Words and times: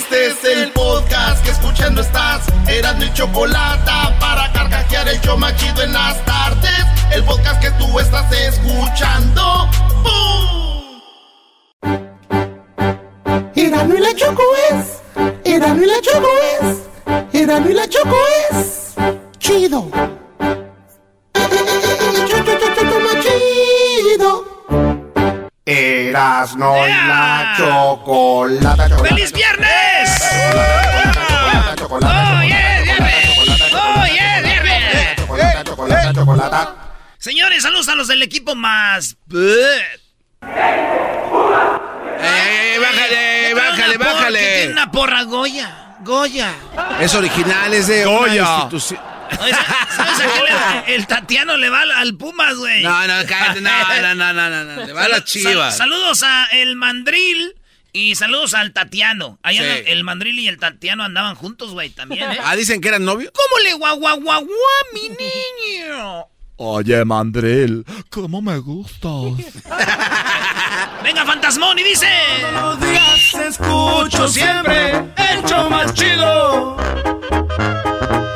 Este 0.00 0.28
es 0.28 0.44
el 0.44 0.72
podcast 0.72 1.44
que 1.44 1.50
escuchando 1.50 2.00
estás. 2.00 2.46
Eran 2.66 2.98
mi 2.98 3.12
chocolate 3.12 3.90
para 4.18 4.50
carcajear 4.50 5.06
el 5.06 5.20
yo 5.20 5.36
machido 5.36 5.82
en 5.82 5.92
las 5.92 6.24
tardes. 6.24 6.86
El 7.12 7.22
podcast 7.24 7.60
que 7.60 7.70
tú 7.72 8.00
estás 8.00 8.32
escuchando. 8.32 9.68
¡Bum! 10.02 11.02
Erano 13.54 13.94
y 13.94 14.00
la 14.00 14.14
choco 14.14 14.42
es. 14.70 15.02
Erano 15.44 15.82
y 15.82 15.86
la 15.86 16.00
choco 16.00 16.28
es. 16.62 17.38
Erano 17.38 17.70
y 17.70 17.74
la 17.74 17.86
choco 17.86 18.16
es. 18.52 18.94
Chido. 19.38 19.90
Chido. 19.90 20.69
Erasno 25.70 26.74
y 26.86 26.90
la 26.90 27.54
chocolata. 27.56 28.88
¡Feliz 28.98 29.32
viernes! 29.32 30.10
¡Oh, 31.80 32.42
yeah, 32.42 32.80
viernes! 32.82 33.72
¡Oh, 33.72 34.04
yeah, 34.06 34.40
viernes! 34.42 35.16
Chocolata, 35.16 35.64
chocolata, 35.64 36.12
chocolata. 36.12 36.74
Señores, 37.18 37.62
saludos 37.62 37.88
a 37.88 37.94
los 37.94 38.08
del 38.08 38.22
equipo 38.22 38.56
más... 38.56 39.16
¡Eh, 39.32 39.78
bájale, 42.80 43.54
bájale, 43.54 43.96
Una 43.96 44.04
bájale! 44.04 44.56
Tiene 44.56 44.72
una 44.72 44.90
porra 44.90 45.22
Goya. 45.22 45.96
Goya. 46.00 46.52
Es 47.00 47.14
original, 47.14 47.72
es 47.74 47.86
de 47.86 48.06
una 48.06 48.34
institución. 48.34 49.00
Oye, 49.40 49.52
¿Sabes 49.96 50.20
a 50.20 50.24
qué 50.34 50.88
le- 50.88 50.94
el 50.96 51.06
Tatiano 51.06 51.56
le 51.56 51.68
va 51.70 51.82
al, 51.82 52.14
Pumas, 52.16 52.54
güey? 52.56 52.82
No, 52.82 53.06
no, 53.06 53.14
cállate, 53.28 53.60
no, 53.60 53.70
no, 54.14 54.14
no, 54.14 54.50
no, 54.50 54.64
no, 54.64 54.84
le 54.86 54.92
va 54.92 55.04
a 55.04 55.08
las 55.08 55.18
Sal- 55.20 55.24
chivas. 55.24 55.76
saludos 55.76 56.22
a 56.22 56.46
el 56.52 56.76
Mandril 56.76 57.54
y 57.92 58.14
saludos 58.14 58.54
al 58.54 58.72
Tatiano. 58.72 59.38
Ahí 59.42 59.58
Sí. 59.58 59.64
el 59.86 60.04
Mandril 60.04 60.38
y 60.38 60.48
el 60.48 60.58
Tatiano 60.58 61.04
andaban 61.04 61.34
juntos, 61.34 61.72
güey, 61.72 61.90
también, 61.90 62.30
¿eh? 62.32 62.38
Ah, 62.44 62.56
dicen 62.56 62.80
que 62.80 62.88
eran 62.88 63.04
novios. 63.04 63.32
¿Cómo 63.34 63.58
le 63.62 63.74
guau 63.74 63.96
guau 63.98 64.20
guau 64.20 64.44
guau, 64.44 64.84
mi 64.94 65.08
niño? 65.08 66.26
Oye, 66.62 67.04
Mandril, 67.06 67.86
¿cómo 68.10 68.42
me 68.42 68.58
gustas? 68.58 69.54
Venga, 71.02 71.24
Fantasmón, 71.24 71.78
y 71.78 71.82
dice... 71.82 72.06
Los 72.52 72.78
días 72.80 73.34
escucho 73.34 74.28
siempre 74.28 74.90
el 75.16 75.42
show 75.46 75.70
más 75.70 75.94
chido. 75.94 76.76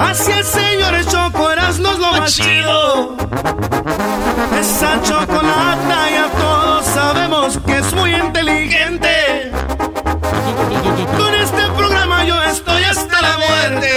Así 0.01 0.33
el 0.33 0.45
señor 0.45 1.05
Choco 1.07 1.51
Erasmo 1.51 1.91
es 1.91 1.99
lo 1.99 2.13
más 2.13 2.35
chido. 2.35 3.17
Esa 4.59 5.03
chocolata 5.03 6.11
ya 6.11 6.31
todos 6.39 6.87
sabemos 6.87 7.59
que 7.67 7.79
es 7.79 7.93
muy 7.95 8.15
inteligente. 8.15 9.51
Con 11.19 11.35
este 11.35 11.63
programa 11.77 12.25
yo 12.25 12.43
estoy 12.43 12.83
hasta 12.85 13.23
la 13.23 13.39
muerte. 13.39 13.91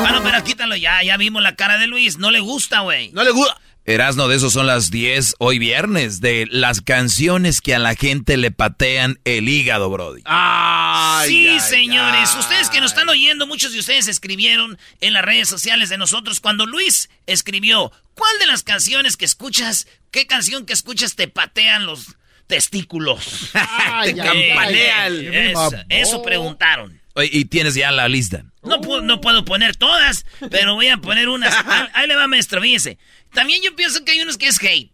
Bueno, 0.00 0.20
pero 0.22 0.42
quítalo 0.44 0.76
ya, 0.76 1.02
ya 1.02 1.16
vimos 1.16 1.42
la 1.42 1.54
cara 1.54 1.78
de 1.78 1.86
Luis. 1.86 2.18
No 2.18 2.30
le 2.30 2.40
gusta, 2.40 2.80
güey. 2.80 3.10
No 3.12 3.24
le 3.24 3.30
gusta. 3.30 3.56
Erasno, 3.90 4.28
de 4.28 4.36
esos 4.36 4.52
son 4.52 4.66
las 4.66 4.90
10 4.90 5.36
hoy 5.38 5.58
viernes, 5.58 6.20
de 6.20 6.46
las 6.50 6.82
canciones 6.82 7.62
que 7.62 7.74
a 7.74 7.78
la 7.78 7.94
gente 7.94 8.36
le 8.36 8.50
patean 8.50 9.18
el 9.24 9.48
hígado, 9.48 9.88
Brody. 9.88 10.20
Ay, 10.26 11.28
sí, 11.30 11.48
ay, 11.48 11.60
señores. 11.60 12.30
ay. 12.34 12.38
Ustedes 12.38 12.68
que 12.68 12.82
nos 12.82 12.90
están 12.92 13.08
oyendo, 13.08 13.46
muchos 13.46 13.72
de 13.72 13.78
ustedes 13.78 14.06
escribieron 14.06 14.76
en 15.00 15.14
las 15.14 15.24
redes 15.24 15.48
sociales 15.48 15.88
de 15.88 15.96
nosotros 15.96 16.40
cuando 16.40 16.66
Luis 16.66 17.08
escribió, 17.26 17.90
¿cuál 18.12 18.38
de 18.40 18.46
las 18.46 18.62
canciones 18.62 19.16
que 19.16 19.24
escuchas, 19.24 19.86
qué 20.10 20.26
canción 20.26 20.66
que 20.66 20.74
escuchas 20.74 21.14
te 21.14 21.26
patean 21.28 21.86
los 21.86 22.16
testículos? 22.46 23.50
Te 24.04 24.14
campanea 24.14 25.06
el- 25.06 25.34
Eso, 25.34 25.70
eso 25.88 26.22
preguntaron. 26.22 27.00
Oye, 27.14 27.30
y 27.32 27.46
tienes 27.46 27.74
ya 27.74 27.90
la 27.90 28.06
lista. 28.06 28.44
No, 28.62 28.80
pu- 28.80 29.02
no 29.02 29.20
puedo 29.20 29.44
poner 29.44 29.74
todas, 29.74 30.24
pero 30.50 30.74
voy 30.74 30.86
a 30.88 30.98
poner 30.98 31.28
unas. 31.28 31.52
Ahí, 31.66 31.86
ahí 31.94 32.06
le 32.06 32.14
va, 32.14 32.28
maestro, 32.28 32.60
fíjese. 32.60 32.96
También 33.32 33.62
yo 33.62 33.74
pienso 33.76 34.04
que 34.04 34.12
hay 34.12 34.20
unos 34.20 34.36
que 34.38 34.48
es 34.48 34.62
hate. 34.62 34.90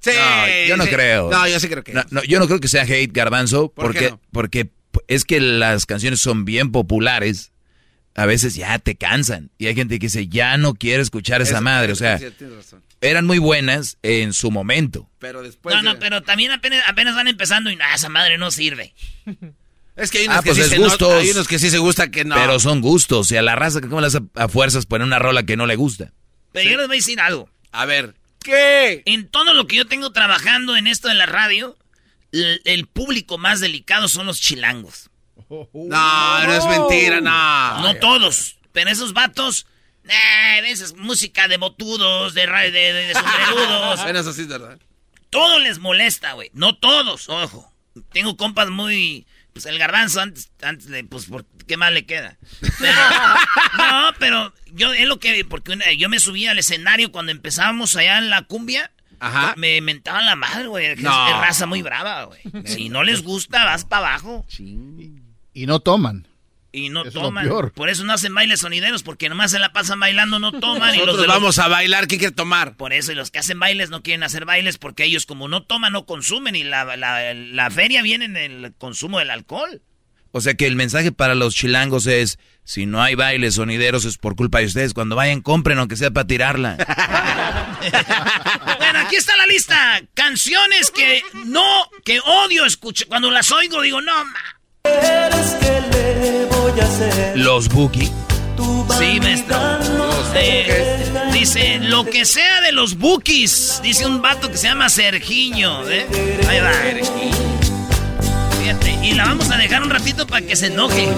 Sí, 0.00 0.10
No, 0.16 0.66
yo 0.68 0.76
no 0.76 0.84
sí. 0.84 0.90
creo. 0.90 1.30
No, 1.30 1.46
yo 1.48 1.60
sí 1.60 1.68
creo 1.68 1.84
que. 1.84 1.92
No, 1.92 2.02
no, 2.10 2.22
yo 2.24 2.38
no 2.40 2.46
creo 2.46 2.58
que 2.60 2.68
sea 2.68 2.82
hate, 2.82 3.12
Garbanzo, 3.12 3.70
¿Por 3.72 3.92
qué 3.92 4.10
porque, 4.10 4.10
no? 4.10 4.20
porque 4.32 4.70
es 5.08 5.24
que 5.24 5.40
las 5.40 5.86
canciones 5.86 6.20
son 6.20 6.44
bien 6.44 6.72
populares. 6.72 7.50
A 8.14 8.26
veces 8.26 8.54
ya 8.56 8.78
te 8.78 8.94
cansan. 8.96 9.50
Y 9.56 9.68
hay 9.68 9.74
gente 9.74 9.98
que 9.98 10.06
dice, 10.06 10.28
ya 10.28 10.58
no 10.58 10.74
quiero 10.74 11.02
escuchar 11.02 11.40
esa 11.40 11.62
madre. 11.62 11.92
O 11.92 11.96
sea, 11.96 12.18
sí, 12.18 12.26
razón. 12.56 12.82
eran 13.00 13.24
muy 13.26 13.38
buenas 13.38 13.96
en 14.02 14.34
su 14.34 14.50
momento. 14.50 15.08
Pero 15.18 15.42
después. 15.42 15.74
no, 15.74 15.80
no, 15.82 15.94
de- 15.94 16.00
pero 16.00 16.20
también 16.22 16.50
apenas, 16.52 16.84
apenas 16.86 17.14
van 17.14 17.28
empezando 17.28 17.70
y 17.70 17.76
nada, 17.76 17.94
esa 17.94 18.10
madre 18.10 18.36
no 18.36 18.50
sirve. 18.50 18.92
Es 19.96 20.10
que 20.10 20.18
hay 20.18 20.24
unos 20.26 20.38
Ah, 20.38 20.42
que 20.42 20.50
pues 20.52 20.64
sí 20.64 20.70
se 20.70 20.78
no- 20.78 20.84
gustos. 20.84 21.12
hay 21.22 21.30
unos 21.30 21.48
que 21.48 21.58
sí 21.58 21.70
se 21.70 21.78
gusta 21.78 22.10
que 22.10 22.24
no. 22.24 22.34
Pero 22.34 22.58
son 22.60 22.80
gustos. 22.82 23.30
Y 23.30 23.36
a 23.36 23.42
la 23.42 23.54
raza, 23.56 23.80
que 23.80 23.88
¿cómo 23.88 24.00
le 24.02 24.08
hace 24.08 24.20
a 24.34 24.48
fuerzas 24.48 24.84
poner 24.84 25.06
una 25.06 25.18
rola 25.18 25.44
que 25.44 25.56
no 25.56 25.66
le 25.66 25.76
gusta? 25.76 26.12
Pero 26.52 26.68
yo 26.70 26.76
les 26.76 26.86
voy 26.88 26.96
a 26.96 26.98
decir 26.98 27.18
algo. 27.20 27.48
A 27.72 27.84
ver. 27.86 28.14
¿Qué? 28.40 29.02
En 29.06 29.28
todo 29.28 29.54
lo 29.54 29.66
que 29.66 29.76
yo 29.76 29.86
tengo 29.86 30.12
trabajando 30.12 30.76
en 30.76 30.86
esto 30.86 31.08
de 31.08 31.14
la 31.14 31.26
radio, 31.26 31.76
el, 32.32 32.60
el 32.64 32.86
público 32.86 33.38
más 33.38 33.60
delicado 33.60 34.08
son 34.08 34.26
los 34.26 34.40
chilangos. 34.40 35.10
No, 35.48 35.68
no 35.72 36.52
es 36.54 36.64
mentira, 36.66 37.20
no. 37.20 37.80
No 37.82 37.94
todos, 37.96 38.56
pero 38.72 38.90
esos 38.90 39.12
vatos, 39.12 39.66
eh, 40.08 40.62
esa 40.64 40.84
es 40.84 40.94
música 40.96 41.46
de 41.46 41.58
botudos, 41.58 42.32
de, 42.34 42.46
de, 42.46 42.70
de, 42.70 42.92
de 42.92 43.14
sombrerudos. 43.14 44.00
Bueno, 44.02 44.20
eso 44.20 44.32
sí 44.32 44.42
es 44.42 44.48
verdad. 44.48 44.78
todo 45.30 45.58
les 45.58 45.78
molesta, 45.78 46.32
güey. 46.32 46.50
No 46.54 46.76
todos, 46.76 47.28
ojo. 47.28 47.70
Tengo 48.12 48.36
compas 48.36 48.70
muy... 48.70 49.26
Pues 49.52 49.66
el 49.66 49.78
garbanzo 49.78 50.20
antes, 50.20 50.50
antes 50.62 50.88
de... 50.88 51.04
Pues, 51.04 51.26
por, 51.26 51.44
¿qué 51.66 51.76
más 51.76 51.92
le 51.92 52.06
queda? 52.06 52.38
Pero- 52.78 52.92
no, 53.76 54.10
pero 54.18 54.54
yo 54.72 54.92
es 54.92 55.06
lo 55.06 55.18
que... 55.20 55.44
Porque 55.44 55.72
una- 55.72 55.92
yo 55.92 56.08
me 56.08 56.18
subí 56.20 56.46
al 56.46 56.58
escenario 56.58 57.12
cuando 57.12 57.32
empezábamos 57.32 57.94
allá 57.96 58.18
en 58.18 58.30
la 58.30 58.42
cumbia. 58.42 58.90
Ajá. 59.20 59.54
Me 59.56 59.80
mentaban 59.80 60.24
la 60.26 60.36
madre, 60.36 60.66
güey. 60.66 60.86
Es, 60.86 61.00
No. 61.00 61.28
es 61.28 61.34
raza 61.36 61.66
muy 61.66 61.82
brava, 61.82 62.24
güey. 62.24 62.40
Si 62.66 62.88
no 62.88 63.02
les 63.04 63.22
gusta, 63.22 63.64
vas 63.64 63.84
para 63.84 64.08
abajo. 64.08 64.46
Y 65.54 65.66
no 65.66 65.80
toman. 65.80 66.26
Y 66.74 66.88
no 66.88 67.04
Eso 67.04 67.20
toman. 67.20 67.46
Por 67.74 67.90
eso 67.90 68.02
no 68.04 68.14
hacen 68.14 68.34
bailes 68.34 68.60
sonideros, 68.60 69.02
porque 69.02 69.28
nomás 69.28 69.50
se 69.50 69.58
la 69.58 69.72
pasan 69.74 70.00
bailando, 70.00 70.38
no 70.38 70.52
toman. 70.52 70.94
y 70.94 70.98
los 70.98 71.06
Nosotros 71.06 71.20
de 71.20 71.26
los- 71.26 71.36
vamos 71.36 71.58
a 71.58 71.68
bailar, 71.68 72.06
¿qué 72.06 72.16
quieres 72.16 72.34
tomar? 72.34 72.76
Por 72.78 72.94
eso, 72.94 73.12
y 73.12 73.14
los 73.14 73.30
que 73.30 73.38
hacen 73.40 73.58
bailes 73.60 73.90
no 73.90 74.02
quieren 74.02 74.22
hacer 74.22 74.46
bailes 74.46 74.78
porque 74.78 75.04
ellos 75.04 75.26
como 75.26 75.48
no 75.48 75.62
toman, 75.64 75.92
no 75.92 76.06
consumen 76.06 76.56
y 76.56 76.64
la, 76.64 76.96
la, 76.96 77.34
la 77.34 77.70
feria 77.70 78.00
viene 78.00 78.24
en 78.24 78.36
el 78.38 78.72
consumo 78.78 79.18
del 79.18 79.30
alcohol. 79.30 79.82
O 80.34 80.40
sea 80.40 80.54
que 80.54 80.66
el 80.66 80.76
mensaje 80.76 81.12
para 81.12 81.34
los 81.34 81.54
chilangos 81.54 82.06
es, 82.06 82.38
si 82.64 82.86
no 82.86 83.02
hay 83.02 83.14
bailes 83.16 83.56
sonideros 83.56 84.06
es 84.06 84.16
por 84.16 84.34
culpa 84.34 84.60
de 84.60 84.64
ustedes. 84.64 84.94
Cuando 84.94 85.14
vayan, 85.14 85.42
compren, 85.42 85.78
aunque 85.78 85.96
sea 85.96 86.10
para 86.10 86.26
tirarla. 86.26 86.78
Bueno, 88.78 88.98
aquí 89.00 89.16
está 89.16 89.36
la 89.36 89.46
lista. 89.46 90.02
Canciones 90.14 90.90
que 90.90 91.22
no, 91.46 91.90
que 92.04 92.20
odio 92.20 92.64
escuchar. 92.64 93.08
Cuando 93.08 93.30
las 93.30 93.50
oigo 93.50 93.82
digo, 93.82 94.00
no, 94.00 94.24
ma. 94.24 94.40
Los 97.34 97.68
Buki. 97.68 98.10
Sí, 98.98 99.20
maestro. 99.20 99.56
Eh, 100.34 101.12
dice, 101.32 101.78
lo 101.80 102.04
que 102.04 102.24
sea 102.24 102.60
de 102.60 102.72
los 102.72 102.96
bookies. 102.96 103.80
Dice 103.82 104.06
un 104.06 104.22
vato 104.22 104.50
que 104.50 104.56
se 104.56 104.68
llama 104.68 104.88
Sergiño. 104.88 105.88
¿eh? 105.88 106.06
Ahí 106.48 106.60
va. 106.60 106.70
la 109.16 109.24
vamos 109.24 109.50
a 109.50 109.56
dejar 109.56 109.82
un 109.82 109.90
ratito 109.90 110.26
para 110.26 110.46
que 110.46 110.54
se 110.56 110.66
enoje. 110.68 111.08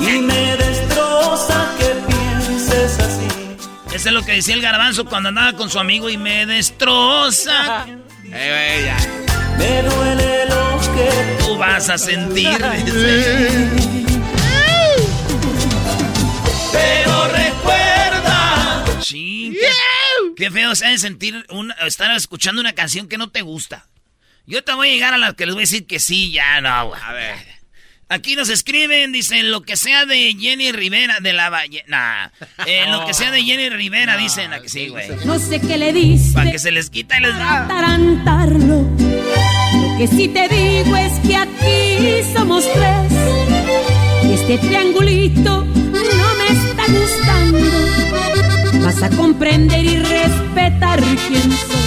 Y 0.00 0.04
me 0.22 0.56
destroza 0.56 1.70
que 1.78 1.86
pienses 2.12 2.98
así. 2.98 3.28
Eso 3.94 4.08
es 4.08 4.14
lo 4.14 4.22
que 4.22 4.32
decía 4.32 4.54
el 4.54 4.62
garbanzo 4.62 5.04
cuando 5.04 5.28
andaba 5.28 5.52
con 5.54 5.70
su 5.70 5.78
amigo 5.78 6.10
y 6.10 6.16
me 6.16 6.46
destroza. 6.46 7.86
Me 9.58 9.82
duele 9.82 10.46
lo 10.46 10.80
que 10.94 11.41
vas 11.62 11.88
a 11.90 11.96
sentir. 11.96 12.58
Pero 16.72 17.28
recuerda. 17.28 18.84
Sí. 19.00 19.56
Qué, 20.36 20.50
feo 20.50 20.74
se 20.74 20.86
de 20.86 20.98
sentir 20.98 21.46
estar 21.86 22.10
escuchando 22.16 22.60
una 22.60 22.72
canción 22.72 23.06
que 23.06 23.16
no 23.16 23.30
te 23.30 23.42
gusta. 23.42 23.86
Yo 24.44 24.64
te 24.64 24.72
voy 24.74 24.88
a 24.88 24.92
llegar 24.92 25.14
a 25.14 25.18
la 25.18 25.34
que 25.34 25.46
les 25.46 25.54
voy 25.54 25.62
a 25.62 25.66
decir 25.66 25.86
que 25.86 26.00
sí, 26.00 26.32
ya 26.32 26.60
no. 26.60 26.94
A 26.94 27.12
ver. 27.12 27.36
Aquí 28.08 28.34
nos 28.34 28.48
escriben, 28.48 29.12
dicen, 29.12 29.52
lo 29.52 29.62
que 29.62 29.76
sea 29.76 30.04
de 30.04 30.36
Jenny 30.38 30.72
Rivera, 30.72 31.20
de 31.20 31.32
la 31.32 31.48
Valle. 31.48 31.84
Nah. 31.86 32.28
Eh, 32.66 32.86
lo 32.90 33.06
que 33.06 33.14
sea 33.14 33.30
de 33.30 33.42
Jenny 33.44 33.70
Rivera, 33.70 34.16
dicen. 34.18 34.52
¿A 34.52 34.60
que 34.60 34.68
sí, 34.68 34.88
güey? 34.88 35.08
No 35.24 35.38
sé 35.38 35.60
qué 35.60 35.78
le 35.78 35.92
dice. 35.92 36.34
Para 36.34 36.50
que 36.50 36.58
se 36.58 36.72
les 36.72 36.90
quita 36.90 37.18
y 37.18 37.20
les 37.20 37.38
da. 37.38 37.68
Tarantarlo. 37.68 38.91
Que 39.98 40.06
sí 40.08 40.28
te 40.28 40.48
digo 40.48 40.96
es 40.96 41.12
que 41.20 41.36
aquí 41.36 42.22
somos 42.34 42.64
tres. 42.72 43.12
Y 44.24 44.32
este 44.32 44.58
triangulito 44.58 45.64
no 45.64 46.34
me 46.38 46.46
está 46.48 46.84
gustando. 46.88 48.84
Vas 48.84 49.02
a 49.02 49.10
comprender 49.10 49.84
y 49.84 49.96
respetar 49.96 51.00
quién 51.00 51.52
soy. 51.52 51.82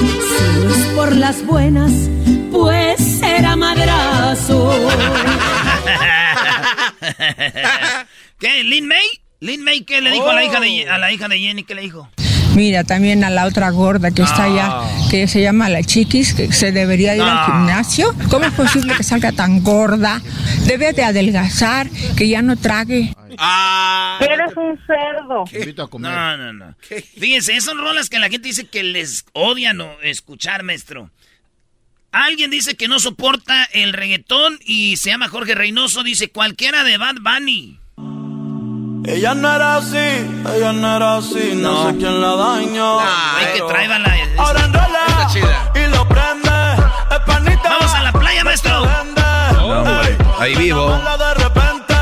Si 0.00 0.44
no 0.64 0.70
es 0.74 0.86
por 0.96 1.14
las 1.16 1.46
buenas, 1.46 1.92
pues 2.50 2.98
será 3.20 3.56
madrazo. 3.56 4.72
¿Qué? 8.38 8.64
¿Lin 8.64 8.86
May? 8.86 9.06
¿Lin 9.40 9.62
May 9.62 9.82
qué 9.82 10.00
le 10.00 10.10
dijo 10.10 10.28
a, 10.28 10.34
la 10.34 10.44
hija 10.44 10.60
de, 10.60 10.88
a 10.88 10.98
la 10.98 11.12
hija 11.12 11.28
de 11.28 11.38
Jenny? 11.38 11.64
¿Qué 11.64 11.74
le 11.74 11.82
dijo? 11.82 12.08
Mira, 12.54 12.84
también 12.84 13.24
a 13.24 13.30
la 13.30 13.46
otra 13.46 13.70
gorda 13.70 14.10
que 14.12 14.22
está 14.22 14.44
allá, 14.44 14.80
que 15.10 15.26
se 15.26 15.42
llama 15.42 15.68
la 15.68 15.82
chiquis, 15.82 16.34
que 16.34 16.52
se 16.52 16.70
debería 16.70 17.16
ir 17.16 17.22
al 17.22 17.46
gimnasio. 17.46 18.14
¿Cómo 18.30 18.46
es 18.46 18.52
posible 18.52 18.94
que 18.96 19.02
salga 19.02 19.32
tan 19.32 19.62
gorda? 19.62 20.22
Debe 20.66 20.92
de 20.92 21.02
adelgazar, 21.04 21.88
que 22.16 22.28
ya 22.28 22.42
no 22.42 22.56
trague. 22.56 23.12
Ah, 23.38 24.18
Eres 24.20 24.56
un 24.56 24.78
cerdo. 24.86 25.44
No, 25.98 26.36
no, 26.36 26.52
no. 26.52 26.74
Fíjense, 27.18 27.60
son 27.60 27.78
rolas 27.78 28.08
que 28.08 28.20
la 28.20 28.28
gente 28.28 28.48
dice 28.48 28.66
que 28.66 28.84
les 28.84 29.24
odian 29.32 29.82
escuchar, 30.02 30.62
maestro. 30.62 31.10
Alguien 32.12 32.50
dice 32.52 32.76
que 32.76 32.86
no 32.86 33.00
soporta 33.00 33.64
el 33.72 33.92
reggaetón 33.92 34.60
y 34.64 34.96
se 34.98 35.10
llama 35.10 35.28
Jorge 35.28 35.56
Reynoso. 35.56 36.04
Dice 36.04 36.28
cualquiera 36.30 36.84
de 36.84 36.96
Bad 36.96 37.16
Bunny. 37.20 37.80
Ella 39.06 39.34
no 39.34 39.54
era 39.54 39.76
así, 39.76 39.98
ella 39.98 40.72
no 40.72 40.96
era 40.96 41.16
así, 41.18 41.52
no, 41.54 41.90
sé 41.90 41.96
quién 41.98 42.22
la 42.22 42.36
dañó. 42.36 43.00
hay 43.00 43.46
que 43.54 43.60
traerla 43.60 43.98
la. 43.98 44.14
Ahora 44.38 44.60
enrola 44.64 45.28
y 45.74 45.86
lo 45.88 46.08
prende. 46.08 46.50
Vamos 47.64 47.94
a 47.94 48.02
la 48.02 48.12
playa, 48.12 48.44
maestro. 48.44 48.86
No, 49.52 49.84
ahí 50.40 50.54
vivo. 50.54 50.88
De 50.88 51.34
repente. 51.34 51.94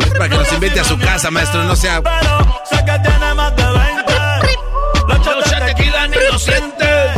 Es 0.00 0.12
para 0.12 0.28
que 0.28 0.36
nos 0.36 0.52
invite 0.52 0.80
a 0.80 0.84
su 0.84 0.98
casa, 0.98 1.30
maestro, 1.30 1.62
no 1.62 1.76
sea. 1.76 2.02
Pero 2.02 2.60
sé 2.68 2.84
que 2.84 2.98
tiene 2.98 3.34
más 3.34 3.54
de 3.54 3.64
20. 3.64 4.12
Los 5.06 5.66
tequila 5.66 6.08
ni 6.08 6.16
lo 6.30 6.38
siente. 6.40 7.17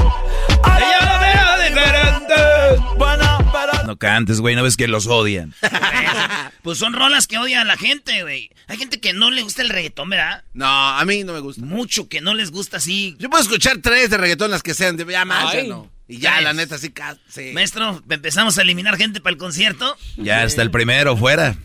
No 3.91 3.97
cantes, 3.97 4.41
güey, 4.41 4.55
no 4.55 4.63
ves 4.63 4.77
que 4.77 4.87
los 4.87 5.09
odian. 5.09 5.53
pues 6.63 6.79
son 6.79 6.93
rolas 6.93 7.27
que 7.27 7.39
odian 7.39 7.63
a 7.63 7.65
la 7.65 7.77
gente, 7.77 8.23
güey. 8.23 8.49
Hay 8.69 8.77
gente 8.77 9.01
que 9.01 9.13
no 9.13 9.33
le 9.33 9.43
gusta 9.43 9.63
el 9.63 9.69
reggaetón, 9.69 10.09
¿verdad? 10.09 10.45
No, 10.55 10.65
a 10.65 11.05
mí 11.05 11.25
no 11.25 11.33
me 11.33 11.41
gusta. 11.41 11.61
Mucho 11.63 12.09
que 12.09 12.21
no 12.21 12.33
les 12.35 12.53
gusta 12.53 12.77
así. 12.77 13.17
Yo 13.19 13.29
puedo 13.29 13.43
escuchar 13.43 13.79
tres 13.83 14.09
de 14.09 14.17
reggaetón 14.17 14.53
las 14.53 14.63
que 14.63 14.75
sean, 14.75 14.97
de 14.97 15.05
ya 15.11 15.25
más, 15.25 15.53
no. 15.67 15.91
Y 16.07 16.19
ya, 16.19 16.41
la 16.41 16.53
neta, 16.53 16.79
sí, 16.79 16.95
sí. 17.29 17.51
Maestro, 17.53 18.01
empezamos 18.09 18.59
a 18.59 18.63
eliminar 18.63 18.97
gente 18.97 19.21
para 19.21 19.33
el 19.33 19.39
concierto. 19.39 19.97
Ya 20.17 20.45
está 20.45 20.63
el 20.63 20.71
primero, 20.71 21.17
fuera. 21.17 21.57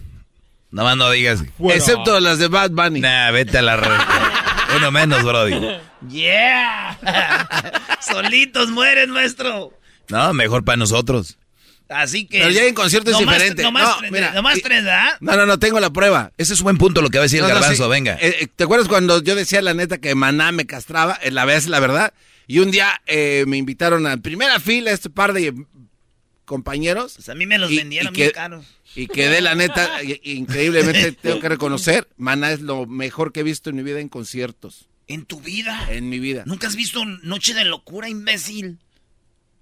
No 0.72 0.84
más 0.84 0.98
no 0.98 1.12
digas. 1.12 1.44
Excepto 1.60 2.20
las 2.20 2.40
de 2.40 2.48
Bad 2.48 2.72
Bunny. 2.72 3.02
Nah, 3.02 3.30
vete 3.30 3.60
a 3.60 3.62
la 3.62 3.78
red. 3.78 4.00
Uno 4.78 4.92
menos, 4.92 5.22
Brody. 5.22 5.78
Yeah. 6.10 6.98
Solitos 8.02 8.72
mueren, 8.72 9.12
maestro. 9.12 9.78
No, 10.10 10.34
mejor 10.34 10.66
para 10.66 10.78
nosotros. 10.78 11.38
Así 11.90 12.26
que. 12.26 12.40
Pero 12.40 12.52
ya 12.52 12.66
en 12.66 12.74
concierto 12.74 13.12
es 13.12 13.18
diferente. 13.18 13.62
no, 13.64 13.72
mira, 14.12 14.32
nomás 14.34 14.60
tres, 14.62 14.84
¿verdad? 14.84 15.18
No, 15.20 15.36
no, 15.36 15.46
no, 15.46 15.60
tengo 15.60 15.80
la 15.80 15.92
prueba. 15.92 16.32
Ese 16.38 16.54
es 16.54 16.60
un 16.60 16.66
buen 16.66 16.78
punto 16.78 17.02
lo 17.02 17.10
que 17.10 17.18
va 17.18 17.24
a 17.24 17.28
decir 17.28 17.42
el 17.42 17.48
garbanzo, 17.48 17.88
venga. 17.90 18.16
Eh, 18.16 18.38
eh, 18.42 18.48
¿Te 18.54 18.64
acuerdas 18.64 18.88
cuando 18.88 19.22
yo 19.22 19.36
decía 19.36 19.62
la 19.62 19.74
neta 19.74 20.00
que 20.00 20.16
Maná 20.16 20.52
me 20.52 20.66
castraba? 20.66 21.20
Eh, 21.22 21.32
la 21.32 21.46
vez 21.46 21.68
la 21.68 21.80
verdad. 21.80 22.14
Y 22.48 22.60
un 22.60 22.72
día 22.72 23.02
me 23.08 23.58
invitaron 23.58 24.06
a 24.06 24.18
primera 24.18 24.60
fila 24.60 24.92
este 24.92 25.10
par 25.10 25.34
de 25.34 25.54
compañeros. 26.46 27.14
Pues 27.16 27.30
a 27.30 27.36
mí 27.36 27.46
me 27.46 27.58
los 27.58 27.76
vendieron 27.76 28.14
bien 28.14 28.32
caros. 28.32 28.66
Y 28.96 29.08
quedé 29.08 29.42
la 29.42 29.56
neta, 29.56 30.00
increíblemente 30.24 31.12
tengo 31.22 31.40
que 31.40 31.50
reconocer, 31.50 32.08
Maná 32.18 32.52
es 32.52 32.62
lo 32.62 32.86
mejor 32.86 33.34
que 33.34 33.42
he 33.42 33.44
visto 33.44 33.70
en 33.70 33.76
mi 33.76 33.84
vida 33.84 34.00
en 34.00 34.10
conciertos. 34.10 34.88
¿En 35.08 35.26
tu 35.26 35.40
vida? 35.42 35.88
En 35.90 36.10
mi 36.10 36.20
vida. 36.20 36.44
¿Nunca 36.46 36.68
has 36.68 36.76
visto 36.76 37.04
Noche 37.06 37.54
de 37.54 37.66
Locura, 37.66 38.10
imbécil? 38.10 38.80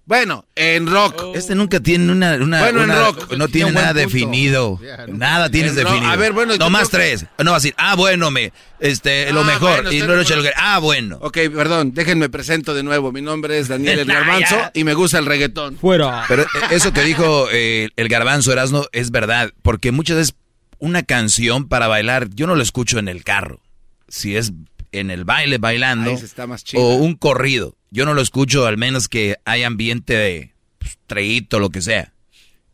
Bueno, 0.06 0.44
en 0.54 0.86
rock. 0.86 1.22
Oh. 1.22 1.32
Este 1.34 1.54
nunca 1.54 1.80
tiene 1.80 2.12
una. 2.12 2.36
bueno, 2.36 2.82
en 2.84 2.90
rock. 2.90 3.32
No 3.36 3.48
tiene 3.48 3.72
nada 3.72 3.94
definido. 3.94 4.78
Nada 5.08 5.48
tienes 5.50 5.74
definido. 5.74 6.06
A 6.06 6.16
ver, 6.16 6.32
bueno. 6.32 6.56
No 6.56 6.68
más 6.68 6.90
tres. 6.90 7.24
No 7.38 7.52
va 7.52 7.56
a 7.56 7.60
decir, 7.60 7.74
ah, 7.78 7.94
bueno, 7.94 8.30
me, 8.30 8.52
este, 8.80 9.32
lo 9.32 9.40
ah, 9.40 9.44
mejor. 9.44 9.92
y 9.92 10.00
no 10.00 10.14
lo 10.14 10.22
Ah, 10.56 10.78
bueno. 10.78 11.18
Ok, 11.22 11.38
perdón, 11.54 11.94
déjenme 11.94 12.28
presento 12.28 12.74
de 12.74 12.82
nuevo. 12.82 13.12
Mi 13.12 13.22
nombre 13.22 13.58
es 13.58 13.68
Daniel 13.68 13.98
El 14.00 14.06
Garbanzo 14.06 14.56
y 14.74 14.84
me 14.84 14.92
gusta 14.92 15.18
el 15.18 15.26
reggaetón. 15.26 15.78
Fuera. 15.78 16.24
Pero 16.28 16.42
eh, 16.42 16.46
eso 16.70 16.92
que 16.92 17.02
dijo 17.02 17.48
eh, 17.50 17.88
el 17.96 18.08
Garbanzo 18.08 18.52
Erasno 18.52 18.86
es 18.92 19.10
verdad. 19.10 19.52
Porque 19.62 19.90
muchas 19.90 20.18
veces 20.18 20.34
una 20.78 21.02
canción 21.02 21.66
para 21.66 21.88
bailar, 21.88 22.28
yo 22.34 22.46
no 22.46 22.56
lo 22.56 22.62
escucho 22.62 22.98
en 22.98 23.08
el 23.08 23.24
carro. 23.24 23.60
Si 24.08 24.36
es 24.36 24.52
en 25.00 25.10
el 25.10 25.24
baile 25.24 25.58
bailando. 25.58 26.10
está 26.12 26.46
más 26.46 26.64
o 26.74 26.94
un 26.94 27.14
corrido 27.14 27.76
yo 27.94 28.04
no 28.04 28.12
lo 28.12 28.22
escucho 28.22 28.66
al 28.66 28.76
menos 28.76 29.08
que 29.08 29.36
hay 29.44 29.62
ambiente 29.62 30.14
de 30.14 30.52
pues, 30.78 30.98
treíto, 31.06 31.60
lo 31.60 31.70
que 31.70 31.80
sea. 31.80 32.12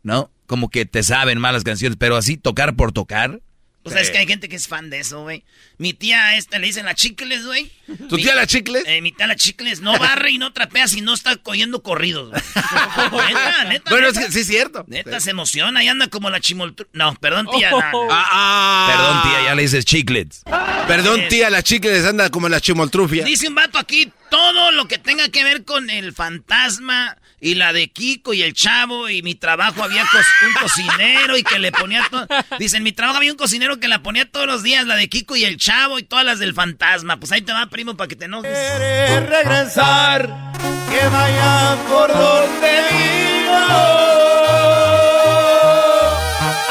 ¿No? 0.01 0.31
Como 0.47 0.69
que 0.69 0.87
te 0.87 1.03
saben 1.03 1.37
malas 1.37 1.63
canciones, 1.63 1.95
pero 1.95 2.17
así 2.17 2.37
tocar 2.37 2.75
por 2.75 2.91
tocar. 2.91 3.39
O 3.83 3.91
sea, 3.91 4.01
es 4.01 4.09
que 4.09 4.17
hay 4.17 4.25
gente 4.25 4.49
que 4.49 4.55
es 4.55 4.67
fan 4.67 4.89
de 4.89 4.99
eso, 4.99 5.21
güey. 5.21 5.43
Mi 5.81 5.93
tía 5.93 6.37
esta 6.37 6.59
le 6.59 6.67
dicen 6.67 6.85
la 6.85 6.93
chicles, 6.93 7.43
güey. 7.43 7.71
¿Tu 8.07 8.17
tía 8.17 8.35
la 8.35 8.45
chicles? 8.45 8.83
Eh, 8.85 9.01
mi 9.01 9.11
tía 9.11 9.25
la 9.25 9.35
chicles 9.35 9.81
no 9.81 9.97
barre 9.97 10.29
y 10.29 10.37
no 10.37 10.53
trapea 10.53 10.87
si 10.87 11.01
no 11.01 11.15
está 11.15 11.37
cogiendo 11.37 11.81
corridos, 11.81 12.29
güey. 12.29 12.41
neta, 13.33 13.63
neta. 13.63 13.89
Bueno, 13.89 14.09
es 14.09 14.19
que 14.19 14.31
sí 14.31 14.41
es 14.41 14.47
cierto. 14.47 14.85
Neta, 14.87 15.19
se 15.19 15.31
emociona 15.31 15.83
y 15.83 15.87
anda 15.87 16.05
como 16.05 16.29
la 16.29 16.39
chimoltru... 16.39 16.85
No, 16.93 17.15
perdón, 17.15 17.47
tía. 17.57 17.71
Ah, 17.73 17.91
ah. 18.11 18.87
Perdón, 18.91 19.23
tía, 19.23 19.49
ya 19.49 19.55
le 19.55 19.63
dices 19.63 19.83
chiclets. 19.83 20.43
Perdón, 20.87 21.21
tía, 21.29 21.49
la 21.49 21.63
chicles 21.63 22.05
anda 22.05 22.29
como 22.29 22.47
la 22.47 22.61
chimoltrufia. 22.61 23.23
Dice 23.23 23.47
un 23.47 23.55
vato 23.55 23.79
aquí, 23.79 24.11
todo 24.29 24.71
lo 24.71 24.87
que 24.87 24.99
tenga 24.99 25.29
que 25.29 25.43
ver 25.43 25.65
con 25.65 25.89
el 25.89 26.13
fantasma 26.13 27.17
y 27.39 27.55
la 27.55 27.73
de 27.73 27.89
Kiko 27.89 28.35
y 28.35 28.43
el 28.43 28.53
chavo 28.53 29.09
y 29.09 29.23
mi 29.23 29.33
trabajo 29.33 29.83
había 29.83 30.03
un 30.03 30.53
cocinero 30.61 31.35
y 31.37 31.43
que 31.43 31.57
le 31.57 31.71
ponía 31.71 32.07
todo. 32.11 32.27
Dicen, 32.59 32.83
mi 32.83 32.91
trabajo 32.91 33.17
había 33.17 33.31
un 33.31 33.37
cocinero 33.37 33.79
que 33.79 33.87
la 33.87 34.03
ponía 34.03 34.29
todos 34.29 34.45
los 34.45 34.61
días, 34.61 34.85
la 34.85 34.95
de 34.95 35.09
Kiko 35.09 35.35
y 35.35 35.43
el 35.43 35.57
chavo 35.57 35.70
y 35.99 36.03
todas 36.03 36.25
las 36.25 36.39
del 36.39 36.53
fantasma. 36.53 37.17
Pues 37.17 37.31
ahí 37.31 37.41
te 37.41 37.51
va, 37.51 37.65
primo, 37.67 37.95
para 37.95 38.07
que 38.07 38.15
te 38.15 38.25
enojes. 38.25 38.51
Quieres 38.51 39.29
regresar, 39.29 40.51
que 40.89 41.07
vaya 41.07 41.77
por 41.89 42.07
donde 42.13 42.81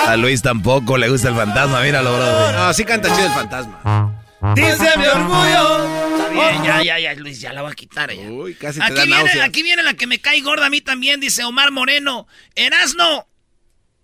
A 0.07 0.17
Luis 0.17 0.43
tampoco 0.43 0.99
le 0.99 1.09
gusta 1.09 1.29
el 1.29 1.37
fantasma, 1.37 1.83
míralo, 1.83 2.13
bro. 2.13 2.53
No, 2.53 2.73
sí 2.73 2.85
canta 2.85 3.15
chido 3.15 3.27
el 3.27 3.33
fantasma. 3.33 4.25
Dice 4.55 4.97
mi 4.97 5.07
orgullo 5.07 6.11
bien, 6.33 6.65
ya, 6.65 6.83
ya, 6.83 6.99
ya, 6.99 7.15
Luis, 7.15 7.41
ya 7.41 7.53
la 7.53 7.63
voy 7.63 7.73
a 7.73 7.75
quitar. 7.75 8.13
Ya. 8.13 8.23
Uy, 8.23 8.55
casi 8.55 8.79
te 8.79 8.85
aquí, 8.85 8.95
da 8.95 9.05
viene, 9.05 9.43
aquí 9.43 9.63
viene 9.63 9.83
la 9.83 9.95
que 9.95 10.07
me 10.07 10.21
cae 10.21 10.41
gorda 10.41 10.67
a 10.67 10.71
mí 10.71 10.81
también, 10.81 11.21
dice 11.21 11.45
Omar 11.45 11.71
Moreno. 11.71 12.27
Erasno, 12.55 13.29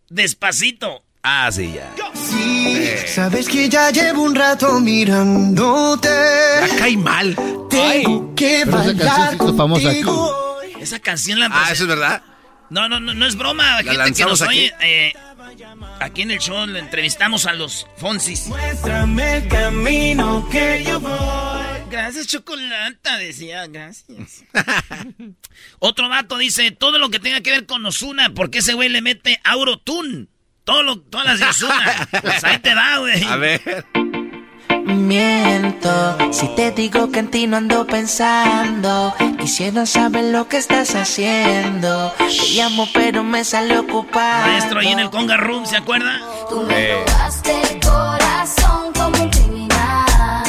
despacito. 0.08 1.05
Ah, 1.28 1.50
sí, 1.50 1.72
ya. 1.74 1.92
Sí, 2.14 2.86
sabes 3.08 3.48
que 3.48 3.68
ya 3.68 3.90
llevo 3.90 4.22
un 4.22 4.36
rato 4.36 4.78
mirándote. 4.78 6.08
La 6.08 6.76
cae 6.78 6.96
mal. 6.96 7.36
Tengo 7.68 8.32
que 8.36 8.64
bailar 8.64 9.36
famosa 9.56 9.90
aquí. 9.90 10.04
Esa 10.80 11.00
canción 11.00 11.40
la... 11.40 11.48
Ah, 11.50 11.72
¿eso 11.72 11.82
es 11.82 11.88
verdad? 11.88 12.22
No, 12.70 12.88
no, 12.88 13.00
no, 13.00 13.12
no 13.12 13.26
es 13.26 13.34
broma. 13.34 13.82
La 13.82 14.04
gente 14.04 14.22
que 14.22 14.24
nos 14.24 14.40
aquí? 14.40 14.50
oye... 14.50 14.74
Eh, 14.80 15.12
Aquí 16.00 16.22
en 16.22 16.30
el 16.30 16.38
show 16.38 16.64
le 16.64 16.78
entrevistamos 16.78 17.46
a 17.46 17.54
los 17.54 17.88
Fonsis. 17.96 18.46
Muéstrame 18.46 19.38
el 19.38 19.48
camino 19.48 20.48
que 20.48 20.84
yo 20.86 21.00
voy. 21.00 21.10
Gracias, 21.90 22.28
Chocolata, 22.28 23.16
decía, 23.18 23.66
gracias. 23.66 24.44
Otro 25.80 26.08
vato 26.08 26.38
dice, 26.38 26.70
todo 26.70 26.98
lo 26.98 27.10
que 27.10 27.18
tenga 27.18 27.40
que 27.40 27.50
ver 27.50 27.66
con 27.66 27.84
Osuna, 27.84 28.32
porque 28.34 28.58
ese 28.58 28.74
güey 28.74 28.90
le 28.90 29.02
mete 29.02 29.40
Aurotune. 29.44 30.28
Todo 30.66 30.82
lo, 30.82 30.98
todas 30.98 31.26
las 31.26 31.38
de 31.38 31.46
Osuna. 31.46 32.08
Pues 32.22 32.42
ahí 32.42 32.58
te 32.58 32.74
va, 32.74 32.98
güey. 32.98 33.22
A 33.22 33.36
ver. 33.36 33.86
Miento 34.84 36.32
si 36.32 36.48
te 36.56 36.72
digo 36.72 37.12
que 37.12 37.20
en 37.20 37.30
ti 37.30 37.46
no 37.46 37.56
ando 37.56 37.86
pensando. 37.86 39.14
Quisiera 39.38 39.86
saber 39.86 40.24
lo 40.24 40.48
que 40.48 40.56
estás 40.56 40.96
haciendo. 40.96 42.12
Te 42.18 42.48
llamo, 42.54 42.88
pero 42.92 43.22
me 43.22 43.44
sale 43.44 43.78
ocupado. 43.78 44.48
Maestro, 44.48 44.80
ahí 44.80 44.88
en 44.88 44.98
el 44.98 45.10
Conga 45.10 45.36
Room, 45.36 45.66
¿se 45.66 45.76
acuerda? 45.76 46.20
Tú 46.50 46.62
me 46.62 46.94
robaste 46.94 47.52
el 47.70 47.80
corazón 47.80 48.92
como 48.92 49.22
un 49.22 49.30
criminal. 49.30 50.42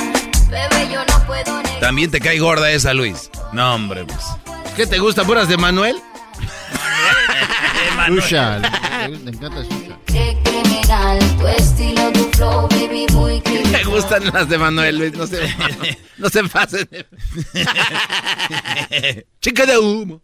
Bebé, 0.50 0.89
yo 0.91 1.05
no 1.05 1.27
puedo 1.27 1.62
negar. 1.62 1.79
También 1.79 2.09
te 2.09 2.19
cae 2.19 2.39
gorda 2.39 2.71
esa, 2.71 2.91
Luis. 2.95 3.29
No, 3.53 3.75
hombre, 3.75 4.03
pues. 4.03 4.25
¿Qué 4.75 4.88
te 4.88 4.97
gusta, 4.97 5.25
puras 5.25 5.47
de 5.47 5.57
Manuel? 5.57 6.01
Susha, 8.07 8.57
le, 9.07 9.17
le 9.19 9.31
encanta. 9.31 9.62
Tu 10.88 11.48
estilo, 11.48 12.13
tu 12.13 12.24
flow, 12.38 12.65
baby, 12.70 13.06
muy 13.12 13.41
criminal. 13.41 13.72
Me 13.74 13.84
gustan 13.84 14.24
las 14.34 14.48
de 14.48 14.58
Manuel, 14.58 14.98
Luis. 14.98 15.13
No 15.15 15.27
se, 15.27 15.53
no 16.17 16.29
se 16.29 16.44
pasen. 16.46 16.88
Chica 19.41 19.65
de 19.65 19.77
humo. 19.77 20.22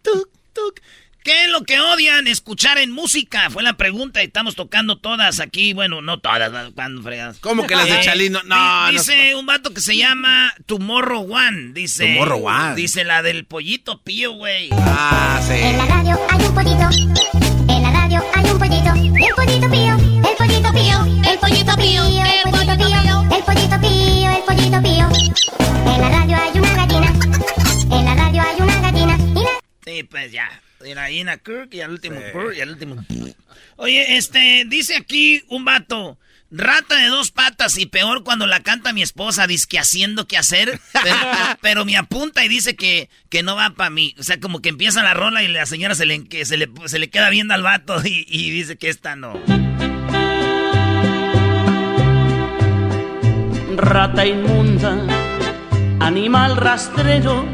Tuc, 0.00 0.30
tuc. 0.54 0.80
¿Qué 1.22 1.44
es 1.44 1.50
lo 1.50 1.64
que 1.64 1.78
odian 1.78 2.26
escuchar 2.26 2.78
en 2.78 2.90
música? 2.90 3.50
Fue 3.50 3.62
la 3.62 3.76
pregunta 3.76 4.22
y 4.22 4.26
estamos 4.28 4.54
tocando 4.56 4.96
todas 4.96 5.40
aquí. 5.40 5.74
Bueno, 5.74 6.00
no 6.00 6.20
todas, 6.20 6.50
cuando 6.74 7.02
fregas. 7.02 7.36
¿Cómo 7.40 7.66
que 7.66 7.76
las 7.76 7.84
de 7.86 7.96
Eh, 7.96 8.00
Chalino? 8.02 8.40
No. 8.44 8.90
Dice 8.90 9.34
un 9.34 9.44
vato 9.44 9.74
que 9.74 9.82
se 9.82 9.94
llama 9.98 10.54
Tomorrow 10.64 11.30
One. 11.30 11.72
Dice. 11.74 12.14
Tomorrow 12.14 12.46
One. 12.48 12.76
Dice 12.76 13.04
la 13.04 13.20
del 13.22 13.44
pollito 13.44 14.00
pío, 14.02 14.32
güey. 14.32 14.70
Ah, 14.72 15.38
sí. 15.46 15.52
En 15.52 15.76
la 15.76 15.84
radio 15.84 16.18
hay 16.30 16.44
un 16.46 16.54
pollito. 16.54 16.88
En 17.68 17.82
la 17.82 17.90
radio 17.92 18.24
hay 18.34 18.44
un 18.50 18.58
pollito. 18.58 19.01
El 19.14 19.34
pollito 19.34 19.70
pío. 19.70 19.96
El 19.96 20.36
pollito 20.36 20.72
pío. 20.72 21.04
El 21.30 21.38
pollito 21.38 21.76
pío. 21.76 22.04
El 22.04 22.50
pollito 22.50 22.76
pío. 22.76 23.26
El 23.30 23.44
pollito 23.44 23.80
pío. 23.80 24.30
El 24.30 24.42
pollito 24.44 24.82
pío. 24.82 25.08
En 25.86 26.00
la 26.00 26.08
radio 26.08 26.36
hay 26.36 26.58
una 26.58 26.74
gallina. 26.74 27.12
En 27.90 28.04
la 28.04 28.14
radio 28.14 28.42
hay 28.42 28.60
una 28.60 28.80
gallina. 28.80 29.18
Y 29.34 29.44
la... 29.44 29.50
Sí, 29.84 30.02
pues 30.04 30.32
ya. 30.32 30.48
Era 30.84 31.10
Ina 31.10 31.36
Kirk 31.38 31.72
y 31.74 31.80
al 31.80 31.90
último 31.90 32.20
Kirk 32.32 32.56
y 32.56 32.60
al 32.60 32.70
último. 32.70 33.04
Oye, 33.76 34.16
este, 34.16 34.64
dice 34.66 34.96
aquí 34.96 35.42
un 35.48 35.64
vato. 35.64 36.18
Rata 36.54 36.96
de 36.96 37.06
dos 37.06 37.30
patas 37.30 37.78
y 37.78 37.86
peor 37.86 38.24
cuando 38.24 38.46
la 38.46 38.60
canta 38.60 38.92
mi 38.92 39.00
esposa, 39.00 39.46
que 39.66 39.78
haciendo 39.78 40.26
que 40.26 40.36
hacer, 40.36 40.78
pero, 40.92 41.16
pero 41.62 41.84
me 41.86 41.96
apunta 41.96 42.44
y 42.44 42.48
dice 42.48 42.76
que, 42.76 43.08
que 43.30 43.42
no 43.42 43.56
va 43.56 43.70
para 43.70 43.88
mí. 43.88 44.14
O 44.18 44.22
sea, 44.22 44.38
como 44.38 44.60
que 44.60 44.68
empieza 44.68 45.02
la 45.02 45.14
rola 45.14 45.42
y 45.42 45.48
la 45.48 45.64
señora 45.64 45.94
se 45.94 46.04
le, 46.04 46.28
que 46.28 46.44
se 46.44 46.58
le, 46.58 46.70
se 46.84 46.98
le 46.98 47.08
queda 47.08 47.30
viendo 47.30 47.54
al 47.54 47.62
vato 47.62 48.02
y, 48.04 48.26
y 48.28 48.50
dice 48.50 48.76
que 48.76 48.90
esta 48.90 49.16
no. 49.16 49.32
Rata 53.74 54.26
inmunda, 54.26 55.06
animal 56.00 56.58
rastrero, 56.58 57.46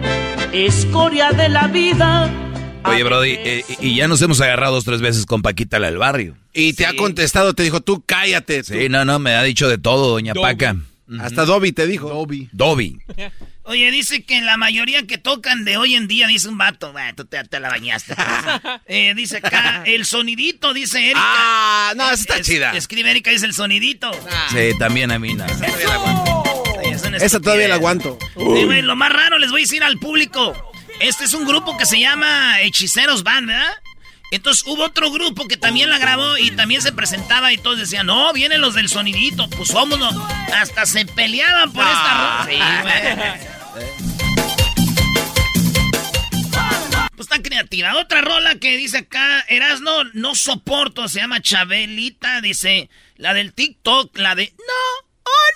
escoria 0.53 1.31
de 1.31 1.49
la 1.49 1.69
vida. 1.69 2.48
Oye, 2.89 3.03
Brody, 3.05 3.31
eh, 3.33 3.65
y 3.81 3.95
ya 3.97 4.09
nos 4.09 4.21
hemos 4.23 4.41
agarrado 4.41 4.75
dos, 4.75 4.85
tres 4.85 5.01
veces 5.01 5.27
con 5.27 5.43
Paquita 5.43 5.79
la 5.79 5.89
del 5.89 5.99
barrio. 5.99 6.37
Y 6.53 6.73
te 6.73 6.87
ha 6.87 6.95
contestado, 6.95 7.55
te 7.55 7.63
dijo, 7.63 7.81
tú 7.81 8.03
cállate. 8.05 8.63
tú. 8.63 8.75
Sí, 8.75 8.89
no, 8.89 9.05
no, 9.05 9.19
me 9.19 9.33
ha 9.35 9.43
dicho 9.43 9.69
de 9.69 9.79
todo, 9.79 10.09
doña 10.11 10.33
Dobby. 10.35 10.43
Paca. 10.43 10.77
Hasta 11.21 11.45
Dobby 11.47 11.73
te 11.73 11.87
dijo. 11.87 12.09
Dobby. 12.11 12.49
Dobby. 12.53 12.99
Oye, 13.63 13.91
dice 13.91 14.23
que 14.25 14.41
la 14.41 14.57
mayoría 14.57 15.07
que 15.07 15.19
tocan 15.19 15.65
de 15.67 15.77
hoy 15.77 15.95
en 15.95 16.09
día, 16.09 16.27
dice 16.27 16.49
un 16.49 16.57
vato, 16.57 16.93
"Bah, 16.95 17.13
tú 17.15 17.27
te, 17.27 17.43
te 17.45 17.61
la 17.61 17.69
bañaste. 17.69 18.15
Eh, 18.87 19.13
dice 19.15 19.37
acá, 19.39 19.83
el 19.87 20.07
sonidito, 20.07 20.73
dice 20.73 20.99
Erika. 21.05 21.21
Ah, 21.23 21.93
no, 21.97 22.05
esa 22.11 22.15
está 22.15 22.37
Es- 22.39 22.47
chida. 22.47 22.73
Escribe 22.75 23.11
Erika, 23.11 23.31
dice 23.31 23.45
el 23.47 23.53
sonidito. 23.55 24.11
Sí, 24.51 24.71
también 24.79 25.11
a 25.13 25.19
mí 25.19 25.35
no. 25.35 25.45
Esa 27.21 27.41
todavía 27.41 27.69
la 27.69 27.75
aguanto. 27.77 28.19
Sí, 28.35 28.65
güey, 28.65 28.83
lo 28.83 28.97
más 28.97 29.13
raro 29.13 29.39
les 29.39 29.51
voy 29.51 29.61
a 29.63 29.65
decir 29.65 29.83
al 29.83 29.99
público. 29.99 30.55
Este 31.01 31.25
es 31.25 31.35
un 31.35 31.47
grupo 31.47 31.77
que 31.77 31.87
se 31.87 32.01
llama 32.01 32.61
Hechiceros 32.61 33.23
Band, 33.23 33.47
¿verdad? 33.49 33.75
Entonces 34.31 34.65
hubo 34.67 34.85
otro 34.85 35.11
grupo 35.11 35.49
que 35.49 35.57
también 35.57 35.89
la 35.89 35.99
grabó 35.99 36.37
y 36.37 36.51
también 36.51 36.83
se 36.83 36.93
presentaba 36.93 37.53
y 37.53 37.59
todos 37.59 37.79
decían, 37.79 38.07
no, 38.07 38.33
vienen 38.33 38.61
los 38.61 38.75
del 38.75 38.89
sonidito, 38.89 39.49
pues 39.51 39.73
vámonos. 39.73 40.15
Hasta 40.53 40.85
se 40.87 41.07
peleaban 41.07 41.73
por 41.73 41.87
esta 41.87 42.15
rola. 42.15 42.47
Sí, 42.47 42.59
güey. 42.83 43.59
Pues 47.17 47.29
está 47.31 47.43
creativa. 47.43 47.97
Otra 47.97 48.21
rola 48.21 48.57
que 48.57 48.77
dice 48.77 48.99
acá, 48.99 49.45
Erasno, 49.49 50.05
no 50.13 50.35
soporto, 50.35 51.09
se 51.09 51.21
llama 51.21 51.41
Chabelita, 51.41 52.41
dice, 52.41 52.91
la 53.17 53.35
del 53.35 53.55
TikTok, 53.55 54.17
la 54.19 54.35
de, 54.35 54.53
no, 54.59 54.75
oh 55.25 55.51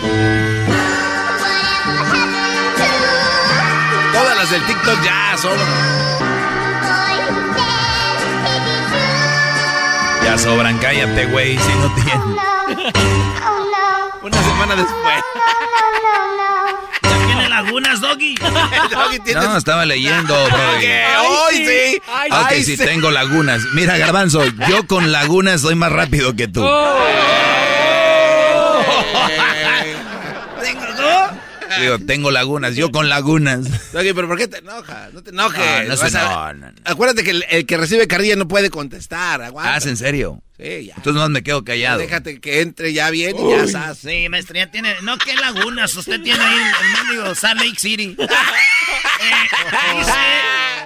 no. 0.00 0.43
TikTok 4.66 5.02
ya 5.04 5.36
sobran. 5.36 5.66
Ya 10.24 10.38
sobran, 10.38 10.78
cállate, 10.78 11.26
güey, 11.26 11.58
si 11.58 11.72
no 11.74 11.94
tienes. 11.94 12.94
Una 14.22 14.42
semana 14.42 14.74
después. 14.74 15.22
Ya 17.02 17.26
tiene 17.26 17.48
lagunas, 17.48 18.00
Doggy. 18.00 18.34
No, 19.34 19.56
estaba 19.56 19.84
leyendo, 19.84 20.34
Brody. 20.34 20.80
¿Qué? 20.80 21.04
Hoy 21.18 21.54
sí. 21.56 22.02
Ok, 22.06 22.46
Ay, 22.48 22.64
sí, 22.64 22.76
sí. 22.76 22.84
tengo 22.84 23.10
lagunas. 23.10 23.62
Mira, 23.74 23.96
Garbanzo, 23.98 24.44
yo 24.68 24.86
con 24.86 25.12
lagunas 25.12 25.60
soy 25.60 25.74
más 25.74 25.92
rápido 25.92 26.34
que 26.34 26.48
tú. 26.48 26.60
¿Tengo, 26.62 26.94
Digo, 31.80 31.98
tengo 32.00 32.30
lagunas, 32.30 32.76
yo 32.76 32.90
con 32.90 33.08
lagunas. 33.08 33.92
Doggy, 33.92 34.12
pero 34.12 34.28
¿por 34.28 34.36
qué 34.38 34.48
te 34.48 34.58
enojas? 34.58 35.12
No 35.12 35.22
te 35.22 35.30
enojes. 35.30 35.60
No, 35.84 35.88
no 35.88 35.96
se- 35.96 36.02
Vas 36.04 36.14
a- 36.14 36.52
no, 36.52 36.54
no, 36.54 36.72
no. 36.72 36.78
Acuérdate 36.84 37.24
que 37.24 37.30
el, 37.30 37.44
el 37.50 37.66
que 37.66 37.76
recibe 37.76 38.06
carrilla 38.06 38.36
no 38.36 38.46
puede 38.48 38.70
contestar. 38.70 39.42
Aguanta. 39.42 39.74
Ah, 39.74 39.78
¿es 39.78 39.86
en 39.86 39.96
serio? 39.96 40.40
Sí, 40.56 40.86
ya. 40.86 40.94
Entonces 40.96 41.20
no 41.20 41.28
me 41.28 41.42
quedo 41.42 41.64
callado. 41.64 41.98
Déjate 41.98 42.40
que 42.40 42.60
entre 42.60 42.92
ya 42.92 43.10
bien 43.10 43.36
y 43.38 43.50
ya 43.50 43.64
estás. 43.64 43.98
Sí, 43.98 44.28
maestro, 44.28 44.54
ya 44.56 44.70
tiene. 44.70 44.94
No, 45.02 45.18
qué 45.18 45.34
lagunas. 45.34 45.94
Usted 45.96 46.20
tiene 46.22 46.40
ahí 46.42 46.56
el 46.56 47.06
mendigo 47.08 47.34
Salt 47.34 47.60
Lake 47.60 47.78
City. 47.78 48.16
Eh, 49.20 49.96
dice 49.98 50.12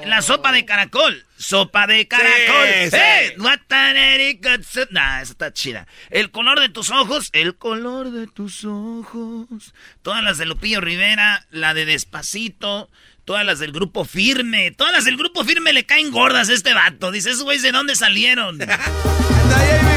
la 0.08 0.22
sopa 0.22 0.52
de 0.52 0.64
caracol. 0.64 1.24
Sopa 1.36 1.86
de 1.86 2.08
caracol. 2.08 2.68
Sí, 2.84 2.90
sí. 2.90 2.96
¡Eh! 2.96 3.34
Nah, 4.90 5.20
esa 5.20 5.32
está 5.32 5.52
chida. 5.52 5.86
El 6.10 6.30
color 6.30 6.60
de 6.60 6.68
tus 6.68 6.90
ojos. 6.90 7.30
El 7.32 7.56
color 7.56 8.10
de 8.10 8.26
tus 8.26 8.64
ojos. 8.64 9.74
Todas 10.02 10.24
las 10.24 10.38
de 10.38 10.46
Lupillo 10.46 10.80
Rivera. 10.80 11.46
La 11.50 11.74
de 11.74 11.84
Despacito. 11.84 12.90
Todas 13.24 13.44
las 13.44 13.58
del 13.58 13.72
grupo 13.72 14.04
firme. 14.04 14.70
Todas 14.72 14.92
las 14.92 15.04
del 15.04 15.16
grupo 15.16 15.44
firme 15.44 15.72
le 15.72 15.84
caen 15.84 16.10
gordas 16.10 16.48
a 16.48 16.54
este 16.54 16.74
vato. 16.74 17.10
Dice, 17.10 17.30
esos 17.30 17.44
güeyes 17.44 17.62
de 17.62 17.72
dónde 17.72 17.94
salieron. 17.94 18.58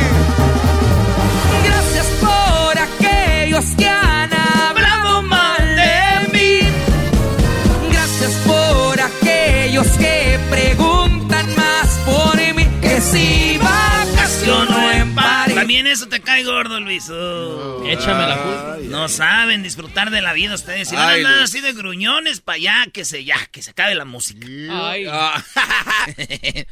aquellos 9.81 9.97
que 9.97 10.39
preguntan 10.49 11.55
más 11.55 11.87
por 12.05 12.35
mí. 12.55 12.65
Que 12.81 12.99
si 13.01 13.57
vacaciono 13.57 14.91
en 14.91 15.13
París. 15.15 15.55
También 15.55 15.87
eso 15.87 16.07
te 16.07 16.19
cae 16.21 16.43
gordo, 16.43 16.79
Luis. 16.79 17.09
Oh. 17.09 17.83
Échame 17.87 18.27
la 18.27 18.37
culpa. 18.41 18.77
No 18.83 19.07
saben 19.07 19.63
disfrutar 19.63 20.09
de 20.11 20.21
la 20.21 20.33
vida 20.33 20.55
ustedes. 20.55 20.89
Si 20.89 20.95
van 20.95 21.25
a 21.25 21.43
así 21.43 21.61
de 21.61 21.73
gruñones 21.73 22.41
para 22.41 22.55
allá, 22.57 22.85
que 22.91 23.05
se 23.05 23.23
ya, 23.23 23.37
que 23.51 23.61
se 23.61 23.71
acabe 23.71 23.95
la 23.95 24.05
música. 24.05 24.47
Ay. 24.69 25.05
Ah, 25.09 25.41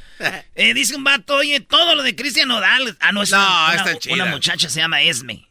Eh, 0.56 0.74
dice 0.74 0.96
un 0.96 1.04
vato, 1.04 1.36
oye, 1.36 1.60
todo 1.62 1.96
lo 1.96 2.04
de 2.04 2.16
Cristian 2.16 2.48
Nodal. 2.50 2.98
Ah, 3.00 3.12
no, 3.12 3.22
es 3.24 3.32
No, 3.32 3.38
una, 3.38 3.76
está 3.76 3.90
una- 3.92 4.00
chida. 4.00 4.14
una 4.16 4.26
muchacha 4.26 4.70
se 4.70 4.80
llama 4.82 5.02
Esme. 5.02 5.48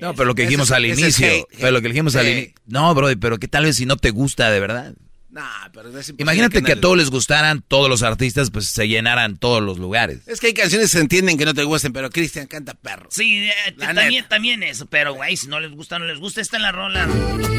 No, 0.00 0.14
pero 0.14 0.24
lo 0.24 0.34
que 0.34 0.42
dijimos 0.42 0.68
es- 0.68 0.72
al 0.72 0.86
inicio. 0.86 1.26
hate, 1.26 1.46
hate. 1.50 1.58
Pero 1.60 1.70
lo 1.70 1.80
que 1.82 1.88
dijimos 1.88 2.16
al 2.16 2.28
inicio. 2.28 2.54
No, 2.66 2.92
Brody, 2.94 3.16
pero 3.16 3.38
que 3.38 3.46
tal 3.46 3.64
vez 3.64 3.76
si 3.76 3.86
no 3.86 3.96
te 3.96 4.10
gusta 4.10 4.50
de 4.50 4.58
verdad. 4.58 4.94
Nah, 5.32 5.68
pero 5.72 5.98
es 5.98 6.14
Imagínate 6.18 6.62
que 6.62 6.72
a 6.72 6.80
todos 6.80 6.96
les 6.96 7.10
gustaran, 7.10 7.62
todos 7.66 7.88
los 7.88 8.02
artistas, 8.02 8.50
pues 8.50 8.66
se 8.66 8.86
llenaran 8.86 9.36
todos 9.36 9.62
los 9.62 9.78
lugares. 9.78 10.20
Es 10.26 10.40
que 10.40 10.48
hay 10.48 10.54
canciones 10.54 10.90
que 10.90 10.98
se 10.98 11.00
entienden 11.00 11.38
que 11.38 11.44
no 11.44 11.54
te 11.54 11.64
gusten, 11.64 11.92
pero 11.92 12.10
Cristian 12.10 12.46
canta 12.46 12.74
perro. 12.74 13.08
Sí, 13.10 13.48
eh, 13.48 13.72
también, 13.78 14.26
también 14.28 14.62
eso. 14.62 14.86
Pero, 14.86 15.14
güey, 15.14 15.36
si 15.36 15.48
no 15.48 15.58
les 15.58 15.72
gusta, 15.72 15.98
no 15.98 16.04
les 16.04 16.18
gusta. 16.18 16.40
Esta 16.40 16.56
es 16.58 16.62
la 16.62 16.72
rola 16.72 17.06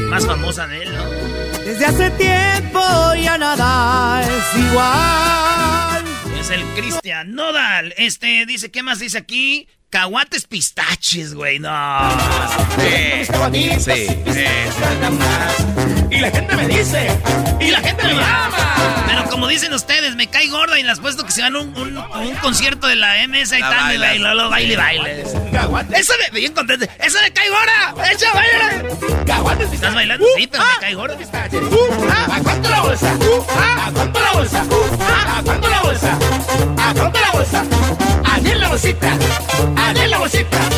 más 0.08 0.26
famosa 0.26 0.66
de 0.66 0.82
él, 0.82 0.94
¿no? 0.94 1.04
Desde 1.64 1.86
hace 1.86 2.10
tiempo 2.10 2.80
ya 3.20 3.38
nada 3.38 4.22
es 4.22 4.58
igual. 4.58 6.04
Es 6.38 6.50
el 6.50 6.62
Cristian 6.76 7.32
Nodal. 7.34 7.94
Este, 7.96 8.46
dice, 8.46 8.70
¿qué 8.70 8.82
más 8.82 8.98
dice 8.98 9.18
aquí? 9.18 9.68
Caguates 9.94 10.44
pistaches, 10.48 11.34
güey, 11.34 11.60
no. 11.60 11.70
Sí, 12.80 13.78
sí. 13.78 14.06
Y 16.10 16.18
la 16.18 16.30
gente 16.32 16.56
me 16.56 16.66
dice, 16.66 17.16
y 17.60 17.70
la 17.70 17.78
gente 17.80 18.02
me 18.02 18.14
ama. 18.14 19.04
Pero 19.06 19.30
como 19.30 19.46
dicen 19.46 19.72
ustedes, 19.72 20.16
me 20.16 20.26
cae 20.26 20.48
gorda 20.48 20.80
y 20.80 20.82
les 20.82 20.98
puesto 20.98 21.24
que 21.24 21.30
se 21.30 21.42
van 21.42 21.54
a 21.54 21.60
un, 21.60 21.76
un, 21.76 21.96
un 21.96 22.34
concierto 22.42 22.88
de 22.88 22.96
la 22.96 23.24
MS 23.28 23.52
y 23.52 23.60
tal, 23.60 23.94
y 23.94 23.98
baile, 23.98 24.34
baile, 24.48 24.76
baile. 24.76 25.22
Eso 25.92 26.12
me, 26.18 26.40
bien 26.40 26.52
contento. 26.52 26.86
Eso 26.98 27.18
me 27.22 27.32
cae 27.32 27.48
gorda. 27.50 27.94
Echa, 28.10 28.32
baile. 28.32 28.88
¿Estás 29.72 29.94
bailando? 29.94 30.26
Sí, 30.36 30.48
pero 30.48 30.64
me 30.64 30.80
cae 30.80 30.94
gorda. 30.94 31.14
¿A 31.14 32.40
cuánto 32.40 32.68
la 32.68 32.80
bolsa? 32.80 33.12
¿A 33.12 33.92
cuánto 33.92 34.20
la 34.20 34.32
bolsa? 34.32 34.60
¿A 34.60 35.42
cuánto 35.44 35.68
la 35.68 35.82
bolsa? 35.82 36.18
¿A 36.78 36.94
cuánto 36.94 37.20
la 37.20 37.30
bolsa? 37.30 37.64
Allí 38.34 38.52
la 38.54 38.68
bolsita. 38.68 39.18
Allí 39.76 40.08
la 40.08 40.18
bolsita. 40.18 40.68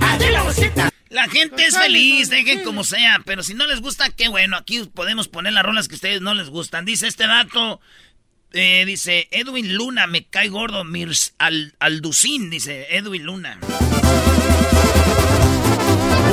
Allí 0.00 0.30
la 0.30 0.42
bolsita. 0.42 0.90
La 1.08 1.26
gente 1.28 1.64
es 1.64 1.76
feliz, 1.76 2.28
dejen 2.28 2.62
como 2.64 2.84
sea, 2.84 3.22
pero 3.24 3.42
si 3.42 3.54
no 3.54 3.66
les 3.66 3.80
gusta, 3.80 4.10
qué 4.10 4.28
bueno, 4.28 4.58
aquí 4.58 4.84
podemos 4.92 5.26
poner 5.26 5.54
las 5.54 5.64
rolas 5.64 5.88
que 5.88 5.94
a 5.94 5.96
ustedes 5.96 6.20
no 6.20 6.34
les 6.34 6.50
gustan. 6.50 6.84
Dice 6.84 7.06
este 7.06 7.26
dato, 7.26 7.80
eh, 8.52 8.84
dice 8.84 9.26
Edwin 9.30 9.74
Luna, 9.74 10.06
me 10.06 10.26
cae 10.26 10.48
gordo, 10.48 10.84
Mirs 10.84 11.34
Al 11.38 11.74
Alducín, 11.78 12.50
dice 12.50 12.88
Edwin 12.90 13.24
Luna. 13.24 13.58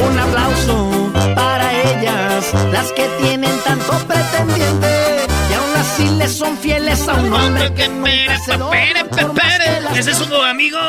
Un 0.01 0.19
aplauso 0.19 1.11
para 1.35 1.71
ellas, 1.93 2.53
las 2.73 2.91
que 2.91 3.07
tienen 3.21 3.57
tanto 3.63 3.97
pretendiente 4.05 5.34
así 5.85 6.07
le 6.17 6.27
son 6.27 6.57
fieles 6.57 7.07
a 7.07 7.13
un 7.13 7.31
hombre 7.31 7.73
que 7.73 7.87
lo 7.87 8.73
¿Ese 9.95 10.11
es 10.11 10.17
su 10.17 10.35
amigo 10.35 10.79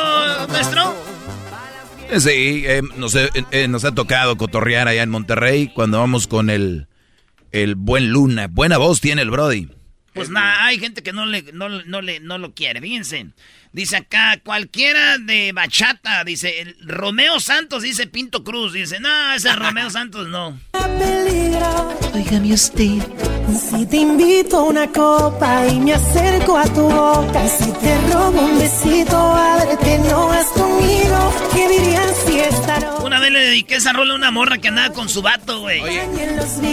nuestro? 0.49 0.95
Sí, 2.19 2.63
eh, 2.67 2.83
nos, 2.97 3.15
eh, 3.15 3.31
eh, 3.51 3.69
nos 3.69 3.85
ha 3.85 3.93
tocado 3.93 4.37
cotorrear 4.37 4.89
allá 4.89 5.03
en 5.03 5.11
Monterrey 5.11 5.69
cuando 5.69 5.99
vamos 5.99 6.27
con 6.27 6.51
el, 6.51 6.87
el 7.53 7.75
buen 7.75 8.11
Luna. 8.11 8.49
Buena 8.49 8.79
voz 8.79 9.01
tiene 9.01 9.23
el 9.23 9.31
Brody. 9.31 9.69
Pues 10.15 10.31
nada, 10.31 10.65
hay 10.65 10.79
gente 10.79 11.03
que 11.03 11.13
no 11.13 11.27
le, 11.27 11.43
no, 11.53 11.69
no 11.69 12.01
le, 12.01 12.21
no 12.21 12.39
lo 12.39 12.55
quiere, 12.55 12.81
fíjense. 12.81 13.27
Dice 13.73 13.97
acá, 13.97 14.41
cualquiera 14.43 15.19
de 15.19 15.53
bachata, 15.53 16.25
dice, 16.25 16.63
el 16.63 16.77
Romeo 16.81 17.39
Santos, 17.39 17.83
dice 17.83 18.07
Pinto 18.07 18.43
Cruz, 18.43 18.73
dice, 18.73 18.99
no, 18.99 19.35
ese 19.35 19.55
Romeo 19.55 19.91
Santos 19.91 20.29
no. 20.29 20.59
Óigame 22.15 22.55
usted, 22.55 22.99
si 23.71 23.87
te 23.87 23.97
invito 23.99 24.59
a 24.59 24.63
una 24.65 24.87
copa 24.91 25.67
y 25.69 25.79
me 25.81 25.93
acerco 25.95 26.57
a 26.57 26.65
tu 26.65 26.89
boca, 26.89 27.47
si 27.49 27.71
te 27.73 27.99
robo 28.11 28.41
un 28.41 28.59
besito, 28.59 29.17
abre 29.19 29.77
que 29.85 29.99
no 29.99 30.27
vas 30.29 30.47
conmigo, 30.47 31.35
¿qué 31.55 31.69
dirías 31.69 32.17
si 32.27 32.41
esta 32.41 32.95
Una 33.05 33.21
vez 33.21 33.31
le 33.31 33.41
dediqué 33.41 33.77
esa 33.77 33.93
rola 33.93 34.15
a 34.15 34.17
una 34.17 34.31
morra 34.31 34.57
que 34.59 34.69
andaba 34.69 34.95
con 34.95 35.09
su 35.11 35.21
vato, 35.23 35.61
güey. 35.61 35.81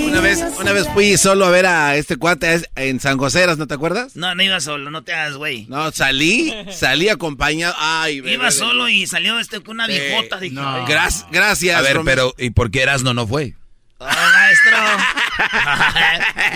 Una 0.07 0.21
vez, 0.21 0.43
una 0.59 0.71
vez 0.71 0.87
fui 0.93 1.17
solo 1.17 1.45
a 1.45 1.49
ver 1.49 1.65
a 1.65 1.95
este 1.97 2.15
cuate 2.15 2.53
es- 2.53 2.69
en 2.77 2.99
San 3.01 3.17
Joseras, 3.17 3.57
¿no 3.57 3.67
te 3.67 3.73
acuerdas? 3.73 4.15
No, 4.15 4.33
no 4.33 4.41
iba 4.43 4.59
solo, 4.61 4.89
no 4.91 5.03
te 5.03 5.13
hagas, 5.13 5.35
güey. 5.35 5.65
No, 5.67 5.91
salí, 5.91 6.53
salí 6.71 7.09
acompañado. 7.09 7.75
Ay, 7.77 8.21
bebé, 8.21 8.35
Iba 8.35 8.43
bebé. 8.45 8.55
solo 8.55 8.87
y 8.87 9.05
salió 9.07 9.39
este 9.39 9.59
con 9.61 9.75
una 9.75 9.87
viejota. 9.87 10.39
dije, 10.39 10.55
ay, 10.57 10.83
Gra- 10.87 11.25
gracias. 11.31 11.77
A 11.77 11.81
ver, 11.81 11.97
Romeo. 11.97 12.05
pero 12.15 12.33
¿y 12.37 12.49
por 12.51 12.71
qué 12.71 12.81
Erasno 12.83 13.13
no 13.13 13.27
fue? 13.27 13.55
Oh, 14.03 14.31
maestro. 14.33 14.77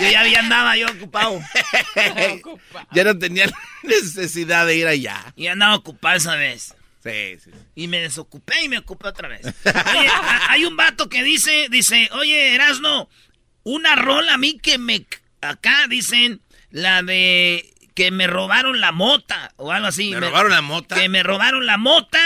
yo 0.02 0.10
ya 0.10 0.20
había 0.20 0.38
andaba 0.40 0.76
yo 0.76 0.86
ocupado. 0.88 1.40
ya 2.92 3.04
no 3.04 3.18
tenía 3.18 3.50
necesidad 3.82 4.66
de 4.66 4.76
ir 4.76 4.86
allá. 4.86 5.32
Y 5.36 5.46
andaba 5.46 5.74
ocupado 5.74 6.16
esa 6.16 6.34
vez. 6.36 6.74
Sí, 7.02 7.38
sí. 7.42 7.50
Y 7.74 7.88
me 7.88 8.00
desocupé 8.00 8.62
y 8.62 8.68
me 8.68 8.78
ocupé 8.78 9.08
otra 9.08 9.28
vez. 9.28 9.46
Oye, 9.46 10.08
hay 10.48 10.64
un 10.64 10.76
vato 10.76 11.08
que 11.08 11.22
dice, 11.22 11.68
dice, 11.70 12.08
oye, 12.12 12.54
Erasno, 12.54 13.08
una 13.62 13.96
rola 13.96 14.34
a 14.34 14.38
mí 14.38 14.58
que 14.58 14.78
me... 14.78 15.06
Acá 15.40 15.86
dicen 15.88 16.40
la 16.70 17.02
de 17.02 17.72
que 17.98 18.12
me 18.12 18.28
robaron 18.28 18.80
la 18.80 18.92
mota 18.92 19.52
o 19.56 19.72
algo 19.72 19.88
así. 19.88 20.10
¿Me 20.10 20.20
robaron 20.20 20.52
la 20.52 20.62
mota? 20.62 20.94
Que 20.94 21.08
me 21.08 21.24
robaron 21.24 21.66
la 21.66 21.78
mota. 21.78 22.20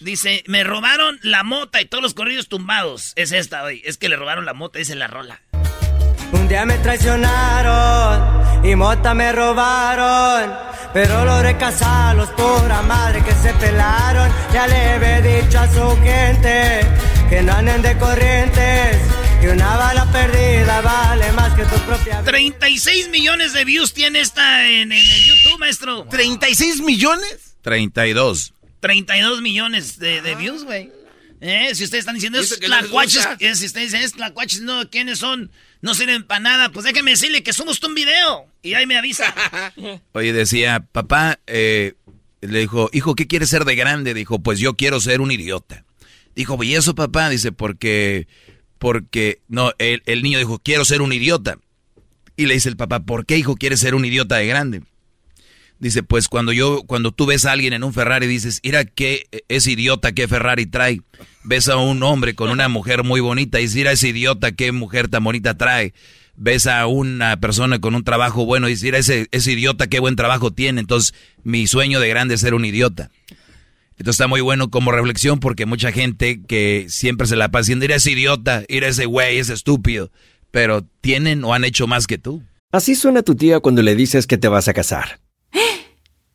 Dice, 0.00 0.42
me 0.46 0.64
robaron 0.64 1.18
la 1.22 1.44
mota 1.44 1.80
y 1.80 1.86
todos 1.86 2.02
los 2.02 2.14
corridos 2.14 2.48
tumbados. 2.48 3.12
Es 3.14 3.30
esta, 3.32 3.62
hoy. 3.62 3.80
Es 3.84 3.96
que 3.96 4.08
le 4.08 4.16
robaron 4.16 4.44
la 4.44 4.52
mota, 4.52 4.78
dice 4.78 4.94
la 4.96 5.06
rola. 5.06 5.40
Un 6.32 6.48
día 6.48 6.64
me 6.64 6.76
traicionaron 6.78 8.66
y 8.66 8.74
mota 8.74 9.14
me 9.14 9.30
robaron. 9.30 10.52
Pero 10.92 11.24
logré 11.24 11.56
casarlos, 11.56 12.28
pura 12.30 12.82
madre 12.82 13.22
que 13.22 13.32
se 13.34 13.54
pelaron. 13.54 14.30
Ya 14.52 14.66
le 14.66 14.90
había 14.90 15.20
dicho 15.20 15.58
a 15.60 15.68
su 15.68 15.96
gente 16.02 16.80
que 17.30 17.42
no 17.42 17.52
anden 17.52 17.82
de 17.82 17.96
corrientes. 17.96 18.98
Que 19.40 19.50
una 19.50 19.76
bala 19.76 20.10
perdida 20.10 20.80
vale 20.80 21.30
más 21.32 21.52
que 21.54 21.64
tu 21.64 21.76
propia 21.86 22.20
vida. 22.20 22.24
36 22.24 23.10
millones 23.10 23.52
de 23.52 23.64
views 23.64 23.92
tiene 23.92 24.20
esta 24.20 24.66
en, 24.66 24.90
en 24.90 24.98
el 24.98 25.24
YouTube, 25.24 25.58
maestro. 25.58 26.06
¿36 26.06 26.82
millones? 26.82 27.56
32. 27.62 28.54
32 28.84 29.40
millones 29.40 29.98
de, 29.98 30.20
de 30.20 30.34
views, 30.34 30.64
güey. 30.64 30.90
Eh, 31.40 31.74
si 31.74 31.84
ustedes 31.84 32.00
están 32.02 32.14
diciendo 32.16 32.38
es 32.38 32.50
no 32.50 32.66
tlacuaches, 32.66 33.26
gusta. 33.26 33.36
eh, 33.40 33.54
si 33.54 33.64
ustedes 33.64 33.92
dicen 33.92 34.04
es 34.04 34.12
tlacuaches, 34.12 34.60
no, 34.60 34.90
¿quiénes 34.90 35.18
son? 35.18 35.50
No 35.80 35.94
sirven 35.94 36.24
para 36.24 36.40
nada, 36.40 36.68
pues 36.70 36.84
déjame 36.84 37.12
decirle 37.12 37.42
que 37.42 37.54
somos 37.54 37.82
un 37.82 37.94
video. 37.94 38.46
Y 38.62 38.74
ahí 38.74 38.86
me 38.86 38.98
avisa. 38.98 39.34
Oye, 40.12 40.32
decía, 40.34 40.86
papá, 40.92 41.40
eh, 41.46 41.94
le 42.42 42.60
dijo, 42.60 42.90
hijo, 42.92 43.14
¿qué 43.14 43.26
quieres 43.26 43.48
ser 43.48 43.64
de 43.64 43.74
grande? 43.74 44.12
Dijo, 44.12 44.38
pues 44.40 44.58
yo 44.58 44.74
quiero 44.74 45.00
ser 45.00 45.22
un 45.22 45.30
idiota. 45.30 45.84
Dijo, 46.34 46.62
¿y 46.62 46.74
eso, 46.74 46.94
papá? 46.94 47.30
Dice, 47.30 47.52
porque, 47.52 48.26
porque, 48.78 49.40
no, 49.48 49.72
el, 49.78 50.02
el 50.04 50.22
niño 50.22 50.38
dijo, 50.38 50.58
quiero 50.58 50.84
ser 50.84 51.00
un 51.00 51.12
idiota. 51.12 51.58
Y 52.36 52.46
le 52.46 52.54
dice 52.54 52.68
el 52.68 52.76
papá, 52.76 53.00
¿por 53.00 53.24
qué, 53.24 53.38
hijo, 53.38 53.56
quieres 53.56 53.80
ser 53.80 53.94
un 53.94 54.04
idiota 54.04 54.36
de 54.36 54.46
grande? 54.46 54.82
Dice, 55.84 56.02
pues 56.02 56.28
cuando 56.28 56.50
yo, 56.52 56.82
cuando 56.86 57.12
tú 57.12 57.26
ves 57.26 57.44
a 57.44 57.52
alguien 57.52 57.74
en 57.74 57.84
un 57.84 57.92
Ferrari, 57.92 58.26
dices, 58.26 58.58
mira 58.64 58.86
qué 58.86 59.26
es 59.48 59.66
idiota, 59.66 60.12
qué 60.12 60.26
Ferrari 60.26 60.64
trae. 60.64 61.02
Ves 61.42 61.68
a 61.68 61.76
un 61.76 62.02
hombre 62.02 62.34
con 62.34 62.48
una 62.48 62.70
mujer 62.70 63.04
muy 63.04 63.20
bonita 63.20 63.58
y 63.58 63.64
dices, 63.64 63.76
mira 63.76 63.92
ese 63.92 64.08
idiota, 64.08 64.52
qué 64.52 64.72
mujer 64.72 65.08
tan 65.08 65.22
bonita 65.22 65.58
trae. 65.58 65.92
Ves 66.36 66.68
a 66.68 66.86
una 66.86 67.38
persona 67.38 67.80
con 67.80 67.94
un 67.94 68.02
trabajo 68.02 68.46
bueno 68.46 68.66
y 68.66 68.70
dices, 68.70 68.84
mira 68.84 68.98
ese, 68.98 69.52
idiota, 69.52 69.86
qué 69.86 70.00
buen 70.00 70.16
trabajo 70.16 70.54
tiene. 70.54 70.80
Entonces, 70.80 71.12
mi 71.42 71.66
sueño 71.66 72.00
de 72.00 72.08
grande 72.08 72.36
es 72.36 72.40
ser 72.40 72.54
un 72.54 72.64
idiota. 72.64 73.10
Entonces 73.98 74.14
está 74.14 74.26
muy 74.26 74.40
bueno 74.40 74.70
como 74.70 74.90
reflexión 74.90 75.38
porque 75.38 75.66
mucha 75.66 75.92
gente 75.92 76.40
que 76.48 76.86
siempre 76.88 77.26
se 77.26 77.36
la 77.36 77.50
pasa 77.50 77.64
diciendo, 77.64 77.82
mira 77.82 77.96
ese 77.96 78.12
idiota, 78.12 78.64
mira 78.70 78.88
ese 78.88 79.04
güey, 79.04 79.36
ese 79.36 79.52
estúpido. 79.52 80.10
Pero 80.50 80.86
tienen 81.02 81.44
o 81.44 81.52
han 81.52 81.64
hecho 81.64 81.86
más 81.86 82.06
que 82.06 82.16
tú. 82.16 82.42
Así 82.72 82.94
suena 82.94 83.22
tu 83.22 83.34
tía 83.34 83.60
cuando 83.60 83.82
le 83.82 83.94
dices 83.94 84.26
que 84.26 84.38
te 84.38 84.48
vas 84.48 84.66
a 84.66 84.72
casar. 84.72 85.20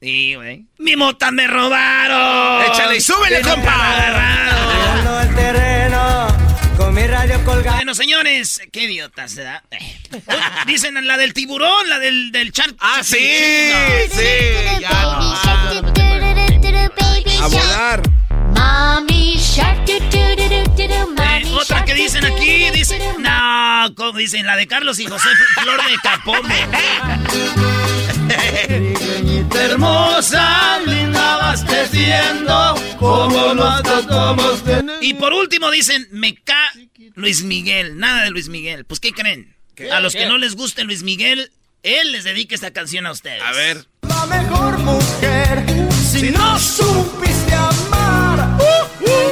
Sí, 0.00 0.34
güey. 0.34 0.66
¡Mi 0.78 0.94
mota 0.94 1.30
me 1.30 1.46
robaron! 1.46 2.64
¡Échale 2.64 2.96
y 2.98 3.00
súbele, 3.00 3.40
compa! 3.40 5.22
el 5.22 5.34
terreno 5.34 6.28
con 6.76 6.94
mi 6.94 7.06
radio 7.06 7.42
colgada. 7.44 7.76
Bueno, 7.76 7.94
señores, 7.94 8.60
qué 8.70 8.82
idiotas, 8.82 9.34
¿verdad? 9.34 9.62
Eh. 9.70 9.98
Dicen 10.66 10.94
la 11.06 11.16
del 11.16 11.32
tiburón, 11.32 11.88
la 11.88 11.98
del, 11.98 12.30
del 12.30 12.52
char... 12.52 12.74
¡Ah, 12.78 13.00
sí! 13.02 13.16
¡Sí! 13.16 14.80
¡Ya 14.80 15.16
¡A 17.40 17.48
volar! 17.48 18.02
Mami 18.54 19.36
shark, 19.38 19.86
do, 19.86 19.98
do, 20.10 20.36
do, 20.36 20.48
do, 20.48 20.64
do, 20.76 20.88
do, 20.88 20.96
Eh, 20.96 21.06
mami 21.06 21.15
otra 21.56 21.84
que 21.84 21.94
dicen 21.94 22.24
aquí, 22.24 22.70
do. 22.70 22.76
No, 23.18 23.94
como 23.94 24.18
dicen, 24.18 24.46
la 24.46 24.56
de 24.56 24.66
Carlos 24.66 24.98
y 24.98 25.06
José 25.06 25.28
Flor 25.54 25.80
de 25.84 25.96
Capome. 26.02 26.66
Hermosa, 29.54 30.80
linda 30.86 31.34
abasteciendo, 31.34 32.74
como 32.98 33.54
nos 33.54 33.82
tratamos 33.82 34.62
Y 35.00 35.14
por 35.14 35.32
último 35.32 35.70
dicen, 35.70 36.08
me 36.10 36.34
ca... 36.34 36.72
Luis 37.14 37.42
Miguel, 37.44 37.98
nada 37.98 38.24
de 38.24 38.30
Luis 38.30 38.48
Miguel. 38.48 38.84
Pues, 38.84 39.00
¿qué 39.00 39.12
creen? 39.12 39.56
A 39.92 40.00
los 40.00 40.14
que 40.14 40.26
no 40.26 40.38
les 40.38 40.56
guste 40.56 40.84
Luis 40.84 41.02
Miguel, 41.02 41.50
él 41.82 42.12
les 42.12 42.24
dedica 42.24 42.54
esta 42.54 42.72
canción 42.72 43.06
a 43.06 43.12
ustedes. 43.12 43.42
A 43.42 43.52
ver. 43.52 43.86
La 44.02 44.26
mejor 44.26 44.78
mujer, 44.78 45.64
si 46.10 46.30
no 46.30 46.58
supiste 46.58 47.54
amar, 47.54 48.58
uh, 48.58 49.04
uh, 49.04 49.25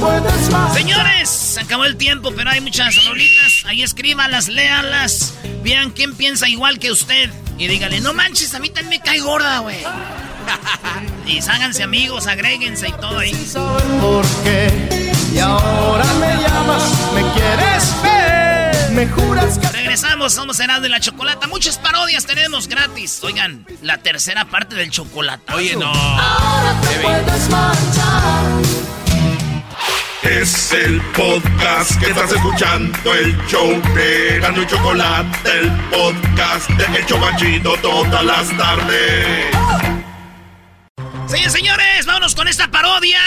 puedes 0.00 0.50
más. 0.50 0.74
Señores, 0.74 1.28
se 1.28 1.60
acabó 1.60 1.84
el 1.84 1.96
tiempo, 1.96 2.32
pero 2.34 2.50
hay 2.50 2.60
muchas 2.60 3.04
rolitas. 3.04 3.64
Ahí 3.66 3.82
escríbanlas, 3.82 4.48
léanlas. 4.48 5.34
Vean 5.62 5.90
quién 5.90 6.14
piensa 6.14 6.48
igual 6.48 6.78
que 6.78 6.90
usted. 6.90 7.30
Y 7.58 7.66
dígale, 7.66 8.00
no 8.00 8.14
manches, 8.14 8.54
a 8.54 8.60
mí 8.60 8.70
también 8.70 9.00
me 9.00 9.04
cae 9.04 9.20
gorda, 9.20 9.58
güey. 9.58 9.78
y 11.26 11.38
háganse 11.40 11.82
amigos, 11.82 12.26
agréguense 12.26 12.88
y 12.88 12.92
todo 12.92 13.18
ahí. 13.18 13.34
saben 13.34 14.00
por 14.00 14.26
qué. 14.44 15.10
Y 15.32 15.38
ahora 15.40 16.04
me 16.14 16.36
llamas, 16.40 16.82
me 17.14 17.22
quieres 17.32 18.02
ver, 18.02 18.90
me 18.92 19.06
juras 19.08 19.58
que 19.58 19.68
Regresamos, 19.68 20.32
somos 20.32 20.58
Herado 20.58 20.80
de 20.80 20.88
la 20.88 21.00
Chocolata. 21.00 21.46
Muchas 21.48 21.76
parodias 21.78 22.24
tenemos 22.24 22.68
gratis. 22.68 23.20
Oigan, 23.22 23.66
la 23.82 23.98
tercera 23.98 24.46
parte 24.46 24.74
del 24.74 24.90
chocolate. 24.90 25.52
Oye, 25.52 25.76
no. 25.76 25.92
ahora 25.92 26.80
te 26.80 27.00
puedes 27.00 27.50
marchar. 27.50 29.07
Es 30.22 30.72
el 30.72 31.00
podcast 31.12 31.98
que 32.00 32.10
estás 32.10 32.32
escuchando, 32.32 33.14
el 33.14 33.36
show 33.46 33.70
de 33.94 34.40
Gano 34.40 34.62
y 34.62 34.66
Chocolate, 34.66 35.50
el 35.60 35.70
podcast 35.90 36.68
de 36.70 36.98
El 36.98 37.06
Chobachito 37.06 37.76
todas 37.76 38.24
las 38.24 38.56
tardes. 38.56 39.46
Señores, 41.28 41.52
señores, 41.52 42.06
vámonos 42.06 42.34
con 42.34 42.48
esta 42.48 42.68
parodia. 42.68 43.20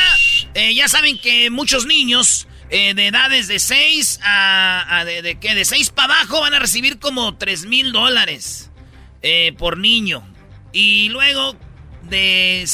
Eh, 0.53 0.75
ya 0.75 0.89
saben 0.89 1.17
que 1.17 1.49
muchos 1.49 1.85
niños 1.85 2.47
eh, 2.69 2.93
de 2.93 3.07
edades 3.07 3.47
de 3.47 3.59
6 3.59 4.19
a, 4.23 5.03
de, 5.05 5.21
de 5.21 5.39
qué, 5.39 5.55
de 5.55 5.63
6 5.63 5.91
para 5.91 6.13
abajo 6.15 6.41
van 6.41 6.53
a 6.53 6.59
recibir 6.59 6.99
como 6.99 7.37
3 7.37 7.67
mil 7.67 7.93
dólares 7.93 8.69
eh, 9.21 9.53
por 9.57 9.77
niño. 9.77 10.27
Y 10.73 11.07
luego 11.07 11.55
de, 12.03 12.67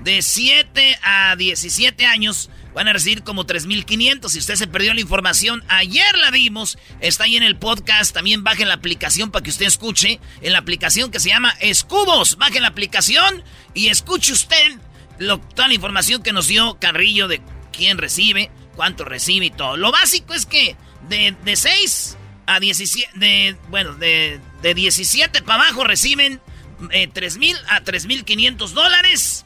de 0.00 0.22
7 0.22 0.98
a 1.02 1.36
17 1.36 2.06
años 2.06 2.48
van 2.76 2.88
a 2.88 2.92
recibir 2.92 3.22
como 3.22 3.46
3.500. 3.46 4.28
Si 4.28 4.38
usted 4.38 4.54
se 4.54 4.66
perdió 4.66 4.92
la 4.92 5.00
información, 5.00 5.64
ayer 5.68 6.16
la 6.18 6.30
vimos. 6.30 6.76
Está 7.00 7.24
ahí 7.24 7.38
en 7.38 7.42
el 7.42 7.56
podcast. 7.56 8.12
También 8.12 8.44
bajen 8.44 8.68
la 8.68 8.74
aplicación 8.74 9.30
para 9.30 9.42
que 9.42 9.48
usted 9.48 9.64
escuche. 9.64 10.20
En 10.42 10.52
la 10.52 10.58
aplicación 10.58 11.10
que 11.10 11.18
se 11.18 11.30
llama 11.30 11.54
Escubos. 11.60 12.36
Bajen 12.36 12.60
la 12.60 12.68
aplicación 12.68 13.42
y 13.72 13.88
escuche 13.88 14.34
usted 14.34 14.78
toda 15.54 15.68
la 15.68 15.74
información 15.74 16.22
que 16.22 16.34
nos 16.34 16.48
dio 16.48 16.78
Carrillo 16.78 17.28
de 17.28 17.40
quién 17.72 17.96
recibe, 17.96 18.50
cuánto 18.74 19.06
recibe 19.06 19.46
y 19.46 19.50
todo. 19.50 19.78
Lo 19.78 19.90
básico 19.90 20.34
es 20.34 20.44
que 20.44 20.76
de, 21.08 21.34
de 21.46 21.56
6 21.56 22.18
a 22.44 22.60
17, 22.60 23.18
de, 23.18 23.56
bueno, 23.70 23.94
de, 23.94 24.38
de 24.60 24.74
17 24.74 25.40
para 25.40 25.62
abajo 25.62 25.82
reciben 25.82 26.42
eh, 26.90 27.08
3 27.10 27.38
mil 27.38 27.56
a 27.70 27.80
3.500 27.82 28.68
dólares. 28.68 29.45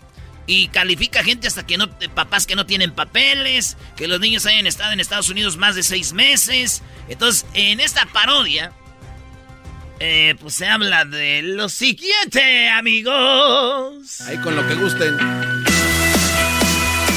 Y 0.50 0.66
califica 0.66 1.22
gente 1.22 1.46
hasta 1.46 1.64
que 1.64 1.78
no, 1.78 1.84
eh, 2.00 2.08
papás 2.12 2.44
que 2.44 2.56
no 2.56 2.66
tienen 2.66 2.90
papeles, 2.90 3.76
que 3.96 4.08
los 4.08 4.18
niños 4.18 4.46
hayan 4.46 4.66
estado 4.66 4.90
en 4.90 4.98
Estados 4.98 5.28
Unidos 5.28 5.56
más 5.56 5.76
de 5.76 5.84
seis 5.84 6.12
meses. 6.12 6.82
Entonces, 7.08 7.46
en 7.54 7.78
esta 7.78 8.04
parodia, 8.06 8.72
eh, 10.00 10.34
pues 10.40 10.56
se 10.56 10.66
habla 10.66 11.04
de 11.04 11.42
lo 11.42 11.68
siguiente, 11.68 12.68
amigos. 12.68 14.22
Ahí 14.22 14.38
con 14.38 14.56
lo 14.56 14.66
que 14.66 14.74
gusten. 14.74 15.16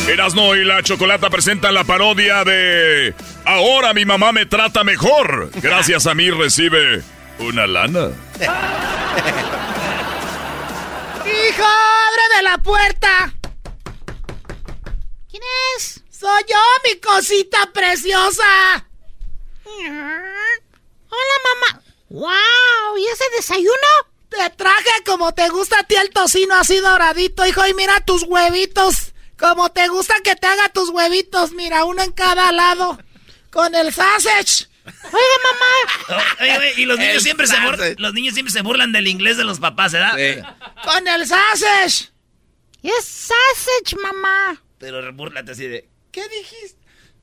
Erasno 0.07 0.55
y 0.55 0.63
la 0.63 0.83
Chocolata 0.83 1.31
presentan 1.31 1.73
la 1.73 1.85
parodia 1.85 2.43
de 2.43 3.15
Ahora 3.45 3.95
mi 3.95 4.05
mamá 4.05 4.31
me 4.31 4.45
trata 4.45 4.83
mejor. 4.83 5.49
Gracias 5.59 6.05
a 6.05 6.13
mí 6.13 6.29
recibe 6.29 7.01
una 7.39 7.65
lana. 7.65 8.09
¡Hijo, 11.53 11.63
ábreme 11.63 12.41
la 12.41 12.57
puerta! 12.57 13.33
¿Quién 15.29 15.43
es? 15.77 16.01
¡Soy 16.09 16.43
yo, 16.49 16.57
mi 16.83 16.99
cosita 16.99 17.71
preciosa! 17.71 18.87
Hola, 19.67 21.35
mamá. 21.43 21.83
¡Wow! 22.09 22.97
¿Y 22.97 23.05
ese 23.05 23.23
desayuno? 23.35 23.71
Te 24.29 24.49
traje 24.49 25.03
como 25.05 25.31
te 25.35 25.47
gusta 25.49 25.79
a 25.79 25.83
ti 25.83 25.93
el 25.95 26.09
tocino 26.09 26.55
así 26.55 26.77
doradito, 26.77 27.45
hijo, 27.45 27.67
y 27.67 27.75
mira 27.75 28.03
tus 28.03 28.23
huevitos. 28.23 29.13
Como 29.37 29.71
te 29.71 29.87
gusta 29.89 30.15
que 30.23 30.35
te 30.35 30.47
haga 30.47 30.69
tus 30.69 30.89
huevitos, 30.89 31.51
mira, 31.51 31.85
uno 31.85 32.01
en 32.01 32.13
cada 32.13 32.51
lado. 32.51 32.97
Con 33.51 33.75
el 33.75 33.93
sausage. 33.93 34.67
Oiga, 34.85 35.37
mamá. 35.43 36.25
Oye, 36.41 36.73
y 36.77 36.85
los 36.85 36.97
niños, 36.99 37.15
El 37.15 37.21
siempre 37.21 37.47
se 37.47 37.55
bur- 37.55 37.77
sausage. 37.77 37.95
los 37.99 38.13
niños 38.13 38.33
siempre 38.33 38.51
se 38.51 38.61
burlan 38.61 38.91
del 38.91 39.07
inglés 39.07 39.37
de 39.37 39.43
los 39.45 39.59
papás, 39.59 39.93
¿verdad? 39.93 40.17
Con 40.83 41.07
el 41.07 41.25
sausage. 41.27 42.09
¿Y 42.81 42.89
es 42.89 43.05
sausage, 43.05 43.95
mamá? 44.01 44.61
Pero 44.79 45.13
búrlate 45.13 45.51
así 45.53 45.67
de... 45.67 45.87
¿Qué 46.11 46.27
dijiste? 46.27 46.77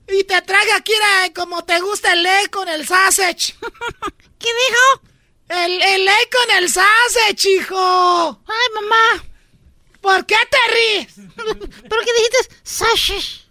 Y 0.09 0.25
te 0.25 0.41
traje 0.43 0.73
aquí 0.73 0.93
era, 0.93 1.33
como 1.35 1.63
te 1.65 1.79
gusta 1.81 2.13
el 2.15 2.23
ley 2.23 2.47
con 2.47 2.69
el 2.69 2.87
sausage. 2.87 3.55
¿Qué 4.39 4.49
dijo? 4.49 5.03
El, 5.51 5.83
el 5.83 6.05
ley 6.07 6.25
con 6.33 6.57
el 6.57 6.69
sausage, 6.71 7.49
hijo. 7.51 8.43
Ay, 8.47 8.83
mamá. 8.83 9.25
¿Por 10.01 10.25
qué 10.25 10.37
te 10.51 10.59
ríes? 10.75 11.15
¿Pero 11.37 12.01
qué 12.03 12.13
dijiste? 12.15 12.57
Sausage. 12.63 13.43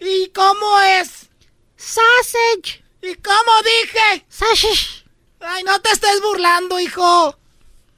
¿Y 0.00 0.30
cómo 0.30 0.80
es? 0.80 1.28
Sausage. 1.76 2.81
¿Y 3.02 3.14
cómo 3.16 3.52
dije? 3.64 4.24
Sausage. 4.28 5.04
Ay, 5.40 5.64
no 5.64 5.80
te 5.80 5.90
estés 5.90 6.20
burlando, 6.20 6.78
hijo. 6.78 7.36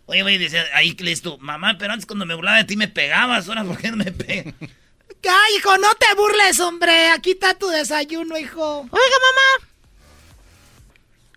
Oye, 0.06 0.22
güey, 0.22 0.38
decía, 0.38 0.66
ahí 0.74 0.94
lees 0.98 1.22
tú, 1.22 1.38
mamá, 1.38 1.76
pero 1.78 1.92
antes 1.92 2.06
cuando 2.06 2.26
me 2.26 2.34
burlaba 2.34 2.58
de 2.58 2.64
ti 2.64 2.76
me 2.76 2.88
pegabas, 2.88 3.48
ahora 3.48 3.64
¿por 3.64 3.78
qué 3.78 3.90
no 3.90 3.96
me 3.98 4.12
pegas? 4.12 4.54
Ay, 5.26 5.56
hijo, 5.56 5.76
no 5.78 5.94
te 5.94 6.14
burles, 6.16 6.60
hombre. 6.60 7.08
Aquí 7.10 7.30
está 7.32 7.54
tu 7.54 7.68
desayuno, 7.68 8.36
hijo. 8.36 8.80
Oiga, 8.80 8.90
mamá. 8.90 9.68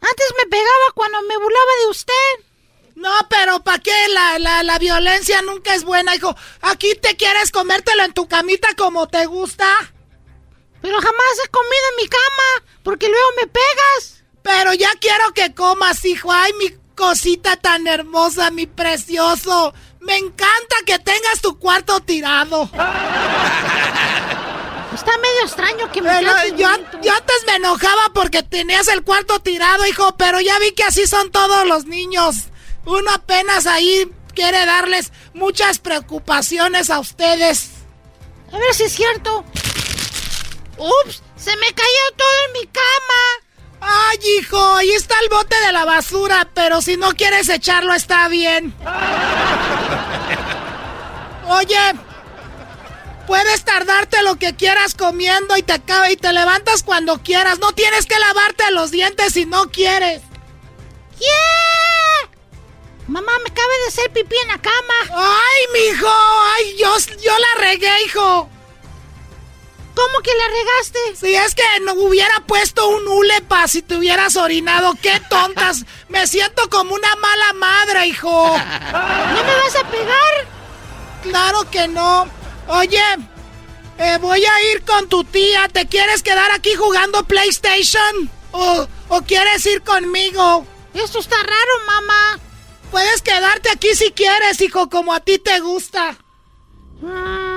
Antes 0.01 0.33
me 0.37 0.45
pegaba 0.49 0.91
cuando 0.93 1.21
me 1.21 1.37
burlaba 1.37 1.71
de 1.83 1.87
usted. 1.89 2.13
No, 2.95 3.11
pero 3.29 3.63
¿para 3.63 3.79
qué? 3.79 4.07
La, 4.09 4.39
la, 4.39 4.63
la 4.63 4.77
violencia 4.79 5.41
nunca 5.41 5.73
es 5.73 5.85
buena, 5.85 6.15
hijo. 6.15 6.35
Aquí 6.61 6.95
te 7.01 7.15
quieres 7.15 7.51
comértelo 7.51 8.03
en 8.03 8.13
tu 8.13 8.27
camita 8.27 8.67
como 8.75 9.07
te 9.07 9.25
gusta. 9.25 9.67
Pero 10.81 10.99
jamás 11.01 11.39
he 11.43 11.49
comido 11.49 11.89
en 11.91 11.95
mi 12.03 12.07
cama, 12.07 12.63
porque 12.83 13.09
luego 13.09 13.27
me 13.41 13.47
pegas. 13.47 14.23
Pero 14.41 14.73
ya 14.73 14.91
quiero 14.99 15.33
que 15.33 15.53
comas, 15.53 16.03
hijo. 16.05 16.31
Ay, 16.31 16.53
mi 16.53 16.69
cosita 16.95 17.57
tan 17.57 17.87
hermosa, 17.87 18.51
mi 18.51 18.65
precioso. 18.65 19.73
Me 19.99 20.17
encanta 20.17 20.75
que 20.85 20.99
tengas 20.99 21.41
tu 21.41 21.59
cuarto 21.59 21.99
tirado. 21.99 22.69
Está 24.93 25.11
medio 25.17 25.43
extraño 25.43 25.91
que 25.91 26.01
me 26.01 26.09
Pero 26.09 26.31
yo 26.55 26.67
antes 26.67 27.43
me 27.45 27.55
enojaba 27.55 28.09
porque 28.13 28.41
tenías 28.41 28.87
el 28.87 29.03
cuarto 29.03 29.39
tirado, 29.39 29.85
hijo, 29.85 30.17
pero 30.17 30.41
ya 30.41 30.57
vi 30.57 30.71
que 30.71 30.83
así 30.83 31.05
son 31.05 31.31
todos 31.31 31.67
los 31.67 31.85
niños. 31.85 32.45
Uno 32.85 33.11
apenas 33.11 33.67
ahí 33.67 34.11
quiere 34.33 34.65
darles 34.65 35.11
muchas 35.33 35.77
preocupaciones 35.79 36.89
a 36.89 36.99
ustedes. 36.99 37.69
A 38.51 38.57
ver 38.57 38.73
si 38.73 38.83
es 38.85 38.93
cierto. 38.93 39.43
Ups, 40.77 41.21
se 41.35 41.55
me 41.57 41.73
cayó 41.73 42.11
todo 42.15 42.27
en 42.47 42.53
mi 42.53 42.67
cama. 42.67 43.47
Ay, 43.79 44.17
hijo, 44.39 44.75
ahí 44.75 44.89
está 44.91 45.15
el 45.21 45.29
bote 45.29 45.59
de 45.61 45.71
la 45.71 45.85
basura, 45.85 46.49
pero 46.53 46.81
si 46.81 46.97
no 46.97 47.13
quieres 47.13 47.47
echarlo 47.49 47.93
está 47.93 48.27
bien. 48.27 48.73
Oye, 51.47 51.77
puedes 53.25 53.63
tardarte 53.63 54.21
lo 54.23 54.37
que 54.37 54.55
quieras 54.55 54.95
comiendo 54.95 55.55
y 55.57 55.63
te 55.63 55.73
acaba 55.73 56.09
y 56.11 56.17
te 56.17 56.33
levantas 56.33 56.83
cuando 56.83 57.21
quieras. 57.21 57.59
No 57.59 57.71
tienes 57.71 58.05
que 58.05 58.19
lavarte 58.19 58.69
los 58.71 58.91
dientes 58.91 59.33
si 59.33 59.45
no 59.45 59.69
quieres. 59.69 60.21
¡Yeah! 61.19 62.29
Mamá, 63.07 63.31
me 63.43 63.49
acaba 63.49 63.73
de 63.83 63.87
hacer 63.87 64.11
pipí 64.11 64.35
en 64.43 64.49
la 64.49 64.61
cama. 64.61 64.93
Ay, 65.11 65.61
mijo, 65.73 66.09
ay, 66.55 66.75
yo, 66.77 66.97
yo 67.21 67.31
la 67.37 67.61
regué, 67.65 68.03
hijo. 68.05 68.49
¿Cómo 69.97 70.19
que 70.19 70.29
la 70.31 70.47
regaste? 70.47 70.99
Si 71.15 71.35
es 71.35 71.55
que 71.55 71.63
no 71.81 71.93
hubiera 71.93 72.41
puesto 72.41 72.87
un 72.87 73.07
hule 73.07 73.41
pa' 73.41 73.67
si 73.67 73.81
te 73.81 73.95
hubieras 73.95 74.35
orinado, 74.35 74.93
qué 75.01 75.19
tontas. 75.27 75.85
Me 76.09 76.27
siento 76.27 76.69
como 76.69 76.93
una 76.93 77.15
mala 77.15 77.53
madre, 77.53 78.05
hijo. 78.05 78.29
¿No 78.29 79.43
me 79.43 79.55
vas 79.55 79.75
a 79.75 79.89
pegar? 79.89 80.47
Claro 81.23 81.67
que 81.71 81.87
no. 81.87 82.29
Oye, 82.67 83.01
eh, 83.97 84.19
voy 84.21 84.45
a 84.45 84.71
ir 84.71 84.83
con 84.83 85.09
tu 85.09 85.23
tía. 85.23 85.67
¿Te 85.67 85.87
quieres 85.87 86.21
quedar 86.21 86.51
aquí 86.51 86.75
jugando 86.75 87.23
PlayStation? 87.23 88.29
¿O, 88.51 88.87
o 89.07 89.21
quieres 89.23 89.65
ir 89.65 89.81
conmigo? 89.81 90.67
Esto 90.93 91.17
está 91.17 91.37
raro, 91.37 91.85
mamá. 91.87 92.39
Puedes 92.91 93.23
quedarte 93.23 93.71
aquí 93.71 93.95
si 93.95 94.11
quieres, 94.11 94.61
hijo, 94.61 94.89
como 94.89 95.11
a 95.11 95.21
ti 95.21 95.39
te 95.39 95.59
gusta. 95.59 96.15
Mm, 97.01 97.56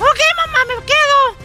Ok, 0.00 0.18
mamá, 0.36 0.58
me 0.66 0.74
quedo. 0.84 1.36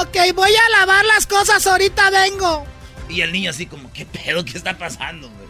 Ok, 0.00 0.16
voy 0.34 0.54
a 0.54 0.68
lavar 0.78 1.04
las 1.06 1.26
cosas, 1.26 1.66
ahorita 1.66 2.10
vengo. 2.10 2.66
Y 3.08 3.22
el 3.22 3.32
niño 3.32 3.48
así 3.50 3.64
como, 3.66 3.90
¿qué 3.92 4.04
pedo? 4.04 4.44
¿Qué 4.44 4.58
está 4.58 4.76
pasando, 4.76 5.30
güey? 5.30 5.48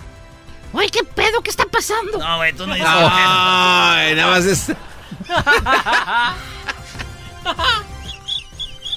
Oye, 0.73 0.91
¿qué 0.91 1.03
pedo? 1.03 1.43
¿Qué 1.43 1.51
está 1.51 1.65
pasando? 1.65 2.19
No, 2.19 2.37
güey, 2.37 2.53
tú 2.53 2.65
no 2.67 2.75
dices 2.75 2.89
Ay, 2.91 4.15
nada 4.15 4.31
más 4.31 4.45
es. 4.45 4.67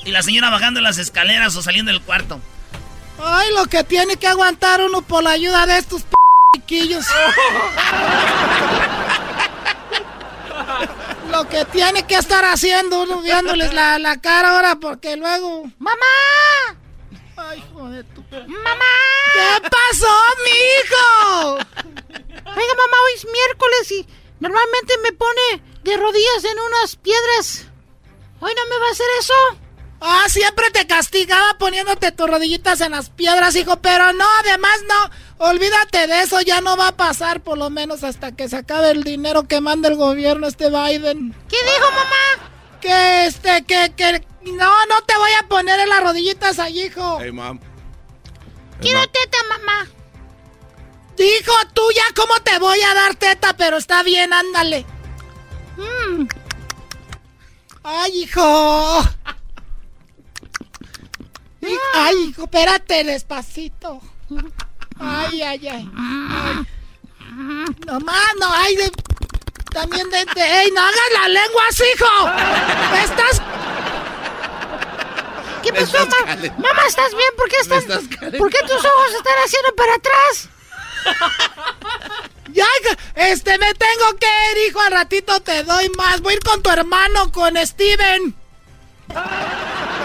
Y 0.04 0.10
la 0.12 0.24
señora 0.24 0.50
bajando 0.50 0.82
las 0.82 0.98
escaleras 0.98 1.56
o 1.56 1.62
saliendo 1.62 1.92
del 1.92 2.02
cuarto. 2.02 2.40
Ay, 3.24 3.54
lo 3.54 3.68
que 3.68 3.84
tiene 3.84 4.18
que 4.18 4.26
aguantar 4.28 4.82
uno 4.82 5.04
por 5.04 5.24
la 5.24 5.30
ayuda 5.32 5.66
de 5.68 5.78
estos 5.78 6.02
p 6.04 6.10
chiquillos. 6.56 7.06
lo 11.32 11.48
que 11.48 11.66
tiene 11.66 12.06
que 12.06 12.16
estar 12.16 12.44
haciendo 12.46 13.04
uno 13.04 13.22
viéndoles 13.22 13.74
la, 13.74 13.98
la 14.00 14.20
cara 14.20 14.56
ahora 14.56 14.76
porque 14.76 15.16
luego... 15.16 15.64
¡Mamá! 15.80 16.78
Ay, 17.38 17.60
hijo 17.60 17.90
de 17.90 18.04
tu... 18.04 18.22
¡Mamá! 18.48 18.86
¿Qué 19.34 19.70
pasó, 19.70 20.14
mijo? 20.44 21.54
Oiga, 21.54 22.74
mamá, 22.76 22.98
hoy 23.06 23.14
es 23.16 23.26
miércoles 23.26 23.92
y 23.92 24.08
normalmente 24.40 24.94
me 25.04 25.12
pone 25.14 25.64
de 25.84 25.98
rodillas 25.98 26.44
en 26.44 26.60
unas 26.60 26.96
piedras. 26.98 27.66
¿Hoy 28.42 28.52
no 28.56 28.66
me 28.68 28.78
va 28.80 28.88
a 28.88 28.92
hacer 28.92 29.08
eso? 29.20 29.34
Ah, 30.04 30.26
siempre 30.30 30.72
te 30.72 30.88
castigaba 30.88 31.60
poniéndote 31.60 32.12
tus 32.12 32.28
rodillitas 32.28 32.82
en 32.82 32.92
las 32.92 33.12
piedras, 33.12 33.56
hijo, 33.56 33.78
pero 33.82 34.12
no, 34.14 34.26
además 34.40 34.72
no. 34.90 35.48
Olvídate 35.48 36.08
de 36.08 36.22
eso, 36.22 36.42
ya 36.42 36.60
no 36.60 36.76
va 36.76 36.88
a 36.88 36.98
pasar 36.98 37.42
por 37.42 37.60
lo 37.60 37.70
menos 37.70 38.04
hasta 38.04 38.32
que 38.32 38.50
se 38.50 38.58
acabe 38.58 38.90
el 38.90 39.04
dinero 39.04 39.48
que 39.48 39.62
manda 39.62 39.90
el 39.90 39.96
gobierno 39.96 40.48
este 40.48 40.70
Biden. 40.72 41.36
¿Qué 41.48 41.58
dijo, 41.64 41.92
mamá? 41.92 42.52
Que 42.82 43.28
este, 43.28 43.64
que, 43.66 43.94
que... 43.96 44.26
No, 44.42 44.86
no 44.88 45.02
te 45.06 45.16
voy 45.18 45.32
a 45.40 45.48
poner 45.48 45.80
en 45.80 45.90
las 45.90 46.02
rodillitas 46.02 46.58
ahí, 46.58 46.82
hijo. 46.82 47.20
Hey, 47.22 47.32
mom. 47.32 47.60
Quiero 48.82 49.02
teta, 49.02 49.38
mamá. 49.50 49.88
Hijo, 51.20 51.54
tú 51.74 51.84
ya 51.94 52.04
cómo 52.16 52.34
te 52.42 52.58
voy 52.58 52.82
a 52.82 52.96
dar 52.96 53.14
teta, 53.14 53.56
pero 53.56 53.78
está 53.78 54.02
bien, 54.02 54.34
ándale. 54.34 54.84
Mm. 55.78 56.28
Ay, 57.84 58.24
hijo. 58.24 59.04
Hi- 61.62 61.78
Ay, 61.94 62.16
hijo, 62.30 62.44
espérate 62.44 63.04
despacito. 63.04 64.02
Ay, 65.00 65.42
ay, 65.42 65.68
ay. 65.68 65.90
ay. 65.98 66.66
No 67.86 68.00
más, 68.02 68.34
no, 68.40 68.52
ay, 68.54 68.76
de... 68.76 68.92
También 69.72 70.10
de, 70.10 70.26
de- 70.26 70.62
¡Ey, 70.64 70.72
no 70.72 70.82
hagas 70.82 71.12
la 71.14 71.28
lengua 71.30 71.62
así, 71.70 71.84
hijo! 71.96 73.04
¡Estás... 73.04 73.42
¿Qué 75.64 75.72
pasó, 75.74 75.98
mamá? 76.00 76.36
Mamá, 76.58 76.82
¿estás 76.88 77.12
bien? 77.12 77.30
¿Por 77.38 77.48
qué 77.50 77.56
estás... 77.62 77.84
¿Por 78.38 78.50
qué 78.50 78.60
tus 78.62 78.84
ojos 78.86 79.14
están 79.16 79.34
haciendo 79.46 79.76
para 79.76 79.94
atrás? 79.96 80.50
Ya, 82.54 82.66
este, 83.16 83.58
me 83.60 83.74
tengo 83.76 84.18
que 84.20 84.26
ir, 84.52 84.68
hijo, 84.68 84.82
al 84.82 84.92
ratito 84.92 85.40
te 85.40 85.64
doy 85.64 85.88
más. 85.98 86.20
Voy 86.20 86.34
a 86.34 86.36
ir 86.36 86.44
con 86.44 86.62
tu 86.62 86.70
hermano, 86.70 87.32
con 87.32 87.56
Steven. 87.66 88.36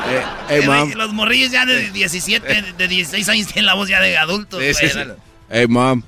Eh, 0.09 0.23
hey, 0.49 0.61
Eh, 0.63 0.67
mom. 0.67 0.85
güey, 0.85 0.95
Los 0.95 1.13
morrillos 1.13 1.51
ya 1.51 1.65
de 1.67 1.91
17, 1.91 2.63
de 2.77 2.89
16 2.89 3.29
años 3.29 3.47
tienen 3.49 3.67
la 3.67 3.75
voz 3.75 3.89
ya 3.89 4.01
de 4.01 4.17
adultos, 4.17 4.63
Sí, 4.63 4.89
sí. 4.89 4.99
Hey, 5.51 5.67
mom. 5.69 6.03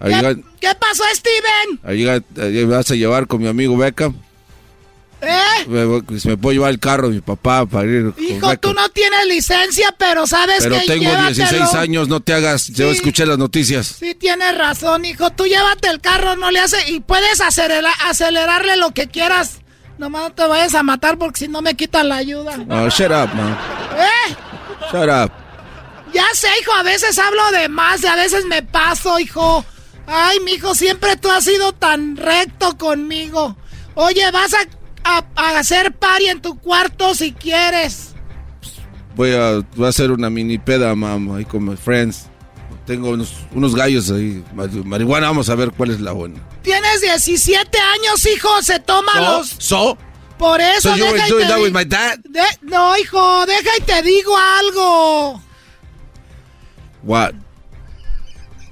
¿Qué 0.00 0.68
pasó, 0.78 1.02
Steven? 1.14 1.80
eh, 1.86 2.22
¿Me 2.36 2.64
vas 2.64 2.90
a 2.90 2.94
llevar 2.94 3.26
con 3.26 3.42
mi 3.42 3.48
amigo 3.48 3.76
Beckham? 3.76 4.14
¿Eh? 5.22 5.66
Me, 5.66 5.84
me- 5.84 6.00
me 6.24 6.36
puedo 6.38 6.52
llevar 6.54 6.70
el 6.70 6.78
carro 6.78 7.08
de 7.08 7.16
mi 7.16 7.20
papá 7.20 7.66
para 7.66 7.84
ir 7.86 8.14
Hijo, 8.18 8.56
tú 8.58 8.72
no 8.72 8.88
tienes 8.88 9.26
licencia, 9.26 9.94
pero 9.98 10.26
sabes 10.26 10.60
Pero 10.62 10.76
que 10.80 10.86
tengo 10.86 11.02
llévatelo. 11.10 11.34
16 11.34 11.74
años, 11.74 12.08
no 12.08 12.20
te 12.20 12.32
hagas. 12.32 12.68
Yo 12.68 12.86
Sí. 12.90 12.96
escuché 12.96 13.26
las 13.26 13.36
noticias. 13.36 13.86
Sí, 13.98 14.14
tienes 14.14 14.56
razón, 14.56 15.04
hijo. 15.04 15.28
Tú 15.30 15.44
llévate 15.46 15.88
el 15.88 16.00
carro, 16.00 16.36
no 16.36 16.50
le 16.50 16.60
hace... 16.60 16.90
Y 16.90 17.00
puedes 17.00 17.42
acelera- 17.42 17.92
acelerarle 18.08 18.76
lo 18.78 18.92
que 18.92 19.08
quieras. 19.08 19.58
Nomás 20.00 20.22
no 20.22 20.30
te 20.32 20.46
vayas 20.46 20.74
a 20.74 20.82
matar 20.82 21.18
porque 21.18 21.40
si 21.40 21.48
no 21.48 21.60
me 21.60 21.74
quitan 21.76 22.08
la 22.08 22.16
ayuda. 22.16 22.56
Oh, 22.70 22.88
shut 22.88 23.10
up, 23.10 23.28
man. 23.34 23.54
¿Eh? 23.98 24.34
Shut 24.90 25.08
up. 25.10 25.30
Ya 26.14 26.24
sé, 26.32 26.48
hijo, 26.62 26.72
a 26.72 26.82
veces 26.82 27.18
hablo 27.18 27.50
de 27.52 27.68
más 27.68 28.02
y 28.02 28.06
a 28.06 28.16
veces 28.16 28.46
me 28.46 28.62
paso, 28.62 29.20
hijo. 29.20 29.62
Ay, 30.06 30.40
mijo, 30.40 30.74
siempre 30.74 31.16
tú 31.16 31.30
has 31.30 31.44
sido 31.44 31.72
tan 31.74 32.16
recto 32.16 32.78
conmigo. 32.78 33.56
Oye, 33.94 34.28
vas 34.30 34.54
a, 34.54 34.58
a- 35.04 35.24
a 35.36 35.58
hacer 35.58 35.92
party 35.92 36.28
en 36.28 36.40
tu 36.40 36.58
cuarto 36.58 37.14
si 37.14 37.32
quieres. 37.32 38.14
Voy 39.14 39.32
a, 39.34 39.60
voy 39.76 39.84
a 39.84 39.90
hacer 39.90 40.10
una 40.10 40.30
mini 40.30 40.56
peda, 40.56 40.94
mam, 40.94 41.30
ahí 41.36 41.44
con 41.44 41.66
mis 41.66 41.78
friends. 41.78 42.29
Tengo 42.86 43.10
unos, 43.10 43.32
unos 43.54 43.74
gallos 43.74 44.10
ahí. 44.10 44.44
mari- 44.54 44.82
Marihuana, 44.84 45.28
vamos 45.28 45.48
a 45.48 45.54
ver 45.54 45.70
cuál 45.70 45.90
es 45.90 46.00
la 46.00 46.12
buena. 46.12 46.40
Tienes 46.62 47.00
17 47.00 47.78
años, 47.78 48.26
hijo, 48.26 48.62
se 48.62 48.80
toma 48.80 49.12
So, 49.12 49.20
los... 49.20 49.48
so, 49.58 49.98
Por 50.38 50.60
eso, 50.60 50.90
so 50.90 50.96
you 50.96 51.04
deja 51.04 51.12
were 51.12 51.26
y 51.26 51.30
doing 51.30 51.42
te 51.46 51.48
that 51.52 51.56
di- 51.58 51.62
with 51.62 51.72
my 51.72 51.84
dad? 51.84 52.18
De- 52.24 52.58
No, 52.62 52.96
hijo, 52.96 53.46
deja 53.46 53.70
y 53.78 53.80
te 53.82 54.02
digo 54.02 54.36
algo. 54.36 55.42
What? 57.02 57.32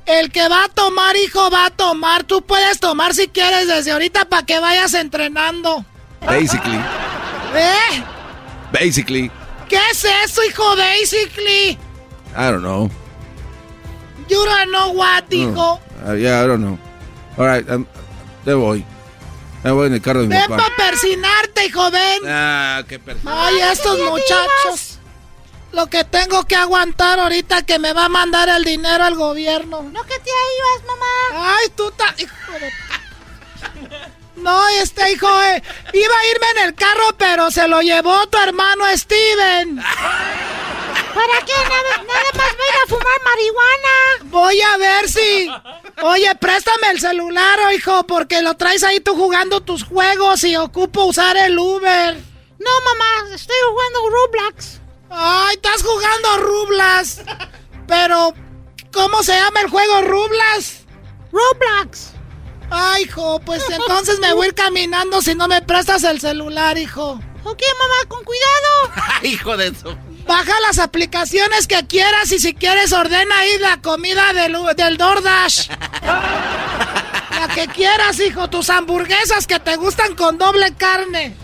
El 0.07 0.31
que 0.33 0.49
va 0.49 0.65
a 0.65 0.69
tomar, 0.69 1.17
hijo, 1.17 1.51
va 1.51 1.67
a 1.67 1.71
tomar. 1.71 2.25
Tú 2.25 2.41
puedes 2.43 2.81
tomar 2.81 3.15
si 3.15 3.29
quieres 3.29 3.69
desde 3.69 3.91
ahorita 3.93 4.25
para 4.27 4.45
que 4.47 4.59
vayas 4.59 4.95
entrenando. 4.95 5.85
Basically, 6.25 6.77
¿Eh? 7.55 8.03
basically, 8.73 9.31
¿Qué 9.69 9.79
es 9.93 10.05
eso, 10.25 10.43
hijo, 10.45 10.65
basically? 10.77 11.79
I 12.35 12.51
don't 12.51 12.61
know. 12.63 12.91
You 14.29 14.45
don't 14.45 14.71
know 14.71 14.93
what, 14.93 15.25
hijo. 15.31 15.81
Uh, 16.07 16.13
yeah, 16.13 16.43
I 16.43 16.47
don't 16.47 16.61
know. 16.63 16.79
All 17.37 17.47
right, 17.47 17.65
te 18.45 18.55
voy. 18.55 18.85
Me 19.65 19.71
voy 19.73 19.87
en 19.89 19.95
el 19.95 20.01
carro 20.01 20.21
de 20.23 20.29
mi 20.29 20.35
Ven 20.37 20.49
papá. 20.49 20.63
para 20.77 20.91
persinarte, 20.91 21.67
hijo, 21.67 21.91
ven. 21.91 22.23
Ah, 22.27 22.83
qué 22.89 22.99
perfecto. 22.99 23.31
Ay, 23.33 23.59
estos 23.61 23.99
muchachos. 23.99 24.99
Lo 25.73 25.87
que 25.89 26.05
tengo 26.05 26.45
que 26.45 26.57
aguantar 26.57 27.19
ahorita 27.21 27.63
que 27.67 27.79
me 27.79 27.93
va 27.93 28.07
a 28.07 28.09
mandar 28.09 28.49
el 28.49 28.65
dinero 28.65 29.05
al 29.05 29.15
gobierno. 29.17 29.83
No 29.83 30.03
que 30.05 30.19
te 30.19 30.31
ibas, 30.31 30.87
mamá. 30.87 31.57
Ay, 31.59 31.69
tú 31.77 31.91
ta... 31.91 32.15
Hijo 32.19 32.53
de... 32.53 32.71
No, 34.37 34.69
este 34.69 35.13
hijo, 35.13 35.27
eh, 35.43 35.63
iba 35.93 36.15
a 36.15 36.27
irme 36.31 36.47
en 36.61 36.69
el 36.69 36.75
carro, 36.75 37.15
pero 37.19 37.51
se 37.51 37.67
lo 37.69 37.83
llevó 37.83 38.27
tu 38.29 38.39
hermano 38.39 38.85
Steven. 38.97 39.83
¿Para 41.19 41.45
qué? 41.45 41.53
Nada, 41.53 42.05
nada 42.07 42.31
más 42.35 42.57
voy 42.57 42.67
a 42.67 42.77
ir 42.77 42.83
a 42.85 42.87
fumar 42.87 43.21
marihuana. 43.25 43.97
Voy 44.25 44.61
a 44.61 44.77
ver 44.77 45.09
si. 45.09 45.51
Oye, 46.03 46.33
préstame 46.37 46.91
el 46.93 47.01
celular, 47.01 47.59
hijo, 47.75 48.07
porque 48.07 48.41
lo 48.41 48.55
traes 48.55 48.85
ahí 48.85 49.01
tú 49.01 49.17
jugando 49.17 49.61
tus 49.61 49.83
juegos 49.83 50.45
y 50.45 50.55
ocupo 50.57 51.05
usar 51.07 51.37
el 51.37 51.59
Uber. 51.59 52.15
No, 52.61 52.71
mamá, 52.85 53.35
estoy 53.35 53.57
jugando 53.69 54.11
Roblox. 54.11 54.81
Ay, 55.11 55.57
estás 55.57 55.83
jugando 55.83 56.37
Rublas. 56.39 57.23
Pero, 57.89 58.35
¿cómo 58.93 59.23
se 59.23 59.33
llama 59.35 59.61
el 59.63 59.71
juego 59.71 60.03
Rublas? 60.03 60.85
Roblox. 61.33 62.13
Ay, 62.71 63.05
hijo, 63.05 63.41
pues 63.41 63.65
entonces 63.71 64.21
me 64.21 64.35
voy 64.35 64.47
a 64.47 64.49
ir 64.49 64.55
caminando 64.55 65.23
si 65.23 65.35
no 65.35 65.49
me 65.49 65.63
prestas 65.63 66.05
el 66.05 66.21
celular, 66.21 66.77
hijo. 66.79 67.19
Ok, 67.45 67.63
mamá, 67.79 68.09
con 68.09 68.23
cuidado. 68.25 69.23
Hijo 69.23 69.57
de 69.57 69.69
eso. 69.69 69.97
Baja 70.29 70.53
las 70.61 70.79
aplicaciones 70.79 71.67
que 71.67 71.87
quieras 71.87 72.31
y 72.33 72.39
si 72.39 72.53
quieres 72.53 72.93
ordena 72.93 73.39
ahí 73.39 73.59
la 73.61 73.81
comida 73.81 74.35
del, 74.35 74.59
del 74.77 74.99
DoorDash. 74.99 75.71
La 76.03 77.49
que 77.55 77.67
quieras, 77.69 78.21
hijo, 78.21 78.51
tus 78.51 78.69
hamburguesas 78.69 79.47
que 79.47 79.59
te 79.59 79.77
gustan 79.77 80.15
con 80.17 80.37
doble 80.37 80.75
carne. 80.75 81.35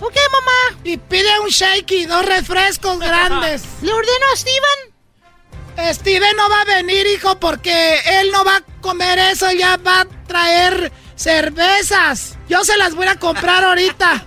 Ok, 0.00 0.14
mamá. 0.32 0.80
Y 0.84 0.96
pide 0.96 1.38
un 1.40 1.50
shake 1.50 1.92
y 1.92 2.06
dos 2.06 2.24
refrescos 2.24 2.98
grandes. 2.98 3.62
¿Le 3.82 3.92
ordeno 3.92 4.26
a 4.32 4.36
Steven? 4.36 5.94
Steven 5.94 6.34
no 6.34 6.48
va 6.48 6.62
a 6.62 6.64
venir, 6.64 7.06
hijo, 7.08 7.38
porque 7.38 8.00
él 8.06 8.30
no 8.32 8.42
va 8.42 8.56
a 8.56 8.62
comer 8.80 9.18
eso, 9.18 9.52
ya 9.52 9.76
va 9.76 10.00
a 10.00 10.04
traer 10.26 10.90
cervezas. 11.14 12.38
Yo 12.48 12.64
se 12.64 12.78
las 12.78 12.94
voy 12.94 13.06
a 13.06 13.16
comprar 13.16 13.64
ahorita. 13.64 14.24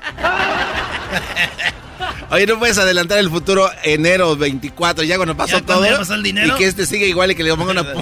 Oye, 2.31 2.45
no 2.47 2.57
puedes 2.59 2.77
adelantar 2.77 3.17
el 3.19 3.29
futuro 3.29 3.69
enero 3.83 4.35
24, 4.35 5.03
ya 5.03 5.17
cuando 5.17 5.35
pasó 5.37 5.59
Ya 5.59 5.65
cuando 5.65 5.83
todo. 5.83 5.91
ya 5.93 5.97
pasó 5.99 6.13
el 6.15 6.23
dinero. 6.23 6.55
Y 6.55 6.57
que 6.57 6.65
este 6.67 6.85
siga 6.85 7.05
igual 7.05 7.31
y 7.31 7.35
que 7.35 7.43
le 7.43 7.55
ponga 7.55 7.71
una. 7.71 7.81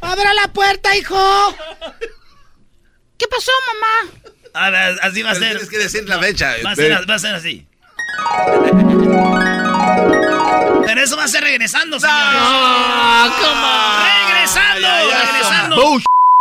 ¡Abra 0.00 0.34
la 0.34 0.48
puerta, 0.52 0.94
hijo! 0.96 1.56
¿Qué 3.18 3.26
pasó, 3.28 3.50
mamá? 3.74 4.10
Ahora, 4.54 4.94
así 5.02 5.22
va 5.22 5.30
a 5.30 5.34
Pero 5.34 5.44
ser. 5.44 5.52
Tienes 5.52 5.70
que 5.70 5.78
decir 5.78 6.08
la 6.08 6.18
fecha. 6.18 6.54
Va 6.64 6.72
a 6.72 6.74
Ve. 6.74 6.88
ser, 6.88 7.08
va 7.10 7.14
a 7.14 7.18
ser 7.18 7.34
así. 7.34 7.66
Pero 10.86 11.00
eso 11.02 11.16
va 11.16 11.24
a 11.24 11.28
ser 11.28 11.42
regresando, 11.44 11.98
señores. 11.98 12.42
Regresando, 14.04 14.80
Ya, 14.80 15.04
ya, 15.08 15.32
regresando. 15.32 15.76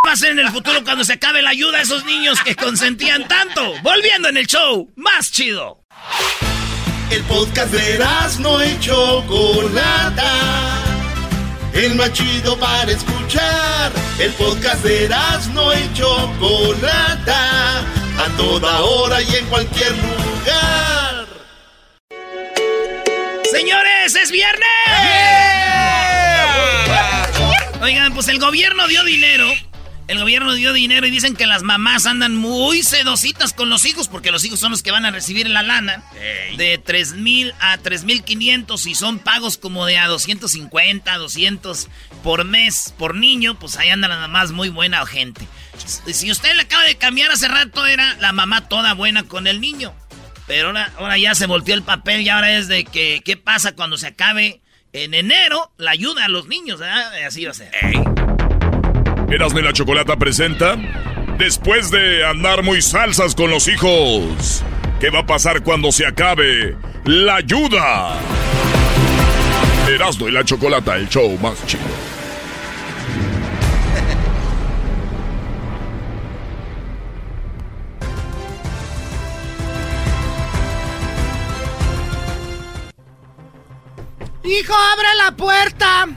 Va 0.04 0.14
a 0.14 0.16
ser 0.16 0.32
en 0.32 0.40
el 0.40 0.50
futuro 0.50 0.84
cuando 0.84 1.04
se 1.04 1.14
acabe 1.14 1.44
la 1.44 1.52
ayuda 1.52 1.78
a 1.78 1.82
esos 1.84 2.04
niños 2.06 2.42
que 2.42 2.56
consentían 2.56 3.28
tanto. 3.28 3.72
Volviendo 3.84 4.30
en 4.30 4.38
el 4.38 4.48
show, 4.48 4.92
más 4.96 5.32
chido. 5.32 5.86
El 7.12 7.22
podcast 7.26 7.72
de 7.72 8.00
no 8.40 8.66
y 8.66 8.80
Chocolata. 8.80 10.34
El 11.74 11.94
más 11.94 12.12
chido 12.14 12.58
para 12.58 12.92
escuchar. 12.92 13.92
El 14.18 14.32
podcast 14.34 14.84
de 14.84 15.08
no 15.54 15.72
y 15.72 15.94
Chocolata. 15.94 17.82
A 18.18 18.38
toda 18.38 18.82
hora 18.82 19.22
y 19.22 19.36
en 19.36 19.46
cualquier 19.46 19.92
lugar. 19.92 21.28
Señores, 23.52 24.16
es 24.16 24.32
viernes. 24.32 24.66
Oigan, 27.84 28.16
pues 28.16 28.28
el 28.30 28.40
gobierno 28.40 28.88
dio 28.88 29.04
dinero. 29.04 29.46
El 30.12 30.19
gobierno 30.19 30.54
dio 30.56 30.74
dinero 30.74 31.08
y 31.08 31.10
dicen 31.10 31.38
que 31.38 31.47
las 31.47 31.63
mamás 31.63 32.06
andan 32.06 32.36
muy 32.36 32.84
sedositas 32.84 33.54
con 33.54 33.69
los 33.69 33.86
hijos 33.86 34.10
porque 34.10 34.30
los 34.30 34.43
hijos 34.43 34.60
son 34.60 34.71
los 34.71 34.84
que 34.84 34.91
van 34.91 35.06
a 35.06 35.12
recibir 35.12 35.50
la 35.50 35.63
lana 35.63 36.04
de 36.58 36.78
3 36.78 37.13
mil 37.13 37.54
a 37.62 37.78
3 37.78 38.04
mil 38.04 38.21
500 38.21 38.88
y 38.88 38.93
son 38.93 39.19
pagos 39.19 39.58
como 39.58 39.86
de 39.86 39.97
a 39.97 40.08
250, 40.08 41.17
200 41.17 41.88
por 42.26 42.43
mes 42.43 42.93
por 42.97 43.15
niño, 43.15 43.58
pues 43.58 43.78
ahí 43.78 43.88
andan 43.88 44.10
las 44.10 44.19
mamás 44.19 44.52
muy 44.52 44.67
buena 44.67 45.06
gente. 45.06 45.47
Si 45.78 46.30
usted 46.30 46.56
le 46.56 46.63
acaba 46.63 46.84
de 46.84 46.97
cambiar 46.97 47.32
hace 47.32 47.47
rato 47.47 47.88
era 47.88 48.13
la 48.15 48.34
mamá 48.34 48.67
toda 48.67 48.93
buena 48.93 49.24
con 49.24 49.47
el 49.47 49.62
niño. 49.62 49.93
Pero 50.45 50.67
ahora, 50.67 50.91
ahora 50.97 51.17
ya 51.17 51.36
se 51.36 51.45
volteó 51.45 51.74
el 51.74 51.84
papel 51.84 52.19
y 52.19 52.28
ahora 52.28 52.58
es 52.58 52.67
de 52.67 52.84
que 52.84 53.21
qué 53.24 53.38
pasa 53.38 53.76
cuando 53.78 53.97
se 53.97 54.08
acabe 54.08 54.60
en 54.91 55.13
enero 55.13 55.71
la 55.78 55.91
ayuda 55.91 56.26
a 56.26 56.28
los 56.28 56.47
niños, 56.47 56.82
¿verdad? 56.82 57.13
Así 57.26 57.45
va 57.45 57.52
a 57.52 57.54
ser. 57.54 57.71
Erasmo 59.32 59.60
y 59.60 59.63
la 59.63 59.72
Chocolata 59.72 60.17
presenta. 60.17 60.76
Después 61.38 61.89
de 61.89 62.26
andar 62.26 62.63
muy 62.63 62.82
salsas 62.82 63.34
con 63.34 63.50
los 63.50 63.70
hijos, 63.70 64.62
¿qué 65.00 65.10
va 65.10 65.20
a 65.20 65.26
pasar 65.26 65.63
cuando 65.63 65.89
se 65.94 66.06
acabe 66.06 66.76
la 67.06 67.36
ayuda? 67.36 68.20
Erasmo 69.88 70.28
y 70.28 70.32
la 70.34 70.44
Chocolata, 70.44 70.98
el 70.98 71.08
show 71.08 71.38
más 71.41 71.65
chido. 71.65 71.82
Hijo, 84.44 84.74
abre 84.74 85.08
la 85.24 85.32
puerta. 85.38 86.08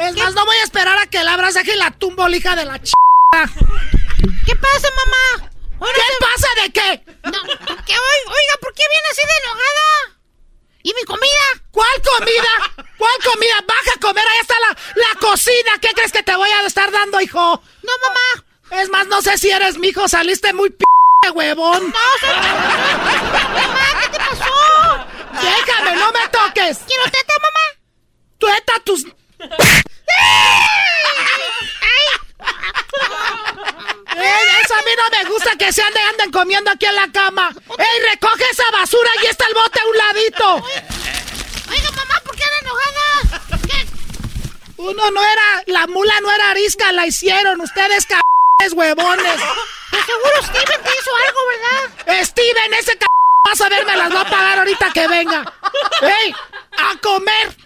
Es 0.00 0.16
más, 0.16 0.34
no 0.34 0.46
voy 0.46 0.56
a 0.56 0.62
esperar 0.62 0.96
a 0.98 1.06
que 1.08 1.22
la 1.22 1.34
abras, 1.34 1.52
deje 1.52 1.76
la 1.76 1.90
tumbo, 1.90 2.26
hija 2.30 2.56
de 2.56 2.64
la 2.64 2.78
ch... 2.78 2.92
¿Qué 4.46 4.56
pasa, 4.56 4.88
mamá? 4.96 5.50
¿Qué 5.78 6.02
pasa 6.18 6.48
de 6.62 6.72
qué? 6.72 7.04
No, 7.24 7.42
¿qué, 7.42 7.92
oiga, 7.92 8.26
oiga, 8.26 8.54
¿por 8.62 8.72
qué 8.74 8.82
viene 8.90 9.08
así 9.10 9.20
de 9.20 9.32
enojada? 9.44 10.18
¿Y 10.82 10.94
mi 10.94 11.02
comida? 11.04 11.46
¿Cuál 11.70 12.02
comida? 12.02 12.86
¿Cuál 12.96 13.12
comida? 13.22 13.54
Baja 13.68 13.92
a 13.94 14.00
comer, 14.00 14.24
ahí 14.26 14.40
está 14.40 14.54
la, 14.60 14.76
la 14.94 15.20
cocina. 15.20 15.78
¿Qué 15.82 15.88
crees 15.94 16.12
que 16.12 16.22
te 16.22 16.34
voy 16.34 16.48
a 16.48 16.66
estar 16.66 16.90
dando, 16.90 17.20
hijo? 17.20 17.62
No, 17.82 17.92
mamá. 18.02 18.80
Es 18.82 18.88
más, 18.88 19.06
no 19.06 19.20
sé 19.20 19.36
si 19.36 19.50
eres 19.50 19.76
mi 19.76 19.88
hijo, 19.88 20.08
saliste 20.08 20.54
muy 20.54 20.70
p 20.70 20.84
huevón. 21.34 21.90
No, 21.90 21.98
soy... 22.20 22.36
mamá, 22.36 23.86
¿qué 24.00 24.08
te 24.08 24.18
pasó? 24.18 25.06
Déjame, 25.42 25.96
no 25.96 26.10
me 26.12 26.28
toques. 26.28 26.78
¿Quiero 26.86 27.04
teta, 27.04 27.34
mamá? 27.42 27.80
Tueta 28.38 28.72
tus... 28.84 29.04
Eso 34.62 34.74
a 34.74 34.82
mí 34.82 34.90
no 34.96 35.08
me 35.10 35.24
gusta 35.30 35.56
que 35.56 35.72
se 35.72 35.82
anden, 35.82 36.02
anden 36.08 36.30
comiendo 36.30 36.70
aquí 36.70 36.86
en 36.86 36.94
la 36.94 37.10
cama. 37.10 37.50
¡Ey, 37.78 38.02
recoge 38.10 38.44
esa 38.50 38.70
basura! 38.70 39.10
¡Y 39.22 39.26
está 39.26 39.46
el 39.46 39.54
bote 39.54 39.80
a 39.80 39.86
un 39.86 39.96
ladito! 39.96 40.54
Oiga, 41.70 41.90
mamá, 41.92 42.20
¿por 42.24 42.36
qué 42.36 42.44
anda 42.44 42.58
enojada? 42.60 43.40
¿Qué? 43.66 43.86
Uno 44.76 45.10
no 45.10 45.24
era... 45.24 45.62
La 45.66 45.86
mula 45.86 46.20
no 46.20 46.30
era 46.30 46.50
arisca, 46.50 46.92
la 46.92 47.06
hicieron. 47.06 47.60
Ustedes 47.60 48.04
c******s 48.04 48.74
huevones. 48.74 49.40
Seguro 49.90 50.42
Steven 50.42 50.82
te 50.82 50.90
hizo 50.90 51.10
algo, 51.26 51.40
¿verdad? 51.48 52.24
Steven, 52.24 52.74
ese 52.74 52.92
c... 52.92 53.06
Vas 53.48 53.60
a 53.62 53.68
ver, 53.70 53.86
me 53.86 53.96
las 53.96 54.14
va 54.14 54.20
a 54.20 54.28
pagar 54.28 54.58
ahorita 54.58 54.90
que 54.92 55.08
venga. 55.08 55.50
¡Ey! 56.02 56.34
¡A 56.76 56.94
comer! 57.00 57.56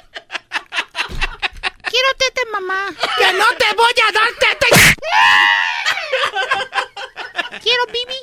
Quiero 1.91 2.09
teta, 2.19 2.41
mamá. 2.53 2.95
¡Que 3.19 3.33
no 3.33 3.47
te 3.59 3.75
voy 3.77 3.93
a 4.09 4.13
dar 4.13 4.29
teta! 4.41 4.67
Quiero 7.63 7.83
bibi. 7.87 8.21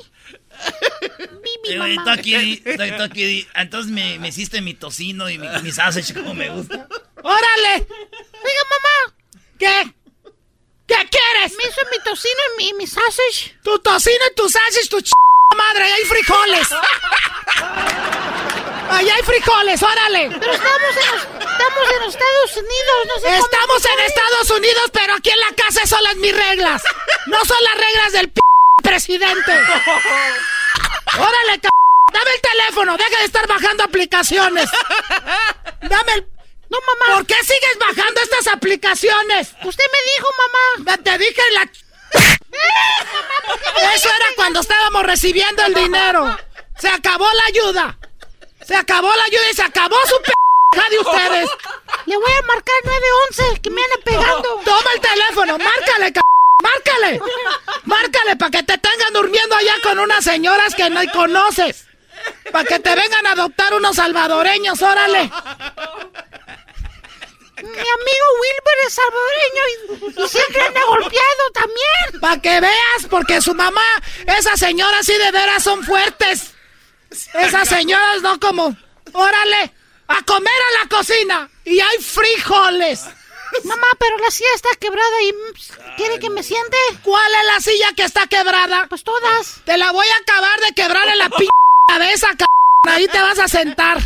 Bibi, 1.41 1.77
mamá. 1.77 2.03
tú 2.03 2.09
aquí, 2.11 2.35
aquí, 2.35 3.47
entonces 3.55 3.91
me, 3.91 4.19
me 4.19 4.27
hiciste 4.29 4.61
mi 4.61 4.73
tocino 4.73 5.29
y 5.29 5.37
mi, 5.37 5.47
mi 5.61 5.71
sausage 5.71 6.13
como 6.13 6.33
me 6.33 6.49
gusta. 6.49 6.87
¡Órale! 7.23 7.73
Oiga, 7.73 8.63
mamá. 8.69 9.15
¿Qué? 9.57 9.93
¿Qué 10.87 10.95
quieres? 11.09 11.57
Me 11.57 11.63
hizo 11.63 11.81
mi 11.91 11.99
tocino 12.03 12.39
y 12.53 12.57
mi, 12.57 12.73
mi 12.73 12.87
sausage. 12.87 13.55
Tu 13.63 13.79
tocino 13.79 14.25
y 14.31 14.35
tu 14.35 14.49
sausage, 14.49 14.89
tu 14.89 15.01
ch... 15.01 15.11
madre, 15.55 15.83
ahí 15.83 15.91
hay 15.91 16.05
frijoles. 16.05 16.67
Allá 18.91 19.15
hay 19.15 19.23
frijoles, 19.23 19.81
órale. 19.81 20.29
Pero 20.37 20.51
estamos 20.51 20.97
en 20.97 21.11
los, 21.11 21.40
estamos 21.61 21.89
en 21.91 22.03
Estados 22.09 22.57
Unidos, 22.57 22.97
no 23.07 23.15
sé 23.15 23.21
cómo 23.21 23.45
Estamos 23.45 23.85
en. 23.85 23.99
Estados 24.01 24.49
Unidos, 24.51 24.91
pero 24.91 25.13
aquí 25.13 25.29
en 25.29 25.39
la 25.39 25.53
casa 25.55 25.85
son 25.85 26.03
las 26.03 26.15
mis 26.15 26.35
reglas. 26.35 26.81
No 27.27 27.45
son 27.45 27.57
las 27.63 27.77
reglas 27.77 28.11
del 28.13 28.29
p 28.29 28.41
presidente. 28.83 29.51
Órale, 31.17 31.53
c... 31.61 31.69
Dame 32.11 32.31
el 32.35 32.41
teléfono, 32.41 32.97
deja 32.97 33.19
de 33.19 33.25
estar 33.25 33.47
bajando 33.47 33.83
aplicaciones. 33.83 34.69
Dame 35.81 36.13
el... 36.13 36.27
No, 36.69 36.77
mamá. 36.81 37.17
¿Por 37.17 37.25
qué 37.27 37.35
sigues 37.41 37.77
bajando 37.79 38.21
estas 38.21 38.47
aplicaciones? 38.47 39.49
Usted 39.63 39.83
me 39.91 40.11
dijo, 40.13 40.27
mamá. 40.37 40.97
Te 40.97 41.17
dije 41.17 41.41
la... 41.53 41.69
Eso 43.93 44.09
era 44.09 44.25
cuando 44.35 44.59
estábamos 44.61 45.03
recibiendo 45.03 45.63
el 45.63 45.73
dinero. 45.73 46.37
Se 46.79 46.89
acabó 46.89 47.31
la 47.31 47.45
ayuda. 47.45 47.97
Se 48.65 48.75
acabó 48.75 49.13
la 49.13 49.23
ayuda 49.23 49.49
y 49.51 49.55
se 49.55 49.63
acabó 49.63 49.95
su 50.07 50.21
p 50.21 50.31
de 50.71 50.99
ustedes. 50.99 51.49
Le 52.05 52.15
voy 52.15 52.31
a 52.31 52.41
marcar 52.43 52.75
911, 52.83 53.61
que 53.61 53.69
me 53.69 53.81
anda 53.81 53.95
pegando. 54.03 54.61
Toma 54.65 54.89
el 54.95 55.01
teléfono, 55.01 55.57
márcale, 55.57 56.07
c... 56.07 56.21
Márcale. 56.63 57.21
Márcale 57.85 58.35
para 58.35 58.51
que 58.51 58.63
te 58.63 58.77
tengan 58.77 59.13
durmiendo 59.13 59.55
allá 59.55 59.73
con 59.81 59.99
unas 59.99 60.23
señoras 60.23 60.75
que 60.75 60.89
no 60.89 61.01
conoces. 61.11 61.87
Para 62.51 62.65
que 62.65 62.79
te 62.79 62.95
vengan 62.95 63.25
a 63.25 63.31
adoptar 63.31 63.73
unos 63.73 63.95
salvadoreños, 63.95 64.79
órale. 64.81 65.31
Mi 67.57 67.67
amigo 67.67 68.25
Wilber 68.41 68.77
es 68.87 68.93
salvadoreño 68.93 69.63
y, 69.67 70.23
y 70.23 70.27
siempre 70.29 70.61
anda 70.61 70.81
golpeado 70.85 71.51
también. 71.53 72.21
Para 72.21 72.41
que 72.41 72.59
veas, 72.59 73.07
porque 73.09 73.41
su 73.41 73.55
mamá, 73.55 73.85
esas 74.27 74.59
señoras 74.59 75.05
sí 75.05 75.13
de 75.13 75.31
veras 75.31 75.63
son 75.63 75.83
fuertes. 75.83 76.53
Esas 77.33 77.67
señoras 77.67 78.21
no 78.21 78.39
como, 78.39 78.75
órale, 79.13 79.73
a 80.17 80.21
comer 80.23 80.53
a 80.53 80.83
la 80.83 80.89
cocina 80.89 81.49
y 81.65 81.79
hay 81.79 81.97
frijoles. 81.99 83.05
Mamá, 83.63 83.87
pero 83.99 84.17
la 84.17 84.31
silla 84.31 84.49
está 84.55 84.69
quebrada 84.79 85.21
y 85.23 85.33
mm, 85.33 85.95
quiere 85.97 86.19
que 86.19 86.29
me 86.29 86.41
siente. 86.41 86.77
¿Cuál 87.03 87.31
es 87.41 87.45
la 87.53 87.59
silla 87.59 87.93
que 87.95 88.03
está 88.03 88.27
quebrada? 88.27 88.87
Pues 88.87 89.03
todas. 89.03 89.61
Te 89.65 89.77
la 89.77 89.91
voy 89.91 90.07
a 90.07 90.17
acabar 90.21 90.59
de 90.61 90.73
quebrar 90.73 91.07
en 91.09 91.17
la 91.17 91.29
p 91.37 91.47
cabeza, 91.87 92.29
c 92.37 92.45
Ahí 92.89 93.07
te 93.07 93.21
vas 93.21 93.39
a 93.39 93.47
sentar. 93.47 93.99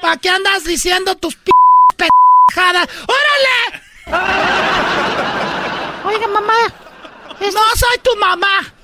¿Para 0.00 0.16
qué 0.18 0.28
andas 0.28 0.64
diciendo 0.64 1.16
tus 1.16 1.34
p 1.36 1.50
pendejadas? 1.96 2.88
¡Órale! 3.08 3.82
Oiga, 6.04 6.28
mamá. 6.28 6.74
No 7.40 7.76
soy 7.76 7.98
tu 8.02 8.16
mamá. 8.16 8.74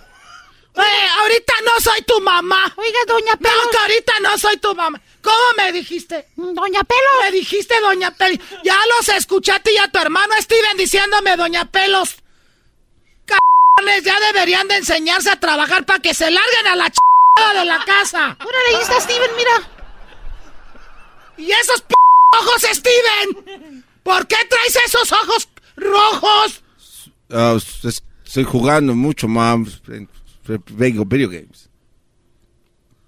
Eh, 0.75 1.09
ahorita 1.21 1.55
no 1.65 1.81
soy 1.81 2.03
tu 2.03 2.21
mamá. 2.21 2.73
Oiga, 2.77 2.99
doña 3.07 3.37
Pelos. 3.37 3.65
No, 3.65 3.71
que 3.71 3.79
ahorita 3.79 4.13
no 4.21 4.39
soy 4.39 4.57
tu 4.57 4.75
mamá. 4.75 5.01
¿Cómo 5.23 5.37
me 5.57 5.73
dijiste? 5.73 6.29
Doña 6.37 6.83
Pelos. 6.85 7.13
Me 7.23 7.33
dijiste 7.33 7.75
Doña 7.81 8.11
Pelos. 8.13 8.39
Ya 8.65 8.77
los 8.97 9.09
escuché 9.09 9.53
a 9.53 9.61
ti 9.61 9.71
y 9.73 9.79
a 9.79 9.89
tu 9.89 9.99
hermano 9.99 10.33
Steven 10.41 10.77
diciéndome 10.77 11.37
Doña 11.37 11.65
Pelos. 11.71 12.17
Cabrones, 13.27 14.05
ya 14.05 14.19
deberían 14.21 14.69
de 14.69 14.77
enseñarse 14.77 15.31
a 15.31 15.39
trabajar 15.41 15.85
para 15.85 15.99
que 16.01 16.15
se 16.15 16.31
larguen 16.31 16.67
a 16.69 16.77
la 16.77 16.91
ch 16.91 16.99
de 17.55 17.65
la 17.65 17.85
casa. 17.85 18.37
Órale, 18.41 18.77
ahí 18.77 18.83
está 18.83 19.01
Steven, 19.01 19.31
mira. 19.37 19.71
¿Y 21.37 21.51
esos 21.53 21.83
p 21.83 21.95
ojos, 22.41 22.63
Steven? 22.63 23.85
¿Por 24.03 24.27
qué 24.27 24.37
traes 24.49 24.77
esos 24.87 25.13
ojos 25.13 25.49
rojos? 25.77 26.63
Ah, 27.31 27.57
es- 27.85 28.03
estoy 28.25 28.45
jugando 28.45 28.95
mucho, 28.95 29.29
mom. 29.29 29.67
Video, 30.47 31.05
video 31.05 31.29
games. 31.29 31.68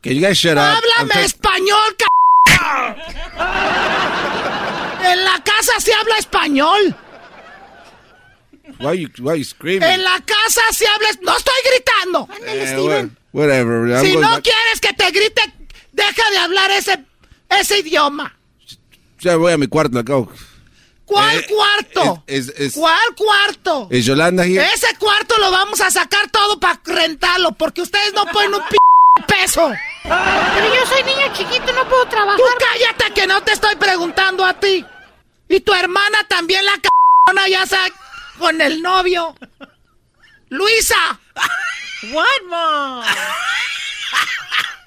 Can 0.02 0.14
you 0.16 0.20
guys 0.20 0.38
shut 0.38 0.56
up? 0.56 0.60
I'm 0.62 0.82
¡Háblame 1.08 1.24
español, 1.24 1.96
c 1.98 2.04
En 5.12 5.24
la 5.24 5.42
casa 5.44 5.78
se 5.80 5.92
habla 5.92 6.16
español. 6.18 6.94
Why 8.78 8.94
you, 9.00 9.08
why 9.20 9.36
you 9.38 9.44
screaming? 9.44 9.82
En 9.88 10.02
la 10.02 10.20
casa 10.24 10.62
se 10.72 10.86
habla... 10.86 11.08
¡No 11.22 11.36
estoy 11.36 11.54
gritando! 11.70 12.28
Eh, 12.46 12.76
what- 12.78 13.10
whatever. 13.32 13.90
I'm 13.90 14.04
Si 14.06 14.16
no 14.16 14.30
back- 14.30 14.42
quieres 14.44 14.80
que 14.80 14.92
te 14.94 15.10
grite, 15.10 15.42
deja 15.92 16.30
de 16.30 16.38
hablar 16.38 16.70
ese, 16.70 17.04
ese 17.50 17.78
idioma. 17.80 18.34
Ya 19.20 19.36
voy 19.36 19.52
a 19.52 19.58
mi 19.58 19.66
cuarto, 19.66 19.98
acabo. 19.98 20.32
¿Cuál 21.04 21.40
Eh, 21.40 21.46
cuarto? 21.48 22.22
Es, 22.26 22.48
es, 22.56 22.72
¿Cuál 22.74 23.14
cuarto? 23.16 23.88
¿Es 23.90 24.06
Yolanda 24.06 24.44
here? 24.46 24.64
Ese 24.72 24.94
cuarto 24.98 25.36
lo 25.38 25.50
vamos 25.50 25.80
a 25.80 25.90
sacar 25.90 26.30
todo 26.30 26.58
para 26.60 26.80
rentarlo, 26.84 27.52
porque 27.52 27.82
ustedes 27.82 28.14
no 28.14 28.24
ponen 28.26 28.54
un 28.54 28.60
p 28.62 28.76
peso. 29.30 29.72
Pero 30.02 30.74
yo 30.74 30.86
soy 30.86 31.02
niño 31.04 31.32
chiquito, 31.32 31.72
no 31.72 31.88
puedo 31.88 32.06
trabajar. 32.06 32.38
Tú 32.38 32.44
cállate 32.58 33.14
que 33.14 33.26
no 33.26 33.42
te 33.42 33.52
estoy 33.52 33.76
preguntando 33.76 34.44
a 34.44 34.54
ti. 34.54 34.84
Y 35.48 35.60
tu 35.60 35.72
hermana 35.74 36.18
también 36.28 36.64
la 36.64 36.74
c***ona 36.74 37.48
ya 37.48 37.62
está 37.62 37.78
con 38.38 38.60
el 38.60 38.82
novio. 38.82 39.34
Luisa. 40.48 41.18
What, 42.12 42.42
mom? 42.48 43.04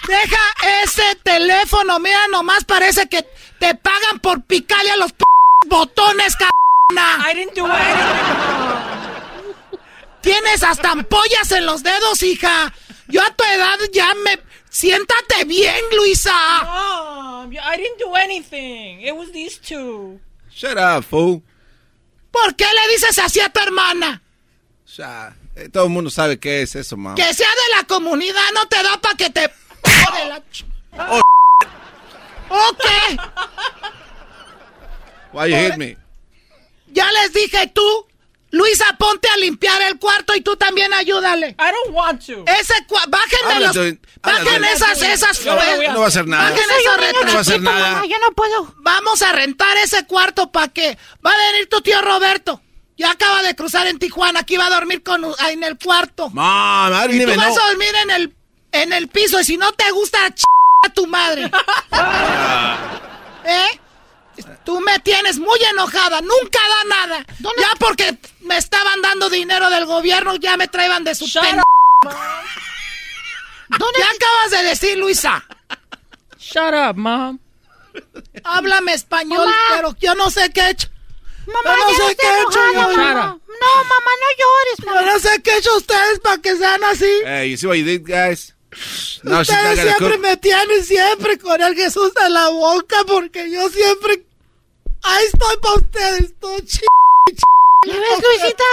Deja 0.07 0.41
ese 0.83 1.15
teléfono, 1.23 1.99
mira, 1.99 2.27
nomás 2.27 2.65
parece 2.65 3.07
que 3.07 3.25
te 3.59 3.75
pagan 3.75 4.19
por 4.19 4.43
picarle 4.43 4.91
a 4.91 4.97
los 4.97 5.13
p 5.13 5.23
botones, 5.67 6.33
c***ona. 6.33 7.23
I 7.29 7.33
didn't 7.35 7.55
do 7.55 7.65
anything. 7.65 8.93
Tienes 10.21 10.63
hasta 10.63 10.91
ampollas 10.91 11.51
en 11.51 11.65
los 11.65 11.83
dedos, 11.83 12.23
hija. 12.23 12.73
Yo 13.13 13.21
a 13.21 13.29
tu 13.35 13.43
edad 13.43 13.77
ya 13.93 14.13
me... 14.25 14.39
Siéntate 14.69 15.45
bien, 15.45 15.75
Luisa. 15.95 16.33
Mom, 16.63 17.51
I 17.53 17.77
didn't 17.77 17.99
do 17.99 18.15
anything. 18.15 19.01
It 19.01 19.15
was 19.15 19.31
these 19.31 19.59
two. 19.59 20.19
Shut 20.49 20.77
up, 20.79 21.03
fool. 21.03 21.43
¿Por 22.31 22.55
qué 22.55 22.65
le 22.65 22.91
dices 22.93 23.19
así 23.19 23.39
a 23.39 23.49
tu 23.49 23.59
hermana? 23.59 24.19
Ya, 24.97 25.35
eh, 25.55 25.69
todo 25.69 25.83
el 25.83 25.89
mundo 25.91 26.09
sabe 26.09 26.39
qué 26.39 26.63
es 26.63 26.75
eso, 26.75 26.97
mom. 26.97 27.13
Que 27.13 27.33
sea 27.35 27.47
de 27.49 27.77
la 27.77 27.83
comunidad 27.83 28.41
no 28.55 28.67
te 28.67 28.81
da 28.81 28.99
para 28.99 29.15
que 29.15 29.29
te... 29.29 29.41
de 29.41 30.25
la 30.29 30.39
ch- 30.51 30.65
Oh, 30.97 31.21
Ok, 32.49 32.85
why 35.33 35.47
you 35.49 35.55
hit 35.55 35.77
me? 35.77 35.97
ya 36.91 37.11
les 37.11 37.33
dije 37.33 37.67
tú. 37.73 38.07
Luisa, 38.53 38.85
ponte 38.99 39.27
a 39.27 39.37
limpiar 39.37 39.81
el 39.81 39.97
cuarto 39.97 40.35
y 40.35 40.41
tú 40.41 40.55
también 40.55 40.93
ayúdale. 40.93 41.55
I 41.59 41.71
don't 41.71 41.89
want 41.89 42.23
to. 42.27 42.45
Ese 42.45 42.75
bájenme 43.07 43.59
los... 43.61 43.75
habla 43.75 43.97
Bajen 44.21 44.61
de- 44.61 44.71
esas, 44.71 45.01
esas... 45.01 45.43
No, 45.43 45.55
no 45.55 45.99
va 45.99 46.05
a 46.05 46.07
hacer 46.07 46.27
nada. 46.27 46.51
Bajen 46.51 46.65
niño 46.77 46.97
retratos. 46.97 47.25
No 47.25 47.31
va 47.33 47.37
a 47.37 47.41
hacer 47.41 47.61
nada. 47.61 47.91
mamá, 47.93 48.05
yo 48.05 48.15
no 48.19 48.31
puedo. 48.33 48.75
Vamos 48.77 49.23
a 49.23 49.31
rentar 49.31 49.75
ese 49.77 50.05
cuarto 50.05 50.51
para 50.51 50.67
que 50.67 50.99
va 51.25 51.31
a 51.31 51.51
venir 51.51 51.67
tu 51.67 51.81
tío 51.81 51.99
Roberto. 52.03 52.61
Ya 52.95 53.09
acaba 53.09 53.41
de 53.41 53.55
cruzar 53.55 53.87
en 53.87 53.97
Tijuana, 53.97 54.41
aquí 54.41 54.55
va 54.55 54.67
a 54.67 54.69
dormir 54.69 55.01
con 55.01 55.25
en 55.49 55.63
el 55.63 55.79
cuarto. 55.79 56.29
Didn't 56.29 57.11
Y 57.11 57.25
tú 57.25 57.35
vas 57.35 57.57
a 57.57 57.67
dormir 57.69 57.89
en 58.03 58.11
el 58.11 58.35
en 58.71 58.93
el 58.93 59.07
piso 59.07 59.39
y 59.39 59.43
si 59.45 59.57
no 59.57 59.71
te 59.71 59.89
gusta 59.89 60.29
ch 60.29 60.43
a 60.85 60.89
tu 60.93 61.07
madre. 61.07 61.45
¿Eh? 63.45 63.79
Tú 64.65 64.79
me 64.81 64.97
tienes 64.99 65.37
muy 65.37 65.59
enojada, 65.71 66.21
nunca 66.21 66.59
da 66.69 66.83
nada. 67.07 67.25
Ya 67.39 67.69
porque 67.79 68.17
me 68.41 68.57
estaban 68.57 69.01
dando 69.01 69.29
dinero 69.29 69.69
del 69.69 69.85
gobierno, 69.85 70.35
ya 70.35 70.57
me 70.57 70.67
traían 70.67 71.03
de 71.03 71.13
su 71.15 71.25
pen... 71.39 71.61
¿Qué 73.69 74.03
acabas 74.03 74.51
de 74.51 74.63
decir, 74.69 74.97
Luisa? 74.97 75.43
Shut 76.37 76.73
up, 76.73 76.95
mom. 76.97 77.39
Háblame 78.43 78.93
español, 78.93 79.45
Mamá. 79.45 79.55
pero 79.75 79.95
yo 79.99 80.15
no 80.15 80.29
sé 80.29 80.51
qué 80.51 80.61
he 80.61 80.69
hecho. 80.71 80.87
Mamá, 81.45 81.75
Yo 81.77 81.77
no 81.77 81.91
ya 81.91 82.07
sé 82.07 82.15
qué 82.15 82.27
he 82.27 82.41
hecho 82.41 82.73
yo. 82.73 82.73
mamá. 82.73 83.13
No, 83.13 83.83
mamá, 83.83 84.11
no 84.21 84.27
llores, 84.39 84.77
Yo 84.79 84.85
mamá. 84.85 85.01
no 85.01 85.19
sé 85.19 85.41
qué 85.43 85.51
he 85.51 85.57
hecho 85.57 85.75
ustedes 85.77 86.19
para 86.19 86.37
que 86.41 86.55
sean 86.57 86.83
así. 86.85 87.09
Hey, 87.25 87.51
you 87.51 87.57
see 87.57 87.67
what 87.67 87.75
you 87.77 87.85
did, 87.85 88.03
guys? 88.05 88.52
No, 89.23 89.41
ustedes 89.41 89.79
siempre 89.79 90.17
me 90.17 90.37
tienen 90.37 90.83
siempre 90.83 91.37
con 91.37 91.61
el 91.61 91.75
Jesús 91.75 92.11
en 92.25 92.33
la 92.33 92.49
boca 92.49 92.97
porque 93.07 93.49
yo 93.51 93.69
siempre... 93.69 94.25
Ahí 95.03 95.25
estoy 95.25 95.57
para 95.57 95.75
ustedes, 95.75 96.33
todo 96.39 96.57
ch... 96.59 96.81
¿Ya 97.85 97.93
ves, 97.93 98.23
Luisita? 98.23 98.63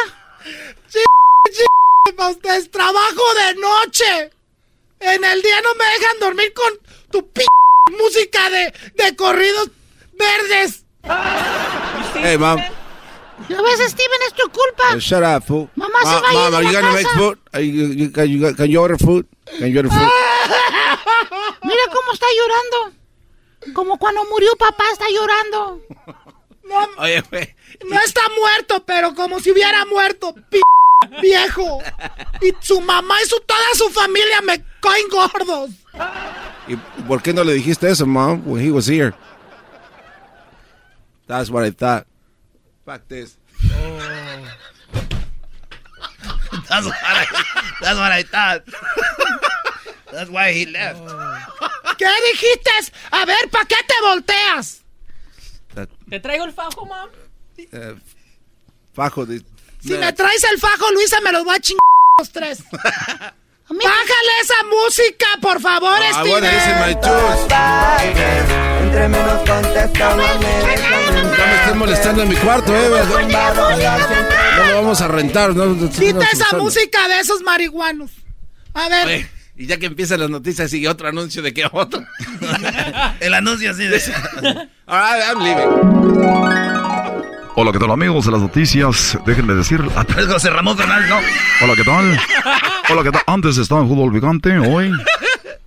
para 2.17 2.31
ustedes. 2.31 2.71
Trabajo 2.71 3.23
de 3.35 3.61
noche. 3.61 4.31
En 5.01 5.25
el 5.25 5.43
día 5.43 5.61
no 5.63 5.75
me 5.75 5.85
dejan 5.85 6.19
dormir 6.21 6.53
con 6.53 6.73
tu 7.11 7.27
p 7.29 7.45
música 7.99 8.51
de, 8.51 8.73
de 8.95 9.17
corridos 9.17 9.71
verdes. 10.13 10.85
Hey, 12.15 12.37
mom. 12.37 12.61
¿Ya 13.49 13.63
ves, 13.63 13.91
Steven? 13.91 14.21
Es 14.27 14.35
tu 14.35 14.49
culpa. 14.51 14.95
Uh, 14.95 14.99
shut 14.99 15.23
up, 15.25 15.43
fool. 15.43 15.71
Mamá 15.75 15.99
se 16.01 16.21
va 16.21 16.29
a 16.29 16.33
ir 16.33 16.39
Mom, 16.39 16.51
de 16.51 16.57
are 16.57 16.67
you 16.67 16.73
gonna 16.73 16.93
make 16.93 17.09
food? 17.09 17.39
Are 17.53 17.63
you, 17.63 17.87
you, 17.95 18.11
can, 18.11 18.29
you, 18.29 18.55
can 18.55 18.71
you 18.71 18.81
order 18.81 18.99
food? 18.99 19.27
Mira 21.63 21.83
cómo 21.93 22.13
está 22.13 22.27
llorando. 22.37 22.97
Como 23.75 23.99
cuando 23.99 24.25
murió 24.25 24.55
papá 24.57 24.85
está 24.93 25.07
llorando. 25.11 25.83
No, 26.65 26.89
Oye, 26.99 27.23
no 27.89 28.01
está 28.01 28.21
muerto, 28.39 28.83
pero 28.87 29.15
como 29.15 29.41
si 29.41 29.51
hubiera 29.51 29.85
muerto, 29.87 30.35
p 30.51 30.61
viejo. 31.21 31.81
Y 32.41 32.55
su 32.61 32.81
mamá 32.81 33.17
y 33.23 33.27
su, 33.27 33.41
toda 33.41 33.75
su 33.75 33.91
familia 33.91 34.41
me 34.43 34.65
caen 34.81 35.09
gordos. 35.11 35.71
¿Y 36.69 36.77
por 37.03 37.23
qué 37.23 37.33
no 37.33 37.45
le 37.45 37.55
dijiste 37.55 37.91
eso, 37.91 38.07
mom, 38.07 38.43
when 38.47 38.65
he 38.65 38.71
was 38.71 38.87
here? 38.87 39.15
That's 41.27 41.51
what 41.51 41.65
I 41.65 41.71
thought. 41.71 42.07
Fuck 42.85 43.09
this. 43.09 43.37
That's 46.71 46.87
what 46.87 46.95
I, 47.03 47.27
that's 47.83 47.99
what 47.99 48.13
I 48.13 48.23
thought. 48.23 48.63
That's 50.13 50.31
why 50.31 50.53
he 50.53 50.67
left. 50.67 51.01
¿Qué 51.99 52.07
dijiste? 52.33 52.71
A 53.11 53.25
ver, 53.25 53.51
¿para 53.51 53.65
qué 53.65 53.77
te 53.87 53.95
volteas? 54.03 54.83
¿Te 56.09 56.21
traigo 56.21 56.45
el 56.45 56.53
fajo, 56.53 56.87
mom? 56.87 57.09
Uh, 57.73 57.99
fajo 58.95 59.27
de... 59.27 59.43
Si 59.81 59.95
me 59.95 60.13
traes 60.13 60.45
el 60.45 60.59
fajo, 60.59 60.93
Luisa, 60.93 61.21
me 61.21 61.33
los 61.33 61.45
voy 61.45 61.57
a 61.57 61.61
chingar 61.61 61.81
los 62.19 62.31
tres. 62.31 62.63
Bájale 62.73 64.33
esa 64.43 64.63
música, 64.65 65.27
por 65.41 65.61
favor, 65.61 65.99
I 66.01 66.13
Steven. 66.13 66.43
my. 66.43 66.97
Entre 68.83 69.09
menos 69.09 69.49
contesto, 69.49 70.17
me 70.17 70.27
No 71.17 71.47
me 71.47 71.55
estés 71.55 71.77
molestando 71.77 72.23
en 72.23 72.29
mi 72.29 72.37
cuarto, 72.37 72.75
eh. 72.77 74.40
Vamos 74.81 75.01
a 75.01 75.09
rentar. 75.09 75.55
¿no? 75.55 75.77
Quita 75.91 76.27
esa 76.33 76.57
música 76.57 77.09
de 77.09 77.21
esos 77.21 77.43
marihuanos. 77.43 78.11
A 78.75 78.89
ver. 78.89 79.07
Oye, 79.07 79.31
y 79.57 79.67
ya 79.67 79.79
que 79.79 79.87
empiezan 79.87 80.21
las 80.21 80.31
noticias, 80.31 80.71
sigue 80.71 80.89
otro 80.89 81.09
anuncio 81.09 81.43
de 81.43 81.53
que 81.53 81.67
otro. 81.71 82.03
El 83.21 83.35
anuncio 83.35 83.71
así 83.71 83.85
de. 83.85 83.97
All 84.87 84.99
right, 84.99 85.23
I'm 85.29 85.43
leaving. 85.43 86.71
Hola, 87.57 87.73
¿qué 87.73 87.79
tal 87.79 87.91
amigos 87.91 88.25
de 88.25 88.33
las 88.33 88.41
noticias? 88.41 89.19
Déjenme 89.27 89.55
decir... 89.55 89.81
Es 90.17 90.27
José 90.27 90.49
Ramón 90.49 90.79
Fernández, 90.79 91.11
¿no? 91.11 91.19
Hola, 91.61 91.75
¿qué 91.77 91.85
tal? 91.85 92.19
Hola, 92.89 93.03
¿qué 93.03 93.11
tal? 93.11 93.23
Antes 93.27 93.59
estaba 93.59 93.83
en 93.83 93.89
fútbol 93.89 94.13
picante, 94.13 94.57
hoy... 94.59 94.93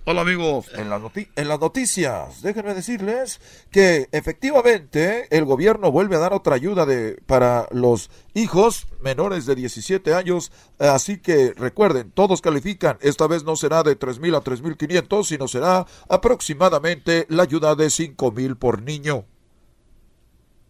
Hola 0.06 0.20
amigos, 0.20 0.66
en, 0.74 0.90
la 0.90 1.00
en 1.36 1.48
las 1.48 1.60
noticias, 1.60 2.42
déjenme 2.42 2.74
decirles 2.74 3.40
que 3.70 4.10
efectivamente 4.12 5.34
el 5.34 5.46
gobierno 5.46 5.90
vuelve 5.90 6.16
a 6.16 6.18
dar 6.18 6.34
otra 6.34 6.56
ayuda 6.56 6.84
de, 6.84 7.16
para 7.24 7.68
los 7.70 8.10
hijos 8.34 8.86
menores 9.00 9.46
de 9.46 9.54
17 9.54 10.12
años, 10.12 10.52
así 10.78 11.16
que 11.16 11.54
recuerden, 11.56 12.10
todos 12.10 12.42
califican, 12.42 12.98
esta 13.00 13.26
vez 13.26 13.44
no 13.44 13.56
será 13.56 13.82
de 13.82 13.98
3.000 13.98 14.36
a 14.36 14.44
3.500, 14.44 15.24
sino 15.24 15.48
será 15.48 15.86
aproximadamente 16.10 17.24
la 17.30 17.44
ayuda 17.44 17.74
de 17.74 17.86
5.000 17.86 18.58
por 18.58 18.82
niño. 18.82 19.24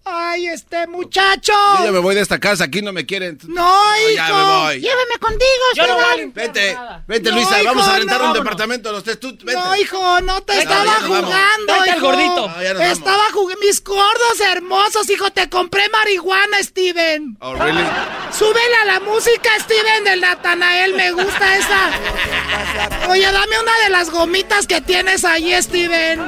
Ay, 0.07 0.49
este 0.49 0.87
muchacho. 0.87 1.53
Yo 1.79 1.85
ya 1.87 1.91
me 1.93 1.99
voy 1.99 2.15
de 2.15 2.21
esta 2.21 2.39
casa, 2.39 2.65
aquí 2.65 2.83
no 2.83 2.93
me 2.93 3.07
quieren. 3.07 3.39
No, 3.49 3.75
hijo. 4.01 4.11
ya 4.17 4.29
me 4.29 4.43
voy. 4.43 4.81
Lléveme 4.81 5.19
contigo, 5.19 5.65
Yo 5.75 5.87
no 5.87 5.95
voy 5.95 6.05
a 6.05 6.17
vente 6.17 7.31
No, 7.31 7.37
Luisa, 7.37 7.63
hijo, 7.63 7.69
vamos 7.75 7.89
a 7.89 7.99
rentar 7.99 8.21
no. 8.21 8.27
un 8.29 8.33
departamento 8.35 8.93
los 8.93 9.03
tres. 9.03 9.19
Tú, 9.19 9.29
vente. 9.29 9.55
No, 9.55 9.75
hijo, 9.77 10.21
no 10.21 10.43
te 10.43 10.53
Vete, 10.53 10.65
estaba 10.65 10.93
jugando, 11.07 11.73
Vete 11.73 11.91
al 11.91 11.97
hijo. 11.99 12.07
gordito. 12.07 12.49
Nos 12.49 12.55
vamos. 12.75 12.83
estaba 12.99 13.25
jugando. 13.33 13.61
Mis 13.65 13.83
gordos 13.83 14.41
hermosos, 14.47 15.09
hijo. 15.09 15.31
Te 15.31 15.49
compré 15.49 15.89
marihuana, 15.89 16.63
Steven. 16.63 17.39
Oh, 17.41 17.55
really? 17.55 17.85
Súbele 18.37 18.77
a 18.83 18.85
la 18.85 19.01
música, 19.01 19.49
Steven, 19.61 20.05
del 20.05 20.21
Natanael. 20.21 20.95
Me 20.95 21.13
gusta 21.13 21.57
esa. 21.57 21.91
Oye, 23.09 23.31
dame 23.33 23.59
una 23.59 23.79
de 23.85 23.89
las 23.89 24.11
gomitas 24.11 24.67
que 24.67 24.83
tienes 24.83 25.25
ahí, 25.25 25.55
Steven. 25.63 26.21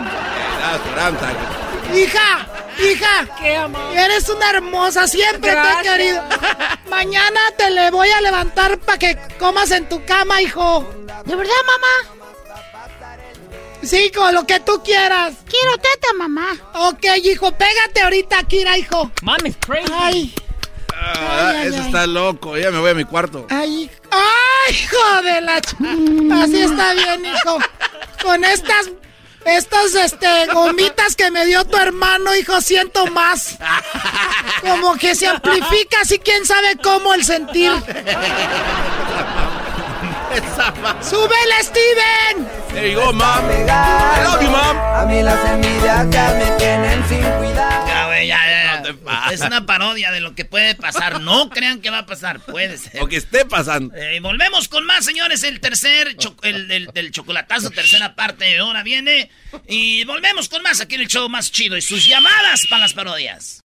Hija, 1.95 2.47
hija. 2.79 3.27
¿Qué, 3.41 3.57
amor? 3.57 3.97
Eres 3.97 4.29
una 4.29 4.51
hermosa, 4.51 5.07
siempre 5.07 5.53
te 5.53 5.59
he 5.59 5.83
querido. 5.83 6.23
Mañana 6.91 7.41
te 7.57 7.71
le 7.71 7.91
voy 7.91 8.09
a 8.11 8.21
levantar 8.21 8.79
para 8.79 8.99
que 8.99 9.17
comas 9.39 9.71
en 9.71 9.89
tu 9.89 10.05
cama, 10.05 10.43
hijo. 10.43 10.87
¿De 11.25 11.35
verdad, 11.37 11.53
mamá? 11.67 12.13
Sí, 13.83 14.11
con 14.15 14.35
lo 14.35 14.45
que 14.47 14.59
tú 14.61 14.83
quieras. 14.83 15.35
Quiero 15.49 15.77
teta, 15.79 16.09
mamá. 16.19 16.57
Ok, 16.75 17.05
hijo, 17.23 17.53
pégate 17.53 18.01
ahorita, 18.03 18.43
Kira, 18.45 18.77
hijo. 18.77 19.11
Mom 19.23 19.37
is 19.45 19.57
crazy. 19.65 19.93
Ay, 19.95 20.35
Ah, 20.99 21.51
Ay, 21.51 21.57
ay, 21.59 21.67
eso 21.69 21.77
ay. 21.81 21.87
está 21.87 22.07
loco, 22.07 22.57
ya 22.57 22.71
me 22.71 22.79
voy 22.79 22.91
a 22.91 22.95
mi 22.95 23.05
cuarto. 23.05 23.47
ay, 23.51 23.91
ay, 24.11 24.75
hijo 24.75 25.23
de 25.23 25.41
la... 25.43 25.57
Así 26.43 26.63
está 26.63 26.95
bien, 26.95 27.27
hijo. 27.27 27.59
Con 28.23 28.43
estas, 28.45 28.91
estas, 29.47 29.95
este, 29.95 30.47
gomitas 30.53 31.17
que 31.17 31.31
me 31.31 31.47
dio 31.47 31.65
tu 31.65 31.77
hermano, 31.77 32.35
hijo, 32.35 32.61
siento 32.61 33.07
más. 33.07 33.57
Como 34.61 34.97
que 34.97 35.15
se 35.15 35.29
amplifica, 35.29 36.01
así 36.03 36.19
quién 36.19 36.45
sabe 36.45 36.77
cómo 36.83 37.15
el 37.15 37.25
sentir. 37.25 37.73
¡Súbele, 41.01 41.63
Steven! 41.63 42.49
There 42.73 42.91
you 42.91 43.01
go, 43.01 43.13
mom. 43.13 43.25
I 43.49 44.23
love 44.25 44.43
you, 44.43 44.51
mom. 44.51 44.77
A 44.77 45.07
mí 45.07 45.23
las 45.23 45.43
envidias 45.49 46.11
ya 46.11 46.35
me 46.39 46.45
tienen 46.59 47.09
sin 47.09 47.23
cuidado. 47.23 47.87
Ya, 47.87 48.07
güey, 48.07 48.27
ya, 48.27 48.39
ya, 48.47 48.56
te 48.95 49.35
es 49.35 49.41
una 49.41 49.67
parodia 49.67 50.11
de 50.11 50.21
lo 50.21 50.35
que 50.35 50.45
puede 50.45 50.75
pasar. 50.75 51.21
No 51.21 51.49
crean 51.51 51.81
que 51.81 51.91
va 51.91 51.99
a 51.99 52.07
pasar. 52.07 52.41
Puede 52.41 52.79
ser. 52.79 53.01
Lo 53.01 53.09
que 53.09 53.17
esté 53.17 53.45
pasando. 53.45 53.95
Eh, 53.95 54.21
volvemos 54.21 54.69
con 54.69 54.85
más, 54.87 55.05
señores. 55.05 55.43
El 55.45 55.61
tercer, 55.61 56.17
cho- 56.17 56.37
el, 56.43 56.71
el- 56.71 56.87
del 56.89 57.11
chocolatazo, 57.11 57.71
tercera 57.71 58.15
parte, 58.15 58.59
ahora 58.59 58.83
viene. 58.83 59.31
Y 59.69 60.05
volvemos 60.05 60.49
con 60.49 60.63
más 60.63 60.81
aquí 60.81 60.95
en 60.97 61.03
el 61.03 61.09
show 61.09 61.29
más 61.29 61.51
chido. 61.53 61.77
Y 61.77 61.83
sus 61.83 62.07
llamadas 62.07 62.67
para 62.69 62.83
las 62.83 62.93
parodias. 62.95 63.61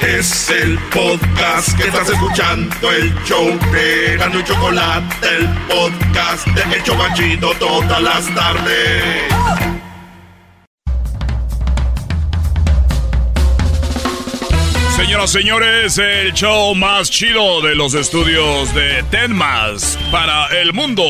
Es 0.00 0.50
el 0.50 0.78
podcast 0.90 1.76
que 1.78 1.84
estás 1.88 2.08
escuchando, 2.10 2.90
el 2.92 3.14
show 3.24 3.58
de 3.72 4.16
Gano 4.18 4.40
y 4.40 4.44
Chocolate, 4.44 5.28
el 5.36 5.48
podcast 5.66 6.46
de 6.48 6.76
El 6.76 6.82
Chobachito 6.82 7.54
todas 7.54 8.02
las 8.02 8.34
tardes. 8.34 9.69
Señoras, 15.00 15.30
señores, 15.32 15.96
el 15.96 16.34
show 16.34 16.74
más 16.74 17.10
chido 17.10 17.62
de 17.62 17.74
los 17.74 17.94
estudios 17.94 18.72
de 18.74 19.02
Tenmas 19.04 19.98
para 20.12 20.46
el 20.60 20.74
mundo. 20.74 21.02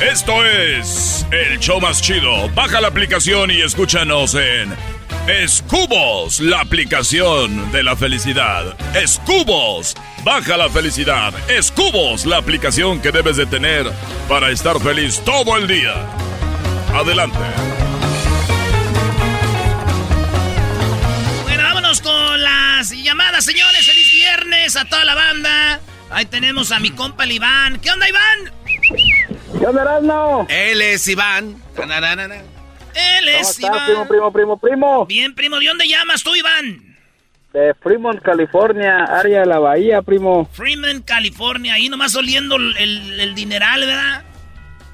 Esto 0.00 0.44
es 0.44 1.24
el 1.30 1.60
show 1.60 1.80
más 1.80 2.02
chido. 2.02 2.48
Baja 2.48 2.80
la 2.80 2.88
aplicación 2.88 3.52
y 3.52 3.60
escúchanos 3.60 4.34
en 4.34 4.74
Escubos, 5.28 6.40
la 6.40 6.62
aplicación 6.62 7.70
de 7.70 7.84
la 7.84 7.94
felicidad. 7.94 8.76
Escubos, 8.96 9.94
baja 10.24 10.56
la 10.56 10.68
felicidad. 10.68 11.32
Escubos, 11.48 12.26
la 12.26 12.38
aplicación 12.38 13.00
que 13.00 13.12
debes 13.12 13.36
de 13.36 13.46
tener 13.46 13.86
para 14.28 14.50
estar 14.50 14.80
feliz 14.80 15.22
todo 15.24 15.56
el 15.56 15.68
día. 15.68 15.94
Adelante. 16.92 17.38
Con 22.88 22.96
las 22.96 23.04
llamadas, 23.04 23.44
señores. 23.44 23.84
Feliz 23.84 24.10
viernes 24.12 24.76
a 24.76 24.84
toda 24.86 25.04
la 25.04 25.14
banda. 25.14 25.80
Ahí 26.10 26.24
tenemos 26.26 26.72
a 26.72 26.80
mi 26.80 26.90
compa 26.90 27.24
el 27.24 27.32
Iván. 27.32 27.78
¿Qué 27.78 27.90
onda, 27.90 28.08
Iván? 28.08 28.52
¿Qué 29.58 29.66
onda, 29.66 29.82
Erasmo? 29.82 30.46
Él 30.48 30.80
es 30.80 31.06
Iván. 31.08 31.56
Él 31.76 31.84
¿Cómo 31.84 31.90
es 33.38 33.50
estás, 33.50 33.58
Iván. 33.70 33.84
primo, 33.86 34.08
primo, 34.08 34.32
primo, 34.32 34.56
primo? 34.58 35.06
Bien, 35.06 35.34
primo, 35.34 35.58
¿de 35.58 35.66
dónde 35.66 35.86
llamas 35.88 36.22
tú, 36.22 36.34
Iván? 36.34 36.96
De 37.52 37.74
Fremont, 37.82 38.20
California, 38.22 39.04
área 39.04 39.40
de 39.40 39.46
la 39.46 39.58
bahía, 39.58 40.00
primo. 40.02 40.48
Freeman, 40.52 41.02
California. 41.02 41.74
Ahí 41.74 41.88
nomás 41.90 42.14
oliendo 42.14 42.56
el, 42.56 42.76
el- 43.20 43.34
dineral, 43.34 43.80
¿verdad? 43.80 44.24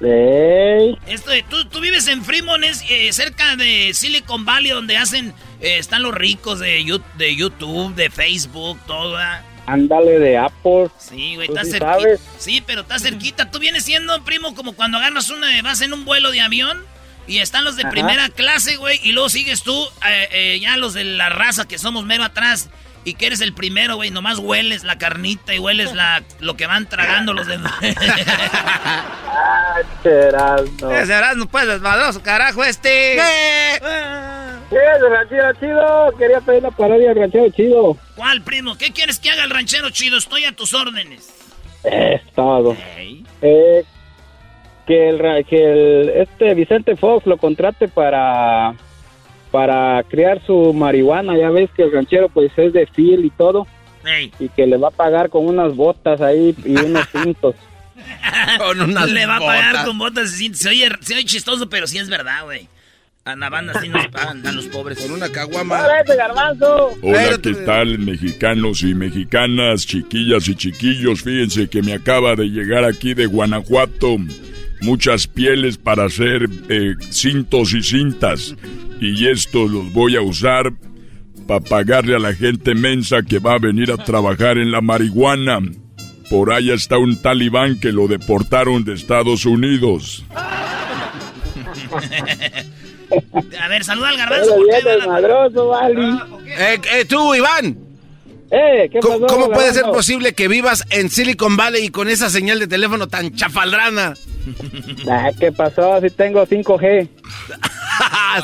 Ey, 0.01 0.97
Esto 1.07 1.31
de- 1.31 1.43
tú, 1.43 1.65
tú 1.69 1.79
vives 1.79 2.07
en 2.07 2.23
Fremont, 2.23 2.63
es 2.63 2.83
eh, 2.89 3.11
cerca 3.13 3.55
de 3.55 3.91
Silicon 3.93 4.43
Valley, 4.45 4.71
donde 4.71 4.97
hacen, 4.97 5.33
eh, 5.61 5.77
están 5.77 6.03
los 6.03 6.13
ricos 6.13 6.59
de, 6.59 6.83
de 7.15 7.35
YouTube, 7.35 7.93
de 7.95 8.09
Facebook, 8.09 8.79
todo, 8.85 9.13
¿verdad? 9.13 9.41
ándale 9.67 10.17
de 10.17 10.37
Apple. 10.37 10.89
Sí, 10.97 11.35
güey, 11.35 11.49
está 11.49 11.63
sí 11.65 11.71
cerquita. 11.71 11.93
sabes. 11.93 12.21
Sí, 12.37 12.63
pero 12.65 12.81
está 12.81 12.99
cerquita. 12.99 13.51
Tú 13.51 13.59
vienes 13.59 13.83
siendo, 13.83 14.23
primo, 14.23 14.55
como 14.55 14.73
cuando 14.73 14.97
agarras 14.97 15.29
una, 15.29 15.47
vas 15.61 15.81
en 15.81 15.93
un 15.93 16.05
vuelo 16.05 16.31
de 16.31 16.39
avión 16.41 16.81
y 17.27 17.39
están 17.39 17.65
los 17.65 17.75
de 17.75 17.83
Ajá. 17.83 17.91
primera 17.91 18.29
clase, 18.29 18.77
güey, 18.77 18.99
y 19.03 19.11
luego 19.11 19.27
sigues 19.27 19.63
tú, 19.63 19.85
eh, 20.07 20.29
eh, 20.31 20.59
ya 20.61 20.77
los 20.77 20.93
de 20.93 21.03
la 21.03 21.27
raza 21.29 21.67
que 21.67 21.77
somos 21.77 22.05
mero 22.05 22.23
atrás. 22.23 22.69
Y 23.03 23.13
que 23.13 23.27
eres 23.27 23.39
el 23.39 23.53
primero, 23.53 23.95
güey, 23.95 24.09
nomás 24.11 24.37
hueles 24.37 24.83
la 24.83 24.97
carnita 24.97 25.53
y 25.53 25.59
hueles 25.59 25.93
la, 25.93 26.23
lo 26.39 26.57
que 26.57 26.65
van 26.67 26.89
tragando 26.89 27.33
los 27.33 27.47
demás. 27.47 27.73
Ah, 29.39 29.79
Erasmo. 30.03 31.47
puedes 31.47 31.67
desmadroso, 31.69 32.23
carajo, 32.23 32.63
este. 32.63 33.17
¿Qué 33.17 33.79
es 34.75 35.01
el 35.01 35.09
ranchero 35.09 35.53
chido? 35.53 36.17
Quería 36.17 36.41
pedir 36.41 36.63
la 36.63 36.71
parodia 36.71 37.09
del 37.09 37.17
ranchero 37.17 37.49
chido. 37.49 37.97
¿Cuál, 38.15 38.41
primo? 38.41 38.77
¿Qué 38.77 38.91
quieres 38.91 39.19
que 39.19 39.29
haga 39.29 39.43
el 39.43 39.49
ranchero 39.49 39.89
chido? 39.89 40.17
Estoy 40.17 40.45
a 40.45 40.55
tus 40.55 40.73
órdenes. 40.73 41.33
Es 41.83 42.21
todo. 42.33 42.75
Eh, 43.41 43.83
que 44.85 45.09
el, 45.09 45.45
que 45.45 45.63
el, 45.63 46.09
este 46.09 46.53
Vicente 46.53 46.95
Fox 46.95 47.25
lo 47.25 47.37
contrate 47.37 47.87
para 47.87 48.73
para 49.51 50.03
criar 50.03 50.45
su 50.45 50.73
marihuana. 50.73 51.37
Ya 51.37 51.49
ves 51.49 51.69
que 51.75 51.83
el 51.83 51.91
ranchero 51.91 52.29
pues 52.29 52.51
es 52.57 52.73
de 52.73 52.85
fil 52.87 53.25
y 53.25 53.29
todo. 53.29 53.67
Y 54.39 54.47
que 54.49 54.65
le 54.65 54.77
va 54.77 54.87
a 54.87 54.91
pagar 54.91 55.29
con 55.29 55.45
unas 55.45 55.75
botas 55.75 56.21
ahí 56.21 56.55
y 56.63 56.77
unos 56.77 57.07
cintos. 57.11 57.55
Con 58.57 58.79
unas 58.79 59.09
Le 59.09 59.25
va 59.25 59.37
a 59.37 59.39
pagar 59.39 59.85
con 59.85 59.97
botas. 59.97 60.31
Se, 60.31 60.53
se 60.53 60.69
oye, 60.69 60.89
se 61.01 61.15
oye 61.15 61.25
chistoso, 61.25 61.69
pero 61.69 61.87
sí 61.87 61.97
es 61.97 62.09
verdad, 62.09 62.45
güey. 62.45 62.69
A 63.27 63.35
la 63.35 63.49
banda 63.49 63.73
sí 63.81 63.89
nos 63.89 64.07
pagan 64.07 64.47
a 64.47 64.53
los 64.53 64.67
pobres. 64.67 64.99
Con 64.99 65.11
una 65.11 65.27
caguama. 65.27 65.85
¡Ese 66.01 66.15
garbanzo! 66.15 66.91
Hola. 67.01 67.37
¿qué 67.43 67.53
tal, 67.55 67.99
mexicanos 67.99 68.83
y 68.83 68.95
mexicanas, 68.95 69.85
chiquillas 69.85 70.47
y 70.47 70.55
chiquillos? 70.55 71.23
Fíjense 71.23 71.67
que 71.67 71.81
me 71.81 71.91
acaba 71.91 72.35
de 72.35 72.45
llegar 72.45 72.85
aquí 72.85 73.13
de 73.13 73.25
Guanajuato 73.25 74.15
muchas 74.79 75.27
pieles 75.27 75.77
para 75.77 76.05
hacer 76.05 76.47
eh, 76.69 76.95
cintos 77.09 77.73
y 77.73 77.83
cintas. 77.83 78.55
Y 79.01 79.27
estos 79.27 79.71
los 79.71 79.91
voy 79.91 80.15
a 80.15 80.21
usar 80.21 80.71
para 81.45 81.59
pagarle 81.59 82.15
a 82.15 82.19
la 82.19 82.33
gente 82.33 82.75
mensa 82.75 83.23
que 83.23 83.39
va 83.39 83.55
a 83.55 83.59
venir 83.59 83.91
a 83.91 83.97
trabajar 83.97 84.57
en 84.57 84.71
la 84.71 84.79
marihuana. 84.79 85.59
Por 86.29 86.53
allá 86.53 86.75
está 86.75 86.97
un 86.97 87.21
talibán 87.21 87.77
que 87.77 87.91
lo 87.91 88.07
deportaron 88.07 88.85
de 88.85 88.93
Estados 88.93 89.45
Unidos. 89.45 90.25
A 93.61 93.67
ver, 93.67 93.83
saluda 93.83 94.09
al 94.09 94.17
garbanzo. 94.17 94.45
Pero 94.45 94.55
porque 94.57 94.71
bien 94.71 94.75
ahí 94.75 94.83
va 94.83 94.89
la- 94.91 94.97
desmadroso, 95.19 95.67
Vali. 95.67 96.19
Eh, 96.47 96.79
eh, 96.93 97.05
tú, 97.05 97.35
Iván. 97.35 97.77
Eh, 98.49 98.89
¿qué 98.91 98.99
¿Cómo, 98.99 99.19
pasó, 99.19 99.33
cómo 99.33 99.51
puede 99.51 99.73
ser 99.73 99.83
posible 99.85 100.33
que 100.33 100.47
vivas 100.47 100.85
en 100.89 101.09
Silicon 101.09 101.57
Valley 101.57 101.83
y 101.85 101.89
con 101.89 102.07
esa 102.07 102.29
señal 102.29 102.59
de 102.59 102.67
teléfono 102.67 103.07
tan 103.07 103.35
chafaldrana? 103.35 104.13
Ah, 105.11 105.29
¿Qué 105.37 105.51
pasó? 105.51 105.99
Si 105.99 106.09
tengo 106.09 106.45
5G. 106.47 107.09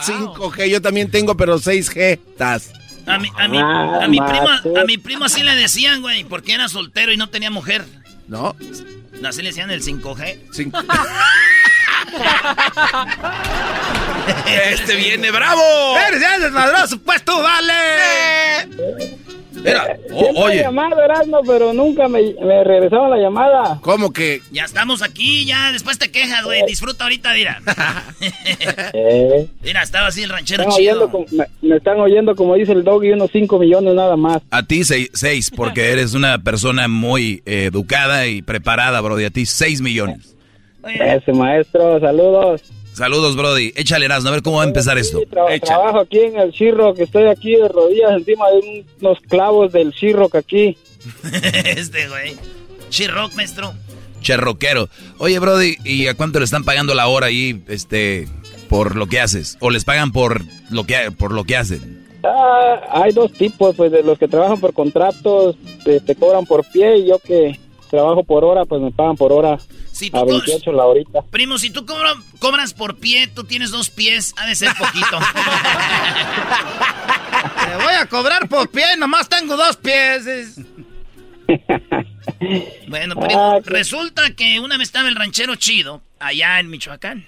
5G, 0.06 0.66
yo 0.70 0.82
también 0.82 1.10
tengo, 1.10 1.38
pero 1.38 1.58
6G. 1.58 2.20
Tas. 2.38 2.72
A 3.06 3.18
mi, 3.18 3.30
a 3.38 3.48
mi, 3.48 3.58
Ah, 3.58 4.00
a 4.04 4.08
mi 4.10 4.18
primo, 4.20 4.78
a 4.80 4.84
mi 4.86 4.98
primo 4.98 5.24
así 5.26 5.44
le 5.44 5.56
decían, 5.56 6.02
güey, 6.02 6.26
porque 6.26 6.54
era 6.54 6.68
soltero 6.68 7.14
y 7.14 7.18
no 7.18 7.30
tenía 7.30 7.50
mujer. 7.52 7.86
¿No? 8.28 8.56
Así 9.26 9.42
le 9.42 9.50
decían 9.50 9.72
el 9.72 9.82
5G. 9.82 10.38
Este 14.72 14.96
viene 14.96 15.32
bravo. 15.32 15.62
¡Eres 16.08 16.22
ya 16.22 16.40
desmadroso, 16.40 17.00
pues 17.00 17.24
tú, 17.24 17.34
vale! 17.42 17.74
Mira, 19.64 19.96
Siempre 20.10 20.56
he 20.56 20.62
llamado, 20.62 21.02
Erasmo, 21.02 21.40
pero 21.48 21.72
nunca 21.72 22.10
me, 22.10 22.22
me 22.44 22.64
regresaron 22.66 23.10
la 23.10 23.18
llamada. 23.18 23.80
¿Cómo 23.82 24.12
que? 24.12 24.42
Ya 24.52 24.66
estamos 24.66 25.02
aquí, 25.02 25.46
ya 25.46 25.72
después 25.72 25.98
te 25.98 26.12
quejas, 26.12 26.44
güey. 26.44 26.66
Disfruta 26.68 27.06
ahorita, 27.06 27.34
mira. 27.34 27.62
Eh, 28.94 29.48
Mira, 29.62 29.82
estaba 29.84 30.08
así 30.08 30.24
el 30.24 30.30
ranchero 30.30 30.64
están 30.64 30.78
chido. 30.78 31.10
como- 31.10 31.26
me, 31.32 31.46
me 31.62 31.78
están 31.78 32.00
oyendo, 32.00 32.36
como 32.36 32.56
dice 32.56 32.74
el 32.74 32.84
dog, 32.84 33.04
y 33.06 33.12
unos 33.12 33.32
5 33.32 33.58
millones 33.60 33.94
nada 33.96 34.16
más. 34.18 34.42
A 34.52 34.64
ti 34.64 34.84
seis, 34.84 35.10
seis, 35.14 35.50
porque 35.50 35.92
eres 35.92 36.14
una 36.14 36.40
persona 36.40 36.88
muy 36.90 37.42
eh, 37.46 37.66
educada 37.66 38.28
y 38.28 38.42
preparada, 38.42 39.00
Brody. 39.02 39.26
A 39.26 39.30
ti 39.30 39.46
seis 39.46 39.80
millones. 39.82 40.33
Ese 40.84 41.32
maestro, 41.34 42.00
saludos. 42.00 42.62
Saludos, 42.94 43.36
Brody. 43.36 43.74
Échale, 43.76 44.06
Erasmo, 44.06 44.30
a 44.30 44.34
ver 44.34 44.44
cómo 44.44 44.58
va 44.58 44.64
a 44.64 44.68
empezar 44.68 44.98
esto. 45.00 45.22
Tra- 45.22 45.60
trabajo 45.62 46.00
aquí 46.02 46.20
en 46.20 46.38
el 46.38 46.52
Chirro, 46.52 46.94
que 46.94 47.04
estoy 47.04 47.26
aquí 47.28 47.56
de 47.56 47.68
rodillas 47.68 48.12
encima 48.12 48.50
de 48.52 48.58
un- 48.60 48.86
unos 49.02 49.20
clavos 49.22 49.72
del 49.74 49.92
Chirro 49.94 50.30
que 50.30 50.38
aquí. 50.38 50.78
este, 51.66 52.08
güey. 52.08 52.36
Chirroc, 52.90 53.34
maestro. 53.34 53.74
Cherroquero. 54.22 54.90
Oye, 55.18 55.40
Brody, 55.40 55.76
¿y 55.84 56.08
a 56.08 56.14
cuánto 56.14 56.40
le 56.40 56.46
están 56.46 56.64
pagando 56.64 56.94
la 56.94 57.08
hora 57.08 57.28
ahí, 57.28 57.62
este, 57.68 58.28
por 58.70 58.96
lo 58.96 59.08
que 59.08 59.20
haces? 59.20 59.58
¿O 59.60 59.70
les 59.70 59.84
pagan 59.86 60.12
por 60.12 60.42
lo 60.70 60.86
que, 60.86 61.12
por 61.18 61.32
lo 61.34 61.44
que 61.46 61.58
hacen? 61.58 62.06
Ah, 62.24 62.80
hay 62.92 63.12
dos 63.12 63.34
tipos, 63.34 63.76
pues 63.76 63.92
de 63.92 64.02
los 64.04 64.18
que 64.18 64.28
trabajan 64.30 64.60
por 64.62 64.74
contratos, 64.74 65.58
te, 65.84 66.00
te 66.00 66.16
cobran 66.16 66.46
por 66.46 66.64
pie 66.72 66.98
y 67.00 67.08
yo 67.08 67.20
que 67.20 67.60
trabajo 67.90 68.24
por 68.24 68.46
hora, 68.46 68.64
pues 68.64 68.82
me 68.82 68.92
pagan 68.92 69.18
por 69.18 69.34
hora 69.34 69.58
Si 69.94 70.10
tú 70.10 70.18
a 70.18 70.22
co- 70.22 70.26
28 70.28 70.72
la 70.74 70.86
horita. 70.86 71.22
Primo, 71.30 71.58
si 71.58 71.70
tú 71.70 71.86
cobra- 71.86 72.16
cobras 72.40 72.74
por 72.74 72.98
pie, 72.98 73.28
tú 73.28 73.44
tienes 73.46 73.72
dos 73.72 73.90
pies, 73.90 74.34
ha 74.38 74.46
de 74.48 74.56
ser 74.56 74.74
poquito. 74.76 75.20
Te 77.66 77.76
voy 77.84 77.94
a 77.94 78.06
cobrar 78.08 78.50
por 78.50 78.70
pie, 78.70 78.98
nomás 78.98 79.30
tengo 79.30 79.56
dos 79.56 79.78
pies. 79.78 80.26
es- 80.28 80.60
Bueno, 82.88 83.16
Ah, 83.18 83.22
primo, 83.26 83.60
resulta 83.66 84.32
que 84.36 84.60
una 84.60 84.78
vez 84.78 84.88
estaba 84.90 85.08
el 85.10 85.16
ranchero 85.16 85.56
chido 85.56 86.02
allá 86.20 86.60
en 86.60 86.70
Michoacán. 86.70 87.26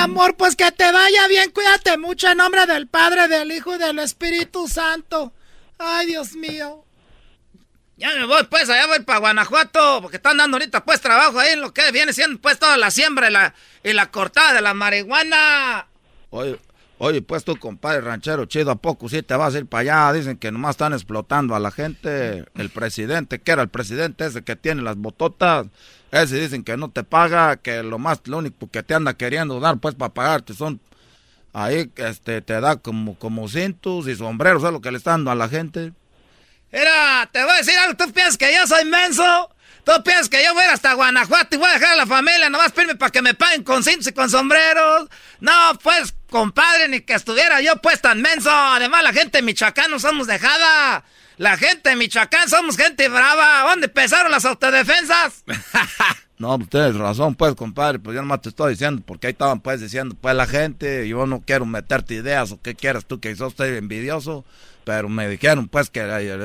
Amor, 0.00 0.36
pues 0.36 0.56
que 0.56 0.72
te 0.72 0.90
vaya 0.90 1.28
bien, 1.28 1.50
cuídate 1.50 1.96
mucho 1.98 2.28
en 2.28 2.38
nombre 2.38 2.66
del 2.66 2.88
Padre, 2.88 3.28
del 3.28 3.52
Hijo 3.52 3.74
y 3.74 3.78
del 3.78 3.98
Espíritu 3.98 4.66
Santo. 4.66 5.32
Ay, 5.78 6.06
Dios 6.06 6.32
mío. 6.32 6.84
Ya 7.96 8.14
me 8.14 8.24
voy, 8.24 8.44
pues, 8.44 8.68
allá 8.70 8.86
voy 8.86 9.00
para 9.00 9.18
Guanajuato, 9.18 10.00
porque 10.00 10.16
están 10.16 10.38
dando 10.38 10.56
ahorita, 10.56 10.84
pues, 10.84 11.02
trabajo 11.02 11.38
ahí 11.38 11.50
en 11.50 11.60
lo 11.60 11.74
que 11.74 11.92
viene 11.92 12.14
siendo, 12.14 12.40
pues, 12.40 12.58
toda 12.58 12.78
la 12.78 12.90
siembra 12.90 13.28
y 13.28 13.32
la, 13.32 13.54
y 13.84 13.92
la 13.92 14.10
cortada 14.10 14.54
de 14.54 14.62
la 14.62 14.72
marihuana. 14.72 15.86
Oye, 16.30 16.58
oye, 17.02 17.22
pues 17.22 17.44
tú, 17.44 17.56
compadre 17.56 18.02
ranchero 18.02 18.44
chido, 18.44 18.70
¿a 18.70 18.76
poco 18.76 19.08
sí 19.08 19.22
te 19.22 19.34
vas 19.34 19.54
a 19.54 19.58
ir 19.58 19.66
para 19.66 19.80
allá? 19.80 20.12
Dicen 20.12 20.36
que 20.36 20.52
nomás 20.52 20.72
están 20.72 20.92
explotando 20.92 21.54
a 21.54 21.58
la 21.58 21.70
gente. 21.70 22.44
El 22.54 22.68
presidente, 22.68 23.40
que 23.40 23.52
era 23.52 23.62
el 23.62 23.70
presidente 23.70 24.26
ese 24.26 24.42
que 24.42 24.54
tiene 24.54 24.82
las 24.82 24.96
bototas, 24.96 25.66
ese 26.12 26.38
dicen 26.38 26.62
que 26.62 26.76
no 26.76 26.90
te 26.90 27.02
paga, 27.02 27.56
que 27.56 27.82
lo 27.82 27.98
más, 27.98 28.20
lo 28.26 28.38
único 28.38 28.70
que 28.70 28.82
te 28.82 28.92
anda 28.92 29.14
queriendo 29.14 29.60
dar, 29.60 29.78
pues, 29.78 29.94
para 29.94 30.12
pagarte 30.12 30.54
son... 30.54 30.80
Ahí, 31.52 31.90
este, 31.96 32.42
te 32.42 32.60
da 32.60 32.76
como, 32.76 33.18
como 33.18 33.48
cintos 33.48 34.06
y 34.06 34.14
sombreros, 34.14 34.62
es 34.62 34.70
lo 34.70 34.80
que 34.80 34.92
le 34.92 34.98
están 34.98 35.24
dando 35.24 35.30
a 35.32 35.34
la 35.34 35.48
gente. 35.48 35.92
Mira, 36.70 37.28
te 37.32 37.42
voy 37.42 37.54
a 37.54 37.56
decir 37.56 37.76
algo, 37.76 37.96
tú 37.96 38.12
piensas 38.12 38.36
que 38.36 38.54
yo 38.54 38.66
soy 38.68 38.84
menso. 38.84 39.50
Tú 39.84 39.92
piensas 40.04 40.28
que 40.28 40.44
yo 40.44 40.52
voy 40.52 40.62
a 40.62 40.66
ir 40.66 40.72
hasta 40.72 40.92
Guanajuato 40.92 41.56
y 41.56 41.58
voy 41.58 41.68
a 41.68 41.72
dejar 41.72 41.92
a 41.92 41.96
la 41.96 42.06
familia 42.06 42.50
nomás 42.50 42.72
para 42.72 43.10
que 43.10 43.22
me 43.22 43.34
paguen 43.34 43.64
con 43.64 43.82
cintos 43.82 44.06
y 44.08 44.12
con 44.12 44.30
sombreros. 44.30 45.08
No, 45.40 45.52
pues, 45.82 46.14
compadre, 46.30 46.88
ni 46.88 47.00
que 47.02 47.14
estuviera 47.14 47.60
yo 47.60 47.76
pues 47.76 48.00
tan 48.00 48.22
menso. 48.22 48.50
Además, 48.50 49.02
la 49.02 49.12
gente 49.12 49.38
de 49.38 49.42
Michoacán 49.42 49.90
no 49.90 49.98
somos 49.98 50.26
dejada. 50.26 51.04
La 51.36 51.56
gente 51.56 51.90
de 51.90 51.96
Michoacán 51.96 52.48
somos 52.48 52.76
gente 52.76 53.08
brava. 53.08 53.68
¿Dónde 53.68 53.86
empezaron 53.86 54.30
las 54.30 54.44
autodefensas? 54.44 55.44
No, 56.40 56.56
pues 56.56 56.70
tienes 56.70 56.96
razón, 56.96 57.34
pues, 57.34 57.54
compadre, 57.54 57.98
pues 57.98 58.14
yo 58.14 58.22
nomás 58.22 58.40
te 58.40 58.48
estoy 58.48 58.72
diciendo, 58.72 59.02
porque 59.04 59.26
ahí 59.26 59.32
estaban, 59.32 59.60
pues, 59.60 59.78
diciendo, 59.78 60.16
pues, 60.18 60.34
la 60.34 60.46
gente, 60.46 61.06
yo 61.06 61.26
no 61.26 61.42
quiero 61.42 61.66
meterte 61.66 62.14
ideas 62.14 62.50
o 62.50 62.62
qué 62.62 62.74
quieras 62.74 63.04
tú, 63.04 63.20
que 63.20 63.36
sos 63.36 63.52
envidioso, 63.60 64.46
pero 64.84 65.08
me 65.08 65.28
dijeron, 65.28 65.68
pues, 65.68 65.90
que 65.90 66.00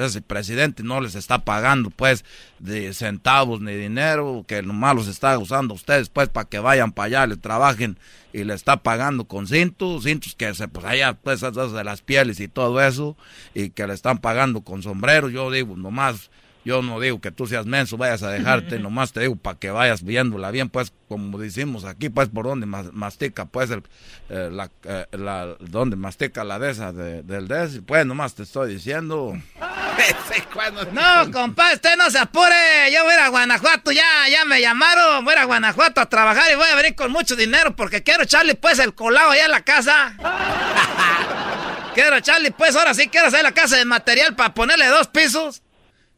ese 0.05 0.21
presidente 0.21 0.83
no 0.83 1.01
les 1.01 1.15
está 1.15 1.39
pagando, 1.39 1.89
pues, 1.89 2.25
de 2.59 2.93
centavos 2.93 3.61
ni 3.61 3.73
dinero, 3.75 4.45
que 4.47 4.61
nomás 4.61 4.95
los 4.95 5.07
está 5.07 5.37
usando 5.37 5.73
ustedes, 5.73 6.09
pues, 6.09 6.29
para 6.29 6.47
que 6.47 6.59
vayan 6.59 6.91
para 6.91 7.05
allá, 7.05 7.27
le 7.27 7.37
trabajen, 7.37 7.97
y 8.33 8.43
le 8.43 8.53
está 8.53 8.77
pagando 8.77 9.25
con 9.25 9.47
cintos, 9.47 10.03
cintos 10.03 10.35
que 10.35 10.53
se, 10.53 10.67
pues, 10.67 10.85
allá, 10.85 11.13
pues, 11.13 11.43
esas 11.43 11.71
de 11.71 11.83
las 11.83 12.01
pieles 12.01 12.39
y 12.39 12.47
todo 12.47 12.81
eso, 12.81 13.15
y 13.53 13.69
que 13.69 13.87
le 13.87 13.93
están 13.93 14.19
pagando 14.19 14.61
con 14.61 14.83
sombreros, 14.83 15.31
yo 15.31 15.51
digo, 15.51 15.75
nomás... 15.75 16.29
Yo 16.65 16.81
no 16.81 16.99
digo 16.99 17.21
que 17.21 17.31
tú 17.31 17.45
seas 17.45 17.65
menso, 17.67 17.95
vayas 17.95 18.23
a 18.23 18.31
dejarte, 18.31 18.79
nomás 18.79 19.13
te 19.13 19.19
digo 19.21 19.35
para 19.35 19.57
que 19.57 19.69
vayas 19.69 20.03
viéndola 20.03 20.49
bien, 20.51 20.67
pues 20.69 20.91
como 21.07 21.37
decimos 21.37 21.85
aquí, 21.85 22.09
pues 22.09 22.27
por 22.29 22.45
donde 22.45 22.65
mas- 22.65 22.91
mastica, 22.91 23.45
pues 23.45 23.69
el, 23.69 23.83
eh, 24.29 24.49
la, 24.51 24.69
eh, 24.83 25.05
la, 25.11 25.55
donde 25.59 25.95
mastica 25.95 26.43
la 26.43 26.57
de 26.59 26.71
esa 26.71 26.91
de- 26.91 27.21
del 27.21 27.47
des, 27.47 27.81
pues 27.85 28.05
nomás 28.05 28.33
te 28.33 28.43
estoy 28.43 28.73
diciendo. 28.73 29.33
No, 30.91 31.31
compadre, 31.31 31.75
usted 31.75 31.95
no 31.97 32.09
se 32.09 32.19
apure. 32.19 32.91
Yo 32.91 33.03
voy 33.03 33.13
a 33.13 33.15
ir 33.15 33.19
a 33.21 33.29
Guanajuato, 33.29 33.91
ya, 33.91 34.03
ya 34.29 34.43
me 34.43 34.59
llamaron. 34.59 35.23
Voy 35.23 35.31
a 35.33 35.37
ir 35.37 35.41
a 35.43 35.45
Guanajuato 35.45 36.01
a 36.01 36.09
trabajar 36.09 36.51
y 36.51 36.55
voy 36.55 36.67
a 36.67 36.75
venir 36.75 36.95
con 36.95 37.11
mucho 37.11 37.35
dinero 37.35 37.75
porque 37.75 38.03
quiero 38.03 38.23
echarle 38.23 38.55
pues 38.55 38.79
el 38.79 38.93
colado 38.93 39.31
allá 39.31 39.45
en 39.45 39.51
la 39.51 39.61
casa. 39.61 40.15
quiero 41.95 42.17
echarle 42.17 42.51
pues, 42.51 42.75
ahora 42.75 42.93
sí 42.93 43.07
quiero 43.07 43.27
hacer 43.27 43.43
la 43.43 43.53
casa 43.53 43.77
de 43.77 43.85
material 43.85 44.35
para 44.35 44.53
ponerle 44.53 44.87
dos 44.87 45.07
pisos. 45.07 45.61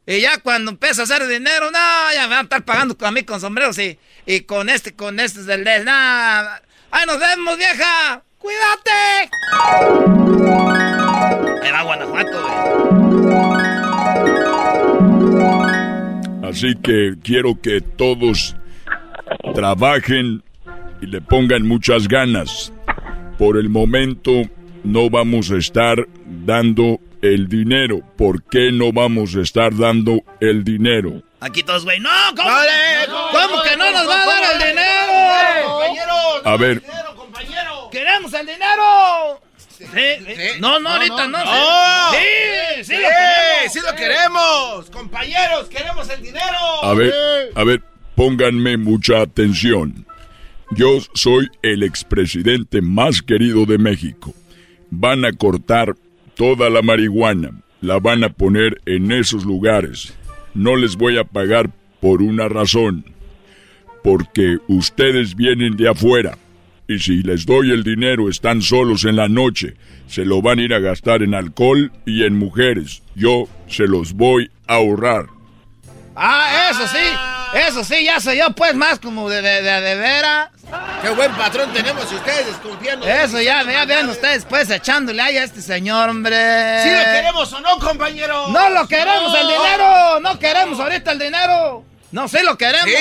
Y 0.10 0.22
ya 0.22 0.38
cuando 0.38 0.72
empiece 0.72 1.02
a 1.02 1.04
hacer 1.04 1.28
dinero, 1.28 1.70
no, 1.70 2.14
ya 2.14 2.24
me 2.24 2.30
van 2.30 2.40
a 2.40 2.44
estar 2.44 2.64
pagando 2.64 2.96
a 3.06 3.12
mí 3.12 3.24
con 3.24 3.42
sombreros 3.42 3.78
y, 3.78 4.00
y 4.26 4.40
con 4.42 4.70
este, 4.70 4.96
con 4.96 5.20
este 5.20 5.44
del 5.44 5.66
des. 5.66 5.84
Nada. 5.84 6.62
¡Ay, 6.92 7.06
nos 7.06 7.20
vemos, 7.20 7.58
vieja! 7.58 8.24
¡Cuídate! 8.38 9.30
Ahí 11.62 11.72
va 11.74 11.84
Guanajuato, 11.84 12.42
güey. 12.42 12.58
Así 16.50 16.74
que 16.82 17.16
quiero 17.22 17.60
que 17.62 17.82
todos 17.82 18.56
trabajen 19.54 20.42
y 21.02 21.08
le 21.08 21.20
pongan 21.20 21.68
muchas 21.68 22.08
ganas. 22.08 22.72
Por 23.38 23.58
el 23.58 23.68
momento 23.68 24.44
no 24.86 25.10
vamos 25.10 25.52
a 25.52 25.58
estar 25.58 26.08
dando 26.46 27.02
el 27.22 27.48
dinero. 27.48 28.02
¿Por 28.18 28.44
qué 28.44 28.72
no 28.72 28.92
vamos 28.92 29.36
a 29.36 29.42
estar 29.42 29.76
dando 29.76 30.22
el 30.40 30.64
dinero? 30.64 31.22
Aquí 31.40 31.64
todos, 31.64 31.84
güey. 31.84 32.00
¡No! 32.00 32.10
¿Cómo, 32.36 32.50
¿Cómo 33.32 33.64
que 33.64 33.78
no 33.78 33.92
nos 33.92 34.08
va 34.08 34.24
a 34.24 34.26
dar 34.26 34.44
el 34.54 34.70
dinero? 34.70 35.08
A 36.46 36.58
ver, 36.58 36.82
¡Queremos 37.92 38.34
el 38.34 38.46
dinero! 38.46 39.42
Sí, 39.58 39.86
sí. 39.86 40.60
No, 40.60 40.80
no, 40.80 40.90
ahorita 40.90 41.28
no. 41.28 41.38
¡No! 41.44 42.12
Sí, 42.12 42.84
sí, 42.84 42.94
lo 42.94 43.00
¡Sí! 43.00 43.04
queremos. 43.04 43.74
¡Sí 43.74 43.80
lo 43.80 43.96
queremos! 43.96 44.90
¡Compañeros, 44.90 45.68
queremos 45.70 46.10
el 46.10 46.22
dinero! 46.22 46.84
a 46.84 46.94
ver, 46.94 47.14
a 47.56 47.64
ver, 47.64 47.84
pónganme 48.16 48.78
mucha 48.78 49.22
atención. 49.22 50.06
Yo 50.72 50.98
soy 51.14 51.48
el 51.62 51.84
expresidente 51.84 52.82
más 52.82 53.22
querido 53.22 53.66
de 53.66 53.78
México. 53.78 54.34
Van 54.90 55.26
a 55.26 55.32
cortar 55.32 55.96
toda 56.38 56.70
la 56.70 56.82
marihuana. 56.82 57.52
La 57.82 58.00
van 58.00 58.24
a 58.24 58.30
poner 58.30 58.82
en 58.86 59.12
esos 59.12 59.44
lugares. 59.44 60.14
No 60.54 60.76
les 60.76 60.96
voy 60.96 61.18
a 61.18 61.24
pagar 61.24 61.70
por 62.00 62.22
una 62.22 62.48
razón. 62.48 63.06
Porque 64.04 64.58
ustedes 64.68 65.36
vienen 65.36 65.76
de 65.76 65.90
afuera. 65.90 66.38
Y 66.88 67.00
si 67.00 67.22
les 67.22 67.46
doy 67.46 67.72
el 67.72 67.84
dinero 67.84 68.30
están 68.30 68.62
solos 68.62 69.04
en 69.04 69.18
la 69.18 69.28
noche. 69.28 69.76
Se 70.08 70.24
lo 70.24 70.42
van 70.42 70.60
a 70.60 70.64
ir 70.64 70.74
a 70.74 70.80
gastar 70.80 71.22
en 71.22 71.34
alcohol 71.34 71.92
y 72.06 72.24
en 72.24 72.38
mujeres. 72.38 73.04
Yo 73.16 73.50
se 73.68 73.88
los 73.88 74.14
voy 74.14 74.50
a 74.68 74.76
ahorrar. 74.76 75.26
Ah, 76.16 76.70
eso 76.72 76.88
sí, 76.88 77.04
eso 77.54 77.84
sí, 77.84 78.04
ya 78.04 78.20
soy 78.20 78.38
yo 78.38 78.52
pues 78.52 78.74
más 78.76 79.00
como 79.00 79.30
de, 79.30 79.42
de, 79.42 79.62
de, 79.62 79.82
de 79.82 79.96
veras. 79.96 80.50
Qué 81.02 81.10
buen 81.12 81.32
patrón 81.34 81.72
tenemos 81.74 82.12
y 82.12 82.16
ustedes 82.16 82.48
desconfían. 82.48 83.02
Eso 83.04 83.40
ya, 83.42 83.64
ya 83.64 83.86
vean 83.86 84.10
ustedes 84.10 84.46
pues 84.46 84.70
echándole 84.70 85.22
ahí 85.22 85.38
a 85.38 85.44
este 85.44 85.62
señor, 85.62 86.10
hombre. 86.10 86.36
¿Sí 86.84 86.90
lo 86.90 87.04
queremos 87.04 87.54
o 87.54 87.60
no, 87.62 87.80
compañero? 87.80 88.48
No 88.50 88.70
lo 88.70 88.88
queremos 88.88 89.34
el 89.40 89.48
dinero, 89.48 90.20
no 90.20 90.40
queremos 90.40 90.80
ahorita 90.80 91.12
el 91.14 91.20
dinero. 91.20 91.86
No, 92.12 92.28
sí 92.28 92.38
lo 92.44 92.58
queremos. 92.58 92.86
Sí. 92.86 92.94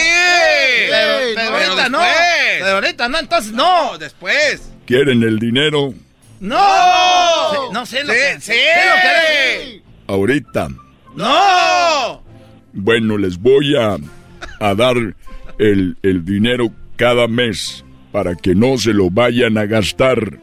pero, 0.90 1.18
Sí, 1.18 1.32
pero 1.34 1.50
no, 1.50 1.56
ahorita 1.56 1.76
pero 1.76 1.88
no. 1.90 1.98
Pero 2.58 2.70
ahorita 2.74 3.08
no, 3.08 3.18
entonces 3.18 3.52
no. 3.52 3.98
después. 3.98 4.62
¿Quieren 4.86 5.22
el 5.22 5.38
dinero? 5.38 5.94
No. 6.40 7.50
Sí, 7.50 7.56
no 7.72 7.86
sé 7.86 8.04
lo 8.04 8.12
Sí, 8.12 8.18
que 8.18 8.40
sí. 8.40 8.52
lo 8.52 8.94
queremos. 9.02 9.82
Ahorita. 10.08 10.68
¡No! 11.14 12.22
Bueno, 12.72 13.16
les 13.16 13.38
voy 13.38 13.74
a, 13.76 13.96
a 14.60 14.74
dar 14.74 14.96
el, 15.58 15.96
el 16.02 16.24
dinero 16.24 16.70
cada 16.96 17.26
mes 17.28 17.84
para 18.12 18.34
que 18.34 18.54
no 18.54 18.78
se 18.78 18.92
lo 18.92 19.10
vayan 19.10 19.58
a 19.58 19.66
gastar. 19.66 20.40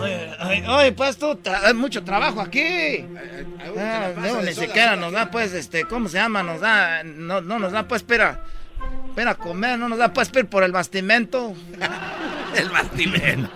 Oye, 0.00 0.30
ay, 0.38 0.62
oye, 0.68 0.92
pues 0.92 1.16
tú, 1.16 1.26
tra- 1.42 1.60
hay 1.64 1.74
mucho 1.74 2.04
trabajo 2.04 2.40
aquí. 2.40 3.04
Ah, 3.76 4.10
no, 4.16 4.42
ni 4.42 4.52
siquiera 4.52 4.96
nos 4.96 5.12
da, 5.12 5.30
pues, 5.30 5.52
este, 5.52 5.84
¿cómo 5.84 6.08
se 6.08 6.18
llama? 6.18 6.42
Nos 6.42 6.60
da, 6.60 7.02
no, 7.02 7.40
no 7.40 7.58
nos 7.58 7.72
da, 7.72 7.88
pues, 7.88 8.02
espera, 8.02 8.44
espera 9.08 9.34
comer, 9.34 9.78
no 9.78 9.88
nos 9.88 9.98
da, 9.98 10.12
pues, 10.12 10.28
espera 10.28 10.48
por 10.48 10.62
el 10.62 10.72
bastimento. 10.72 11.54
El 12.56 12.68
bastimento. 12.68 13.48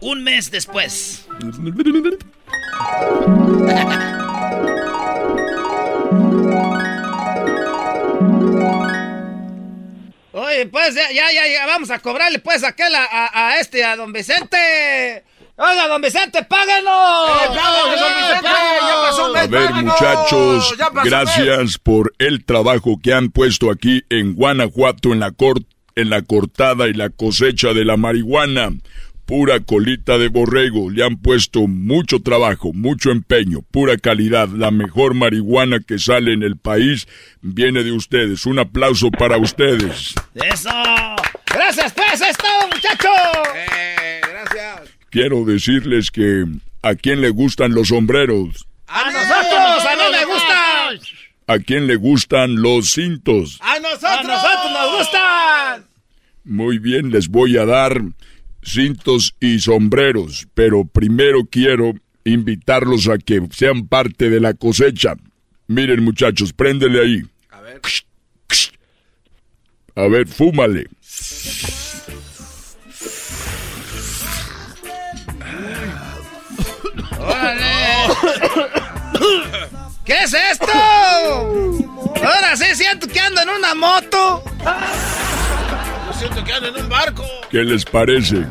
Un 0.00 0.24
mes 0.24 0.50
después. 0.50 1.26
Oye, 10.32 10.66
pues, 10.66 10.94
ya, 10.94 11.10
ya, 11.12 11.32
ya, 11.32 11.46
ya, 11.48 11.66
vamos 11.66 11.90
a 11.90 11.98
cobrarle, 11.98 12.38
pues, 12.38 12.62
aquel 12.62 12.94
a, 12.94 13.04
a, 13.04 13.48
a 13.48 13.58
este, 13.60 13.84
a 13.84 13.96
don 13.96 14.12
Vicente. 14.12 15.24
Oiga, 15.56 15.88
don 15.88 16.00
Vicente, 16.00 16.42
páganos. 16.44 17.30
¡Eh, 17.30 17.48
páganos, 17.48 18.00
don 18.00 18.14
Vicente! 18.14 18.48
¡Ya 18.80 19.02
pasó 19.02 19.32
mes, 19.32 19.42
A 19.42 19.46
ver, 19.48 19.66
páganos! 19.68 19.84
muchachos, 20.00 20.74
¡Ya 20.78 20.84
pasó 20.90 20.90
un 20.90 21.02
mes! 21.02 21.10
gracias 21.10 21.78
por 21.78 22.12
el 22.18 22.44
trabajo 22.44 22.96
que 23.02 23.12
han 23.12 23.30
puesto 23.30 23.70
aquí 23.70 24.02
en 24.08 24.34
Guanajuato 24.34 25.12
en 25.12 25.20
la 25.20 25.32
cor- 25.32 25.64
en 25.96 26.08
la 26.08 26.22
cortada 26.22 26.86
y 26.88 26.94
la 26.94 27.10
cosecha 27.10 27.74
de 27.74 27.84
la 27.84 27.96
marihuana. 27.96 28.70
Pura 29.30 29.60
colita 29.60 30.18
de 30.18 30.26
borrego, 30.26 30.90
le 30.90 31.04
han 31.04 31.16
puesto 31.16 31.68
mucho 31.68 32.20
trabajo, 32.20 32.72
mucho 32.72 33.12
empeño, 33.12 33.62
pura 33.70 33.96
calidad. 33.96 34.48
La 34.48 34.72
mejor 34.72 35.14
marihuana 35.14 35.78
que 35.78 36.00
sale 36.00 36.32
en 36.32 36.42
el 36.42 36.56
país 36.56 37.06
viene 37.40 37.84
de 37.84 37.92
ustedes. 37.92 38.44
Un 38.44 38.58
aplauso 38.58 39.12
para 39.12 39.36
ustedes. 39.36 40.16
¡Eso! 40.34 40.70
Gracias, 41.46 41.92
pues, 41.92 42.20
es 42.20 42.36
todo, 42.38 42.66
muchachos. 42.74 43.48
Eh, 43.54 44.20
gracias. 44.20 44.90
Quiero 45.10 45.44
decirles 45.44 46.10
que 46.10 46.44
a 46.82 46.96
quién 46.96 47.20
le 47.20 47.30
gustan 47.30 47.72
los 47.72 47.86
sombreros, 47.86 48.66
A 48.88 49.12
nosotros, 49.12 49.86
a 49.86 49.96
mí 49.96 50.02
me 50.10 50.24
gusta. 50.24 50.90
a 51.46 51.58
quién 51.60 51.86
le 51.86 51.94
gustan 51.94 52.60
los 52.60 52.90
cintos. 52.90 53.60
¡A 53.62 53.78
nosotros! 53.78 54.10
A 54.10 54.22
nosotros 54.24 54.72
nos 54.72 54.98
gustan. 54.98 55.84
Muy 56.42 56.78
bien, 56.80 57.12
les 57.12 57.28
voy 57.28 57.56
a 57.58 57.64
dar 57.64 58.02
cintos 58.62 59.34
y 59.40 59.58
sombreros, 59.60 60.46
pero 60.54 60.84
primero 60.84 61.40
quiero 61.50 61.94
invitarlos 62.24 63.08
a 63.08 63.18
que 63.18 63.40
sean 63.52 63.86
parte 63.86 64.30
de 64.30 64.40
la 64.40 64.54
cosecha. 64.54 65.14
Miren 65.66 66.02
muchachos, 66.02 66.52
préndele 66.52 67.00
ahí. 67.00 67.22
A 67.50 67.60
ver. 67.60 67.80
A 69.96 70.08
ver, 70.08 70.26
fúmale. 70.28 70.86
¿Qué 80.04 80.14
es 80.24 80.34
esto? 80.34 80.72
Ahora 80.72 82.56
sí 82.56 82.64
siento 82.74 83.06
que 83.06 83.20
ando 83.20 83.42
en 83.42 83.48
una 83.50 83.74
moto. 83.74 84.42
Siento 86.20 86.44
que 86.44 86.52
ando 86.52 86.68
en 86.68 86.76
un 86.84 86.88
barco. 86.90 87.24
¿Qué 87.50 87.64
les 87.64 87.82
parece? 87.82 88.44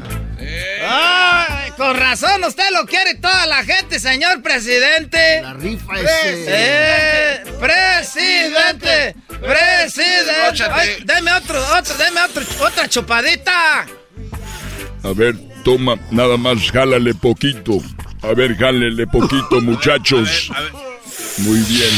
Ay, 0.88 1.70
con 1.78 1.96
razón 1.96 2.44
usted 2.44 2.64
lo 2.74 2.84
quiere 2.88 3.14
toda 3.14 3.46
la 3.46 3.64
gente, 3.64 4.00
señor 4.00 4.42
presidente. 4.42 5.44
La 5.44 5.54
rifa 5.54 5.94
Eh, 6.02 7.44
presidente, 7.60 9.16
presidente. 9.40 10.64
Ay, 10.72 10.98
deme 11.06 11.32
otro, 11.34 11.64
otro, 11.78 11.94
deme 11.96 12.22
otro, 12.22 12.44
otra 12.66 12.90
chupadita. 12.90 13.86
A 15.04 15.14
ver, 15.14 15.36
toma, 15.64 15.96
nada 16.10 16.38
más, 16.38 16.72
jálale 16.72 17.14
poquito. 17.14 17.74
A 18.24 18.34
ver, 18.34 18.58
jálele 18.58 19.06
poquito, 19.06 19.62
muchachos. 19.62 20.50
A 20.56 20.62
ver. 20.62 20.89
Muy 21.40 21.60
bien. 21.62 21.90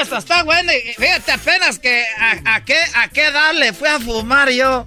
Esta 0.00 0.18
está 0.18 0.42
buena. 0.42 0.72
Fíjate 0.96 1.32
apenas 1.32 1.78
que 1.78 2.04
a, 2.18 2.56
a 2.56 2.64
qué 2.64 2.76
a 2.94 3.08
qué 3.08 3.26
edad 3.26 3.52
le 3.54 3.72
fui 3.72 3.88
a 3.88 4.00
fumar 4.00 4.50
yo. 4.50 4.86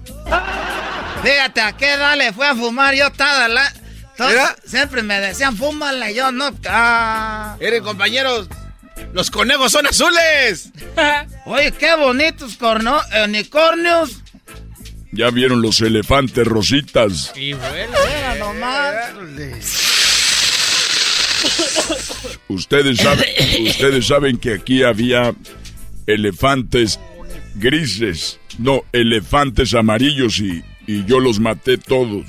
Fíjate 1.22 1.60
a 1.60 1.72
qué 1.76 1.92
edad 1.92 2.16
le 2.16 2.32
fui 2.32 2.44
a 2.44 2.54
fumar 2.54 2.94
yo 2.94 3.10
toda 3.10 3.48
la. 3.48 3.72
siempre 4.64 5.02
me 5.02 5.20
decían 5.20 5.56
fúmala 5.56 6.10
y 6.10 6.14
yo 6.14 6.32
no. 6.32 6.50
Ah. 6.68 7.56
Miren, 7.60 7.82
compañeros, 7.82 8.48
los 9.12 9.30
conejos 9.30 9.72
son 9.72 9.86
azules. 9.86 10.70
Oye, 11.46 11.72
qué 11.72 11.94
bonitos 11.96 12.56
corno, 12.56 13.00
unicornios. 13.24 14.20
Ya 15.12 15.30
vieron 15.30 15.62
los 15.62 15.80
elefantes 15.80 16.46
rositas. 16.46 17.32
Nomás. 18.38 18.94
Ustedes 22.48 22.98
saben, 22.98 23.26
ustedes 23.66 24.06
saben 24.06 24.36
que 24.38 24.54
aquí 24.54 24.82
había 24.82 25.34
elefantes 26.06 27.00
grises, 27.54 28.38
no, 28.58 28.82
elefantes 28.92 29.74
amarillos 29.74 30.38
y, 30.40 30.62
y 30.86 31.04
yo 31.04 31.20
los 31.20 31.40
maté 31.40 31.78
todos. 31.78 32.26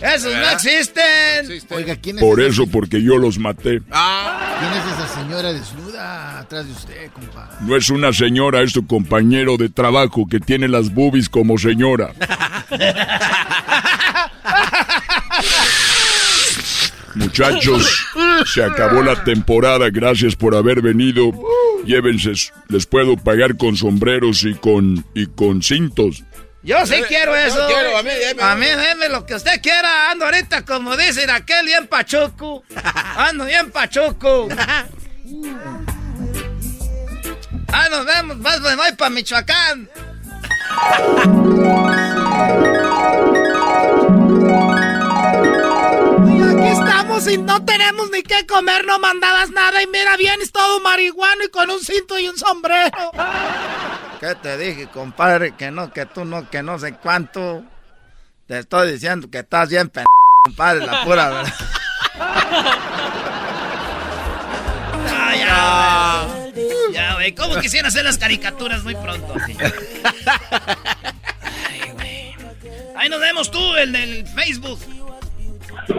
Esos 0.00 0.34
no 0.34 0.50
existen. 0.50 1.62
Oiga, 1.70 1.96
¿quién 1.96 2.18
es, 2.18 2.22
Por 2.22 2.40
esa, 2.40 2.50
eso, 2.50 2.66
porque 2.66 3.02
yo 3.02 3.16
los 3.16 3.38
maté. 3.38 3.80
Ah, 3.90 4.56
¿quién 4.58 4.72
es 4.72 4.84
esa 4.94 5.20
señora 5.22 5.52
desnuda 5.52 6.40
atrás 6.40 6.66
de 6.66 6.72
usted, 6.72 7.10
compa? 7.12 7.50
No 7.60 7.76
es 7.76 7.88
una 7.90 8.12
señora, 8.12 8.62
es 8.62 8.72
tu 8.72 8.86
compañero 8.86 9.56
de 9.56 9.68
trabajo 9.68 10.26
que 10.28 10.40
tiene 10.40 10.68
las 10.68 10.92
boobies 10.92 11.28
como 11.28 11.58
señora. 11.58 12.12
Muchachos, 17.14 18.06
se 18.52 18.64
acabó 18.64 19.02
la 19.02 19.22
temporada, 19.22 19.88
gracias 19.90 20.34
por 20.34 20.56
haber 20.56 20.82
venido. 20.82 21.32
Llévense, 21.86 22.32
les 22.68 22.86
puedo 22.86 23.16
pagar 23.16 23.56
con 23.56 23.76
sombreros 23.76 24.44
y 24.44 24.54
con 24.54 25.04
y 25.14 25.26
con 25.26 25.62
cintos. 25.62 26.24
Yo 26.64 26.86
sí 26.86 27.02
quiero 27.06 27.36
eso. 27.36 27.68
yo 27.68 27.74
quiero, 27.74 27.98
a 27.98 28.02
mí, 28.02 28.10
deme. 28.10 28.42
A 28.42 28.54
mí 28.56 28.66
deme 28.66 29.08
lo 29.10 29.26
que 29.26 29.34
usted 29.34 29.60
quiera. 29.60 30.10
Ando 30.10 30.24
ahorita, 30.24 30.64
como 30.64 30.96
dicen 30.96 31.28
aquel, 31.28 31.66
bien 31.66 31.86
pachuco. 31.86 32.64
Ando 33.16 33.44
bien 33.44 33.70
pachuco. 33.70 34.48
Ah, 37.76 37.88
nos 37.90 38.06
vemos. 38.06 38.36
Más 38.36 38.60
me 38.60 38.76
voy 38.76 38.92
para 38.92 39.10
Michoacán. 39.10 39.88
estamos 47.18 47.32
y 47.32 47.38
no 47.38 47.64
tenemos 47.64 48.10
ni 48.10 48.22
qué 48.22 48.46
comer, 48.46 48.84
no 48.86 48.98
mandabas 48.98 49.50
nada. 49.50 49.82
Y 49.82 49.86
mira, 49.86 50.16
vienes 50.16 50.52
todo 50.52 50.80
marihuano 50.80 51.44
y 51.44 51.48
con 51.48 51.70
un 51.70 51.80
cinto 51.80 52.18
y 52.18 52.28
un 52.28 52.36
sombrero. 52.36 53.12
¿Qué 54.20 54.34
te 54.36 54.58
dije, 54.58 54.88
compadre? 54.88 55.54
Que 55.56 55.70
no, 55.70 55.92
que 55.92 56.06
tú 56.06 56.24
no, 56.24 56.48
que 56.50 56.62
no 56.62 56.78
sé 56.78 56.94
cuánto. 56.94 57.64
Te 58.46 58.58
estoy 58.60 58.92
diciendo 58.92 59.30
que 59.30 59.38
estás 59.38 59.68
bien 59.70 59.88
p 59.88 60.04
compadre, 60.44 60.86
la 60.86 61.04
pura 61.04 61.30
verdad. 61.30 61.54
Ah, 65.16 65.34
ya, 65.36 66.26
güey. 66.52 66.92
Ya, 66.92 67.14
güey. 67.14 67.34
¿Cómo 67.34 67.56
quisiera 67.60 67.88
hacer 67.88 68.04
las 68.04 68.18
caricaturas 68.18 68.84
muy 68.84 68.94
pronto? 68.94 69.34
Ay, 71.68 71.92
güey. 71.92 72.36
Ahí 72.96 73.08
nos 73.08 73.20
vemos 73.20 73.50
tú, 73.50 73.76
el 73.76 73.92
del 73.92 74.26
Facebook. 74.28 74.78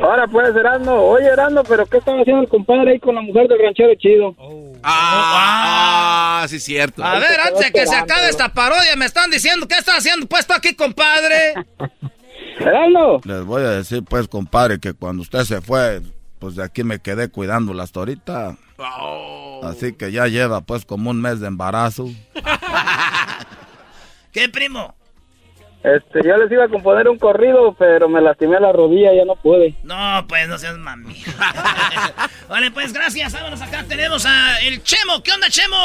Ahora 0.02 0.28
pues, 0.28 0.56
Erasmo. 0.56 0.94
Oye, 0.94 1.28
Erasmo, 1.28 1.64
pero 1.64 1.86
¿qué 1.86 1.98
estaba 1.98 2.22
haciendo 2.22 2.44
el 2.44 2.50
compadre 2.50 2.92
ahí 2.94 3.00
con 3.00 3.16
la 3.16 3.22
mujer 3.22 3.48
del 3.48 3.60
ranchero 3.60 3.94
chido? 3.96 4.36
ah, 4.84 6.42
ah, 6.44 6.48
sí, 6.48 6.60
cierto. 6.60 7.04
A 7.04 7.20
ver, 7.20 7.40
antes 7.40 7.66
de 7.66 7.72
que 7.72 7.88
se 7.88 7.96
acabe 7.96 8.30
esta 8.30 8.50
parodia, 8.50 8.96
me 8.96 9.06
están 9.06 9.30
diciendo 9.30 9.68
qué 9.68 9.76
está 9.78 9.98
haciendo 9.98 10.26
puesto 10.28 10.54
aquí, 10.54 10.76
compadre. 10.76 11.54
Erasmo. 12.60 13.22
Les 13.26 13.44
voy 13.44 13.64
a 13.64 13.72
decir, 13.72 14.04
pues, 14.04 14.28
compadre, 14.28 14.80
que 14.80 14.94
cuando 14.94 15.22
usted 15.22 15.44
se 15.44 15.62
fue, 15.62 16.02
pues 16.40 16.56
de 16.56 16.64
aquí 16.64 16.84
me 16.84 17.00
quedé 17.00 17.30
cuidándola 17.30 17.84
hasta 17.84 18.00
ahorita. 18.00 18.58
Así 19.64 19.94
que 19.94 20.12
ya 20.12 20.28
lleva 20.28 20.62
pues 20.62 20.86
como 20.86 21.10
un 21.10 21.22
mes 21.22 21.40
de 21.40 21.48
embarazo. 21.48 22.10
¿Qué, 24.32 24.50
primo? 24.50 24.94
Este, 25.86 26.28
yo 26.28 26.36
les 26.38 26.52
iba 26.52 26.66
a 26.66 26.68
componer 26.68 27.08
un 27.08 27.20
corrido, 27.20 27.76
pero 27.78 28.10
me 28.10 28.20
lastimé 28.20 28.60
la 28.60 28.72
rodilla, 28.72 29.14
ya 29.14 29.24
no 29.24 29.36
pude. 29.36 29.76
No, 29.84 30.26
pues 30.28 30.50
no 30.50 30.58
seas 30.58 30.80
mami. 30.80 31.16
vale, 32.50 32.72
pues 32.72 32.92
gracias. 32.92 33.34
Vámonos 33.34 33.62
acá. 33.62 33.86
Tenemos 33.88 34.26
a 34.26 34.60
el 34.62 34.82
Chemo. 34.82 35.22
¿Qué 35.22 35.32
onda, 35.32 35.48
Chemo? 35.48 35.78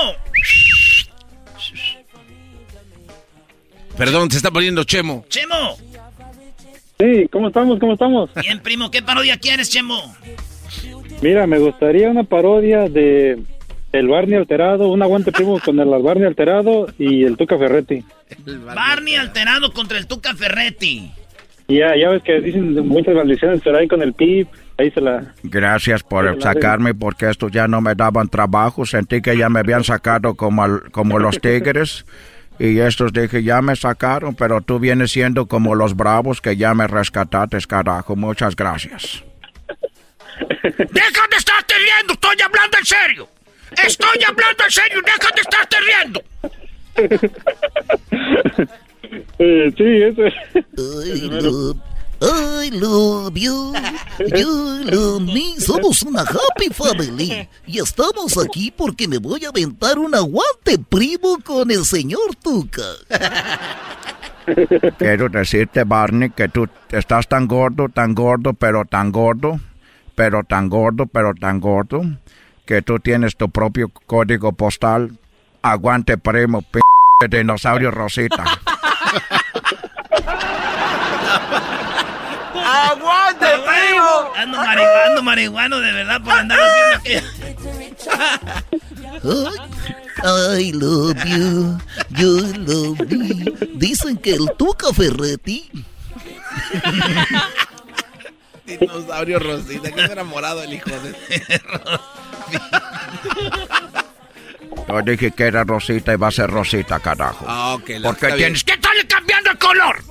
Perdón, 3.98 4.30
se 4.30 4.38
está 4.38 4.50
poniendo 4.50 4.84
Chemo. 4.84 5.26
Chemo. 5.28 5.76
Sí, 6.98 7.28
¿cómo 7.30 7.48
estamos? 7.48 7.78
¿Cómo 7.78 7.92
estamos? 7.92 8.30
Bien, 8.36 8.58
primo. 8.60 8.90
¿Qué 8.90 9.02
parodia 9.02 9.36
quieres, 9.36 9.68
Chemo? 9.68 10.16
Mira, 11.20 11.46
me 11.46 11.58
gustaría 11.58 12.08
una 12.08 12.24
parodia 12.24 12.88
de 12.88 13.38
el 13.92 14.08
Barney 14.08 14.36
alterado, 14.38 14.88
un 14.88 15.02
aguante 15.02 15.32
primo 15.32 15.58
con 15.60 15.78
el 15.80 15.88
Barney 16.02 16.26
alterado 16.26 16.86
y 16.98 17.24
el 17.24 17.36
Tuca 17.36 17.58
Ferretti. 17.58 18.04
Barney 18.74 19.16
alterado 19.16 19.72
contra 19.72 19.98
el 19.98 20.06
Tuca 20.06 20.34
Ferretti. 20.34 21.12
Y 21.68 21.78
ya, 21.78 21.94
ya 21.96 22.08
ves 22.10 22.22
que 22.22 22.40
dicen 22.40 22.74
muchas 22.86 23.14
maldiciones, 23.14 23.60
pero 23.62 23.78
ahí 23.78 23.86
con 23.88 24.02
el 24.02 24.12
PIB, 24.12 24.46
ahí 24.78 24.90
se 24.90 25.00
la... 25.00 25.34
Gracias 25.44 26.02
por 26.02 26.40
sacarme 26.42 26.94
porque 26.94 27.30
estos 27.30 27.52
ya 27.52 27.68
no 27.68 27.80
me 27.80 27.94
daban 27.94 28.28
trabajo. 28.28 28.84
Sentí 28.86 29.20
que 29.22 29.36
ya 29.36 29.48
me 29.48 29.60
habían 29.60 29.84
sacado 29.84 30.34
como, 30.34 30.64
al- 30.64 30.90
como 30.90 31.18
los 31.20 31.40
tigres. 31.40 32.04
Y 32.58 32.78
estos 32.80 33.12
dije, 33.12 33.42
ya 33.42 33.62
me 33.62 33.74
sacaron, 33.76 34.34
pero 34.34 34.60
tú 34.60 34.78
vienes 34.78 35.12
siendo 35.12 35.46
como 35.46 35.74
los 35.74 35.96
bravos 35.96 36.40
que 36.40 36.56
ya 36.56 36.74
me 36.74 36.86
rescataste, 36.86 37.58
carajo. 37.68 38.16
Muchas 38.16 38.54
gracias. 38.56 39.22
¡Deja 40.62 41.22
de 41.30 41.36
estarte 41.36 41.74
riendo! 41.74 42.14
¡Estoy 42.14 42.36
hablando 42.44 42.78
en 42.78 42.84
serio! 42.84 43.28
¡Estoy 43.86 44.22
hablando 44.26 44.64
en 44.64 44.70
serio! 44.70 45.00
¡Deja 45.02 45.30
de 45.34 45.40
estarte 45.40 45.76
riendo! 45.80 46.22
Eh, 49.38 49.72
sí, 49.76 50.02
eso 50.02 50.26
es. 50.26 50.34
I 51.04 51.28
love, 51.30 51.76
I 52.20 52.70
love 52.70 53.34
you, 53.34 53.72
you 54.36 54.84
love 54.84 55.22
me. 55.22 55.58
Somos 55.58 56.02
una 56.02 56.20
happy 56.20 56.68
family. 56.72 57.48
Y 57.66 57.78
estamos 57.80 58.38
aquí 58.38 58.70
porque 58.70 59.08
me 59.08 59.18
voy 59.18 59.44
a 59.44 59.48
aventar 59.48 59.98
un 59.98 60.14
aguante 60.14 60.78
primo 60.88 61.38
con 61.44 61.70
el 61.70 61.84
señor 61.84 62.36
Tuca. 62.42 62.82
Quiero 64.98 65.28
decirte, 65.28 65.84
Barney, 65.84 66.30
que 66.30 66.48
tú 66.48 66.68
estás 66.90 67.26
tan 67.26 67.46
gordo, 67.46 67.88
tan 67.88 68.14
gordo, 68.14 68.52
pero 68.52 68.84
tan 68.84 69.10
gordo, 69.10 69.58
pero 70.14 70.44
tan 70.44 70.68
gordo, 70.68 71.06
pero 71.06 71.34
tan 71.34 71.60
gordo, 71.60 72.02
que 72.70 72.82
tú 72.82 73.00
tienes 73.00 73.34
tu 73.34 73.50
propio 73.50 73.90
código 74.06 74.52
postal. 74.52 75.18
Aguante, 75.60 76.16
primo, 76.16 76.62
p 76.62 76.78
dinosaurio 77.28 77.90
Rosita. 77.90 78.44
¡Aguante, 82.54 83.46
primo! 83.66 84.32
Ando 84.36 84.56
marihuano, 84.56 85.22
marihuano 85.24 85.80
de 85.80 85.92
verdad 85.92 86.22
por 86.22 86.32
andar 86.32 86.60
haciendo 86.94 87.28
I 90.22 90.70
love 90.72 91.24
you, 91.24 91.76
you 92.10 92.52
love 92.56 93.00
me. 93.10 93.52
Dicen 93.74 94.16
que 94.16 94.34
el 94.34 94.48
Tuca 94.56 94.92
Ferretti 94.92 95.68
Dinosaurio 98.64 99.40
Rosita, 99.40 99.90
que 99.90 100.04
es 100.04 100.10
enamorado 100.10 100.62
el 100.62 100.74
hijo 100.74 100.90
de... 100.90 101.16
Yo 104.88 105.02
dije 105.02 105.30
que 105.30 105.44
era 105.44 105.62
Rosita 105.64 106.12
y 106.12 106.16
va 106.16 106.28
a 106.28 106.32
ser 106.32 106.50
Rosita, 106.50 106.98
carajo. 107.00 107.44
Ah, 107.48 107.74
ok. 107.74 107.88
la- 107.90 108.08
¿Por 108.08 108.16
qué 108.18 108.26
está 108.26 108.36
bien. 108.36 108.54
tienes 108.54 108.64
¿Qué 108.64 108.76
tal 108.78 109.06
cambiando 109.06 109.50
el 109.50 109.58
color? 109.58 110.02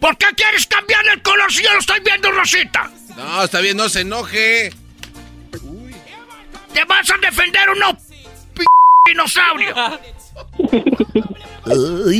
¿Por 0.00 0.16
qué 0.18 0.26
quieres 0.36 0.66
cambiarle 0.66 1.12
el 1.12 1.22
color 1.22 1.52
si 1.52 1.62
yo 1.62 1.72
lo 1.72 1.78
estoy 1.78 2.00
viendo, 2.00 2.30
Rosita? 2.32 2.90
No, 3.16 3.44
está 3.44 3.60
bien, 3.60 3.76
no 3.76 3.88
se 3.88 4.00
enoje. 4.02 4.72
¿Te 6.72 6.84
vas 6.84 7.08
a 7.10 7.16
defender 7.18 7.68
o 7.70 7.74
no, 7.76 7.94
p 8.54 8.64
dinosaurio? 9.06 9.74
I 11.66 11.74
love 11.74 12.12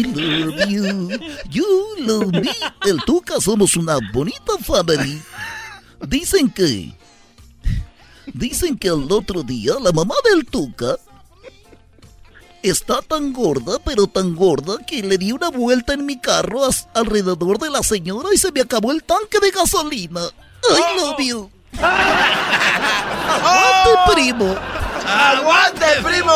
you, 0.68 1.08
you 1.50 1.66
love 1.98 2.32
me. 2.32 2.48
El 2.86 2.98
Tuca 3.04 3.40
somos 3.40 3.76
una 3.76 3.98
bonita 4.12 4.52
family. 4.64 5.20
Dicen 6.06 6.50
que. 6.50 6.92
Dicen 8.36 8.76
que 8.76 8.88
el 8.88 9.10
otro 9.10 9.42
día 9.42 9.72
la 9.80 9.92
mamá 9.92 10.14
del 10.30 10.44
Tuca 10.44 10.98
está 12.62 13.00
tan 13.00 13.32
gorda, 13.32 13.78
pero 13.82 14.06
tan 14.06 14.36
gorda, 14.36 14.76
que 14.86 15.02
le 15.02 15.16
di 15.16 15.32
una 15.32 15.48
vuelta 15.48 15.94
en 15.94 16.04
mi 16.04 16.20
carro 16.20 16.60
alrededor 16.92 17.58
de 17.58 17.70
la 17.70 17.82
señora 17.82 18.28
y 18.34 18.36
se 18.36 18.52
me 18.52 18.60
acabó 18.60 18.92
el 18.92 19.02
tanque 19.04 19.38
de 19.40 19.50
gasolina. 19.50 20.20
I 20.68 21.00
love 21.00 21.18
you. 21.18 21.50
Aguante, 23.32 24.12
primo. 24.12 24.54
¡Aguante, 25.06 25.86
primo! 26.02 26.32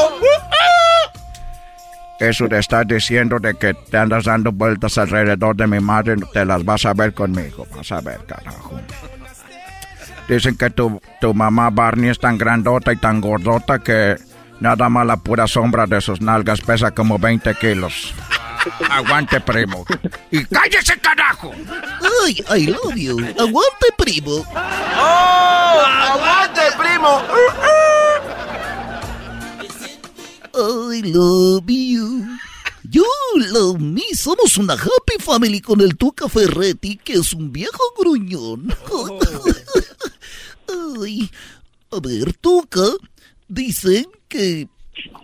Eso 2.18 2.48
de 2.48 2.60
estar 2.60 2.86
diciendo 2.86 3.38
de 3.38 3.54
que 3.54 3.74
te 3.74 3.98
andas 3.98 4.24
dando 4.24 4.52
vueltas 4.52 4.96
alrededor 4.96 5.54
de 5.54 5.66
mi 5.66 5.80
madre, 5.80 6.16
te 6.32 6.46
las 6.46 6.64
vas 6.64 6.86
a 6.86 6.94
ver 6.94 7.12
conmigo. 7.12 7.66
Vas 7.76 7.92
a 7.92 8.00
ver, 8.00 8.24
carajo. 8.24 8.80
Dicen 10.30 10.56
que 10.56 10.70
tu, 10.70 11.00
tu 11.20 11.34
mamá 11.34 11.70
Barney 11.70 12.08
es 12.08 12.20
tan 12.20 12.38
grandota 12.38 12.92
y 12.92 12.96
tan 12.96 13.20
gordota 13.20 13.80
que 13.80 14.16
nada 14.60 14.88
más 14.88 15.04
la 15.04 15.16
pura 15.16 15.48
sombra 15.48 15.88
de 15.88 16.00
sus 16.00 16.20
nalgas 16.20 16.60
pesa 16.60 16.92
como 16.92 17.18
20 17.18 17.52
kilos. 17.56 18.14
Aguante, 18.90 19.40
primo. 19.40 19.84
¡Y 20.30 20.44
cállese, 20.44 20.96
carajo! 21.00 21.50
Ay, 22.24 22.44
I 22.56 22.66
love 22.68 22.94
you. 22.94 23.18
Aguante, 23.18 23.88
primo. 23.98 24.46
¡Oh! 24.54 25.82
¡Aguante, 26.12 26.62
primo! 26.78 27.22
I 30.54 31.02
love 31.12 31.64
you. 31.66 32.24
You 32.88 33.04
love 33.50 33.80
me. 33.80 34.02
Somos 34.14 34.56
una 34.58 34.74
happy 34.74 35.18
family 35.18 35.60
con 35.60 35.80
el 35.80 35.96
Tuca 35.96 36.28
Ferretti, 36.28 36.98
que 36.98 37.14
es 37.14 37.32
un 37.32 37.50
viejo 37.50 37.82
gruñón. 37.98 38.72
Ay, 41.02 41.30
a 41.92 42.00
ver, 42.00 42.32
Tuca, 42.34 42.86
dicen 43.48 44.06
que 44.28 44.68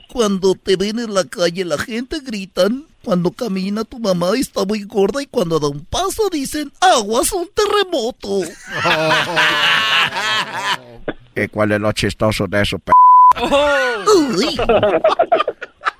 cuando 0.08 0.54
te 0.54 0.76
ven 0.76 0.98
en 0.98 1.14
la 1.14 1.24
calle 1.24 1.64
la 1.64 1.78
gente 1.78 2.20
gritan, 2.20 2.86
cuando 3.04 3.30
camina 3.30 3.84
tu 3.84 3.98
mamá 3.98 4.32
está 4.36 4.64
muy 4.64 4.82
gorda 4.82 5.22
y 5.22 5.26
cuando 5.26 5.60
da 5.60 5.68
un 5.68 5.84
paso 5.84 6.28
dicen, 6.30 6.72
aguas 6.80 7.32
un 7.32 7.48
terremoto. 7.54 8.40
¿Y 11.36 11.48
cuál 11.48 11.72
es 11.72 11.80
lo 11.80 11.92
chistoso 11.92 12.46
de 12.46 12.62
eso, 12.62 12.78
p 12.78 12.92
Uy. 13.38 14.56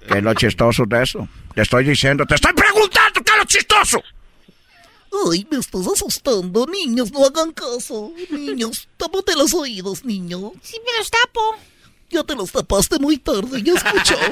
¿Qué 0.09 0.19
es 0.19 0.23
lo 0.23 0.35
chistoso 0.35 0.85
de 0.87 1.03
eso? 1.03 1.29
Te 1.55 1.63
estoy 1.63 1.85
diciendo, 1.85 2.25
te 2.25 2.37
estoy 2.37 2.53
preguntando 2.55 3.21
qué 3.23 3.33
es 3.33 3.39
lo 3.39 3.45
chistoso. 3.45 4.03
Ay, 5.31 5.47
me 5.51 5.59
estás 5.59 5.87
asustando. 5.87 6.67
Niños, 6.67 7.13
no 7.13 7.25
hagan 7.25 7.53
caso. 7.53 8.13
Niños, 8.31 8.89
tápate 8.97 9.35
los 9.35 9.55
oídos, 9.55 10.05
niño. 10.05 10.53
Sí, 10.63 10.77
me 10.85 10.99
los 10.99 11.11
tapo. 11.11 11.57
Ya 12.11 12.23
te 12.23 12.35
los 12.35 12.53
tapaste 12.53 12.99
muy 12.99 13.19
tarde, 13.19 13.63
ya 13.63 13.75
escuchó. 13.75 14.17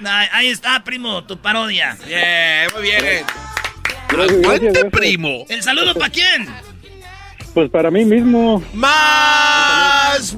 Nah, 0.00 0.28
ahí 0.32 0.48
está, 0.48 0.82
primo, 0.82 1.24
tu 1.24 1.36
parodia. 1.36 1.94
Bien, 2.06 2.70
muy 2.72 2.82
bien. 2.84 3.26
Aguante, 4.08 4.86
primo. 4.86 5.44
¿El 5.46 5.62
saludo 5.62 5.92
para 5.92 6.08
quién? 6.08 6.48
Pues 7.54 7.68
para 7.70 7.90
mí 7.90 8.04
mismo. 8.04 8.62
¡Más! 8.72 10.36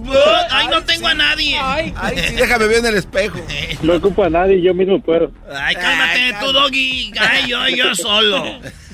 Ay, 0.51 0.69
no 0.69 0.83
tengo 0.85 1.09
a 1.09 1.15
nadie. 1.15 1.59
Ay, 1.61 1.93
sí, 2.29 2.35
déjame 2.37 2.67
ver 2.69 2.79
en 2.79 2.87
el 2.87 2.95
espejo. 2.97 3.39
No 3.83 3.95
ocupo 3.95 4.25
a 4.25 4.31
nadie, 4.31 4.61
yo 4.63 4.73
mismo 4.75 5.01
puedo. 5.01 5.31
Ay, 5.55 5.75
cálmate 5.75 6.35
tú, 6.41 6.53
Doggy. 6.53 7.13
Ay, 7.21 7.49
yo, 7.51 7.69
yo 7.69 7.95
solo. 7.95 8.45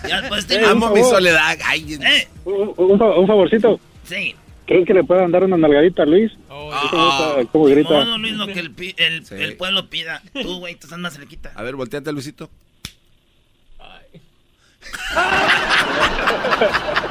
Ya, 0.08 0.24
pues, 0.28 0.46
te- 0.46 0.64
Amo 0.64 0.90
mi 0.90 1.02
soledad. 1.02 1.56
Ay, 1.64 1.98
Eh, 2.00 2.28
Un, 2.44 2.74
un 2.76 3.02
un 3.02 3.26
favorcito. 3.26 3.78
sí. 4.04 4.34
¿Crees 4.66 4.86
que 4.86 4.92
le 4.92 5.02
puedan 5.02 5.30
dar 5.32 5.44
una 5.44 5.56
nalgadita 5.56 6.02
a 6.02 6.06
Luis? 6.06 6.30
¿Cómo, 6.46 6.74
está- 6.74 7.50
cómo 7.52 7.64
grita? 7.64 7.88
No, 7.88 8.04
no, 8.04 8.18
Luis, 8.18 8.34
lo 8.34 8.46
que 8.48 8.60
el, 8.60 8.70
pi- 8.70 8.94
el, 8.98 9.24
Sí. 9.24 9.34
el 9.36 9.56
pueblo 9.56 9.88
pida. 9.88 10.20
Tú, 10.34 10.58
güey, 10.58 10.74
tú 10.74 10.86
estás 10.88 10.98
más 10.98 11.14
cerquita. 11.14 11.52
A 11.54 11.62
ver, 11.62 11.74
volteate, 11.74 12.12
Luisito. 12.12 12.50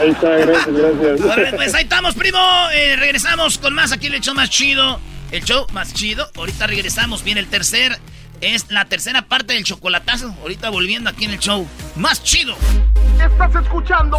Ahí 0.00 0.10
está, 0.10 0.28
gracias, 0.30 0.66
gracias. 0.66 1.20
Órale, 1.20 1.52
pues 1.52 1.74
ahí 1.74 1.84
estamos, 1.84 2.14
primo. 2.14 2.38
Eh, 2.72 2.96
regresamos 2.96 3.58
con 3.58 3.74
más 3.74 3.92
aquí 3.92 4.08
el 4.08 4.20
show 4.20 4.34
más 4.34 4.50
chido. 4.50 5.00
El 5.30 5.44
show 5.44 5.66
más 5.72 5.92
chido. 5.94 6.28
Ahorita 6.36 6.66
regresamos. 6.66 7.22
Viene 7.22 7.40
el 7.40 7.48
tercer. 7.48 7.98
Es 8.40 8.70
la 8.70 8.84
tercera 8.84 9.22
parte 9.22 9.54
del 9.54 9.64
chocolatazo. 9.64 10.34
Ahorita 10.42 10.70
volviendo 10.70 11.10
aquí 11.10 11.24
en 11.24 11.32
el 11.32 11.38
show 11.38 11.66
más 11.96 12.22
chido. 12.22 12.56
Estás 13.20 13.54
escuchando 13.62 14.18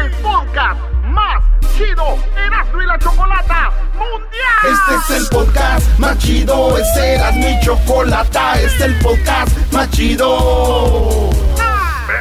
el 0.00 0.10
podcast 0.22 0.80
más 1.04 1.42
chido, 1.76 2.18
Erasmo 2.36 2.82
y 2.82 2.86
la 2.86 2.98
Chocolata 2.98 3.70
Mundial. 3.94 4.72
Este 4.72 5.14
es 5.14 5.20
el 5.20 5.28
podcast 5.28 5.98
más 5.98 6.18
chido, 6.18 6.78
este 6.78 7.14
era 7.14 7.32
mi 7.32 7.60
chocolata, 7.60 8.54
este 8.60 8.66
es 8.66 8.80
el 8.82 8.94
podcast 8.98 9.72
más 9.72 9.90
chido. 9.90 11.30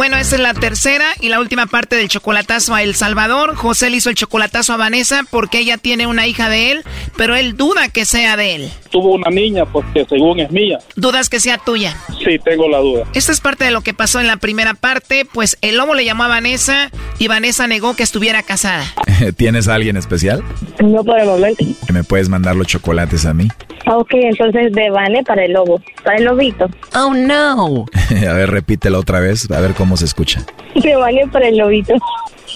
Bueno, 0.00 0.16
esa 0.16 0.36
es 0.36 0.40
la 0.40 0.54
tercera 0.54 1.04
y 1.20 1.28
la 1.28 1.40
última 1.40 1.66
parte 1.66 1.94
del 1.94 2.08
chocolatazo 2.08 2.74
a 2.74 2.82
El 2.82 2.94
Salvador. 2.94 3.54
José 3.54 3.90
le 3.90 3.98
hizo 3.98 4.08
el 4.08 4.14
chocolatazo 4.14 4.72
a 4.72 4.78
Vanessa 4.78 5.26
porque 5.30 5.58
ella 5.58 5.76
tiene 5.76 6.06
una 6.06 6.26
hija 6.26 6.48
de 6.48 6.72
él, 6.72 6.84
pero 7.18 7.36
él 7.36 7.54
duda 7.54 7.90
que 7.90 8.06
sea 8.06 8.38
de 8.38 8.54
él. 8.54 8.70
Tuvo 8.88 9.16
una 9.16 9.28
niña, 9.28 9.66
pues 9.66 9.84
que 9.92 10.06
según 10.06 10.40
es 10.40 10.50
mía. 10.50 10.78
Dudas 10.96 11.28
que 11.28 11.38
sea 11.38 11.58
tuya. 11.58 11.94
Sí, 12.24 12.38
tengo 12.38 12.66
la 12.66 12.78
duda. 12.78 13.04
Esta 13.12 13.30
es 13.30 13.42
parte 13.42 13.66
de 13.66 13.72
lo 13.72 13.82
que 13.82 13.92
pasó 13.92 14.20
en 14.20 14.26
la 14.26 14.38
primera 14.38 14.72
parte, 14.72 15.26
pues 15.30 15.58
el 15.60 15.76
lobo 15.76 15.92
le 15.92 16.06
llamó 16.06 16.22
a 16.22 16.28
Vanessa 16.28 16.90
y 17.18 17.28
Vanessa 17.28 17.66
negó 17.66 17.94
que 17.94 18.02
estuviera 18.02 18.42
casada. 18.42 18.86
¿Tienes 19.36 19.68
a 19.68 19.74
alguien 19.74 19.98
especial? 19.98 20.42
No 20.82 21.04
por 21.04 21.20
el 21.20 21.26
momento. 21.26 21.62
¿Que 21.86 21.92
me 21.92 22.04
puedes 22.04 22.30
mandar 22.30 22.56
los 22.56 22.66
chocolates 22.66 23.26
a 23.26 23.34
mí? 23.34 23.48
Ok, 23.86 24.10
entonces 24.12 24.72
de 24.72 24.90
Vane 24.90 25.24
para 25.24 25.44
el 25.44 25.52
lobo, 25.52 25.82
para 26.04 26.16
el 26.16 26.24
lobito. 26.24 26.68
Oh 26.94 27.12
no. 27.12 27.86
a 28.28 28.32
ver, 28.32 28.50
repítelo 28.50 28.98
otra 28.98 29.20
vez, 29.20 29.50
a 29.50 29.60
ver 29.60 29.74
cómo 29.74 29.89
se 29.96 30.04
escucha. 30.04 30.44
De 30.74 30.96
Vane 30.96 31.26
para 31.28 31.48
el 31.48 31.56
lobito, 31.56 31.94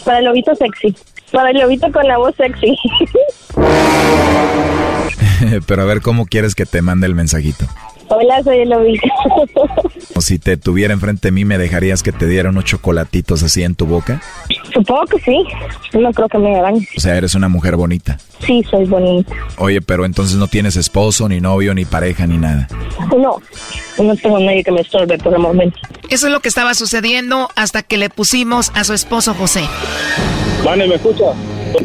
para 0.04 0.18
el 0.18 0.26
lobito 0.26 0.54
sexy, 0.54 0.94
para 1.32 1.50
el 1.50 1.58
lobito 1.58 1.90
con 1.92 2.06
la 2.06 2.18
voz 2.18 2.34
sexy. 2.36 2.76
Pero 5.66 5.82
a 5.82 5.84
ver 5.84 6.00
cómo 6.00 6.26
quieres 6.26 6.54
que 6.54 6.66
te 6.66 6.82
mande 6.82 7.06
el 7.06 7.14
mensajito. 7.14 7.66
Hola, 8.08 8.42
soy 8.42 8.58
el 8.58 8.68
lobito. 8.70 9.06
O 10.16 10.20
si 10.20 10.38
te 10.38 10.56
tuviera 10.56 10.92
enfrente 10.94 11.28
de 11.28 11.32
mí, 11.32 11.44
¿me 11.44 11.58
dejarías 11.58 12.02
que 12.02 12.12
te 12.12 12.26
diera 12.26 12.50
unos 12.50 12.64
chocolatitos 12.64 13.42
así 13.42 13.62
en 13.62 13.74
tu 13.74 13.86
boca? 13.86 14.20
Supongo 14.72 15.04
que 15.06 15.18
sí, 15.20 15.44
no 15.98 16.12
creo 16.12 16.28
que 16.28 16.38
me 16.38 16.60
dañe. 16.60 16.86
O 16.96 17.00
sea, 17.00 17.16
eres 17.16 17.34
una 17.34 17.48
mujer 17.48 17.76
bonita. 17.76 18.18
Sí, 18.40 18.62
soy 18.70 18.84
bonita. 18.84 19.32
Oye, 19.58 19.80
pero 19.80 20.04
entonces 20.04 20.36
no 20.36 20.46
tienes 20.48 20.76
esposo, 20.76 21.28
ni 21.28 21.40
novio, 21.40 21.74
ni 21.74 21.84
pareja, 21.84 22.26
ni 22.26 22.36
nada. 22.38 22.68
No, 23.16 23.40
no 24.02 24.16
tengo 24.16 24.38
nadie 24.38 24.62
que 24.62 24.70
me 24.72 24.80
estorbe 24.82 25.18
por 25.18 25.32
el 25.32 25.40
momento. 25.40 25.78
Eso 26.10 26.26
es 26.26 26.32
lo 26.32 26.40
que 26.40 26.48
estaba 26.48 26.74
sucediendo 26.74 27.48
hasta 27.56 27.82
que 27.82 27.96
le 27.96 28.10
pusimos 28.10 28.70
a 28.74 28.84
su 28.84 28.92
esposo 28.92 29.34
José. 29.34 29.62
Vane, 30.64 30.86
¿me 30.86 30.94
escucha? 30.96 31.24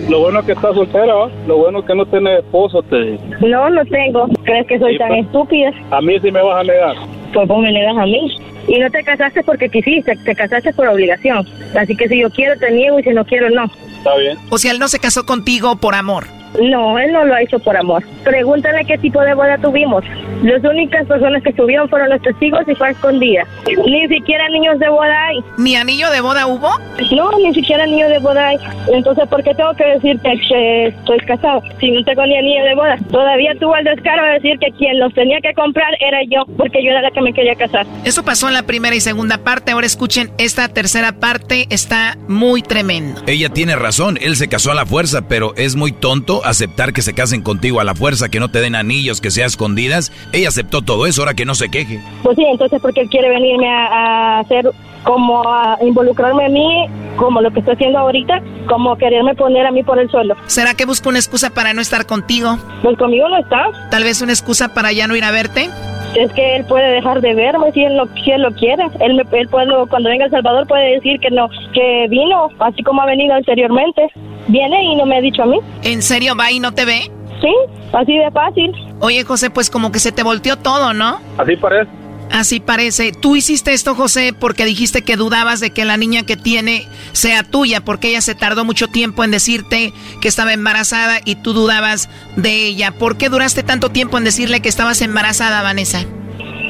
Lo 0.07 0.19
bueno 0.19 0.39
es 0.41 0.45
que 0.45 0.51
está 0.51 0.71
soltera, 0.73 1.13
¿va? 1.15 1.31
Lo 1.47 1.57
bueno 1.57 1.79
es 1.79 1.85
que 1.85 1.95
no 1.95 2.05
tiene 2.05 2.37
esposo, 2.39 2.83
te 2.83 2.95
digo. 2.95 3.23
No, 3.41 3.69
no 3.71 3.83
tengo. 3.85 4.27
¿Crees 4.43 4.67
que 4.67 4.77
soy 4.77 4.93
Sí, 4.93 4.99
tan 4.99 5.07
pues. 5.09 5.25
estúpida? 5.25 5.71
A 5.91 5.99
mí 6.01 6.08
sí 6.21 6.31
me 6.31 6.41
vas 6.41 6.61
a 6.61 6.63
negar. 6.63 6.95
Pues 7.33 7.47
vos 7.47 7.61
me 7.61 7.71
negas 7.71 7.97
a 7.97 8.05
mí. 8.05 8.35
Y 8.67 8.79
no 8.79 8.89
te 8.89 9.03
casaste 9.03 9.43
porque 9.43 9.69
quisiste, 9.69 10.15
te 10.15 10.35
casaste 10.35 10.73
por 10.73 10.87
obligación. 10.87 11.47
Así 11.77 11.95
que 11.95 12.07
si 12.07 12.19
yo 12.19 12.29
quiero, 12.29 12.57
te 12.59 12.71
niego 12.71 12.99
y 12.99 13.03
si 13.03 13.09
no 13.09 13.25
quiero, 13.25 13.49
no. 13.49 13.65
Está 13.97 14.15
bien. 14.15 14.37
O 14.49 14.57
sea, 14.57 14.71
él 14.71 14.79
no 14.79 14.87
se 14.87 14.99
casó 14.99 15.25
contigo 15.25 15.75
por 15.75 15.95
amor. 15.95 16.38
No, 16.61 16.97
él 16.99 17.11
no 17.11 17.25
lo 17.25 17.33
ha 17.33 17.41
hecho 17.41 17.59
por 17.59 17.75
amor. 17.77 18.03
Pregúntale 18.23 18.85
qué 18.85 18.97
tipo 18.97 19.21
de 19.21 19.33
boda 19.33 19.57
tuvimos. 19.57 20.03
Las 20.43 20.63
únicas 20.63 21.05
personas 21.05 21.43
que 21.43 21.49
estuvieron 21.49 21.89
fueron 21.89 22.09
los 22.09 22.21
testigos 22.21 22.61
y 22.67 22.75
fue 22.75 22.91
escondida. 22.91 23.45
Ni 23.85 24.07
siquiera 24.07 24.47
niños 24.49 24.79
de 24.79 24.89
boda 24.89 25.27
hay. 25.27 25.39
¿Ni 25.57 25.75
anillo 25.75 26.09
de 26.09 26.21
boda 26.21 26.47
hubo? 26.47 26.69
No, 27.11 27.31
ni 27.39 27.53
siquiera 27.53 27.85
niños 27.85 28.09
de 28.09 28.19
boda 28.19 28.47
hay. 28.47 28.57
Entonces, 28.91 29.27
¿por 29.29 29.43
qué 29.43 29.53
tengo 29.53 29.73
que 29.73 29.85
decirte 29.85 30.31
que 30.47 30.87
estoy 30.87 31.19
casado 31.19 31.61
si 31.79 31.91
no 31.91 32.03
tengo 32.03 32.25
ni 32.25 32.37
anillo 32.37 32.63
de 32.63 32.75
boda? 32.75 32.97
Todavía 33.11 33.53
tuvo 33.59 33.75
el 33.75 33.85
descaro 33.85 34.23
de 34.23 34.33
decir 34.33 34.59
que 34.59 34.71
quien 34.77 34.99
los 34.99 35.13
tenía 35.13 35.39
que 35.41 35.53
comprar 35.53 35.93
era 35.99 36.19
yo, 36.29 36.45
porque 36.57 36.83
yo 36.83 36.91
era 36.91 37.01
la 37.01 37.11
que 37.11 37.21
me 37.21 37.33
quería 37.33 37.55
casar. 37.55 37.85
Eso 38.05 38.23
pasó 38.23 38.47
en 38.47 38.53
la 38.53 38.63
primera 38.63 38.95
y 38.95 39.01
segunda 39.01 39.39
parte. 39.39 39.71
Ahora 39.71 39.85
escuchen, 39.87 40.31
esta 40.37 40.67
tercera 40.69 41.13
parte 41.13 41.67
está 41.69 42.17
muy 42.27 42.61
tremendo. 42.61 43.21
Ella 43.27 43.49
tiene 43.49 43.75
razón, 43.75 44.17
él 44.21 44.35
se 44.35 44.47
casó 44.47 44.71
a 44.71 44.75
la 44.75 44.85
fuerza, 44.85 45.27
pero 45.27 45.53
es 45.55 45.75
muy 45.75 45.91
tonto 45.91 46.38
aceptar 46.45 46.93
que 46.93 47.01
se 47.01 47.13
casen 47.13 47.41
contigo 47.41 47.79
a 47.79 47.83
la 47.83 47.95
fuerza, 47.95 48.29
que 48.29 48.39
no 48.39 48.49
te 48.49 48.61
den 48.61 48.75
anillos, 48.75 49.21
que 49.21 49.31
sea 49.31 49.45
escondidas. 49.45 50.11
Ella 50.31 50.49
aceptó 50.49 50.81
todo 50.81 51.05
eso, 51.05 51.21
ahora 51.21 51.33
que 51.33 51.45
no 51.45 51.55
se 51.55 51.69
queje. 51.69 52.01
Pues 52.23 52.35
sí, 52.35 52.43
entonces 52.49 52.81
porque 52.81 53.01
él 53.01 53.09
quiere 53.09 53.29
venirme 53.29 53.69
a, 53.69 53.85
a 53.87 54.39
hacer 54.39 54.69
como 55.03 55.47
a 55.47 55.77
involucrarme 55.81 56.45
a 56.45 56.49
mí, 56.49 56.85
como 57.15 57.41
lo 57.41 57.51
que 57.51 57.59
estoy 57.59 57.75
haciendo 57.75 57.99
ahorita, 57.99 58.41
como 58.67 58.95
quererme 58.97 59.35
poner 59.35 59.65
a 59.65 59.71
mí 59.71 59.83
por 59.83 59.99
el 59.99 60.09
suelo. 60.09 60.35
¿Será 60.47 60.73
que 60.73 60.85
busca 60.85 61.09
una 61.09 61.19
excusa 61.19 61.49
para 61.49 61.73
no 61.73 61.81
estar 61.81 62.05
contigo? 62.05 62.57
Pues 62.83 62.97
conmigo 62.97 63.27
no 63.29 63.37
está. 63.37 63.65
Tal 63.89 64.03
vez 64.03 64.21
una 64.21 64.33
excusa 64.33 64.73
para 64.73 64.91
ya 64.91 65.07
no 65.07 65.15
ir 65.15 65.23
a 65.23 65.31
verte. 65.31 65.69
Es 66.15 66.31
que 66.33 66.55
él 66.55 66.65
puede 66.65 66.91
dejar 66.91 67.21
de 67.21 67.35
verme 67.35 67.71
si 67.71 67.83
él 67.83 67.95
lo, 67.95 68.07
si 68.23 68.31
él 68.31 68.41
lo 68.41 68.51
quiere. 68.51 68.83
Él, 68.99 69.13
me, 69.13 69.23
él 69.39 69.47
puede, 69.47 69.67
cuando 69.89 70.09
venga 70.09 70.23
a 70.23 70.27
El 70.27 70.31
Salvador 70.31 70.67
puede 70.67 70.95
decir 70.95 71.19
que 71.19 71.29
no, 71.29 71.49
que 71.73 72.07
vino, 72.09 72.49
así 72.59 72.81
como 72.83 73.01
ha 73.01 73.05
venido 73.05 73.35
anteriormente. 73.35 74.07
Viene 74.49 74.83
y 74.83 74.95
no 74.95 75.05
me 75.05 75.17
ha 75.17 75.21
dicho 75.21 75.43
a 75.43 75.45
mí. 75.45 75.59
¿En 75.83 76.01
serio 76.01 76.35
va 76.35 76.51
y 76.51 76.59
no 76.59 76.73
te 76.73 76.83
ve? 76.85 77.11
Sí, 77.41 77.53
así 77.93 78.17
de 78.17 78.31
fácil. 78.31 78.71
Oye, 78.99 79.23
José, 79.23 79.49
pues 79.49 79.69
como 79.69 79.91
que 79.91 79.99
se 79.99 80.11
te 80.11 80.23
volteó 80.23 80.57
todo, 80.57 80.93
¿no? 80.93 81.19
Así 81.37 81.55
parece. 81.55 81.89
Así 82.31 82.59
parece. 82.59 83.11
Tú 83.11 83.35
hiciste 83.35 83.73
esto, 83.73 83.95
José, 83.95 84.33
porque 84.37 84.65
dijiste 84.65 85.03
que 85.03 85.15
dudabas 85.15 85.59
de 85.59 85.71
que 85.71 85.85
la 85.85 85.97
niña 85.97 86.23
que 86.23 86.37
tiene 86.37 86.87
sea 87.11 87.43
tuya, 87.43 87.81
porque 87.81 88.09
ella 88.09 88.21
se 88.21 88.35
tardó 88.35 88.65
mucho 88.65 88.87
tiempo 88.87 89.23
en 89.23 89.31
decirte 89.31 89.93
que 90.21 90.27
estaba 90.27 90.53
embarazada 90.53 91.19
y 91.25 91.35
tú 91.35 91.53
dudabas 91.53 92.09
de 92.35 92.65
ella. 92.67 92.91
¿Por 92.91 93.17
qué 93.17 93.29
duraste 93.29 93.63
tanto 93.63 93.89
tiempo 93.89 94.17
en 94.17 94.25
decirle 94.25 94.61
que 94.61 94.69
estabas 94.69 95.01
embarazada, 95.01 95.61
Vanessa? 95.61 96.05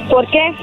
¿Por 0.10 0.26
qué? 0.32 0.53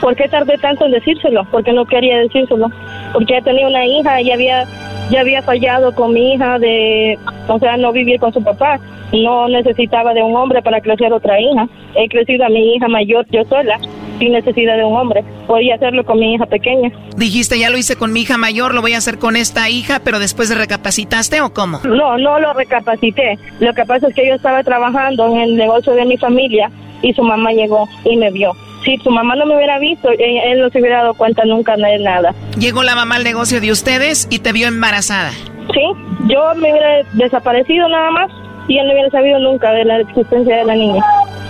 ¿Por 0.00 0.16
qué 0.16 0.28
tardé 0.28 0.56
tanto 0.58 0.86
en 0.86 0.92
decírselo? 0.92 1.46
Porque 1.50 1.72
no 1.72 1.84
quería 1.84 2.18
decírselo. 2.18 2.70
Porque 3.12 3.34
ya 3.34 3.42
tenía 3.42 3.68
una 3.68 3.84
hija 3.84 4.20
y 4.20 4.30
había, 4.30 4.64
ya 5.10 5.20
había 5.20 5.42
fallado 5.42 5.94
con 5.94 6.14
mi 6.14 6.34
hija 6.34 6.58
de, 6.58 7.18
o 7.48 7.58
sea, 7.58 7.76
no 7.76 7.92
vivir 7.92 8.18
con 8.18 8.32
su 8.32 8.42
papá. 8.42 8.80
No 9.12 9.48
necesitaba 9.48 10.14
de 10.14 10.22
un 10.22 10.34
hombre 10.34 10.62
para 10.62 10.80
crecer 10.80 11.12
otra 11.12 11.40
hija. 11.40 11.68
He 11.94 12.08
crecido 12.08 12.44
a 12.44 12.48
mi 12.48 12.74
hija 12.74 12.88
mayor 12.88 13.26
yo 13.30 13.44
sola, 13.44 13.78
sin 14.18 14.32
necesidad 14.32 14.76
de 14.76 14.84
un 14.84 14.96
hombre. 14.96 15.22
Podía 15.46 15.76
hacerlo 15.76 16.04
con 16.04 16.18
mi 16.18 16.34
hija 16.34 16.46
pequeña. 16.46 16.90
Dijiste, 17.16 17.58
ya 17.58 17.70
lo 17.70 17.78
hice 17.78 17.96
con 17.96 18.12
mi 18.12 18.22
hija 18.22 18.36
mayor, 18.36 18.74
lo 18.74 18.82
voy 18.82 18.94
a 18.94 18.98
hacer 18.98 19.18
con 19.18 19.36
esta 19.36 19.70
hija, 19.70 20.00
pero 20.02 20.18
después 20.18 20.48
de 20.48 20.56
recapacitaste 20.56 21.40
o 21.40 21.52
cómo? 21.52 21.80
No, 21.84 22.18
no 22.18 22.40
lo 22.40 22.52
recapacité. 22.54 23.38
Lo 23.60 23.72
que 23.74 23.84
pasa 23.84 24.08
es 24.08 24.14
que 24.14 24.26
yo 24.26 24.34
estaba 24.34 24.64
trabajando 24.64 25.26
en 25.26 25.38
el 25.38 25.56
negocio 25.56 25.94
de 25.94 26.04
mi 26.04 26.16
familia 26.16 26.70
y 27.02 27.12
su 27.12 27.22
mamá 27.22 27.52
llegó 27.52 27.88
y 28.04 28.16
me 28.16 28.30
vio. 28.30 28.52
Si 28.86 28.96
su 28.98 29.10
mamá 29.10 29.34
no 29.34 29.46
me 29.46 29.56
hubiera 29.56 29.80
visto, 29.80 30.10
eh, 30.12 30.52
él 30.52 30.60
no 30.60 30.70
se 30.70 30.78
hubiera 30.78 30.98
dado 30.98 31.14
cuenta 31.14 31.44
nunca 31.44 31.76
de 31.76 31.98
nada. 31.98 32.32
Llegó 32.56 32.84
la 32.84 32.94
mamá 32.94 33.16
al 33.16 33.24
negocio 33.24 33.60
de 33.60 33.72
ustedes 33.72 34.28
y 34.30 34.38
te 34.38 34.52
vio 34.52 34.68
embarazada. 34.68 35.32
Sí, 35.32 35.82
yo 36.28 36.54
me 36.54 36.70
hubiera 36.70 37.02
desaparecido 37.14 37.88
nada 37.88 38.12
más 38.12 38.30
y 38.68 38.78
él 38.78 38.86
no 38.86 38.92
hubiera 38.92 39.10
sabido 39.10 39.40
nunca 39.40 39.72
de 39.72 39.84
la 39.84 39.98
existencia 39.98 40.58
de 40.58 40.64
la 40.64 40.74
niña. 40.76 41.02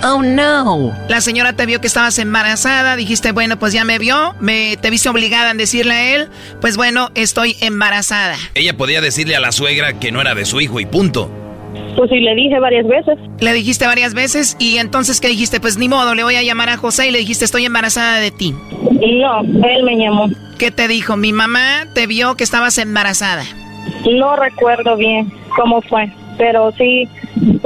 Oh 0.02 0.22
no. 0.22 0.92
La 1.08 1.20
señora 1.20 1.52
te 1.52 1.66
vio 1.66 1.80
que 1.80 1.86
estabas 1.86 2.18
embarazada, 2.18 2.96
dijiste, 2.96 3.32
bueno, 3.32 3.58
pues 3.58 3.74
ya 3.74 3.84
me 3.84 3.98
vio, 3.98 4.34
me 4.40 4.78
te 4.78 4.88
viste 4.88 5.10
obligada 5.10 5.50
en 5.50 5.58
decirle 5.58 5.94
a 5.94 6.14
él, 6.14 6.28
pues 6.62 6.78
bueno, 6.78 7.10
estoy 7.14 7.56
embarazada. 7.60 8.36
Ella 8.54 8.76
podía 8.78 9.02
decirle 9.02 9.36
a 9.36 9.40
la 9.40 9.52
suegra 9.52 9.98
que 9.98 10.10
no 10.10 10.22
era 10.22 10.34
de 10.34 10.46
su 10.46 10.60
hijo 10.60 10.80
y 10.80 10.86
punto. 10.86 11.30
Pues 11.96 12.10
sí, 12.10 12.20
le 12.20 12.34
dije 12.34 12.58
varias 12.60 12.86
veces. 12.86 13.18
Le 13.40 13.52
dijiste 13.52 13.86
varias 13.86 14.14
veces 14.14 14.56
y 14.58 14.78
entonces 14.78 15.20
¿qué 15.20 15.28
dijiste? 15.28 15.60
Pues 15.60 15.78
ni 15.78 15.88
modo, 15.88 16.14
le 16.14 16.24
voy 16.24 16.36
a 16.36 16.42
llamar 16.42 16.68
a 16.68 16.76
José 16.76 17.08
y 17.08 17.10
le 17.10 17.18
dijiste, 17.18 17.44
estoy 17.44 17.64
embarazada 17.64 18.18
de 18.18 18.30
ti. 18.30 18.54
No, 18.82 19.40
él 19.42 19.82
me 19.84 19.96
llamó. 19.96 20.28
¿Qué 20.58 20.70
te 20.70 20.88
dijo? 20.88 21.16
Mi 21.16 21.32
mamá 21.32 21.86
te 21.94 22.06
vio 22.06 22.34
que 22.36 22.44
estabas 22.44 22.78
embarazada. 22.78 23.44
No 24.10 24.36
recuerdo 24.36 24.96
bien 24.96 25.32
cómo 25.54 25.80
fue, 25.82 26.10
pero 26.38 26.72
sí, 26.72 27.08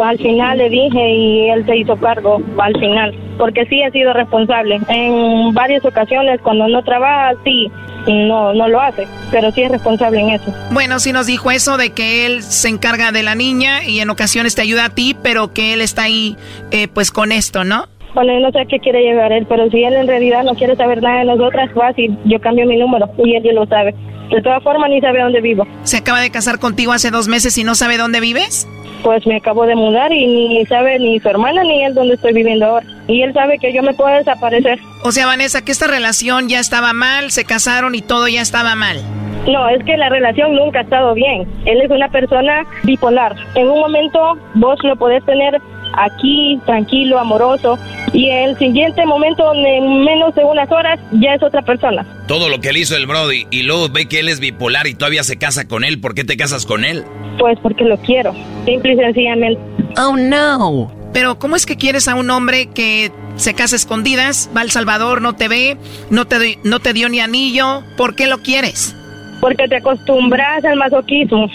al 0.03 0.19
final 0.19 0.59
le 0.59 0.71
dije 0.71 1.15
y 1.15 1.49
él 1.51 1.65
se 1.67 1.79
hizo 1.79 1.97
cargo 1.97 2.41
al 2.59 2.79
final, 2.79 3.15
porque 3.39 3.67
sí 3.67 3.83
ha 3.83 3.91
sido 3.91 4.13
responsable. 4.13 4.81
En 4.89 5.53
varias 5.55 5.85
ocasiones 5.85 6.41
cuando 6.43 6.69
no 6.69 6.83
trabaja, 6.83 7.35
sí, 7.45 7.71
no, 8.07 8.53
no 8.53 8.69
lo 8.69 8.81
hace, 8.81 9.07
pero 9.31 9.51
sí 9.53 9.63
es 9.63 9.71
responsable 9.71 10.21
en 10.21 10.31
eso. 10.31 10.55
Bueno, 10.71 10.99
sí 10.99 11.13
nos 11.13 11.27
dijo 11.27 11.51
eso 11.51 11.77
de 11.77 11.91
que 11.91 12.27
él 12.27 12.43
se 12.43 12.69
encarga 12.69 13.13
de 13.13 13.23
la 13.23 13.35
niña 13.35 13.85
y 13.85 14.01
en 14.01 14.11
ocasiones 14.11 14.55
te 14.55 14.63
ayuda 14.63 14.87
a 14.87 14.91
ti, 14.91 15.17
pero 15.23 15.53
que 15.53 15.73
él 15.75 15.81
está 15.81 16.03
ahí 16.03 16.37
eh, 16.71 16.89
pues 16.89 17.11
con 17.11 17.33
esto, 17.33 17.65
¿no? 17.65 17.87
Bueno, 18.15 18.33
yo 18.33 18.41
no 18.41 18.51
sé 18.51 18.67
qué 18.67 18.81
quiere 18.81 19.03
llegar 19.03 19.31
él, 19.33 19.47
pero 19.49 19.71
si 19.71 19.85
él 19.85 19.95
en 19.95 20.09
realidad 20.09 20.43
no 20.43 20.55
quiere 20.55 20.75
saber 20.75 21.01
nada 21.03 21.21
de 21.21 21.27
nosotras, 21.27 21.71
fácil, 21.75 22.19
yo 22.25 22.41
cambio 22.41 22.67
mi 22.67 22.77
número 22.77 23.09
y 23.25 23.35
él 23.35 23.43
ya 23.43 23.53
lo 23.53 23.67
sabe. 23.67 23.95
De 24.31 24.41
todas 24.43 24.63
formas, 24.63 24.91
ni 24.91 25.01
sabe 25.01 25.21
dónde 25.21 25.41
vivo. 25.41 25.67
¿Se 25.83 25.99
acaba 25.99 26.21
de 26.21 26.31
casar 26.31 26.59
contigo 26.59 26.93
hace 26.93 27.11
dos 27.11 27.29
meses 27.29 27.57
y 27.59 27.65
no 27.65 27.75
sabe 27.75 27.97
dónde 27.97 28.21
vives? 28.21 28.69
Pues 29.03 29.27
me 29.27 29.37
acabo 29.37 29.67
de 29.67 29.75
mudar 29.75 30.13
y 30.13 30.27
ni 30.27 30.67
sabe 30.67 30.99
ni 30.99 31.19
su 31.21 31.29
hermana 31.29 31.63
ni 31.65 31.85
él 31.85 31.95
dónde 31.95 32.15
estoy 32.15 32.33
viviendo 32.33 32.67
ahora. 32.67 32.87
Y 33.09 33.23
él 33.23 33.33
sabe 33.33 33.59
que 33.59 33.73
yo 33.73 33.83
me 33.83 33.95
puedo 33.95 34.15
desaparecer. 34.17 34.79
O 35.03 35.11
sea, 35.11 35.27
Vanessa, 35.27 35.65
que 35.65 35.73
esta 35.73 35.87
relación 35.87 36.49
ya 36.49 36.61
estaba 36.61 36.93
mal, 36.93 37.31
se 37.31 37.45
casaron 37.45 37.95
y 37.95 38.03
todo 38.03 38.29
ya 38.29 38.43
estaba 38.43 38.75
mal. 38.75 39.01
No, 39.47 39.69
es 39.69 39.83
que 39.85 39.97
la 39.97 40.11
relación 40.11 40.55
nunca 40.55 40.81
ha 40.81 40.83
estado 40.83 41.15
bien. 41.15 41.49
Él 41.65 41.81
es 41.81 41.91
una 41.91 42.09
persona 42.09 42.65
bipolar. 42.83 43.35
En 43.55 43.69
un 43.69 43.81
momento 43.81 44.39
vos 44.55 44.79
lo 44.83 44.97
podés 44.97 45.25
tener 45.25 45.61
aquí, 45.95 46.59
tranquilo, 46.67 47.19
amoroso, 47.19 47.79
y 48.13 48.29
en 48.29 48.51
el 48.51 48.59
siguiente 48.59 49.05
momento, 49.07 49.53
en 49.55 50.05
menos 50.05 50.35
de 50.35 50.45
unas 50.45 50.71
horas, 50.71 50.99
ya 51.13 51.35
es 51.35 51.43
otra 51.43 51.63
persona. 51.63 52.05
Todo 52.27 52.49
lo 52.49 52.61
que 52.61 52.71
él 52.71 52.77
hizo 52.77 52.97
el 52.97 53.07
Brody, 53.07 53.47
y 53.51 53.63
luego 53.63 53.89
ve 53.89 54.07
que 54.07 54.21
él 54.21 54.29
es 54.29 54.41
bipolar 54.41 54.87
y 54.87 54.95
todavía 54.95 55.23
se 55.23 55.37
casa 55.37 55.67
con 55.69 55.85
él, 55.85 56.01
¿por 56.01 56.15
qué 56.15 56.25
te 56.25 56.37
casas 56.37 56.67
con 56.67 56.85
él? 56.85 57.05
Pues 57.39 57.59
porque 57.63 57.85
lo 57.85 57.97
quiero, 57.99 58.35
simple 58.65 58.95
y 58.95 58.97
sencillamente. 58.97 59.61
Oh, 59.97 60.17
no. 60.17 60.93
Pero 61.13 61.39
¿cómo 61.39 61.57
es 61.57 61.67
que 61.67 61.77
quieres 61.77 62.07
a 62.09 62.15
un 62.15 62.31
hombre 62.31 62.67
que 62.67 63.11
se 63.37 63.55
casa 63.55 63.75
a 63.75 63.79
escondidas, 63.79 64.51
va 64.57 64.61
al 64.61 64.71
Salvador, 64.71 65.23
no 65.23 65.35
te 65.35 65.49
ve, 65.49 65.77
no 66.11 66.27
te, 66.27 66.59
no 66.63 66.79
te 66.79 66.93
dio 66.93 67.09
ni 67.09 67.21
anillo? 67.21 67.83
¿Por 67.97 68.15
qué 68.15 68.27
lo 68.27 68.39
quieres? 68.39 68.95
Porque 69.41 69.67
te 69.67 69.77
acostumbras 69.77 70.65
al 70.65 70.77
masoquismo, 70.77 71.49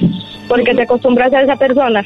porque 0.47 0.73
te 0.73 0.81
acostumbras 0.81 1.31
a 1.33 1.41
esa 1.41 1.55
persona. 1.55 2.03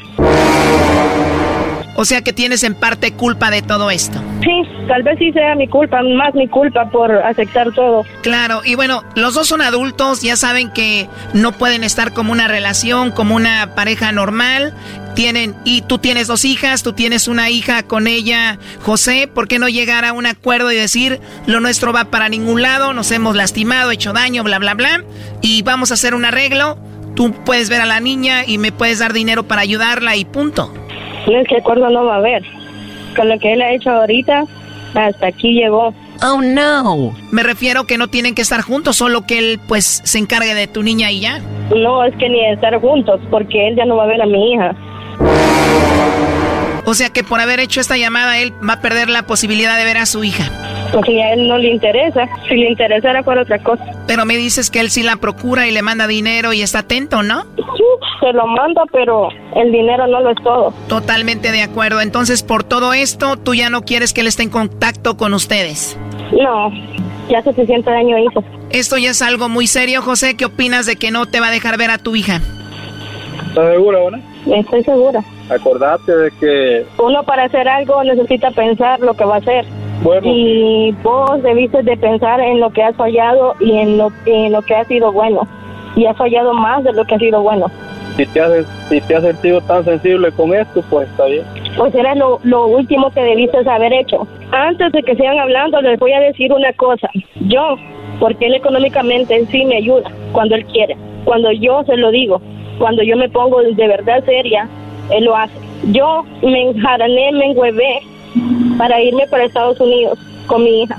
O 1.96 2.04
sea 2.04 2.22
que 2.22 2.32
tienes 2.32 2.62
en 2.62 2.74
parte 2.74 3.12
culpa 3.12 3.50
de 3.50 3.62
todo 3.62 3.90
esto. 3.90 4.20
Sí, 4.42 4.62
tal 4.88 5.02
vez 5.02 5.18
sí 5.18 5.32
sea 5.32 5.54
mi 5.54 5.68
culpa, 5.68 6.00
más 6.02 6.34
mi 6.34 6.48
culpa 6.48 6.88
por 6.90 7.12
aceptar 7.12 7.72
todo. 7.72 8.04
Claro, 8.22 8.62
y 8.64 8.74
bueno, 8.74 9.02
los 9.14 9.34
dos 9.34 9.48
son 9.48 9.60
adultos, 9.60 10.22
ya 10.22 10.36
saben 10.36 10.70
que 10.70 11.08
no 11.34 11.52
pueden 11.52 11.84
estar 11.84 12.12
como 12.12 12.32
una 12.32 12.48
relación, 12.48 13.10
como 13.10 13.36
una 13.36 13.74
pareja 13.74 14.12
normal. 14.12 14.74
Tienen, 15.14 15.56
y 15.64 15.82
tú 15.82 15.98
tienes 15.98 16.28
dos 16.28 16.44
hijas, 16.44 16.84
tú 16.84 16.92
tienes 16.92 17.26
una 17.26 17.50
hija 17.50 17.82
con 17.82 18.06
ella, 18.06 18.58
José, 18.82 19.28
¿por 19.32 19.48
qué 19.48 19.58
no 19.58 19.68
llegar 19.68 20.04
a 20.04 20.12
un 20.12 20.24
acuerdo 20.24 20.70
y 20.70 20.76
decir 20.76 21.20
lo 21.46 21.58
nuestro 21.58 21.92
va 21.92 22.04
para 22.04 22.28
ningún 22.28 22.62
lado, 22.62 22.94
nos 22.94 23.10
hemos 23.10 23.34
lastimado, 23.34 23.90
hecho 23.90 24.12
daño, 24.12 24.44
bla, 24.44 24.60
bla, 24.60 24.74
bla, 24.74 25.02
y 25.42 25.62
vamos 25.62 25.90
a 25.90 25.94
hacer 25.94 26.14
un 26.14 26.24
arreglo? 26.24 26.78
Tú 27.16 27.32
puedes 27.44 27.68
ver 27.68 27.80
a 27.80 27.86
la 27.86 27.98
niña 27.98 28.44
y 28.46 28.58
me 28.58 28.70
puedes 28.70 29.00
dar 29.00 29.12
dinero 29.12 29.42
para 29.48 29.62
ayudarla 29.62 30.14
y 30.14 30.24
punto. 30.24 30.72
No 31.26 31.38
es 31.38 31.48
que 31.48 31.56
acuerdo 31.56 31.88
no 31.90 32.04
va 32.04 32.14
a 32.14 32.18
haber. 32.18 32.42
Con 33.16 33.28
lo 33.28 33.38
que 33.38 33.52
él 33.52 33.62
ha 33.62 33.72
hecho 33.72 33.90
ahorita, 33.90 34.44
hasta 34.94 35.26
aquí 35.26 35.52
llegó. 35.52 35.94
Oh 36.22 36.40
no. 36.42 37.14
Me 37.30 37.42
refiero 37.42 37.84
que 37.84 37.98
no 37.98 38.08
tienen 38.08 38.34
que 38.34 38.42
estar 38.42 38.60
juntos, 38.62 38.96
solo 38.96 39.26
que 39.26 39.38
él 39.38 39.60
pues 39.66 40.02
se 40.04 40.18
encargue 40.18 40.54
de 40.54 40.66
tu 40.66 40.82
niña 40.82 41.10
y 41.10 41.20
ya. 41.20 41.40
No, 41.74 42.04
es 42.04 42.14
que 42.16 42.28
ni 42.28 42.40
de 42.40 42.52
estar 42.52 42.78
juntos, 42.80 43.20
porque 43.30 43.68
él 43.68 43.76
ya 43.76 43.84
no 43.84 43.96
va 43.96 44.04
a 44.04 44.06
ver 44.06 44.22
a 44.22 44.26
mi 44.26 44.52
hija. 44.52 44.74
O 46.84 46.94
sea 46.94 47.10
que 47.10 47.22
por 47.22 47.40
haber 47.40 47.60
hecho 47.60 47.80
esta 47.80 47.96
llamada, 47.96 48.38
él 48.38 48.52
va 48.66 48.74
a 48.74 48.80
perder 48.80 49.08
la 49.08 49.22
posibilidad 49.22 49.78
de 49.78 49.84
ver 49.84 49.98
a 49.98 50.06
su 50.06 50.24
hija. 50.24 50.50
Porque 50.92 51.22
a 51.22 51.34
él 51.34 51.48
no 51.48 51.58
le 51.58 51.70
interesa. 51.70 52.26
Si 52.48 52.56
le 52.56 52.70
interesara 52.70 53.22
por 53.22 53.38
otra 53.38 53.58
cosa. 53.58 53.84
Pero 54.06 54.24
me 54.24 54.36
dices 54.36 54.70
que 54.70 54.80
él 54.80 54.90
sí 54.90 55.02
la 55.02 55.16
procura 55.16 55.66
y 55.66 55.70
le 55.70 55.82
manda 55.82 56.06
dinero 56.06 56.52
y 56.52 56.62
está 56.62 56.80
atento, 56.80 57.22
¿no? 57.22 57.42
Sí, 57.56 57.84
se 58.20 58.32
lo 58.32 58.46
manda, 58.46 58.82
pero 58.92 59.28
el 59.54 59.72
dinero 59.72 60.06
no 60.06 60.20
lo 60.20 60.30
es 60.30 60.42
todo. 60.42 60.74
Totalmente 60.88 61.52
de 61.52 61.62
acuerdo. 61.62 62.00
Entonces, 62.00 62.42
por 62.42 62.64
todo 62.64 62.92
esto, 62.92 63.36
tú 63.36 63.54
ya 63.54 63.70
no 63.70 63.82
quieres 63.82 64.12
que 64.12 64.22
él 64.22 64.26
esté 64.26 64.42
en 64.42 64.50
contacto 64.50 65.16
con 65.16 65.34
ustedes. 65.34 65.98
No, 66.32 66.70
ya 67.28 67.42
suficiente 67.42 67.90
daño 67.90 68.18
hizo. 68.18 68.42
Esto 68.70 68.98
ya 68.98 69.10
es 69.10 69.22
algo 69.22 69.48
muy 69.48 69.66
serio, 69.66 70.02
José. 70.02 70.36
¿Qué 70.36 70.44
opinas 70.44 70.86
de 70.86 70.96
que 70.96 71.10
no 71.10 71.26
te 71.26 71.40
va 71.40 71.48
a 71.48 71.50
dejar 71.50 71.76
ver 71.76 71.90
a 71.90 71.98
tu 71.98 72.16
hija? 72.16 72.40
¿Estás 73.48 73.72
segura, 73.72 73.98
Bona? 73.98 74.20
Estoy 74.46 74.84
segura. 74.84 75.24
Acordate 75.50 76.16
de 76.16 76.30
que... 76.38 76.86
Uno 76.98 77.22
para 77.24 77.44
hacer 77.44 77.68
algo 77.68 78.02
necesita 78.04 78.50
pensar 78.52 79.00
lo 79.00 79.14
que 79.14 79.24
va 79.24 79.36
a 79.36 79.38
hacer. 79.38 79.66
Bueno. 80.02 80.22
Y 80.24 80.92
vos 81.02 81.42
debiste 81.42 81.82
de 81.82 81.96
pensar 81.96 82.40
en 82.40 82.60
lo 82.60 82.70
que 82.70 82.82
has 82.82 82.96
fallado 82.96 83.54
y 83.60 83.72
en 83.72 83.98
lo, 83.98 84.10
en 84.26 84.52
lo 84.52 84.62
que 84.62 84.74
ha 84.74 84.84
sido 84.84 85.12
bueno. 85.12 85.46
Y 85.96 86.06
has 86.06 86.16
fallado 86.16 86.54
más 86.54 86.84
de 86.84 86.92
lo 86.92 87.04
que 87.04 87.16
ha 87.16 87.18
sido 87.18 87.42
bueno. 87.42 87.66
Si 88.16 88.26
te 88.26 88.40
has, 88.40 88.66
si 88.88 89.00
te 89.00 89.16
has 89.16 89.22
sentido 89.22 89.60
tan 89.62 89.84
sensible 89.84 90.32
con 90.32 90.54
esto, 90.54 90.82
pues 90.88 91.08
está 91.08 91.26
bien. 91.26 91.44
Pues 91.76 91.94
era 91.94 92.14
lo, 92.14 92.40
lo 92.42 92.66
último 92.66 93.10
que 93.10 93.20
debiste 93.20 93.58
haber 93.68 93.92
hecho. 93.92 94.26
Antes 94.52 94.92
de 94.92 95.02
que 95.02 95.16
sigan 95.16 95.38
hablando, 95.38 95.80
les 95.82 95.98
voy 95.98 96.12
a 96.12 96.20
decir 96.20 96.52
una 96.52 96.72
cosa. 96.74 97.08
Yo, 97.48 97.76
porque 98.18 98.46
él 98.46 98.54
económicamente 98.54 99.46
sí 99.46 99.64
me 99.64 99.76
ayuda 99.76 100.10
cuando 100.32 100.54
él 100.54 100.64
quiere. 100.66 100.96
Cuando 101.24 101.52
yo 101.52 101.82
se 101.84 101.96
lo 101.96 102.10
digo, 102.10 102.40
cuando 102.78 103.02
yo 103.02 103.16
me 103.16 103.28
pongo 103.28 103.62
de 103.62 103.86
verdad 103.86 104.24
seria, 104.24 104.68
él 105.10 105.24
lo 105.24 105.36
hace. 105.36 105.54
Yo 105.92 106.24
me 106.42 106.70
enjarané, 106.70 107.32
me 107.32 107.50
enhuevé 107.52 108.00
para 108.78 109.00
irme 109.02 109.26
para 109.28 109.44
Estados 109.44 109.80
Unidos 109.80 110.18
con 110.46 110.64
mi 110.64 110.82
hija. 110.82 110.98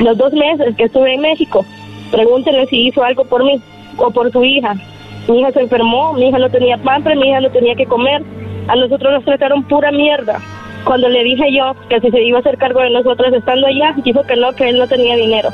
Los 0.00 0.16
dos 0.16 0.32
meses 0.32 0.74
que 0.76 0.84
estuve 0.84 1.14
en 1.14 1.20
México, 1.20 1.64
pregúntenle 2.10 2.66
si 2.66 2.88
hizo 2.88 3.02
algo 3.02 3.24
por 3.24 3.44
mí 3.44 3.60
o 3.96 4.10
por 4.10 4.30
su 4.32 4.44
hija. 4.44 4.74
Mi 5.28 5.40
hija 5.40 5.52
se 5.52 5.60
enfermó, 5.60 6.12
mi 6.14 6.28
hija 6.28 6.38
no 6.38 6.50
tenía 6.50 6.78
pan, 6.78 7.02
mi 7.04 7.28
hija 7.28 7.40
no 7.40 7.50
tenía 7.50 7.74
que 7.74 7.86
comer. 7.86 8.22
A 8.68 8.76
nosotros 8.76 9.12
nos 9.12 9.24
trataron 9.24 9.64
pura 9.64 9.90
mierda. 9.90 10.40
Cuando 10.84 11.08
le 11.08 11.22
dije 11.22 11.44
yo 11.52 11.74
que 11.88 12.00
si 12.00 12.10
se 12.10 12.22
iba 12.22 12.38
a 12.38 12.40
hacer 12.40 12.58
cargo 12.58 12.80
de 12.80 12.90
nosotros 12.90 13.32
estando 13.32 13.66
allá, 13.66 13.94
dijo 14.04 14.22
que 14.24 14.36
no, 14.36 14.52
que 14.52 14.68
él 14.68 14.78
no 14.78 14.88
tenía 14.88 15.16
dinero. 15.16 15.50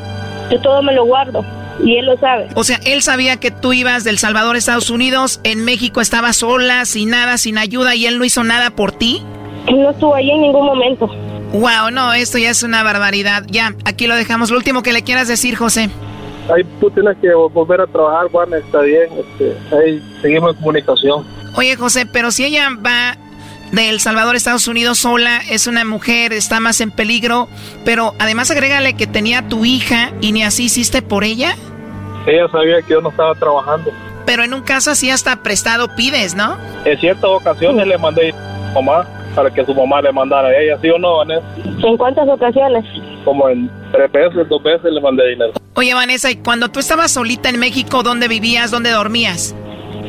Yo 0.50 0.60
todo 0.60 0.82
me 0.82 0.94
lo 0.94 1.04
guardo 1.04 1.44
y 1.84 1.96
él 1.96 2.06
lo 2.06 2.16
sabe. 2.18 2.48
O 2.54 2.64
sea, 2.64 2.80
él 2.86 3.02
sabía 3.02 3.38
que 3.38 3.50
tú 3.50 3.72
ibas 3.72 4.04
del 4.04 4.18
Salvador 4.18 4.56
a 4.56 4.58
Estados 4.58 4.90
Unidos, 4.90 5.40
en 5.44 5.64
México 5.64 6.00
estaba 6.00 6.32
sola, 6.32 6.84
sin 6.86 7.10
nada, 7.10 7.36
sin 7.38 7.58
ayuda 7.58 7.94
y 7.94 8.06
él 8.06 8.18
no 8.18 8.24
hizo 8.24 8.44
nada 8.44 8.70
por 8.70 8.92
ti. 8.92 9.22
No 9.70 9.90
estuvo 9.90 10.14
ahí 10.14 10.30
en 10.30 10.40
ningún 10.40 10.66
momento. 10.66 11.06
Wow, 11.52 11.90
no, 11.92 12.12
esto 12.12 12.38
ya 12.38 12.50
es 12.50 12.62
una 12.62 12.82
barbaridad. 12.82 13.44
Ya, 13.48 13.74
aquí 13.84 14.06
lo 14.06 14.14
dejamos. 14.16 14.50
Lo 14.50 14.56
último 14.56 14.82
que 14.82 14.92
le 14.92 15.02
quieras 15.02 15.28
decir, 15.28 15.56
José. 15.56 15.88
Ahí 16.54 16.62
tú 16.80 16.90
tienes 16.90 17.16
que 17.18 17.32
volver 17.34 17.80
a 17.80 17.86
trabajar, 17.86 18.30
Juan, 18.30 18.52
está 18.54 18.80
bien. 18.80 19.08
Este, 19.18 19.56
ahí 19.74 20.02
seguimos 20.22 20.52
en 20.52 20.56
comunicación. 20.56 21.26
Oye, 21.54 21.76
José, 21.76 22.06
pero 22.06 22.30
si 22.30 22.44
ella 22.44 22.68
va 22.84 23.16
de 23.72 23.90
El 23.90 24.00
Salvador 24.00 24.34
a 24.34 24.38
Estados 24.38 24.68
Unidos 24.68 24.98
sola, 24.98 25.40
es 25.50 25.66
una 25.66 25.84
mujer, 25.84 26.32
está 26.32 26.60
más 26.60 26.80
en 26.80 26.90
peligro, 26.90 27.48
pero 27.84 28.14
además 28.18 28.50
agrégale 28.50 28.94
que 28.94 29.06
tenía 29.06 29.46
tu 29.48 29.64
hija 29.64 30.12
y 30.20 30.32
ni 30.32 30.42
así 30.42 30.64
hiciste 30.64 31.02
por 31.02 31.24
ella. 31.24 31.54
Ella 32.26 32.48
sabía 32.50 32.80
que 32.82 32.92
yo 32.92 33.00
no 33.00 33.10
estaba 33.10 33.34
trabajando. 33.34 33.90
Pero 34.24 34.42
en 34.42 34.52
un 34.52 34.62
caso 34.62 34.90
así 34.90 35.10
hasta 35.10 35.42
prestado 35.42 35.94
pides, 35.96 36.34
¿no? 36.34 36.56
En 36.84 36.98
ciertas 36.98 37.30
ocasiones 37.30 37.86
le 37.86 37.96
mandé 37.96 38.32
a 38.32 38.74
mamá 38.74 39.06
para 39.38 39.54
que 39.54 39.64
su 39.64 39.72
mamá 39.72 40.02
le 40.02 40.10
mandara 40.10 40.48
a 40.48 40.60
ella, 40.60 40.76
¿sí 40.82 40.90
o 40.90 40.98
no, 40.98 41.18
Vanessa? 41.18 41.46
¿En 41.86 41.96
cuántas 41.96 42.28
ocasiones? 42.28 42.84
Como 43.24 43.48
en 43.48 43.70
tres 43.92 44.10
veces, 44.10 44.48
dos 44.48 44.60
veces 44.64 44.92
le 44.92 45.00
mandé 45.00 45.28
dinero. 45.28 45.52
Oye, 45.76 45.94
Vanessa, 45.94 46.28
¿y 46.28 46.38
cuando 46.38 46.70
tú 46.70 46.80
estabas 46.80 47.12
solita 47.12 47.48
en 47.48 47.60
México, 47.60 48.02
dónde 48.02 48.26
vivías, 48.26 48.72
dónde 48.72 48.90
dormías? 48.90 49.54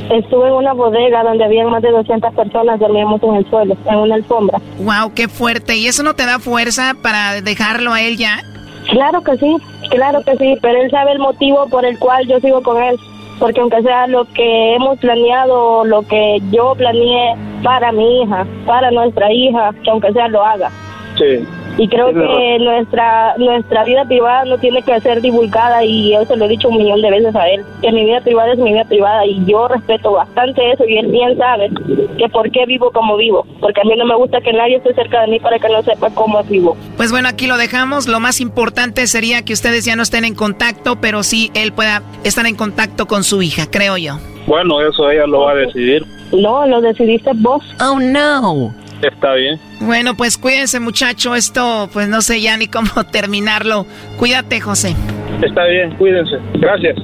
Estuve 0.10 0.48
en 0.48 0.54
una 0.56 0.74
bodega 0.74 1.22
donde 1.22 1.46
había 1.46 1.64
más 1.68 1.84
de 1.84 1.92
200 1.92 2.34
personas, 2.34 2.80
dormíamos 2.80 3.22
en 3.22 3.36
el 3.36 3.48
suelo, 3.52 3.78
en 3.86 3.96
una 3.98 4.16
alfombra. 4.16 4.58
Wow, 4.80 5.14
qué 5.14 5.28
fuerte. 5.28 5.78
¿Y 5.78 5.86
eso 5.86 6.02
no 6.02 6.16
te 6.16 6.26
da 6.26 6.40
fuerza 6.40 6.96
para 7.04 7.40
dejarlo 7.42 7.94
a 7.94 8.02
él 8.02 8.18
ya? 8.18 8.42
Claro 8.90 9.22
que 9.22 9.38
sí, 9.38 9.58
claro 9.92 10.24
que 10.24 10.38
sí, 10.38 10.58
pero 10.60 10.82
él 10.82 10.90
sabe 10.90 11.12
el 11.12 11.20
motivo 11.20 11.68
por 11.70 11.86
el 11.86 12.00
cual 12.00 12.28
yo 12.28 12.40
sigo 12.40 12.64
con 12.64 12.82
él. 12.82 12.98
Porque 13.40 13.62
aunque 13.62 13.82
sea 13.82 14.08
lo 14.08 14.26
que 14.26 14.76
hemos 14.76 15.00
planeado, 15.00 15.86
lo 15.86 16.02
que 16.04 16.40
yo 16.52 16.76
planeé 16.76 17.36
para 17.64 17.92
mi 17.92 18.22
hija, 18.22 18.46
para 18.66 18.92
nuestra 18.92 19.32
hija, 19.32 19.74
que 19.84 19.90
aunque 19.90 20.12
sea 20.12 20.28
lo 20.28 20.44
haga. 20.44 20.70
Sí. 21.18 21.46
Y 21.80 21.88
creo 21.88 22.14
que 22.14 22.60
nuestra 22.60 23.36
nuestra 23.38 23.86
vida 23.86 24.04
privada 24.04 24.44
no 24.44 24.58
tiene 24.58 24.82
que 24.82 25.00
ser 25.00 25.22
divulgada 25.22 25.86
y 25.86 26.12
yo 26.12 26.26
se 26.26 26.36
lo 26.36 26.44
he 26.44 26.50
dicho 26.50 26.68
un 26.68 26.78
millón 26.78 27.02
de 27.02 27.10
veces 27.10 27.34
a 27.34 27.48
él, 27.48 27.64
que 27.82 27.90
mi 27.94 28.04
vida 28.04 28.20
privada 28.20 28.52
es 28.52 28.60
mi 28.60 28.74
vida 28.74 28.84
privada 28.84 29.26
y 29.26 29.46
yo 29.46 29.66
respeto 29.70 30.12
bastante 30.12 30.74
eso 30.74 30.84
y 30.86 30.98
él 30.98 31.08
bien 31.08 31.38
sabe 31.38 31.70
que 32.18 32.28
por 32.28 32.52
qué 32.52 32.66
vivo 32.66 32.92
como 32.92 33.16
vivo, 33.16 33.48
porque 33.62 33.80
a 33.80 33.86
mí 33.86 33.94
no 33.98 34.06
me 34.06 34.16
gusta 34.16 34.42
que 34.42 34.52
nadie 34.52 34.76
esté 34.76 34.94
cerca 34.94 35.22
de 35.22 35.28
mí 35.28 35.40
para 35.40 35.58
que 35.58 35.70
no 35.70 35.82
sepa 35.84 36.10
cómo 36.10 36.44
vivo. 36.44 36.76
Pues 36.98 37.12
bueno, 37.12 37.30
aquí 37.30 37.48
lo 37.48 37.58
dejamos, 37.58 38.10
lo 38.10 38.20
más 38.20 38.42
importante 38.42 39.08
sería 39.08 39.46
que 39.46 39.54
ustedes 39.54 39.86
ya 39.86 39.96
no 39.96 40.04
estén 40.04 40.26
en 40.26 40.36
contacto, 40.36 40.98
pero 41.00 41.24
sí 41.24 41.50
él 41.54 41.72
pueda 41.72 42.04
estar 42.26 42.46
en 42.46 42.56
contacto 42.56 43.06
con 43.06 43.24
su 43.24 43.42
hija, 43.42 43.68
creo 43.72 43.96
yo. 43.96 44.20
Bueno, 44.48 44.82
eso 44.82 45.10
ella 45.10 45.28
lo 45.28 45.42
va 45.42 45.52
a 45.52 45.56
decidir. 45.56 46.04
No, 46.32 46.66
lo 46.68 46.82
decidiste 46.82 47.32
vos. 47.36 47.64
Oh, 47.80 48.00
no. 48.00 48.74
Está 49.02 49.34
bien. 49.34 49.60
Bueno, 49.80 50.16
pues 50.16 50.38
cuídense, 50.38 50.80
muchacho. 50.80 51.36
Esto, 51.36 51.90
pues 51.92 52.08
no 52.08 52.22
sé 52.22 52.42
ya 52.42 52.56
ni 52.58 52.68
cómo 52.68 53.04
terminarlo. 53.12 53.86
Cuídate, 54.18 54.60
José. 54.60 54.96
Está 55.42 55.66
bien, 55.66 55.92
cuídense. 55.96 56.36
Gracias. 56.56 56.98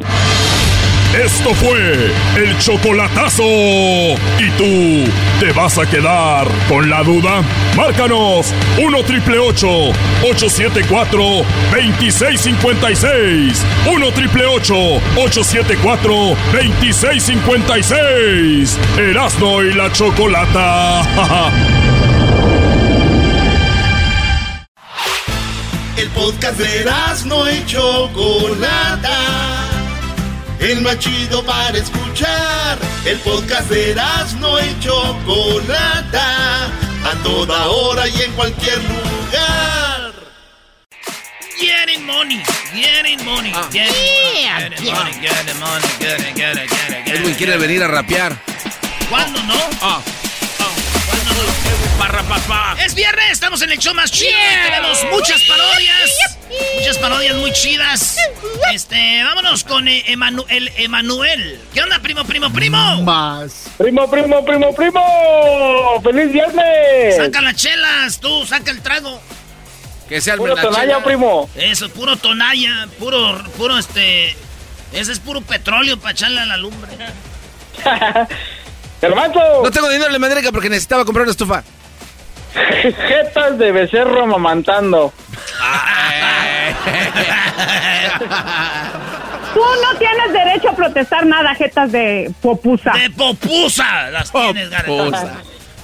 Esto 1.23 1.53
fue 1.53 2.11
el 2.35 2.57
chocolatazo. 2.59 3.43
¿Y 3.45 4.49
tú 4.57 5.09
te 5.39 5.53
vas 5.53 5.77
a 5.77 5.89
quedar 5.89 6.45
con 6.67 6.89
la 6.89 7.03
duda? 7.03 7.41
Márcanos 7.77 8.53
1 8.77 9.03
triple 9.03 9.39
874 9.39 11.21
2656. 11.71 13.65
1 13.93 14.11
triple 14.11 14.45
874 14.45 16.13
2656. 16.51 18.77
Erasno 18.97 19.63
y 19.63 19.73
la 19.73 19.89
chocolata. 19.93 21.01
El 26.05 26.11
podcast 26.11 26.59
de 26.59 26.81
Erasno 26.81 27.51
y 27.51 27.65
Chocolata. 27.65 29.17
El 30.59 30.81
más 30.81 30.99
chido 30.99 31.43
para 31.43 31.75
escuchar. 31.75 32.77
El 33.05 33.17
podcast 33.21 33.67
de 33.71 33.89
Erasno 33.89 34.59
y 34.59 34.79
Chocolata. 34.81 36.65
A 36.65 37.23
toda 37.23 37.69
hora 37.69 38.07
y 38.07 38.21
en 38.21 38.31
cualquier 38.33 38.77
lugar. 38.83 40.13
Getting 41.59 42.05
money, 42.05 42.43
getting 42.71 43.25
money, 43.25 43.51
getting 43.71 43.73
Yeah, 43.73 44.59
money, 44.59 44.69
getting 44.69 44.85
yeah. 44.85 44.93
money, 44.93 45.11
getting 45.21 45.59
money, 45.59 45.87
getting, 45.99 46.35
getting, 46.35 46.67
getting, 46.69 47.03
getting. 47.03 47.13
Edwin 47.15 47.33
quiere 47.33 47.57
venir 47.57 47.81
a 47.81 47.87
rapear. 47.87 48.37
Es 52.83 52.93
viernes, 52.93 53.31
estamos 53.31 53.61
en 53.61 53.71
el 53.71 53.77
show 53.79 53.93
más 53.93 54.11
chido 54.11 54.29
y 54.31 54.65
tenemos 54.69 55.03
muchas 55.11 55.43
parodias. 55.43 56.37
Muchas 56.79 56.97
parodias 56.97 57.35
muy 57.37 57.51
chidas. 57.53 58.17
Este, 58.73 59.23
vámonos 59.23 59.63
con 59.63 59.87
eh, 59.87 60.03
Emanu- 60.07 60.45
el 60.49 60.71
Emanuel. 60.77 61.59
¿Qué 61.73 61.81
onda, 61.81 61.99
primo, 61.99 62.23
primo, 62.25 62.51
primo? 62.51 63.01
Más. 63.01 63.67
Primo, 63.77 64.09
primo, 64.09 64.45
primo, 64.45 64.73
primo. 64.75 66.01
¡Feliz 66.03 66.31
viernes! 66.31 67.15
Saca 67.17 67.41
las 67.41 67.55
chelas, 67.55 68.19
tú, 68.19 68.45
saca 68.45 68.71
el 68.71 68.81
trago. 68.81 69.19
Que 70.07 70.21
sea 70.21 70.33
el 70.35 70.39
Puro 70.39 70.55
tonalla, 70.55 71.03
primo. 71.03 71.49
Eso, 71.55 71.89
puro 71.89 72.15
tonalla, 72.17 72.87
puro, 72.99 73.43
puro 73.57 73.77
este. 73.77 74.35
Ese 74.93 75.11
es 75.11 75.19
puro 75.19 75.41
petróleo 75.41 75.97
para 75.99 76.11
echarle 76.11 76.41
a 76.41 76.45
la 76.45 76.57
lumbre. 76.57 76.91
Hermano. 79.01 79.63
No 79.63 79.71
tengo 79.71 79.89
dinero 79.89 80.07
en 80.07 80.13
la 80.13 80.19
madriga 80.19 80.51
porque 80.51 80.69
necesitaba 80.69 81.05
comprar 81.05 81.23
una 81.23 81.31
estufa. 81.31 81.63
Jetas 83.07 83.57
de 83.57 83.71
becerro 83.71 84.23
amamantando. 84.23 85.13
Tú 89.53 89.61
no 89.61 89.97
tienes 89.97 90.33
derecho 90.33 90.69
a 90.69 90.75
protestar 90.75 91.25
nada, 91.25 91.55
jetas 91.55 91.91
de 91.91 92.31
popusa. 92.41 92.91
De 92.91 93.09
popusa 93.09 94.09
las 94.11 94.31
tienes. 94.31 94.69
Garbanzo. 94.69 95.29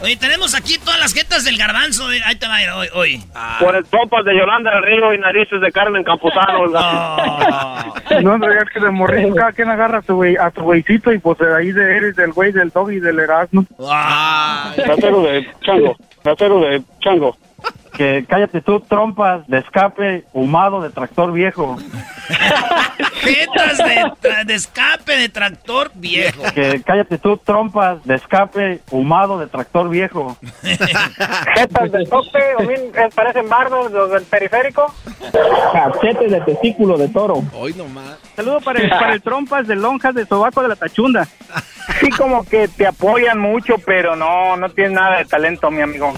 Oye, 0.04 0.16
tenemos 0.18 0.56
aquí 0.56 0.78
todas 0.80 1.00
las 1.00 1.14
jetas 1.14 1.44
del 1.44 1.58
garbanzo. 1.58 2.12
eh. 2.12 2.20
Ahí 2.26 2.36
te 2.36 2.48
va 2.48 2.56
a 2.56 2.64
ir 2.64 2.70
hoy. 2.70 2.88
hoy. 2.96 3.24
Por 3.60 3.76
el 3.76 3.86
pompas 3.86 4.26
de 4.26 4.36
Yolanda 4.36 4.72
del 4.72 4.84
Río 4.84 5.14
y 5.14 5.20
narices 5.20 5.62
de 5.62 5.72
Carmen 5.72 6.04
Campuzano. 6.04 6.66
No, 8.22 8.38
no, 8.38 8.52
es 8.52 8.70
que 8.74 8.80
de 8.82 8.92
morrillo 8.92 9.34
cada 9.34 9.54
quien 9.54 9.70
agarra 9.70 10.00
a 10.00 10.02
su, 10.02 10.16
güey, 10.16 10.36
a 10.36 10.52
su 10.52 10.62
güeycito 10.62 11.14
y 11.14 11.20
pues 11.20 11.38
de 11.40 11.56
ahí 11.56 11.72
de 11.72 11.96
eres 11.98 12.16
del 12.18 12.34
güey 12.34 12.52
del 12.52 12.70
dog 12.70 12.92
y 12.92 13.00
del 13.00 13.20
Erasmo. 13.20 13.66
Ratero 13.80 15.24
de 15.24 15.48
chango. 15.62 15.96
Ratero 16.24 16.60
de 16.60 16.82
chango. 17.00 17.38
Que 18.02 18.26
cállate 18.28 18.62
tú, 18.62 18.80
trompas 18.80 19.46
de 19.48 19.60
escape 19.60 20.26
humado 20.34 20.82
de 20.82 20.90
tractor 20.90 21.32
viejo. 21.32 21.78
Jetas 23.22 23.78
de, 23.78 23.96
tra- 24.20 24.44
de 24.44 24.56
escape 24.56 25.18
de 25.18 25.30
tractor 25.30 25.92
viejo. 25.94 26.42
Que 26.56 26.82
cállate 26.84 27.20
tú, 27.20 27.38
trompas 27.38 28.04
de 28.04 28.16
escape 28.16 28.82
humado 28.90 29.38
de 29.38 29.46
tractor 29.46 29.88
viejo. 29.88 30.36
Jetas 30.64 31.92
de 31.92 32.06
tope, 32.08 32.40
o 32.58 32.66
bien 32.66 32.92
parecen 33.14 33.48
bardos 33.48 33.92
los 33.92 34.10
del 34.10 34.24
periférico. 34.24 34.92
Cachetes 35.72 36.32
de 36.32 36.42
testículo 36.42 36.98
de 36.98 37.08
toro. 37.08 37.44
Hoy 37.54 37.76
nomás. 37.76 38.18
Saludo 38.36 38.62
para 38.62 38.82
el, 38.82 38.90
para 38.90 39.14
el 39.14 39.22
trompas 39.22 39.68
de 39.68 39.76
lonjas 39.76 40.16
de 40.16 40.26
sobaco 40.26 40.64
de 40.64 40.70
la 40.70 40.76
tachunda. 40.76 41.28
Sí, 42.00 42.10
como 42.10 42.44
que 42.46 42.68
te 42.68 42.88
apoyan 42.88 43.38
mucho, 43.38 43.76
pero 43.86 44.16
no, 44.16 44.58
no 44.58 44.70
tienes 44.70 44.94
nada 44.94 45.18
de 45.20 45.26
talento, 45.26 45.70
mi 45.70 45.82
amigo. 45.82 46.12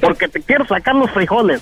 Porque 0.00 0.28
te 0.28 0.42
quiero 0.42 0.66
sacar 0.66 0.94
los 0.94 1.10
frijoles. 1.10 1.60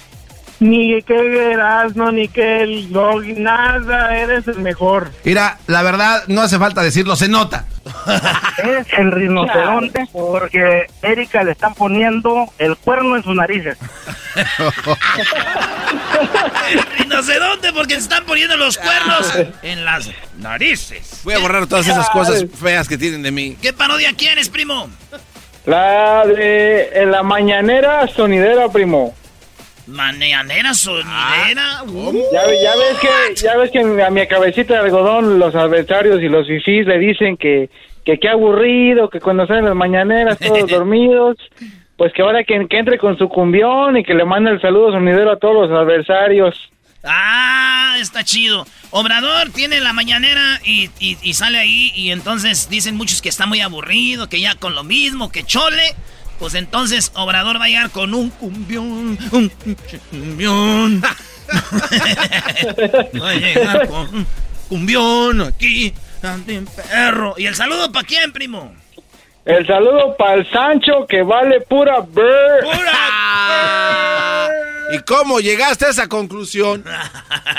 Ni 0.61 1.03
que 1.03 1.53
Erasmo, 1.53 2.13
ni 2.13 2.29
que 2.29 2.63
el 2.63 2.93
dog, 2.93 3.25
nada, 3.37 4.17
eres 4.17 4.47
el 4.47 4.61
mejor. 4.61 5.11
Mira, 5.25 5.59
la 5.67 5.83
verdad, 5.83 6.23
no 6.29 6.43
hace 6.43 6.59
falta 6.59 6.83
decirlo, 6.83 7.17
se 7.17 7.29
nota. 7.29 7.65
Es 8.59 8.87
el 8.97 9.11
rinoceronte 9.11 10.07
porque 10.13 10.87
Erika 11.03 11.43
le 11.43 11.53
están 11.53 11.75
poniendo 11.75 12.47
el 12.59 12.77
cuerno 12.77 13.17
en 13.17 13.25
sus 13.25 13.35
narices. 13.35 13.77
Rinoceronte 16.99 17.73
porque 17.73 17.95
se 17.95 18.01
están 18.01 18.25
poniendo 18.25 18.57
los 18.57 18.79
cuernos 18.79 19.33
en 19.63 19.85
las 19.85 20.09
narices. 20.39 21.21
Voy 21.25 21.35
a 21.35 21.39
borrar 21.41 21.67
todas 21.67 21.87
esas 21.87 22.09
cosas 22.11 22.45
feas 22.59 22.89
que 22.89 22.97
tienen 22.97 23.23
de 23.23 23.33
mí. 23.33 23.57
¿Qué 23.61 23.73
parodia 23.73 24.13
quieres, 24.17 24.49
primo? 24.49 24.89
La 25.67 26.25
de 26.27 26.91
en 26.95 27.11
la 27.11 27.23
mañanera 27.23 28.07
sonidera, 28.07 28.69
primo. 28.69 29.15
Maneanera, 29.87 30.75
sonidera. 30.75 31.83
Uh. 31.87 32.13
Ya, 32.33 32.43
ya 32.47 32.73
ves 32.77 32.99
que 33.01 33.35
ya 33.43 33.57
ves 33.57 33.71
que 33.71 33.81
a 33.81 34.11
mi 34.11 34.27
cabecita 34.27 34.75
de 34.75 34.81
algodón 34.81 35.39
los 35.39 35.55
adversarios 35.55 36.21
y 36.23 36.29
los 36.29 36.47
fifís 36.47 36.87
le 36.87 36.99
dicen 36.99 37.37
que 37.37 37.71
que 38.05 38.19
qué 38.19 38.29
aburrido, 38.29 39.09
que 39.09 39.21
cuando 39.21 39.47
salen 39.47 39.65
las 39.65 39.75
mañaneras 39.75 40.39
todos 40.39 40.71
dormidos, 40.71 41.37
pues 41.97 42.13
que 42.13 42.23
ahora 42.23 42.45
que, 42.45 42.67
que 42.69 42.79
entre 42.79 42.99
con 42.99 43.17
su 43.17 43.29
cumbión 43.29 43.97
y 43.97 44.05
que 44.05 44.15
le 44.15 44.25
mande 44.25 44.51
el 44.51 44.61
saludo 44.61 44.93
sonidero 44.93 45.33
a 45.33 45.39
todos 45.39 45.69
los 45.69 45.79
adversarios. 45.79 46.71
Ah, 47.05 47.97
está 48.01 48.25
chido. 48.25 48.67
Obrador 48.91 49.51
tiene 49.51 49.81
la 49.81 49.93
mañanera 49.93 50.61
y, 50.65 50.91
y- 51.01 51.19
y 51.23 51.35
sale 51.35 51.59
ahí 51.59 51.93
y 51.95 52.11
entonces 52.11 52.69
dicen 52.71 52.97
muchos 52.97 53.21
que 53.23 53.29
está 53.29 53.47
muy 53.47 53.61
aburrido, 53.61 54.29
que 54.29 54.41
ya 54.41 54.55
con 54.55 54.75
lo 54.75 54.85
mismo, 54.85 55.31
que 55.31 55.45
chole. 55.45 55.95
Pues 56.39 56.55
entonces 56.55 57.13
Obrador 57.15 57.61
va 57.61 57.67
a 57.67 57.69
llegar 57.69 57.91
con 57.91 58.15
un 58.15 58.31
cumbión, 58.31 59.19
un 59.33 59.49
cumbión. 60.11 61.03
va 63.21 63.31
a 63.31 63.35
llegar 63.35 63.89
con 63.89 64.15
un 64.15 64.27
cumbión 64.69 65.41
aquí, 65.43 65.93
perro. 66.91 67.35
¿Y 67.37 67.47
el 67.47 67.55
saludo 67.55 67.93
para 67.93 68.07
quién, 68.07 68.33
primo? 68.33 68.75
El 69.45 69.67
saludo 69.67 70.17
para 70.17 70.35
el 70.35 70.51
Sancho 70.51 71.07
que 71.07 71.23
vale 71.23 71.61
pura 71.61 72.01
bird. 72.09 72.65
¿Y 74.93 74.99
cómo 75.01 75.41
llegaste 75.41 75.87
a 75.87 75.91
esa 75.91 76.09
conclusión? 76.09 76.85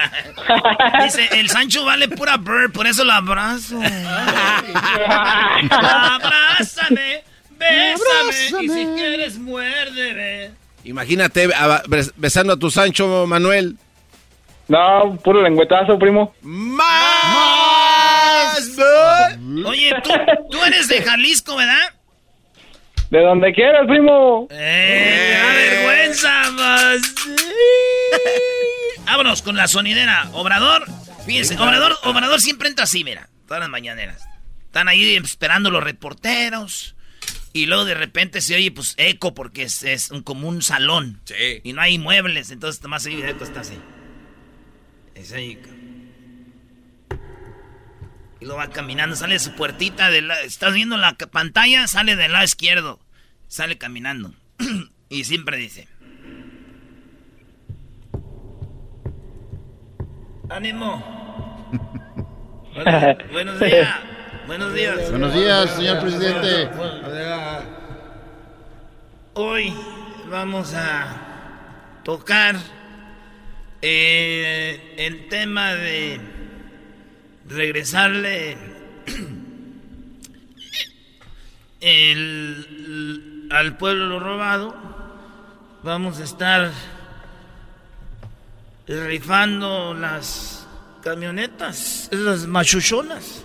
Dice, 1.03 1.28
el 1.34 1.49
Sancho 1.49 1.84
vale 1.86 2.07
pura 2.07 2.38
bird, 2.38 2.72
por 2.72 2.88
eso 2.88 3.03
lo 3.03 3.14
abrazo. 3.14 3.80
Abrázame, 5.70 7.24
bésame, 7.52 8.64
y 8.64 8.70
si 8.70 8.86
quieres 8.95 9.38
muérdeme. 9.38 10.52
Imagínate 10.84 11.49
besando 12.16 12.53
a 12.53 12.57
tu 12.57 12.70
Sancho 12.72 13.26
Manuel. 13.28 13.76
No, 14.68 15.16
puro 15.24 15.41
lengüetazo, 15.44 15.98
primo. 15.99 16.34
¡Más! 16.41 16.86
Oye, 19.64 19.94
¿tú, 20.03 20.10
tú 20.52 20.64
eres 20.64 20.88
de 20.88 21.02
Jalisco, 21.02 21.56
¿verdad? 21.56 21.94
De 23.10 23.22
donde 23.22 23.53
quieras, 23.53 23.86
primo. 23.88 24.48
¡Eh! 24.49 25.38
¡Da 25.40 25.53
vergüenza, 25.53 26.52
más! 26.52 27.02
Vámonos 29.06 29.41
con 29.41 29.56
la 29.56 29.68
sonidera. 29.68 30.30
Obrador, 30.34 30.86
fíjense, 31.26 31.56
Obrador, 31.56 31.95
Obrador 32.03 32.41
siempre 32.41 32.68
entra 32.68 32.86
así, 32.86 33.03
mira, 33.03 33.30
todas 33.48 33.61
las 33.61 33.69
mañaneras. 33.69 34.27
Están 34.65 34.88
ahí 34.88 35.15
esperando 35.15 35.69
los 35.69 35.84
reporteros. 35.84 36.95
Y 37.53 37.68
luego 37.68 37.86
de 37.86 37.94
repente 37.94 38.41
se 38.41 38.56
oye, 38.56 38.72
pues, 38.72 38.95
eco, 38.98 39.34
porque 39.34 39.64
es, 39.64 39.84
es 39.84 40.11
un, 40.11 40.23
como 40.23 40.49
un 40.49 40.61
salón. 40.61 41.22
Sí. 41.23 41.61
Y 41.64 41.72
no 41.72 41.82
hay 41.82 41.98
muebles, 41.98 42.52
entonces 42.52 42.84
más 42.86 43.03
se 43.03 43.15
oye 43.15 43.30
eco, 43.30 43.45
está 43.45 43.61
así. 43.61 43.80
Es 45.14 45.32
ahí. 45.32 45.57
Y 48.45 48.47
luego 48.47 48.59
va 48.59 48.69
caminando, 48.69 49.15
sale 49.15 49.34
de 49.34 49.39
su 49.39 49.53
puertita, 49.53 50.11
de 50.11 50.22
la- 50.22 50.39
estás 50.41 50.72
viendo 50.72 50.97
la 50.97 51.13
pantalla, 51.13 51.88
sale 51.88 52.15
del 52.15 52.31
lado 52.31 52.45
izquierdo. 52.45 52.99
Sale 53.47 53.80
caminando. 53.80 54.35
y 55.09 55.23
siempre 55.23 55.57
dice... 55.57 55.88
¡Ánimo! 60.47 61.72
Buenos 63.31 63.59
días. 63.59 63.95
Buenos 64.45 64.73
días. 64.76 65.09
Buenos 65.09 65.34
días, 65.34 65.76
señor 65.76 66.01
presidente. 66.01 66.69
Hoy 69.34 69.73
vamos 70.30 70.72
a 70.76 71.99
tocar 72.03 72.57
eh, 73.81 74.93
el 74.99 75.30
tema 75.30 75.73
de 75.73 76.44
regresarle 77.47 78.57
el, 81.81 83.47
al 83.51 83.77
pueblo 83.77 84.19
robado. 84.19 84.76
Vamos 85.84 86.19
a 86.19 86.23
estar 86.23 86.72
rifando 88.88 89.93
las 89.93 90.67
camionetas, 91.03 92.09
esas 92.11 92.47
machuchonas. 92.47 93.43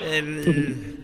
El- 0.00 0.98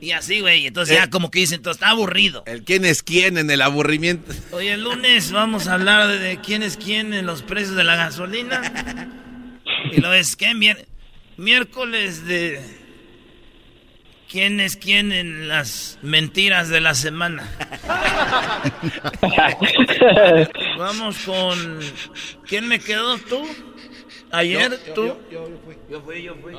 y 0.00 0.12
así, 0.12 0.40
güey. 0.40 0.66
Entonces 0.66 0.96
ya 0.96 1.10
como 1.10 1.30
que 1.30 1.40
dicen, 1.40 1.60
está 1.68 1.88
aburrido. 1.90 2.44
El 2.46 2.62
quién 2.62 2.84
es 2.84 3.02
quién 3.02 3.36
en 3.38 3.50
el 3.50 3.62
aburrimiento. 3.62 4.32
Hoy 4.52 4.68
el 4.68 4.84
lunes 4.84 5.32
vamos 5.32 5.66
a 5.66 5.74
hablar 5.74 6.06
de 6.06 6.38
quién 6.40 6.62
es 6.62 6.76
quién 6.76 7.12
en 7.14 7.26
los 7.26 7.42
precios 7.42 7.74
de 7.76 7.84
la 7.84 7.96
gasolina. 7.96 9.08
Y 9.92 10.00
lo 10.00 10.12
es 10.12 10.36
que 10.36 10.46
mier- 10.54 10.86
miércoles 11.36 12.26
de 12.26 12.60
quién 14.30 14.60
es 14.60 14.76
quién 14.76 15.12
en 15.12 15.48
las 15.48 15.98
mentiras 16.02 16.68
de 16.68 16.80
la 16.80 16.94
semana. 16.94 17.48
Vamos 20.78 21.18
con 21.24 21.78
¿quién 22.46 22.68
me 22.68 22.78
quedó 22.78 23.18
tú? 23.18 23.46
Ayer 24.30 24.70
Yo, 24.70 24.76
yo, 24.86 24.94
tú. 24.94 25.04
yo, 25.06 25.18
yo, 25.30 25.48
yo 25.48 25.58
fui. 25.64 25.76
Yo 25.90 26.02
fui, 26.02 26.22
yo 26.22 26.34
fui. 26.36 26.52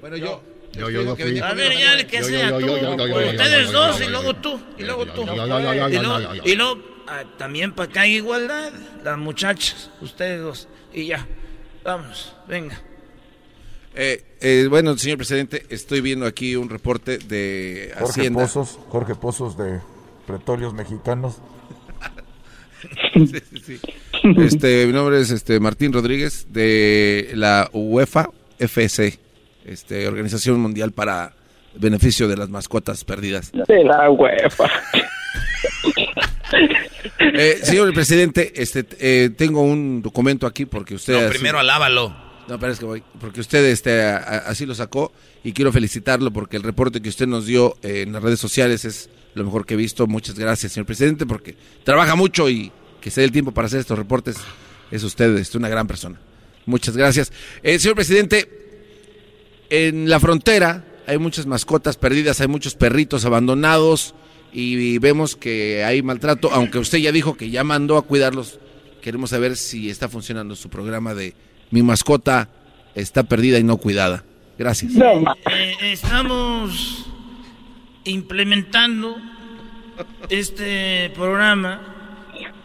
Bueno, 0.00 0.16
yo. 0.16 0.42
Yo, 0.72 0.90
yo, 0.90 1.02
yo 1.02 1.16
fui. 1.16 1.38
A 1.40 1.54
ver, 1.54 1.72
ya 1.76 1.94
el 1.94 2.06
que 2.06 2.18
Yo, 2.18 2.22
yo, 2.22 2.28
sea 2.28 2.50
yo, 2.50 2.58
tú. 2.60 2.66
yo, 2.66 2.76
yo, 2.78 2.96
yo, 2.96 3.06
yo, 3.20 3.30
Ustedes 3.30 3.66
yo, 3.66 3.72
dos 3.72 3.98
yo, 3.98 4.02
y 4.02 4.06
yo, 4.06 4.10
luego 4.10 4.32
yo, 4.32 4.38
tú. 4.40 4.60
Y 4.78 4.82
luego 4.84 5.06
tú. 5.06 5.26
yo, 5.26 5.34
yo, 5.34 5.46
yo, 5.46 5.74
yo, 5.74 5.88
Y 5.88 5.92
yo, 5.92 6.02
luego- 6.02 6.20
yo, 6.20 6.34
yo, 6.34 6.42
y 6.44 6.54
luego, 6.54 6.76
yo. 6.76 7.04
ah, 7.08 7.24
también 7.38 7.72
para 7.72 7.90
que 7.92 7.98
haya 7.98 8.14
igualdad. 8.14 8.72
Las 9.02 9.18
muchachas, 9.18 9.90
ustedes 10.00 10.40
dos. 10.40 10.68
Y 10.92 11.06
ya. 11.06 11.26
Vamos, 11.86 12.34
venga. 12.48 12.76
Eh, 13.94 14.24
eh, 14.40 14.66
bueno, 14.68 14.98
señor 14.98 15.18
presidente, 15.18 15.62
estoy 15.70 16.00
viendo 16.00 16.26
aquí 16.26 16.56
un 16.56 16.68
reporte 16.68 17.18
de 17.18 17.92
Jorge 17.96 18.10
Hacienda. 18.10 18.42
Pozos, 18.42 18.78
Jorge 18.88 19.14
Pozos 19.14 19.56
de 19.56 19.80
Pretorios 20.26 20.74
Mexicanos. 20.74 21.38
Sí, 23.14 23.26
sí, 23.26 23.58
sí. 23.64 23.80
Este, 24.36 24.86
mi 24.86 24.92
nombre 24.92 25.18
es 25.18 25.30
este 25.30 25.58
Martín 25.58 25.92
Rodríguez 25.92 26.46
de 26.50 27.30
la 27.34 27.68
UEFA 27.72 28.28
FC, 28.58 29.18
este, 29.64 30.06
Organización 30.06 30.60
Mundial 30.60 30.92
para 30.92 31.32
Beneficio 31.74 32.28
de 32.28 32.36
las 32.36 32.50
Mascotas 32.50 33.04
Perdidas. 33.04 33.50
De 33.52 33.82
la 33.82 34.10
UEFA. 34.10 34.70
Eh, 37.18 37.60
señor 37.62 37.92
presidente, 37.92 38.52
este, 38.56 38.86
eh, 39.00 39.30
tengo 39.36 39.62
un 39.62 40.00
documento 40.02 40.46
aquí 40.46 40.64
porque 40.64 40.94
usted... 40.94 41.14
No, 41.14 41.20
así- 41.20 41.30
primero 41.30 41.58
alábalo. 41.58 42.14
No, 42.48 42.58
pero 42.60 42.72
es 42.72 42.78
que 42.78 42.84
voy, 42.84 43.02
porque 43.20 43.40
usted 43.40 43.64
este, 43.66 44.02
a- 44.04 44.18
a- 44.18 44.36
así 44.50 44.64
lo 44.66 44.74
sacó 44.74 45.12
y 45.42 45.52
quiero 45.52 45.72
felicitarlo 45.72 46.30
porque 46.32 46.56
el 46.56 46.62
reporte 46.62 47.00
que 47.02 47.08
usted 47.08 47.26
nos 47.26 47.46
dio 47.46 47.76
eh, 47.82 48.02
en 48.02 48.12
las 48.12 48.22
redes 48.22 48.38
sociales 48.38 48.84
es 48.84 49.10
lo 49.34 49.44
mejor 49.44 49.66
que 49.66 49.74
he 49.74 49.76
visto. 49.76 50.06
Muchas 50.06 50.38
gracias, 50.38 50.72
señor 50.72 50.86
presidente, 50.86 51.26
porque 51.26 51.56
trabaja 51.84 52.14
mucho 52.14 52.48
y 52.48 52.70
que 53.00 53.10
se 53.10 53.22
dé 53.22 53.24
el 53.26 53.32
tiempo 53.32 53.52
para 53.52 53.66
hacer 53.66 53.80
estos 53.80 53.98
reportes. 53.98 54.36
Es 54.90 55.02
usted, 55.02 55.36
es 55.38 55.54
una 55.56 55.68
gran 55.68 55.86
persona. 55.88 56.20
Muchas 56.64 56.96
gracias. 56.96 57.32
Eh, 57.62 57.78
señor 57.78 57.96
presidente, 57.96 58.48
en 59.68 60.08
la 60.08 60.20
frontera 60.20 60.84
hay 61.06 61.18
muchas 61.18 61.46
mascotas 61.46 61.96
perdidas, 61.96 62.40
hay 62.40 62.48
muchos 62.48 62.74
perritos 62.74 63.24
abandonados 63.24 64.14
y 64.58 64.96
vemos 64.96 65.36
que 65.36 65.84
hay 65.84 66.00
maltrato, 66.00 66.50
aunque 66.50 66.78
usted 66.78 66.96
ya 66.96 67.12
dijo 67.12 67.36
que 67.36 67.50
ya 67.50 67.62
mandó 67.62 67.98
a 67.98 68.02
cuidarlos. 68.02 68.58
Queremos 69.02 69.28
saber 69.28 69.54
si 69.54 69.90
está 69.90 70.08
funcionando 70.08 70.56
su 70.56 70.70
programa 70.70 71.14
de 71.14 71.34
Mi 71.70 71.82
mascota 71.82 72.48
está 72.94 73.24
perdida 73.24 73.58
y 73.58 73.64
no 73.64 73.76
cuidada. 73.76 74.24
Gracias. 74.58 74.92
Eh, 74.96 75.74
estamos 75.82 77.06
implementando 78.04 79.18
este 80.30 81.10
programa 81.14 81.95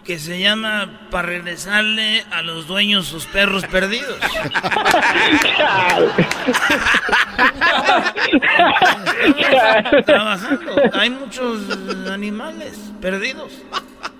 que 0.03 0.19
se 0.19 0.39
llama 0.39 1.07
para 1.11 1.27
regresarle 1.27 2.25
a 2.31 2.41
los 2.41 2.65
dueños 2.67 3.05
sus 3.05 3.27
perros 3.27 3.65
perdidos. 3.67 4.17
Trabajando. 10.05 10.75
Hay 10.93 11.09
muchos 11.11 11.61
animales 12.09 12.91
perdidos. 12.99 13.53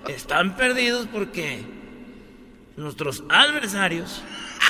Están 0.08 0.56
perdidos 0.56 1.06
porque 1.12 1.64
nuestros 2.76 3.24
adversarios 3.28 4.22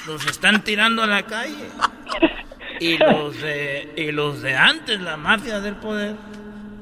los 0.07 0.27
están 0.27 0.65
tirando 0.65 1.03
a 1.03 1.07
la 1.07 1.25
calle. 1.25 1.69
Y 2.81 2.97
los 2.99 3.41
de, 3.41 3.93
y 3.97 4.13
los 4.13 4.43
de 4.43 4.57
antes, 4.57 5.01
la 5.01 5.17
mafia 5.17 5.61
del 5.61 5.77
poder, 5.77 6.17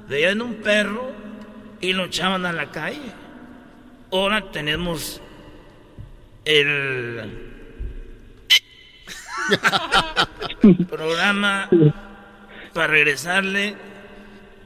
veían 0.09 0.41
un 0.41 0.55
perro 0.55 1.13
y 1.81 1.93
lo 1.93 2.07
echaban 2.07 2.47
a 2.47 2.53
la 2.53 2.71
calle. 2.71 3.13
Ahora 4.13 4.51
tenemos 4.51 5.21
el 6.45 7.31
programa 10.89 11.69
para 12.75 12.89
regresarle 12.89 13.77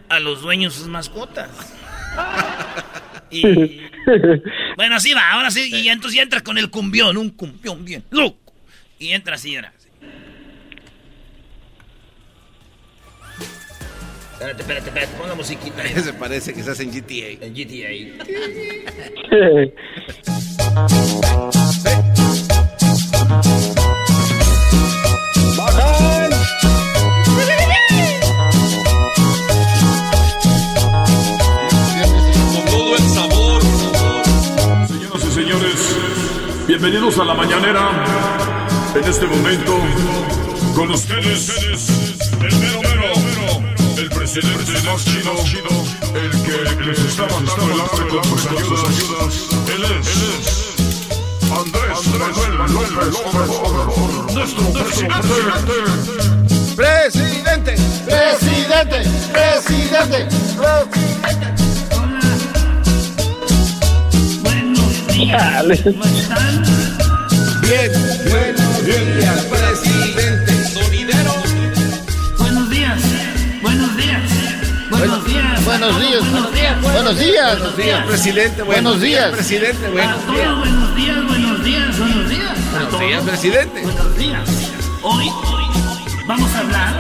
a 0.09 0.19
los 0.21 0.41
dueños 0.41 0.75
sus 0.75 0.89
mascotas. 0.89 1.51
Y 3.31 3.81
bueno, 4.77 4.97
así 4.97 5.13
va, 5.13 5.33
ahora 5.33 5.51
sí, 5.51 5.69
y 5.71 5.89
entonces 5.89 6.17
ya 6.17 6.23
entra 6.23 6.41
con 6.41 6.57
el 6.57 6.71
cumbión, 6.71 7.19
un 7.19 7.31
cumbión 7.31 7.85
bien 7.85 8.05
loco. 8.11 8.55
Y 8.99 9.11
entra 9.11 9.35
así, 9.35 9.57
ahora. 9.57 9.74
Espérate, 14.45 14.61
espérate, 14.61 14.89
espérate, 14.89 15.17
pon 15.17 15.27
la 15.27 15.35
musiquita. 15.35 15.81
ahí. 15.81 15.95
Se 15.95 16.13
parece 16.13 16.53
que 16.53 16.61
estás 16.61 16.79
en 16.81 16.91
GTA. 16.91 17.47
En 17.47 17.55
GTA. 17.55 17.89
Con 32.53 32.65
todo 32.67 32.97
el 32.97 33.03
sabor. 33.03 33.63
Señoras 34.89 35.25
y 35.25 35.31
señores, 35.33 35.97
bienvenidos 36.69 37.19
a 37.19 37.25
la 37.25 37.33
mañanera. 37.33 38.05
En 38.95 39.05
este 39.05 39.27
momento, 39.27 39.79
con 40.77 40.91
ustedes, 40.91 41.89
el 42.43 42.57
mero 42.59 42.84
más 44.35 45.05
chido, 45.05 45.71
el 46.17 46.31
que 46.43 46.83
les 46.85 46.99
está 46.99 47.23
mandando 47.29 47.73
el 47.73 47.81
hambre 47.81 48.09
con 48.09 48.25
sus 48.25 48.47
ayudas. 48.47 49.35
Él 49.73 49.85
es, 49.85 50.09
Andrés 51.53 52.01
Manuel 52.59 53.11
López 53.13 53.49
Obrador, 53.63 54.33
nuestro 54.33 54.65
presidente. 54.73 55.35
Presidente, 56.75 57.77
presidente, 58.07 58.99
presidente, 59.33 60.19
Bien, 67.63 67.93
buenos 68.31 68.85
días, 68.85 69.45
presidente. 69.45 69.94
Buenos 75.85 76.01
días, 76.01 76.31
buenos 76.31 76.53
días, 76.55 76.81
buenos 76.81 77.19
días, 77.19 77.59
Buenos 77.59 77.77
días, 77.77 78.07
presidente. 78.07 78.63
Buenos 78.63 79.01
días. 79.03 79.31
presidente. 79.33 79.91
Buenos 79.91 80.27
días. 80.33 80.57
buenos 80.57 80.97
días, 80.97 81.27
buenos 81.29 81.63
días, 81.65 81.99
buenos 81.99 82.31
días. 82.31 82.71
Buenos 82.73 83.01
días, 83.01 83.23
presidente. 83.23 83.83
Buenos 83.83 84.17
días. 84.17 84.49
Hoy, 85.03 85.29
hoy 85.29 85.65
vamos 86.27 86.51
a 86.55 86.59
hablar 86.61 86.99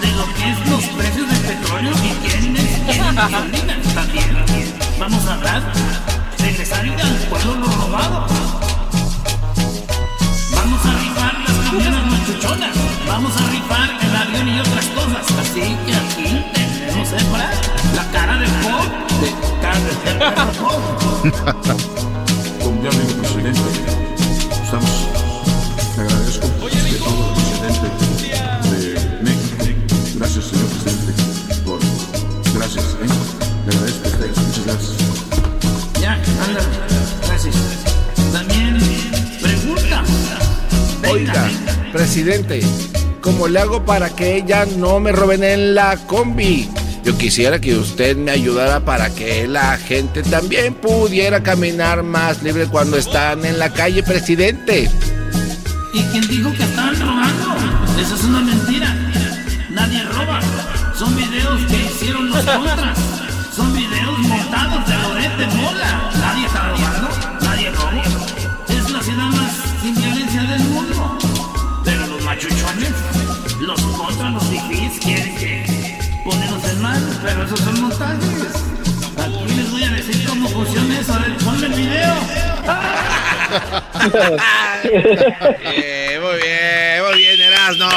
de 0.00 0.12
lo 0.12 0.34
que 0.34 0.50
es 0.52 0.70
los 0.70 0.84
precios 0.96 1.28
del 1.28 1.40
petróleo 1.40 1.90
y 1.90 2.28
quién 2.28 2.56
es 2.56 2.80
quién 2.92 3.04
en 3.06 3.14
gasolina 3.16 3.80
también. 3.92 4.36
Vamos 5.00 5.26
a 5.26 5.34
hablar 5.34 5.62
de 6.38 6.44
regresarle 6.44 6.94
al 6.94 7.16
pueblo 7.28 7.54
lo 7.56 7.66
robado. 7.66 8.26
Vamos 10.52 10.86
a 10.86 10.92
rifar 11.00 11.34
las 11.40 11.56
camiones 11.70 12.06
machuchonas. 12.06 12.76
Vamos 13.08 13.32
a 13.36 13.50
rifar 13.50 13.90
el 14.00 14.16
avión 14.16 14.48
y 14.48 14.60
otras 14.60 14.86
cosas. 14.86 15.38
Así 15.40 15.76
que 15.86 15.94
aquí 15.96 16.44
no 16.96 17.04
sé, 17.04 17.16
para 17.30 17.50
la 17.94 18.04
cara 18.12 18.38
de 18.38 18.46
Pop, 18.46 18.84
de 19.20 19.30
cara 19.60 19.78
de 19.78 19.92
Pop. 20.58 20.82
Con 22.62 22.72
mi 22.80 22.86
amigo 22.88 23.12
presidente, 23.20 23.60
estamos, 24.64 25.08
te 25.94 26.00
agradezco 26.00 26.46
de 26.46 26.98
todo 26.98 27.34
presidente 27.34 27.86
de 28.70 28.80
México. 29.22 29.56
Gracias, 30.16 30.44
señor 30.46 30.68
presidente, 30.68 31.12
gracias, 32.54 32.84
¿eh? 32.84 33.06
agradezco 33.68 34.04
a 34.04 34.08
ustedes, 34.08 34.36
muchas 34.38 34.64
gracias. 34.66 34.96
Ya, 36.00 36.12
anda, 36.14 36.62
gracias. 37.26 37.56
También, 38.32 38.78
pregunta. 39.40 40.04
Oiga, 41.08 41.50
presidente. 41.92 42.62
¿Cómo 43.22 43.48
le 43.48 43.60
hago 43.60 43.84
para 43.84 44.10
que 44.10 44.36
ella 44.36 44.66
no 44.66 45.00
me 45.00 45.12
roben 45.12 45.44
en 45.44 45.74
la 45.74 45.96
combi? 46.06 46.68
Yo 47.04 47.16
quisiera 47.16 47.60
que 47.60 47.74
usted 47.76 48.16
me 48.16 48.30
ayudara 48.30 48.80
para 48.84 49.10
que 49.10 49.48
la 49.48 49.78
gente 49.78 50.22
también 50.22 50.74
pudiera 50.74 51.42
caminar 51.42 52.02
más 52.02 52.42
libre 52.42 52.66
cuando 52.66 52.96
están 52.96 53.44
en 53.44 53.58
la 53.58 53.72
calle, 53.72 54.02
presidente. 54.02 54.90
¿Y 55.94 56.02
quién 56.04 56.28
dijo 56.28 56.52
que 56.52 56.62
estaban 56.62 57.00
robando? 57.00 57.54
Eso 58.00 58.14
es 58.14 58.24
una 58.24 58.40
mentira. 58.40 58.94
Nadie 59.70 60.02
roba. 60.04 60.40
Son 60.96 61.16
videos 61.16 61.60
que 61.66 61.76
hicieron 61.76 62.30
los 62.30 62.44
contras. 62.44 63.01
Quieren 74.98 75.34
que 75.36 75.98
ponernos 76.24 76.64
en 76.68 76.82
mal. 76.82 77.20
Pero 77.22 77.44
esos 77.44 77.60
son 77.60 77.80
montajes. 77.80 78.52
Aquí 79.18 79.54
les 79.54 79.70
voy 79.70 79.84
a 79.84 79.90
decir 79.90 80.26
cómo 80.26 80.48
funciona 80.48 81.00
eso. 81.00 81.14
A 81.14 81.18
ver, 81.18 81.36
ponme 81.38 81.66
el 81.66 81.72
video. 81.74 82.14
Eh, 84.84 86.18
muy 86.20 86.36
bien, 86.42 87.04
muy 87.06 87.18
bien, 87.18 87.40
Erasno. 87.40 87.88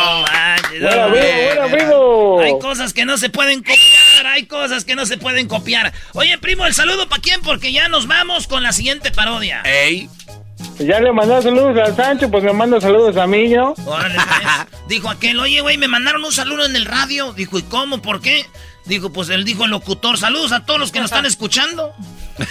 Buena, 0.79 1.07
Muy 1.07 1.19
bien. 1.19 2.43
Hay 2.43 2.59
cosas 2.59 2.93
que 2.93 3.05
no 3.05 3.17
se 3.17 3.29
pueden 3.29 3.59
copiar, 3.59 4.27
hay 4.27 4.45
cosas 4.45 4.85
que 4.85 4.95
no 4.95 5.05
se 5.05 5.17
pueden 5.17 5.47
copiar. 5.47 5.93
Oye, 6.13 6.37
primo, 6.37 6.65
el 6.65 6.73
saludo 6.73 7.07
para 7.07 7.21
quién, 7.21 7.41
porque 7.41 7.71
ya 7.71 7.87
nos 7.87 8.07
vamos 8.07 8.47
con 8.47 8.61
la 8.63 8.73
siguiente 8.73 9.11
parodia. 9.11 9.61
Ey. 9.63 10.09
Ya 10.79 10.99
le 10.99 11.11
mandó 11.13 11.41
saludos 11.41 11.77
al 11.77 11.95
Sancho, 11.95 12.29
pues 12.29 12.43
me 12.43 12.51
manda 12.53 12.81
saludos 12.81 13.15
a 13.17 13.25
mí, 13.27 13.47
¿no? 13.49 13.73
Órale, 13.85 14.15
pues. 14.15 14.77
Dijo 14.87 15.09
aquel, 15.09 15.39
oye, 15.39 15.61
güey, 15.61 15.77
me 15.77 15.87
mandaron 15.87 16.23
un 16.23 16.31
saludo 16.31 16.65
en 16.65 16.75
el 16.75 16.85
radio. 16.85 17.33
Dijo, 17.33 17.57
¿y 17.57 17.63
cómo? 17.63 18.01
¿Por 18.01 18.21
qué? 18.21 18.45
Dijo, 18.85 19.11
pues 19.11 19.29
él 19.29 19.45
dijo 19.45 19.65
el 19.65 19.71
locutor, 19.71 20.17
saludos 20.17 20.51
a 20.51 20.65
todos 20.65 20.79
los 20.79 20.91
que 20.91 20.99
nos 20.99 21.09
están 21.09 21.25
escuchando. 21.25 21.93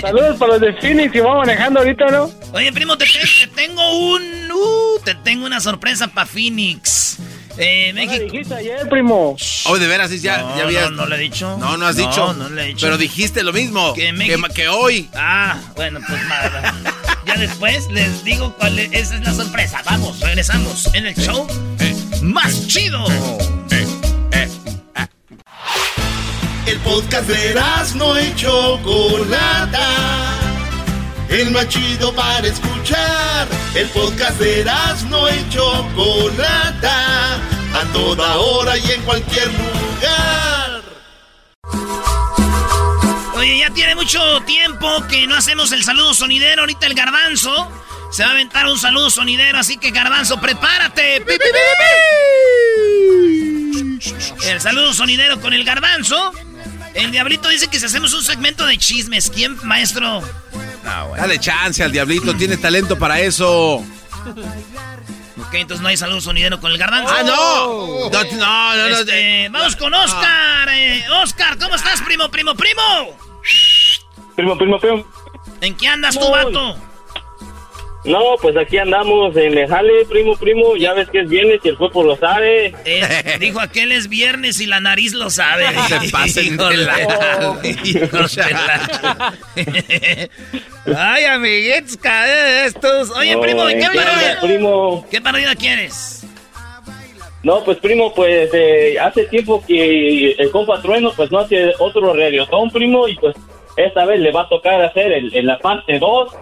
Saludos 0.00 0.36
para 0.36 0.52
los 0.52 0.60
de 0.60 0.72
Phoenix 0.74 1.12
que 1.12 1.20
va 1.20 1.36
manejando 1.38 1.80
ahorita, 1.80 2.06
¿no? 2.06 2.30
Oye, 2.52 2.72
primo, 2.72 2.96
te, 2.96 3.06
te 3.06 3.46
tengo 3.54 3.82
un... 4.10 4.50
uh, 4.52 5.00
te 5.02 5.14
tengo 5.14 5.46
una 5.46 5.60
sorpresa 5.60 6.08
para 6.08 6.26
Phoenix. 6.26 7.18
Eh, 7.58 7.92
México. 7.94 8.24
dijiste 8.24 8.54
ayer, 8.54 8.88
primo? 8.88 9.36
Oh, 9.66 9.78
de 9.78 9.86
veras, 9.86 10.10
sí, 10.10 10.20
ya, 10.20 10.38
No, 10.38 10.56
ya 10.58 10.64
habías... 10.64 10.90
no, 10.90 10.96
no 10.98 11.06
le 11.06 11.16
he 11.16 11.20
dicho. 11.20 11.56
No, 11.58 11.76
no 11.76 11.86
has 11.86 11.96
No, 11.96 12.06
dicho. 12.08 12.34
no 12.34 12.48
le 12.50 12.62
he 12.62 12.66
dicho. 12.66 12.86
Pero 12.86 12.98
dijiste 12.98 13.42
lo 13.42 13.52
mismo. 13.52 13.94
Que 13.94 14.06
Que, 14.06 14.12
México- 14.12 14.38
ma- 14.38 14.48
que 14.50 14.68
hoy. 14.68 15.08
Ah, 15.14 15.58
bueno, 15.74 16.00
pues 16.06 16.22
nada. 16.26 16.74
Ya 17.26 17.34
después 17.36 17.90
les 17.90 18.22
digo 18.24 18.54
cuál 18.58 18.78
es, 18.78 18.90
esa 18.92 19.14
es 19.16 19.20
la 19.22 19.32
sorpresa. 19.34 19.82
Vamos, 19.84 20.20
regresamos 20.20 20.94
en 20.94 21.06
el 21.06 21.14
show 21.16 21.46
más 22.22 22.66
chido. 22.68 23.04
El 26.66 26.78
podcast 26.80 27.28
de 27.28 27.54
no 27.94 28.20
y 28.20 28.34
Chocolata. 28.34 29.86
El 31.28 31.50
más 31.50 31.68
chido 31.68 32.14
para 32.14 32.46
escuchar. 32.46 33.48
El 33.74 33.88
podcast 33.88 34.38
de 34.38 34.64
no 35.08 35.28
y 35.28 35.48
Chocolata. 35.50 37.34
A 37.74 37.92
toda 37.92 38.36
hora 38.36 38.78
y 38.78 38.90
en 38.92 39.02
cualquier 39.02 39.48
lugar. 39.48 40.82
Oye, 43.34 43.58
ya 43.58 43.70
tiene 43.70 43.94
mucho 43.94 44.20
tiempo 44.46 44.88
que 45.08 45.26
no 45.26 45.34
hacemos 45.34 45.72
el 45.72 45.82
saludo 45.84 46.14
sonidero. 46.14 46.62
Ahorita 46.62 46.86
el 46.86 46.94
garbanzo 46.94 47.70
se 48.10 48.22
va 48.22 48.30
a 48.30 48.32
aventar 48.32 48.66
un 48.66 48.78
saludo 48.78 49.10
sonidero, 49.10 49.58
así 49.58 49.76
que 49.76 49.90
garbanzo, 49.90 50.40
prepárate. 50.40 51.24
El 54.44 54.60
saludo 54.60 54.94
sonidero 54.94 55.40
con 55.40 55.52
el 55.52 55.64
garbanzo. 55.64 56.32
El 56.94 57.10
diablito 57.10 57.48
dice 57.48 57.68
que 57.68 57.78
si 57.78 57.84
hacemos 57.84 58.14
un 58.14 58.22
segmento 58.22 58.64
de 58.64 58.78
chismes, 58.78 59.30
¿quién, 59.30 59.58
maestro? 59.64 60.22
Dale 61.16 61.38
chance 61.40 61.82
al 61.82 61.90
diablito, 61.92 62.34
tiene 62.36 62.56
talento 62.56 62.98
para 62.98 63.20
eso. 63.20 63.76
Ok, 65.38 65.54
entonces 65.54 65.82
no 65.82 65.88
hay 65.88 65.96
saludo 65.96 66.20
sonidero 66.20 66.60
con 66.60 66.70
el 66.72 66.78
garbanzo. 66.78 67.12
¡Ah, 67.12 67.22
no! 67.22 68.10
No, 68.10 68.10
no, 68.10 68.36
no, 68.36 68.76
no. 68.76 68.86
Este, 68.86 69.48
vamos 69.50 69.76
con 69.76 69.92
Oscar. 69.94 70.68
eh, 70.70 71.04
Oscar, 71.22 71.58
¿cómo 71.58 71.74
estás, 71.74 72.00
primo, 72.02 72.28
primo, 72.30 72.54
primo? 72.54 72.82
Primo, 74.34 74.56
primo, 74.56 74.78
primo. 74.78 75.06
¿En 75.60 75.76
qué 75.76 75.88
andas 75.88 76.18
tú, 76.18 76.30
vato? 76.30 76.76
No, 78.06 78.36
pues 78.40 78.56
aquí 78.56 78.78
andamos 78.78 79.36
en 79.36 79.58
el 79.58 79.68
jale, 79.68 80.04
primo, 80.08 80.36
primo. 80.36 80.76
Ya 80.76 80.92
ves 80.94 81.08
que 81.10 81.20
es 81.20 81.28
viernes 81.28 81.60
y 81.64 81.68
el 81.70 81.76
cuerpo 81.76 82.04
lo 82.04 82.16
sabe. 82.16 82.72
Eh, 82.84 83.36
dijo 83.40 83.58
aquel 83.60 83.90
es 83.90 84.08
viernes 84.08 84.60
y 84.60 84.66
la 84.66 84.78
nariz 84.80 85.12
lo 85.12 85.28
sabe. 85.28 85.66
Se 85.88 86.10
pasen 86.10 86.56
de 86.56 86.76
la- 86.76 86.96
Ay, 90.96 91.24
amiguitos, 91.24 91.96
cada 91.96 92.66
estos. 92.66 93.10
Oye, 93.10 93.34
No, 93.34 93.40
primo, 93.40 93.68
¿y 93.68 93.74
qué 93.74 93.86
parodia? 93.86 94.38
primo. 94.40 95.06
¿Qué 95.10 95.20
parodia 95.20 95.54
quieres? 95.56 96.24
No, 97.42 97.62
pues 97.64 97.78
primo, 97.78 98.12
pues 98.14 98.50
eh, 98.54 98.96
hace 99.00 99.24
tiempo 99.26 99.62
que 99.66 100.32
el 100.32 100.50
compa 100.50 100.80
Trueno 100.82 101.12
pues 101.14 101.30
no 101.30 101.38
hace 101.40 101.72
otro 101.78 102.12
reggaetón, 102.12 102.70
primo, 102.70 103.06
y 103.06 103.14
pues 103.16 103.36
esta 103.76 104.04
vez 104.04 104.18
le 104.20 104.32
va 104.32 104.42
a 104.42 104.48
tocar 104.48 104.80
hacer 104.82 105.12
el, 105.12 105.34
en 105.34 105.46
la 105.46 105.58
parte 105.58 105.98
2. 105.98 106.32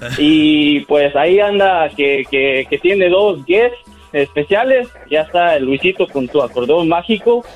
Y 0.18 0.80
pues 0.80 1.14
ahí 1.16 1.40
anda 1.40 1.88
que, 1.96 2.24
que, 2.30 2.66
que 2.68 2.78
tiene 2.78 3.08
dos 3.08 3.44
guests 3.44 3.78
especiales. 4.12 4.88
Ya 5.10 5.22
está 5.22 5.56
el 5.56 5.64
Luisito 5.64 6.06
con 6.06 6.28
su 6.28 6.42
acordeón 6.42 6.88
mágico. 6.88 7.44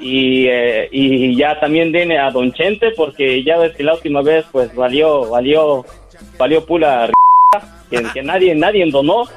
Y, 0.00 0.48
eh, 0.48 0.88
y 0.90 1.36
ya 1.36 1.58
también 1.60 1.92
viene 1.92 2.18
a 2.18 2.28
Don 2.30 2.52
Chente 2.52 2.90
porque 2.96 3.44
ya 3.44 3.58
ves 3.58 3.76
que 3.76 3.84
la 3.84 3.94
última 3.94 4.22
vez 4.22 4.44
pues 4.50 4.74
valió, 4.74 5.30
valió, 5.30 5.86
valió 6.36 6.66
pura 6.66 7.08
que, 7.88 8.02
que 8.12 8.22
nadie, 8.22 8.56
nadie 8.56 8.84
donó. 8.90 9.28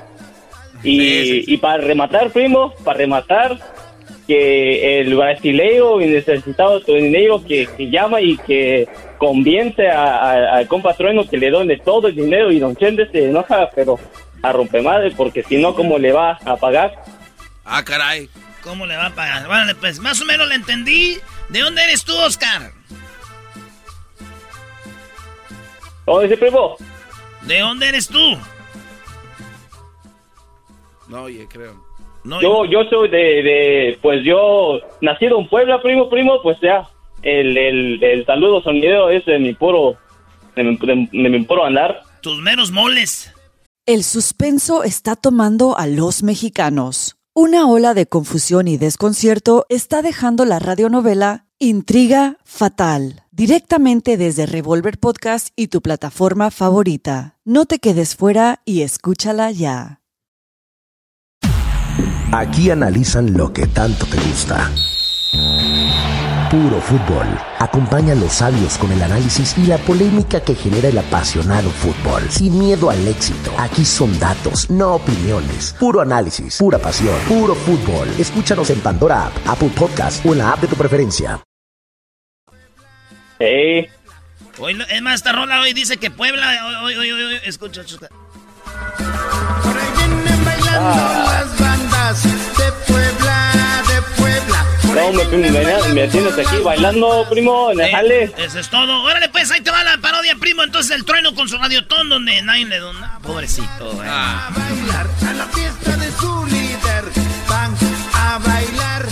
Y, 0.83 1.53
y 1.53 1.57
para 1.57 1.77
rematar, 1.83 2.31
primo, 2.31 2.73
para 2.83 2.97
rematar, 2.97 3.57
que 4.27 4.99
el 4.99 5.15
brasileiro 5.15 6.01
y 6.01 6.07
necesitado 6.07 6.79
dinero 6.81 7.41
que, 7.45 7.65
que 7.77 7.89
llama 7.89 8.19
y 8.21 8.37
que 8.37 8.87
conviene 9.17 9.73
a- 9.89 10.03
a- 10.31 10.57
al 10.57 10.67
compa 10.67 10.93
Trueno 10.93 11.27
que 11.27 11.37
le 11.37 11.49
done 11.49 11.77
todo 11.77 12.07
el 12.09 12.15
dinero 12.15 12.51
y 12.51 12.59
Don 12.59 12.75
Chende 12.75 13.09
se 13.11 13.29
enoja, 13.29 13.69
pero 13.73 13.97
a 14.43 14.51
rompemadre, 14.51 15.11
porque 15.11 15.43
si 15.43 15.57
no, 15.57 15.73
¿cómo 15.73 15.97
le 15.97 16.11
va 16.11 16.37
a 16.45 16.57
pagar? 16.57 16.93
Ah, 17.65 17.83
caray. 17.83 18.29
¿Cómo 18.63 18.85
le 18.85 18.97
va 18.97 19.07
a 19.07 19.15
pagar? 19.15 19.47
Bueno, 19.47 19.71
pues 19.79 19.99
más 19.99 20.21
o 20.21 20.25
menos 20.25 20.47
le 20.49 20.55
entendí. 20.55 21.17
¿De 21.49 21.61
dónde 21.61 21.81
eres 21.83 22.03
tú, 22.03 22.13
Oscar? 22.17 22.71
¿Cómo 26.05 26.19
dice, 26.21 26.37
primo? 26.37 26.75
¿De 27.43 27.59
dónde 27.59 27.87
eres 27.89 28.07
tú? 28.07 28.37
No, 31.07 31.23
oye, 31.23 31.47
creo. 31.49 31.86
No, 32.27 32.41
Yo, 32.41 32.65
yo 32.65 32.83
soy 32.89 33.09
de, 33.09 33.17
de, 33.17 33.99
pues 34.01 34.23
yo, 34.25 34.79
nacido 35.01 35.39
en 35.39 35.47
Puebla, 35.47 35.81
primo, 35.81 36.09
primo, 36.09 36.41
pues 36.43 36.57
ya, 36.61 36.87
el, 37.23 37.57
el, 37.57 38.03
el 38.03 38.25
saludo 38.25 38.61
sonido 38.61 39.09
es 39.09 39.25
de 39.25 39.39
mi 39.39 39.53
puro, 39.53 39.95
de 40.55 40.63
de- 40.63 41.09
de 41.11 41.29
mi 41.29 41.43
puro 41.43 41.63
andar. 41.65 42.01
Tus 42.21 42.39
meros 42.41 42.71
moles. 42.71 43.33
El 43.85 44.03
suspenso 44.03 44.83
está 44.83 45.15
tomando 45.15 45.77
a 45.77 45.87
los 45.87 46.21
mexicanos. 46.21 47.15
Una 47.33 47.67
ola 47.69 47.93
de 47.93 48.07
confusión 48.07 48.67
y 48.67 48.77
desconcierto 48.77 49.65
está 49.69 50.01
dejando 50.01 50.43
la 50.43 50.59
radionovela 50.59 51.45
Intriga 51.59 52.37
Fatal, 52.43 53.23
directamente 53.31 54.17
desde 54.17 54.45
Revolver 54.45 54.97
Podcast 54.99 55.49
y 55.55 55.67
tu 55.67 55.81
plataforma 55.81 56.51
favorita. 56.51 57.37
No 57.45 57.65
te 57.65 57.79
quedes 57.79 58.15
fuera 58.15 58.61
y 58.65 58.81
escúchala 58.81 59.51
ya. 59.51 60.01
Aquí 62.31 62.69
analizan 62.69 63.33
lo 63.33 63.51
que 63.53 63.67
tanto 63.67 64.05
te 64.05 64.17
gusta. 64.17 64.71
Puro 66.49 66.79
fútbol. 66.79 67.27
Acompaña 67.59 68.13
a 68.13 68.15
los 68.15 68.31
sabios 68.31 68.77
con 68.77 68.89
el 68.91 69.03
análisis 69.03 69.57
y 69.57 69.65
la 69.65 69.77
polémica 69.79 70.39
que 70.39 70.55
genera 70.55 70.87
el 70.87 70.97
apasionado 70.97 71.69
fútbol. 71.69 72.23
Sin 72.29 72.57
miedo 72.57 72.89
al 72.89 73.05
éxito. 73.05 73.51
Aquí 73.57 73.83
son 73.83 74.17
datos, 74.17 74.69
no 74.69 74.95
opiniones. 74.95 75.75
Puro 75.77 75.99
análisis, 75.99 76.57
pura 76.57 76.77
pasión, 76.77 77.15
puro 77.27 77.53
fútbol. 77.53 78.07
Escúchanos 78.17 78.69
en 78.69 78.79
Pandora 78.79 79.27
App, 79.27 79.33
Apple 79.45 79.71
Podcast 79.77 80.25
o 80.25 80.31
en 80.31 80.37
la 80.37 80.53
app 80.53 80.61
de 80.61 80.67
tu 80.67 80.75
preferencia. 80.75 81.41
Hey. 83.39 83.87
Hoy, 84.59 84.81
es 84.89 85.01
más, 85.01 85.15
esta 85.15 85.33
rola 85.33 85.59
hoy 85.61 85.73
dice 85.73 85.97
que 85.97 86.09
Puebla. 86.09 86.81
Hoy, 86.83 86.95
hoy, 86.95 87.11
hoy, 87.11 87.23
hoy, 87.23 87.39
escucha, 87.43 87.81
escucha. 87.81 88.07
De 92.13 92.71
Puebla, 92.87 93.83
de 93.85 94.01
Puebla. 94.15 94.65
No, 94.95 95.11
me, 95.11 95.25
me, 95.25 95.93
me 95.93 96.07
tienes 96.07 96.33
aquí 96.37 96.57
bailando, 96.63 97.27
primo, 97.29 97.71
en 97.71 97.81
el 97.81 97.91
jale. 97.91 98.33
Eso 98.37 98.59
es 98.59 98.69
todo. 98.69 99.03
Órale, 99.03 99.27
pues, 99.29 99.51
ahí 99.51 99.59
te 99.61 99.71
va 99.71 99.83
la 99.83 99.97
parodia, 99.97 100.35
primo. 100.39 100.63
entonces, 100.63 100.95
el 100.95 101.03
trueno 101.03 101.35
con 101.35 101.49
su 101.49 101.57
radiotón 101.57 102.07
donde 102.07 102.41
nadie 102.43 102.65
le 102.65 102.79
dona. 102.79 103.19
Pobrecito, 103.21 103.91
güey. 103.91 104.07
A 104.09 104.49
bailar 104.55 105.07
a 105.27 105.33
la 105.33 105.45
fiesta 105.47 105.97
de 105.97 106.11
su 106.13 106.45
líder. 106.45 107.03
Van 107.49 107.75
a 108.13 108.39
bailar. 108.39 109.05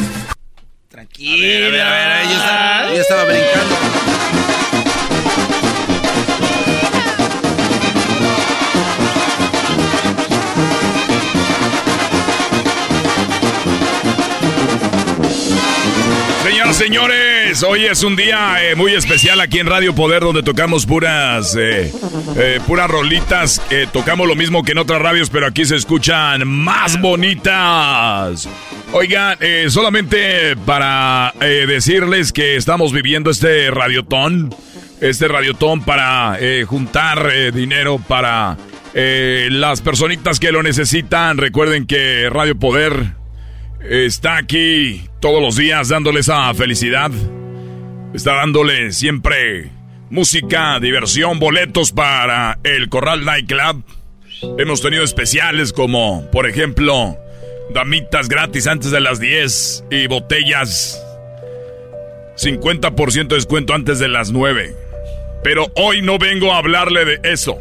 Tranquilo. 0.88 1.67
A 1.67 1.72
ver, 1.72 1.81
a 1.81 1.89
ver, 1.89 2.07
a 2.07 2.15
ver, 2.15 2.26
ella 2.26 2.38
estaba, 2.38 2.91
ella 2.91 3.01
estaba 3.01 3.23
brincando. 3.26 4.14
Señoras, 16.45 16.76
señores, 16.77 17.63
hoy 17.63 17.85
es 17.85 18.03
un 18.03 18.15
día 18.15 18.57
eh, 18.63 18.76
muy 18.76 18.93
especial 18.93 19.41
aquí 19.41 19.57
en 19.57 19.65
Radio 19.65 19.95
Poder 19.95 20.22
donde 20.22 20.43
tocamos 20.43 20.85
puras, 20.85 21.55
eh, 21.55 21.91
eh, 22.38 22.59
puras 22.67 22.88
rolitas. 22.88 23.59
tocamos 23.91 24.27
lo 24.27 24.35
mismo 24.35 24.61
que 24.61 24.73
en 24.73 24.77
otras 24.77 25.01
radios, 25.01 25.31
pero 25.31 25.47
aquí 25.47 25.65
se 25.65 25.76
escuchan 25.76 26.47
más 26.47 27.01
bonitas. 27.01 28.47
Oigan, 28.93 29.39
solamente 29.69 30.55
para 30.67 31.34
decirles 31.39 32.31
que 32.31 32.57
estamos 32.57 32.93
viviendo 32.93 33.31
este 33.31 33.72
radiotón, 33.72 34.53
este 35.01 35.27
radiotón 35.27 35.84
para 35.84 36.38
juntar 36.67 37.51
dinero 37.53 37.99
para 38.07 38.55
las 38.93 39.81
personitas 39.81 40.39
que 40.39 40.51
lo 40.51 40.61
necesitan. 40.61 41.39
Recuerden 41.39 41.88
que 41.88 42.30
Radio 42.30 42.55
Poder 42.55 43.24
está 43.89 44.37
aquí 44.37 45.07
todos 45.19 45.41
los 45.41 45.55
días 45.55 45.89
dándole 45.89 46.21
esa 46.21 46.53
felicidad. 46.53 47.11
Está 48.13 48.35
dándole 48.35 48.91
siempre 48.91 49.69
música, 50.09 50.79
diversión, 50.79 51.39
boletos 51.39 51.91
para 51.91 52.59
el 52.63 52.89
Corral 52.89 53.25
Night 53.25 53.47
Club. 53.47 53.83
Hemos 54.57 54.81
tenido 54.81 55.03
especiales 55.03 55.73
como, 55.73 56.29
por 56.31 56.47
ejemplo, 56.47 57.17
damitas 57.73 58.29
gratis 58.29 58.67
antes 58.67 58.91
de 58.91 59.01
las 59.01 59.19
10 59.19 59.85
y 59.91 60.07
botellas 60.07 61.01
50% 62.37 63.27
de 63.27 63.35
descuento 63.35 63.73
antes 63.73 63.99
de 63.99 64.07
las 64.07 64.31
9. 64.31 64.75
Pero 65.43 65.71
hoy 65.75 66.01
no 66.01 66.17
vengo 66.17 66.53
a 66.53 66.57
hablarle 66.57 67.05
de 67.05 67.19
eso. 67.23 67.57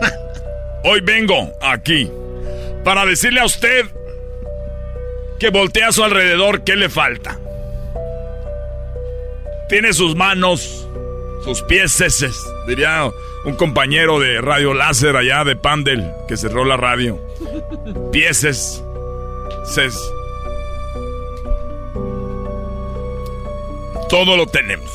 Hoy 0.84 1.00
vengo 1.00 1.52
aquí 1.60 2.08
para 2.84 3.04
decirle 3.04 3.40
a 3.40 3.44
usted 3.44 3.86
que 5.38 5.50
voltea 5.50 5.88
a 5.88 5.92
su 5.92 6.02
alrededor, 6.04 6.64
¿qué 6.64 6.76
le 6.76 6.88
falta? 6.88 7.38
Tiene 9.68 9.92
sus 9.92 10.16
manos, 10.16 10.88
sus 11.44 11.62
pies 11.62 12.02
diría 12.66 13.10
un 13.44 13.54
compañero 13.54 14.18
de 14.18 14.40
Radio 14.40 14.74
Láser 14.74 15.16
allá 15.16 15.44
de 15.44 15.56
Pandel 15.56 16.10
que 16.26 16.36
cerró 16.36 16.64
la 16.64 16.76
radio. 16.76 17.20
Pieses, 18.12 18.82
ces. 19.64 19.94
Todo 24.08 24.36
lo 24.36 24.46
tenemos. 24.46 24.90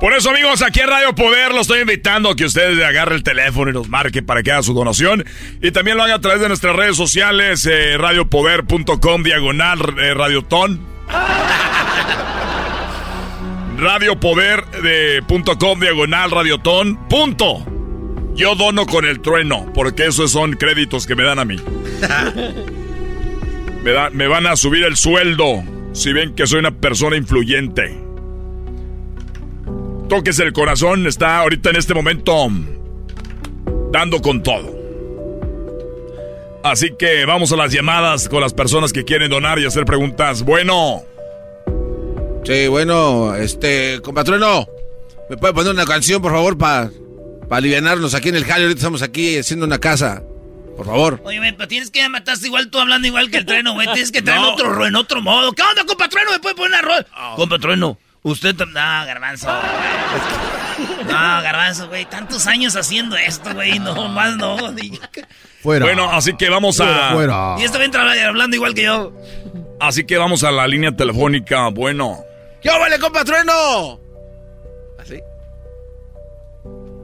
Por 0.00 0.14
eso, 0.14 0.30
amigos, 0.30 0.62
aquí 0.62 0.80
en 0.80 0.88
Radio 0.88 1.14
Poder 1.14 1.52
lo 1.52 1.60
estoy 1.60 1.80
invitando 1.80 2.30
a 2.30 2.36
que 2.36 2.46
ustedes 2.46 2.82
agarren 2.82 3.16
el 3.16 3.22
teléfono 3.22 3.70
y 3.70 3.74
nos 3.74 3.88
marquen 3.90 4.24
para 4.24 4.42
que 4.42 4.50
haga 4.50 4.62
su 4.62 4.72
donación. 4.72 5.24
Y 5.60 5.72
también 5.72 5.98
lo 5.98 6.02
haga 6.02 6.14
a 6.14 6.20
través 6.20 6.40
de 6.40 6.48
nuestras 6.48 6.74
redes 6.74 6.96
sociales, 6.96 7.66
eh, 7.70 7.98
radiopoder.com, 7.98 9.22
diagonal, 9.22 9.78
eh, 10.00 10.14
radiotón. 10.14 10.80
Radiopoder.com, 13.76 15.80
diagonal, 15.80 16.30
radiotón, 16.30 16.96
punto. 17.08 17.66
Yo 18.34 18.54
dono 18.54 18.86
con 18.86 19.04
el 19.04 19.20
trueno, 19.20 19.70
porque 19.74 20.06
esos 20.06 20.30
son 20.32 20.54
créditos 20.54 21.06
que 21.06 21.14
me 21.14 21.24
dan 21.24 21.38
a 21.38 21.44
mí. 21.44 21.56
Me, 23.82 23.92
da- 23.92 24.10
me 24.10 24.26
van 24.28 24.46
a 24.46 24.56
subir 24.56 24.84
el 24.84 24.94
sueldo 24.98 25.64
si 25.94 26.12
ven 26.12 26.34
que 26.34 26.46
soy 26.46 26.58
una 26.58 26.70
persona 26.70 27.16
influyente. 27.16 27.98
Toques 30.10 30.38
el 30.40 30.52
corazón, 30.52 31.06
está 31.06 31.38
ahorita 31.38 31.70
en 31.70 31.76
este 31.76 31.94
momento 31.94 32.48
dando 33.92 34.20
con 34.20 34.42
todo. 34.42 34.76
Así 36.64 36.90
que 36.98 37.24
vamos 37.26 37.52
a 37.52 37.56
las 37.56 37.72
llamadas 37.72 38.28
con 38.28 38.40
las 38.40 38.52
personas 38.52 38.92
que 38.92 39.04
quieren 39.04 39.30
donar 39.30 39.58
y 39.60 39.66
hacer 39.66 39.84
preguntas. 39.84 40.42
Bueno. 40.42 41.02
Sí, 42.44 42.66
bueno, 42.68 43.36
este, 43.36 44.00
compatrueno, 44.02 44.66
¿me 45.28 45.36
puede 45.36 45.54
poner 45.54 45.72
una 45.72 45.84
canción, 45.84 46.20
por 46.20 46.32
favor, 46.32 46.58
para 46.58 46.90
alivianarnos 47.48 48.12
aquí 48.14 48.30
en 48.30 48.36
el 48.36 48.44
jale? 48.44 48.64
Ahorita 48.64 48.78
estamos 48.80 49.02
aquí 49.02 49.38
haciendo 49.38 49.64
una 49.64 49.78
casa, 49.78 50.22
por 50.76 50.86
favor. 50.86 51.20
Oye, 51.24 51.38
pero 51.56 51.68
tienes 51.68 51.90
que 51.90 52.08
mataste 52.08 52.46
igual 52.48 52.68
tú 52.70 52.78
hablando 52.80 53.06
igual 53.06 53.30
que 53.30 53.36
el 53.38 53.46
trueno, 53.46 53.74
güey. 53.74 53.86
Tienes 53.92 54.10
que 54.10 54.22
traer 54.22 54.40
No. 54.40 54.54
otro 54.54 54.72
ro- 54.72 54.86
en 54.86 54.96
otro 54.96 55.20
modo. 55.22 55.52
¿Qué 55.52 55.62
onda, 55.62 55.84
compa 55.86 56.08
trueno? 56.08 56.32
¿Me 56.32 56.40
puede 56.40 56.56
poner 56.56 56.70
una 56.72 56.82
rola? 56.82 57.06
Compa 57.36 57.58
trueno, 57.58 57.98
usted... 58.22 58.54
No, 58.56 58.72
garbanzo. 58.74 59.48
No, 61.06 61.12
garbanzo, 61.42 61.88
güey. 61.88 62.04
Tantos 62.06 62.46
años 62.46 62.76
haciendo 62.76 63.16
esto, 63.16 63.52
güey. 63.54 63.78
No, 63.78 64.08
más 64.08 64.36
no. 64.36 64.56
Bueno, 65.62 66.10
así 66.10 66.34
que 66.36 66.48
vamos 66.48 66.80
a. 66.80 67.14
Y 67.58 67.64
esto 67.64 67.78
viene 67.78 67.92
tra- 67.92 68.26
hablando 68.26 68.56
igual 68.56 68.74
que 68.74 68.84
yo. 68.84 69.12
Así 69.78 70.04
que 70.04 70.16
vamos 70.16 70.42
a 70.44 70.50
la 70.50 70.66
línea 70.66 70.92
telefónica. 70.92 71.68
Bueno. 71.68 72.18
¿Qué 72.62 72.70
vale, 72.70 72.98
compatrueno? 72.98 74.00
¿Así? 74.98 75.20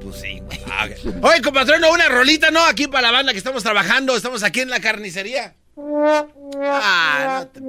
Pues 0.02 0.20
sí, 0.20 0.40
güey. 0.40 0.60
Oye, 1.22 1.42
compatrueno, 1.42 1.90
una 1.92 2.08
rolita, 2.08 2.50
¿no? 2.50 2.64
Aquí 2.64 2.86
para 2.86 3.02
la 3.08 3.10
banda 3.12 3.32
que 3.32 3.38
estamos 3.38 3.62
trabajando, 3.62 4.16
estamos 4.16 4.42
aquí 4.42 4.60
en 4.60 4.70
la 4.70 4.80
carnicería. 4.80 5.54
Ah, 6.62 7.40
no 7.40 7.46
te- 7.48 7.60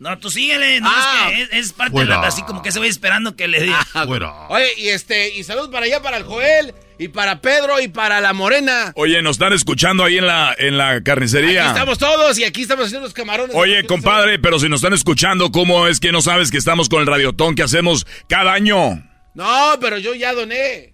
No, 0.00 0.16
tú 0.18 0.30
síguele. 0.30 0.80
No, 0.80 0.88
Ah. 0.92 1.28
es, 1.32 1.48
que 1.48 1.58
es, 1.58 1.66
es 1.66 1.72
parte 1.72 1.90
Fuera. 1.90 2.14
de 2.16 2.20
la, 2.22 2.28
así 2.28 2.42
como 2.42 2.62
que 2.62 2.70
se 2.70 2.78
voy 2.78 2.86
esperando 2.86 3.34
que 3.34 3.48
le 3.48 3.60
diga. 3.60 3.84
Oye, 4.48 4.66
y 4.76 4.88
este, 4.90 5.34
y 5.34 5.42
salud 5.42 5.70
para 5.72 5.86
allá, 5.86 6.00
para 6.00 6.18
el 6.18 6.22
Joel, 6.22 6.72
y 7.00 7.08
para 7.08 7.40
Pedro, 7.40 7.80
y 7.80 7.88
para 7.88 8.20
la 8.20 8.32
Morena. 8.32 8.92
Oye, 8.94 9.20
nos 9.22 9.32
están 9.32 9.52
escuchando 9.52 10.04
ahí 10.04 10.18
en 10.18 10.26
la, 10.28 10.54
en 10.56 10.78
la 10.78 11.02
carnicería. 11.02 11.62
Aquí 11.62 11.70
estamos 11.70 11.98
todos 11.98 12.38
y 12.38 12.44
aquí 12.44 12.62
estamos 12.62 12.86
haciendo 12.86 13.06
los 13.06 13.12
camarones. 13.14 13.56
Oye, 13.56 13.84
compadre, 13.86 14.38
pero 14.38 14.60
si 14.60 14.68
nos 14.68 14.78
están 14.82 14.92
escuchando, 14.94 15.50
¿cómo 15.50 15.88
es 15.88 15.98
que 15.98 16.12
no 16.12 16.22
sabes 16.22 16.52
que 16.52 16.58
estamos 16.58 16.88
con 16.88 17.00
el 17.00 17.06
radiotón 17.08 17.56
que 17.56 17.64
hacemos 17.64 18.06
cada 18.28 18.52
año? 18.52 19.02
No, 19.34 19.72
pero 19.80 19.98
yo 19.98 20.14
ya 20.14 20.32
doné. 20.32 20.92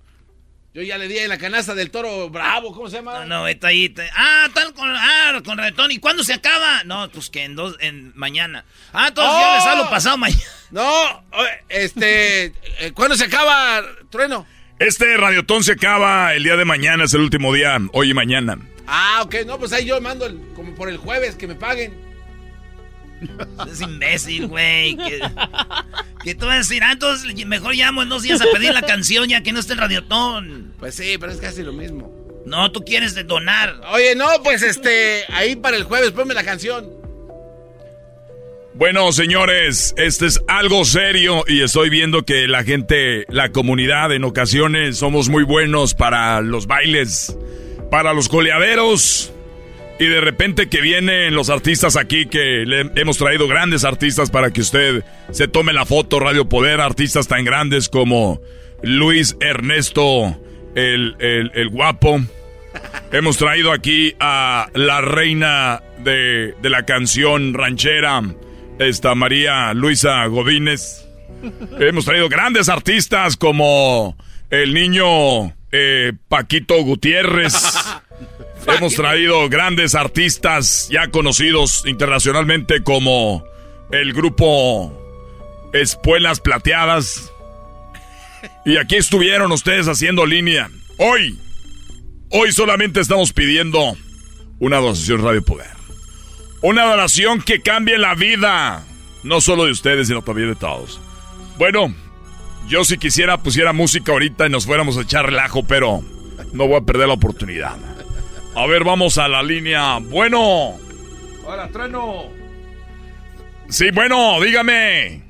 Yo 0.74 0.82
ya 0.82 0.98
le 0.98 1.06
di 1.06 1.16
en 1.18 1.28
la 1.28 1.38
canasta 1.38 1.72
del 1.76 1.92
toro 1.92 2.28
bravo, 2.30 2.72
¿cómo 2.74 2.90
se 2.90 2.96
llama? 2.96 3.20
No, 3.20 3.26
no, 3.42 3.48
está 3.48 3.68
ahí. 3.68 3.84
está- 3.84 4.02
Ah, 4.16 4.48
tal 4.52 4.74
con, 4.74 4.88
ah, 4.92 5.40
con 5.44 5.56
reggaetón. 5.56 5.92
¿Y 5.92 5.98
cuándo 6.00 6.24
se 6.24 6.34
acaba? 6.34 6.82
No, 6.82 7.08
pues 7.12 7.30
que 7.30 7.44
en 7.44 7.54
dos, 7.54 7.76
en 7.78 8.12
mañana. 8.16 8.64
Ah, 8.92 9.06
entonces 9.08 9.32
yo 9.40 9.50
¡Oh! 9.52 9.54
les 9.54 9.64
hablo 9.66 9.88
pasado 9.90 10.16
mañana. 10.18 10.42
No, 10.72 11.22
este, 11.68 12.46
eh, 12.80 12.90
¿cuándo 12.94 13.14
se 13.16 13.26
acaba, 13.26 13.82
Trueno? 14.10 14.44
Este 14.80 15.16
radiotón 15.16 15.62
se 15.62 15.72
acaba 15.72 16.34
el 16.34 16.42
día 16.42 16.56
de 16.56 16.64
mañana, 16.64 17.04
es 17.04 17.14
el 17.14 17.20
último 17.20 17.54
día, 17.54 17.78
hoy 17.92 18.10
y 18.10 18.14
mañana. 18.14 18.58
Ah, 18.88 19.20
ok, 19.22 19.36
no, 19.46 19.58
pues 19.60 19.72
ahí 19.72 19.84
yo 19.84 20.00
mando 20.00 20.26
el- 20.26 20.40
como 20.56 20.74
por 20.74 20.88
el 20.88 20.96
jueves 20.96 21.36
que 21.36 21.46
me 21.46 21.54
paguen. 21.54 21.94
Es 23.70 23.80
imbécil, 23.80 24.46
güey. 24.46 24.96
Que, 24.96 25.20
que 26.24 26.34
tú 26.34 26.46
vas 26.46 26.54
a 26.54 26.58
decir, 26.58 26.82
ah, 26.82 26.92
entonces 26.92 27.46
mejor 27.46 27.74
llamo 27.74 28.02
en 28.02 28.08
dos 28.08 28.22
días 28.22 28.40
a 28.40 28.46
pedir 28.52 28.72
la 28.72 28.82
canción 28.82 29.28
ya 29.28 29.42
que 29.42 29.52
no 29.52 29.60
esté 29.60 29.74
el 29.74 29.78
radiotón. 29.78 30.72
Pues 30.78 30.94
sí, 30.94 31.16
pero 31.18 31.32
es 31.32 31.38
casi 31.38 31.62
lo 31.62 31.72
mismo. 31.72 32.12
No, 32.46 32.70
tú 32.72 32.84
quieres 32.84 33.14
de 33.14 33.24
donar. 33.24 33.80
Oye, 33.92 34.14
no, 34.14 34.26
pues 34.42 34.62
este, 34.62 35.24
ahí 35.32 35.56
para 35.56 35.76
el 35.76 35.84
jueves, 35.84 36.10
ponme 36.12 36.34
la 36.34 36.44
canción. 36.44 37.04
Bueno, 38.74 39.12
señores, 39.12 39.94
este 39.96 40.26
es 40.26 40.40
algo 40.48 40.84
serio 40.84 41.44
y 41.46 41.62
estoy 41.62 41.90
viendo 41.90 42.24
que 42.24 42.48
la 42.48 42.64
gente, 42.64 43.24
la 43.28 43.52
comunidad, 43.52 44.12
en 44.12 44.24
ocasiones 44.24 44.98
somos 44.98 45.28
muy 45.28 45.44
buenos 45.44 45.94
para 45.94 46.40
los 46.40 46.66
bailes, 46.66 47.38
para 47.88 48.12
los 48.12 48.28
coleaderos. 48.28 49.32
Y 49.98 50.06
de 50.06 50.20
repente 50.20 50.68
que 50.68 50.80
vienen 50.80 51.34
los 51.34 51.50
artistas 51.50 51.96
aquí, 51.96 52.26
que 52.26 52.64
le 52.66 52.90
hemos 52.96 53.16
traído 53.16 53.46
grandes 53.46 53.84
artistas 53.84 54.30
para 54.30 54.50
que 54.50 54.60
usted 54.60 55.04
se 55.30 55.46
tome 55.46 55.72
la 55.72 55.86
foto, 55.86 56.18
Radio 56.18 56.48
Poder, 56.48 56.80
artistas 56.80 57.28
tan 57.28 57.44
grandes 57.44 57.88
como 57.88 58.40
Luis 58.82 59.36
Ernesto, 59.40 60.36
el, 60.74 61.16
el, 61.20 61.68
guapo. 61.68 62.20
Hemos 63.12 63.36
traído 63.36 63.70
aquí 63.70 64.14
a 64.18 64.68
la 64.74 65.00
reina 65.00 65.80
de, 65.98 66.54
de 66.60 66.70
la 66.70 66.84
canción 66.84 67.54
ranchera, 67.54 68.20
esta 68.80 69.14
María 69.14 69.72
Luisa 69.74 70.26
Godínez. 70.26 71.06
Hemos 71.78 72.04
traído 72.04 72.28
grandes 72.28 72.68
artistas 72.68 73.36
como 73.36 74.16
el 74.50 74.74
niño 74.74 75.54
eh, 75.70 76.12
Paquito 76.28 76.82
Gutiérrez. 76.82 77.54
Hemos 78.66 78.94
traído 78.94 79.48
grandes 79.48 79.94
artistas 79.94 80.88
ya 80.90 81.08
conocidos 81.08 81.84
internacionalmente 81.86 82.82
como 82.82 83.44
el 83.90 84.12
grupo 84.12 84.92
Espuelas 85.72 86.40
Plateadas. 86.40 87.32
Y 88.64 88.76
aquí 88.76 88.96
estuvieron 88.96 89.52
ustedes 89.52 89.86
haciendo 89.86 90.26
línea. 90.26 90.70
Hoy, 90.98 91.38
hoy 92.30 92.52
solamente 92.52 93.00
estamos 93.00 93.32
pidiendo 93.32 93.96
una 94.60 94.78
donación 94.78 95.22
Radio 95.22 95.44
Poder. 95.44 95.70
Una 96.62 96.84
donación 96.84 97.42
que 97.42 97.60
cambie 97.60 97.98
la 97.98 98.14
vida. 98.14 98.84
No 99.22 99.40
solo 99.40 99.66
de 99.66 99.72
ustedes, 99.72 100.08
sino 100.08 100.22
también 100.22 100.48
de 100.48 100.56
todos. 100.56 101.00
Bueno, 101.58 101.94
yo 102.68 102.84
si 102.84 102.98
quisiera 102.98 103.38
pusiera 103.38 103.72
música 103.72 104.12
ahorita 104.12 104.46
y 104.46 104.50
nos 104.50 104.66
fuéramos 104.66 104.96
a 104.96 105.02
echar 105.02 105.26
relajo, 105.26 105.64
pero 105.66 106.02
no 106.52 106.66
voy 106.66 106.76
a 106.76 106.84
perder 106.84 107.08
la 107.08 107.14
oportunidad. 107.14 107.76
A 108.56 108.66
ver, 108.66 108.84
vamos 108.84 109.18
a 109.18 109.28
la 109.28 109.42
línea. 109.42 109.98
Bueno. 110.00 110.78
Hola, 111.44 111.68
trueno. 111.72 112.24
Sí, 113.68 113.90
bueno, 113.92 114.40
dígame. 114.40 115.22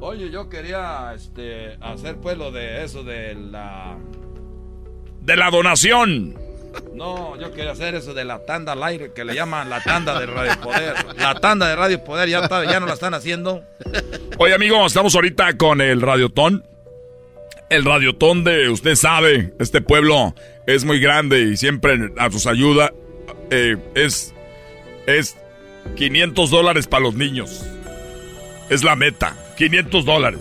Oye, 0.00 0.30
yo 0.30 0.48
quería 0.48 1.12
este, 1.14 1.76
hacer 1.80 2.16
pues 2.16 2.36
lo 2.36 2.50
de 2.50 2.84
eso 2.84 3.04
de 3.04 3.34
la... 3.34 3.96
De 5.20 5.36
la 5.36 5.50
donación. 5.50 6.36
No, 6.94 7.38
yo 7.38 7.52
quería 7.52 7.72
hacer 7.72 7.94
eso 7.94 8.14
de 8.14 8.24
la 8.24 8.44
tanda 8.44 8.72
al 8.72 8.82
aire, 8.82 9.12
que 9.12 9.24
le 9.24 9.34
llaman 9.34 9.68
la 9.70 9.82
tanda 9.82 10.18
de 10.18 10.26
Radio 10.26 10.60
Poder. 10.60 10.94
La 11.18 11.34
tanda 11.34 11.68
de 11.68 11.76
Radio 11.76 12.02
Poder 12.02 12.28
ya, 12.28 12.40
está, 12.40 12.64
ya 12.64 12.80
no 12.80 12.86
la 12.86 12.94
están 12.94 13.14
haciendo. 13.14 13.62
Oye, 14.38 14.54
amigo, 14.54 14.86
estamos 14.86 15.14
ahorita 15.14 15.56
con 15.56 15.80
el 15.80 16.00
Radiotón. 16.00 16.64
El 17.70 17.84
Radiotón 17.84 18.42
de, 18.42 18.68
usted 18.68 18.96
sabe, 18.96 19.54
este 19.60 19.80
pueblo 19.80 20.34
es 20.66 20.84
muy 20.84 20.98
grande 20.98 21.42
y 21.42 21.56
siempre 21.56 22.10
a 22.18 22.28
sus 22.28 22.48
ayuda 22.48 22.92
eh, 23.52 23.76
es, 23.94 24.34
es 25.06 25.36
500 25.94 26.50
dólares 26.50 26.88
para 26.88 27.04
los 27.04 27.14
niños. 27.14 27.64
Es 28.70 28.82
la 28.82 28.96
meta, 28.96 29.36
500 29.56 30.04
dólares. 30.04 30.40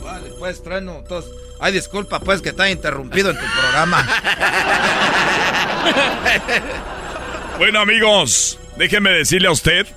Vale, 0.00 0.30
pues, 0.38 0.62
trueno, 0.62 0.98
entonces... 1.00 1.32
Ay, 1.58 1.72
disculpa, 1.72 2.20
pues, 2.20 2.40
que 2.40 2.50
está 2.50 2.70
interrumpido 2.70 3.30
en 3.30 3.36
tu 3.36 3.46
programa. 3.60 4.06
bueno, 7.58 7.80
amigos, 7.80 8.60
déjenme 8.76 9.10
decirle 9.10 9.48
a 9.48 9.52
usted 9.52 9.88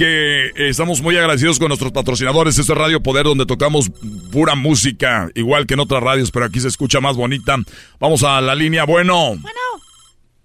que 0.00 0.52
estamos 0.56 1.02
muy 1.02 1.14
agradecidos 1.18 1.58
con 1.58 1.68
nuestros 1.68 1.92
patrocinadores. 1.92 2.56
Este 2.56 2.72
es 2.72 2.78
Radio 2.78 3.02
Poder, 3.02 3.24
donde 3.24 3.44
tocamos 3.44 3.90
pura 4.32 4.54
música, 4.54 5.28
igual 5.34 5.66
que 5.66 5.74
en 5.74 5.80
otras 5.80 6.02
radios, 6.02 6.30
pero 6.30 6.46
aquí 6.46 6.58
se 6.58 6.68
escucha 6.68 7.02
más 7.02 7.16
bonita. 7.16 7.58
Vamos 7.98 8.22
a 8.22 8.40
la 8.40 8.54
línea. 8.54 8.84
Bueno. 8.84 9.36
Bueno. 9.36 9.60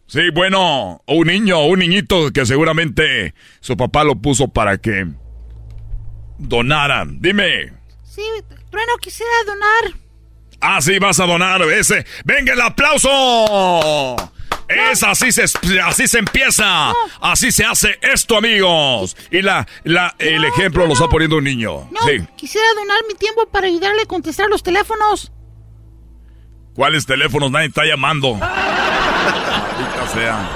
Sí, 0.07 0.23
bueno, 0.33 1.01
un 1.07 1.27
niño, 1.27 1.67
un 1.67 1.79
niñito 1.79 2.31
que 2.33 2.45
seguramente 2.45 3.33
su 3.61 3.77
papá 3.77 4.03
lo 4.03 4.17
puso 4.17 4.49
para 4.49 4.77
que 4.77 5.07
donaran. 6.37 7.21
Dime. 7.21 7.71
Sí, 8.03 8.23
Trueno, 8.69 8.97
quisiera 8.99 9.31
donar. 9.45 10.01
Ah, 10.59 10.81
sí, 10.81 10.99
vas 10.99 11.21
a 11.21 11.25
donar 11.25 11.61
ese. 11.61 12.05
¡Venga 12.25 12.51
el 12.51 12.59
aplauso! 12.59 14.15
Es 14.67 15.03
así 15.03 15.31
se, 15.31 15.43
así 15.83 16.07
se 16.07 16.19
empieza. 16.19 16.91
Así 17.21 17.51
se 17.51 17.65
hace 17.65 17.99
esto, 18.01 18.37
amigos. 18.37 19.15
Y 19.31 19.41
la, 19.41 19.67
la, 19.83 20.15
el 20.19 20.43
ejemplo 20.45 20.87
lo 20.87 20.93
está 20.93 21.07
poniendo 21.07 21.37
un 21.37 21.43
niño. 21.43 21.89
sí. 22.05 22.25
quisiera 22.35 22.67
donar 22.75 22.97
mi 23.07 23.13
tiempo 23.15 23.45
para 23.47 23.67
ayudarle 23.67 24.01
a 24.03 24.05
contestar 24.05 24.49
los 24.49 24.63
teléfonos. 24.63 25.31
¿Cuáles 26.73 27.05
teléfonos? 27.05 27.51
Nadie 27.51 27.67
está 27.67 27.85
llamando. 27.85 28.37
sea. 30.13 30.49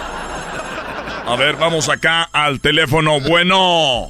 A 1.25 1.35
ver, 1.35 1.55
vamos 1.57 1.87
acá 1.89 2.23
al 2.23 2.59
teléfono. 2.59 3.19
Bueno. 3.21 4.09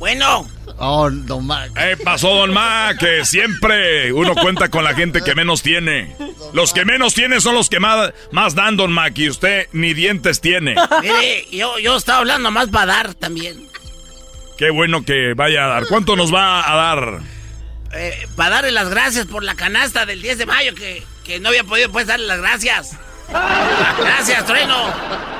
Bueno. 0.00 0.48
Oh, 0.78 1.10
Don 1.10 1.46
Mac. 1.46 1.72
¿Qué 1.74 1.94
pasó, 1.98 2.34
Don 2.34 2.54
Mac? 2.54 2.98
Que 2.98 3.26
siempre 3.26 4.14
uno 4.14 4.34
cuenta 4.34 4.70
con 4.70 4.82
la 4.82 4.94
gente 4.94 5.20
que 5.20 5.34
menos 5.34 5.62
tiene. 5.62 6.16
Los 6.54 6.72
que 6.72 6.86
menos 6.86 7.12
tienen 7.12 7.42
son 7.42 7.54
los 7.54 7.68
que 7.68 7.80
más, 7.80 8.14
más 8.32 8.54
dan, 8.54 8.78
Don 8.78 8.90
Mac. 8.90 9.12
Y 9.18 9.28
usted 9.28 9.68
ni 9.72 9.92
dientes 9.92 10.40
tiene. 10.40 10.74
Mire, 11.02 11.46
yo, 11.52 11.78
yo 11.78 11.96
estaba 11.96 12.20
hablando 12.20 12.50
más 12.50 12.68
para 12.70 12.86
dar 12.86 13.14
también. 13.14 13.68
Qué 14.56 14.70
bueno 14.70 15.04
que 15.04 15.34
vaya 15.34 15.66
a 15.66 15.68
dar. 15.68 15.86
¿Cuánto 15.86 16.16
nos 16.16 16.34
va 16.34 16.72
a 16.72 16.76
dar? 16.76 17.20
Eh, 17.92 18.26
para 18.34 18.56
darle 18.56 18.72
las 18.72 18.88
gracias 18.88 19.26
por 19.26 19.44
la 19.44 19.54
canasta 19.54 20.06
del 20.06 20.22
10 20.22 20.38
de 20.38 20.46
mayo 20.46 20.74
que, 20.74 21.02
que 21.24 21.40
no 21.40 21.50
había 21.50 21.64
podido 21.64 21.92
pues 21.92 22.06
darle 22.06 22.26
las 22.26 22.40
gracias. 22.40 22.96
Gracias, 23.28 24.46
Trueno. 24.46 25.39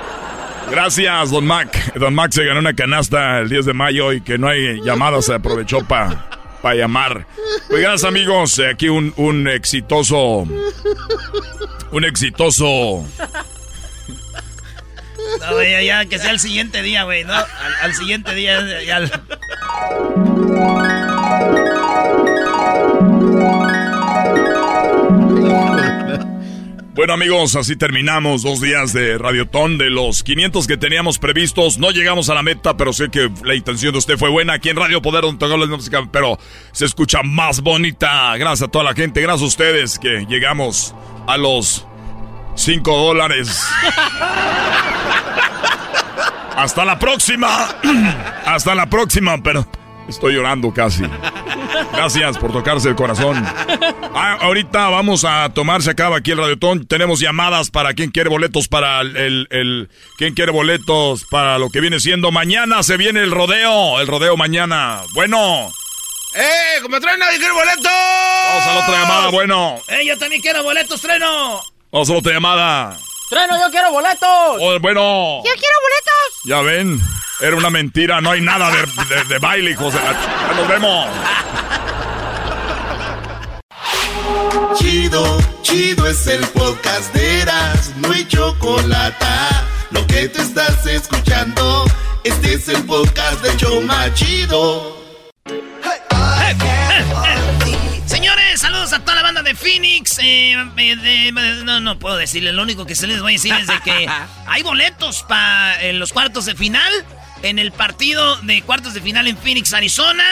Gracias, 0.68 1.30
don 1.30 1.46
Mac. 1.46 1.94
Don 1.94 2.14
Mac 2.14 2.32
se 2.32 2.44
ganó 2.44 2.60
una 2.60 2.74
canasta 2.74 3.38
el 3.38 3.48
10 3.48 3.66
de 3.66 3.72
mayo 3.72 4.12
y 4.12 4.20
que 4.20 4.38
no 4.38 4.48
hay 4.48 4.80
llamadas, 4.82 5.26
se 5.26 5.34
aprovechó 5.34 5.84
para 5.84 6.28
pa 6.62 6.74
llamar. 6.74 7.26
Pues 7.68 7.80
gracias, 7.80 8.04
amigos. 8.04 8.60
Aquí 8.60 8.88
un, 8.88 9.12
un 9.16 9.48
exitoso. 9.48 10.46
Un 11.90 12.04
exitoso. 12.04 13.04
No, 15.40 15.54
güey, 15.54 15.86
ya, 15.86 16.04
que 16.06 16.18
sea 16.18 16.30
el 16.30 16.40
siguiente 16.40 16.82
día, 16.82 17.04
güey, 17.04 17.24
¿no? 17.24 17.34
Al, 17.82 17.94
siguiente 17.94 18.34
día 18.34 18.82
ya. 18.82 19.00
Bueno 26.92 27.14
amigos, 27.14 27.54
así 27.54 27.76
terminamos 27.76 28.42
dos 28.42 28.60
días 28.60 28.92
de 28.92 29.16
Radiotón. 29.16 29.78
De 29.78 29.90
los 29.90 30.24
500 30.24 30.66
que 30.66 30.76
teníamos 30.76 31.20
previstos, 31.20 31.78
no 31.78 31.92
llegamos 31.92 32.28
a 32.30 32.34
la 32.34 32.42
meta, 32.42 32.76
pero 32.76 32.92
sé 32.92 33.10
que 33.10 33.30
la 33.44 33.54
intención 33.54 33.92
de 33.92 33.98
usted 33.98 34.18
fue 34.18 34.28
buena. 34.28 34.54
Aquí 34.54 34.70
en 34.70 34.76
Radio 34.76 35.00
Poder, 35.00 35.22
donde 35.22 35.38
tocamos 35.38 35.68
la 35.68 35.76
música, 35.76 36.02
pero 36.10 36.36
se 36.72 36.84
escucha 36.84 37.22
más 37.22 37.60
bonita. 37.60 38.36
Gracias 38.36 38.68
a 38.68 38.72
toda 38.72 38.84
la 38.84 38.94
gente, 38.94 39.20
gracias 39.20 39.42
a 39.42 39.46
ustedes 39.46 39.98
que 40.00 40.26
llegamos 40.28 40.94
a 41.28 41.36
los 41.36 41.86
5 42.56 42.96
dólares. 42.96 43.64
Hasta 46.56 46.84
la 46.84 46.98
próxima. 46.98 47.68
Hasta 48.44 48.74
la 48.74 48.90
próxima, 48.90 49.40
pero 49.42 49.64
estoy 50.10 50.34
llorando 50.34 50.72
casi. 50.72 51.04
Gracias 51.92 52.38
por 52.38 52.52
tocarse 52.52 52.88
el 52.88 52.94
corazón. 52.94 53.42
Ah, 54.14 54.38
ahorita 54.40 54.88
vamos 54.88 55.24
a 55.24 55.48
tomar, 55.54 55.82
se 55.82 55.90
acaba 55.90 56.18
aquí 56.18 56.32
el 56.32 56.38
radiotón. 56.38 56.86
Tenemos 56.86 57.20
llamadas 57.20 57.70
para 57.70 57.94
quien 57.94 58.10
quiere 58.10 58.28
boletos 58.28 58.68
para 58.68 59.00
el, 59.00 59.46
el, 59.50 59.88
quien 60.18 60.34
quiere 60.34 60.52
boletos 60.52 61.24
para 61.30 61.58
lo 61.58 61.70
que 61.70 61.80
viene 61.80 62.00
siendo 62.00 62.30
mañana. 62.30 62.82
Se 62.82 62.96
viene 62.96 63.20
el 63.20 63.30
rodeo, 63.30 64.00
el 64.00 64.06
rodeo 64.06 64.36
mañana. 64.36 65.02
Bueno. 65.14 65.70
¡Eh! 66.34 66.80
¡Como 66.82 67.00
trueno, 67.00 67.24
yo 67.32 67.38
quiero 67.38 67.54
boletos! 67.54 67.90
Vamos 67.90 68.66
a 68.66 68.74
la 68.74 68.80
otra 68.82 69.02
llamada, 69.02 69.28
bueno. 69.30 69.78
¡Eh! 69.88 70.06
Yo 70.06 70.16
también 70.16 70.40
quiero 70.40 70.62
boletos, 70.62 71.00
trueno. 71.00 71.60
Vamos 71.90 72.08
a 72.08 72.12
la 72.12 72.18
otra 72.18 72.32
llamada. 72.32 72.98
¡Trueno, 73.30 73.56
yo 73.60 73.70
quiero 73.70 73.92
boletos! 73.92 74.28
Oh, 74.60 74.78
bueno. 74.80 75.42
¡Yo 75.44 75.52
quiero 75.52 75.74
boletos! 75.82 76.40
Ya 76.44 76.60
ven, 76.62 77.00
era 77.40 77.56
una 77.56 77.70
mentira, 77.70 78.20
no 78.20 78.30
hay 78.30 78.40
nada 78.40 78.70
de, 78.70 79.24
de, 79.24 79.38
baile, 79.38 79.70
hijos 79.70 79.94
de 79.94 80.00
la... 80.00 80.12
¡Nos 80.54 80.68
vemos! 80.68 81.08
Chido, 84.78 85.38
chido 85.62 86.06
es 86.06 86.26
el 86.26 86.46
podcast 86.48 87.12
de 87.14 87.40
Eras, 87.40 87.92
no 87.96 88.12
hay 88.12 88.26
chocolate. 88.28 89.26
Lo 89.90 90.06
que 90.06 90.28
te 90.28 90.42
estás 90.42 90.86
escuchando, 90.86 91.84
este 92.24 92.54
es 92.54 92.68
el 92.68 92.84
podcast 92.84 93.42
de 93.42 93.56
Choma 93.56 94.12
Chido. 94.14 94.98
Señores, 98.06 98.60
saludos 98.60 98.92
a 98.92 99.00
toda 99.00 99.14
la 99.14 99.22
banda 99.22 99.42
de 99.42 99.54
Phoenix. 99.54 100.18
Eh, 100.22 100.54
eh, 100.76 101.32
no, 101.64 101.80
no 101.80 101.98
puedo 101.98 102.16
decirles, 102.16 102.54
lo 102.54 102.62
único 102.62 102.84
que 102.84 102.94
se 102.94 103.06
les 103.06 103.22
voy 103.22 103.32
a 103.32 103.36
decir 103.36 103.54
es 103.54 103.66
de 103.66 103.80
que 103.80 104.08
hay 104.46 104.62
boletos 104.62 105.22
para 105.22 105.92
los 105.92 106.12
cuartos 106.12 106.44
de 106.44 106.54
final. 106.54 106.92
En 107.42 107.58
el 107.58 107.72
partido 107.72 108.36
de 108.42 108.62
cuartos 108.62 108.94
de 108.94 109.00
final 109.00 109.26
en 109.26 109.36
Phoenix, 109.36 109.72
Arizona. 109.72 110.24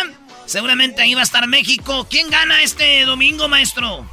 Seguramente 0.47 1.03
ahí 1.03 1.15
va 1.15 1.21
a 1.21 1.25
estar 1.25 1.47
México. 1.47 2.07
¿Quién 2.11 2.31
gana 2.31 2.63
este 2.63 3.05
domingo, 3.05 3.49
maestro? 3.49 4.07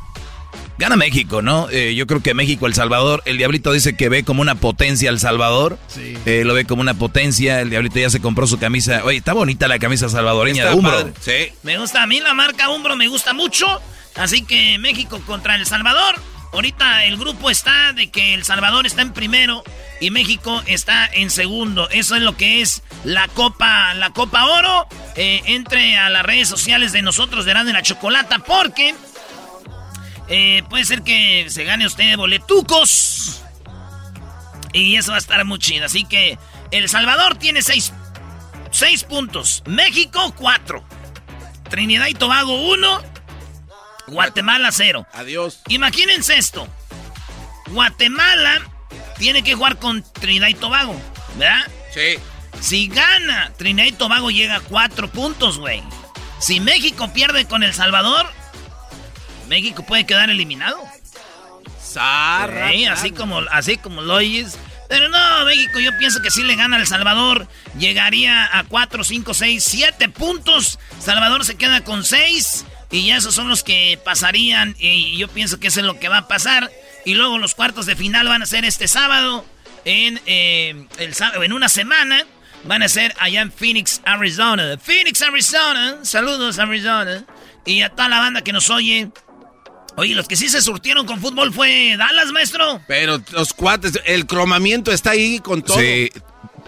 Gana 0.77 0.97
México, 0.97 1.41
¿no? 1.41 1.69
Eh, 1.69 1.95
yo 1.95 2.05
creo 2.05 2.22
que 2.22 2.34
México, 2.34 2.67
El 2.67 2.73
Salvador, 2.73 3.23
el 3.26 3.38
Diablito 3.38 3.72
dice 3.72 3.95
que 3.95 4.09
ve 4.09 4.23
como 4.23 4.41
una 4.41 4.55
potencia 4.55 5.09
El 5.09 5.19
Salvador. 5.19 5.80
Sí. 5.88 6.17
Eh, 6.26 6.43
lo 6.45 6.53
ve 6.53 6.65
como 6.65 6.81
una 6.81 6.93
potencia. 6.93 7.61
El 7.61 7.69
Diablito 7.69 7.99
ya 7.99 8.09
se 8.09 8.19
compró 8.19 8.45
su 8.47 8.59
camisa. 8.59 9.01
Oye, 9.05 9.17
está 9.17 9.34
bonita 9.34 9.69
la 9.69 9.80
camisa 9.80 10.09
salvadoreña 10.09 10.69
de 10.69 10.76
Umbro. 10.76 11.13
Sí. 11.22 11.53
Me 11.63 11.77
gusta, 11.77 12.03
a 12.03 12.07
mí 12.07 12.19
la 12.19 12.34
marca 12.34 12.69
Umbro 12.69 12.97
me 12.97 13.07
gusta 13.07 13.34
mucho. 13.34 13.81
Así 14.15 14.43
que 14.43 14.77
México 14.77 15.22
contra 15.26 15.55
El 15.55 15.65
Salvador. 15.65 16.15
Ahorita 16.53 17.05
el 17.05 17.17
grupo 17.17 17.49
está 17.49 17.93
de 17.93 18.09
que 18.09 18.34
El 18.34 18.43
Salvador 18.43 18.85
está 18.85 19.01
en 19.01 19.13
primero 19.13 19.63
y 19.99 20.11
México 20.11 20.61
está 20.65 21.05
en 21.05 21.30
segundo. 21.30 21.89
Eso 21.89 22.15
es 22.15 22.22
lo 22.22 22.38
que 22.38 22.61
es 22.61 22.84
la 23.03 23.27
Copa, 23.27 23.93
la 23.93 24.11
Copa 24.11 24.45
Oro. 24.45 24.88
Eh, 25.15 25.41
entre 25.45 25.97
a 25.97 26.09
las 26.09 26.23
redes 26.23 26.47
sociales 26.47 26.91
de 26.91 27.01
nosotros 27.01 27.45
de 27.45 27.53
de 27.53 27.73
la 27.73 27.81
Chocolata 27.81 28.39
porque 28.39 28.93
eh, 30.27 30.63
puede 30.69 30.85
ser 30.85 31.03
que 31.03 31.49
se 31.49 31.63
gane 31.63 31.85
usted 31.85 32.17
boletucos. 32.17 33.41
Y 34.73 34.97
eso 34.97 35.11
va 35.11 35.15
a 35.15 35.19
estar 35.19 35.43
muy 35.45 35.59
chido. 35.59 35.85
Así 35.85 36.03
que 36.03 36.38
El 36.72 36.89
Salvador 36.89 37.38
tiene 37.38 37.61
seis, 37.61 37.93
puntos. 39.07 39.63
México, 39.65 40.34
cuatro. 40.38 40.84
Trinidad 41.69 42.07
y 42.07 42.13
Tobago, 42.13 42.69
uno. 42.72 43.01
Guatemala 44.07 44.72
cero. 44.72 45.06
Adiós. 45.14 45.61
Imagínense 45.68 46.38
esto. 46.38 46.68
Guatemala 47.68 48.61
tiene 49.18 49.44
que 49.44 49.56
jugar 49.56 49.77
con 49.77 50.03
Trinidad 50.14 50.48
y 50.48 50.53
Tobago, 50.53 50.99
¿verdad? 51.38 51.65
Sí. 51.94 52.19
Si 52.61 52.88
gana, 52.88 53.52
Trinidad 53.57 53.88
y 53.88 53.91
Tobago 53.91 54.32
llega 54.32 54.57
a 54.57 54.61
cuatro 54.61 55.10
puntos, 55.10 55.60
güey. 55.60 55.84
Si 56.40 56.60
México 56.60 57.11
pierde 57.14 57.45
con 57.45 57.64
El 57.64 57.73
Salvador, 57.73 58.26
México 59.48 59.84
puede 59.86 60.06
quedar 60.06 60.30
eliminado. 60.30 60.80
Zarra, 61.82 62.72
Sí, 62.72 62.86
así 62.86 63.11
como, 63.11 63.40
así 63.52 63.77
como 63.77 64.02
lo 64.02 64.15
oyes. 64.15 64.57
Pero 64.88 65.10
no, 65.10 65.45
México, 65.45 65.80
yo 65.80 65.98
pienso 65.98 66.22
que 66.22 66.30
si 66.30 66.44
le 66.44 66.56
gana 66.56 66.77
al 66.77 66.86
Salvador, 66.86 67.48
llegaría 67.77 68.57
a 68.57 68.64
4, 68.64 69.03
5, 69.03 69.34
6, 69.34 69.64
7 69.64 70.10
puntos. 70.10 70.77
Salvador 70.99 71.44
se 71.45 71.56
queda 71.56 71.84
con 71.84 72.03
6 72.03 72.65
y 72.97 73.07
ya 73.07 73.17
esos 73.17 73.34
son 73.35 73.47
los 73.49 73.63
que 73.63 73.99
pasarían 74.03 74.76
y 74.80 75.17
yo 75.17 75.27
pienso 75.27 75.59
que 75.59 75.67
eso 75.67 75.80
es 75.81 75.85
lo 75.85 75.99
que 75.99 76.09
va 76.09 76.19
a 76.19 76.27
pasar. 76.27 76.72
Y 77.05 77.13
luego 77.13 77.38
los 77.38 77.53
cuartos 77.55 77.85
de 77.85 77.95
final 77.95 78.27
van 78.27 78.41
a 78.41 78.45
ser 78.45 78.65
este 78.65 78.88
sábado, 78.88 79.45
en, 79.85 80.19
eh, 80.26 80.88
el, 80.97 81.13
en 81.43 81.53
una 81.53 81.69
semana. 81.69 82.26
Van 82.63 82.81
a 82.81 82.89
ser 82.89 83.13
allá 83.19 83.41
en 83.41 83.51
Phoenix, 83.51 84.01
Arizona. 84.05 84.76
Phoenix, 84.81 85.22
Arizona. 85.22 85.97
Saludos, 86.01 86.57
Arizona. 86.57 87.23
Y 87.63 87.81
a 87.84 87.89
toda 87.89 88.09
la 88.09 88.17
banda 88.19 88.41
que 88.41 88.51
nos 88.53 88.72
oye. 88.72 89.09
Oye, 89.97 90.15
los 90.15 90.27
que 90.27 90.35
sí 90.35 90.49
se 90.49 90.61
surtieron 90.61 91.05
con 91.05 91.22
fútbol 91.22 91.53
fue 91.53 91.95
Dallas, 91.95 92.31
maestro. 92.31 92.81
Pero 92.88 93.22
los 93.34 93.53
cuates, 93.53 93.99
el 94.05 94.26
cromamiento 94.26 94.91
está 94.91 95.11
ahí 95.11 95.38
con 95.39 95.61
todo. 95.61 95.77
Sí, 95.80 96.09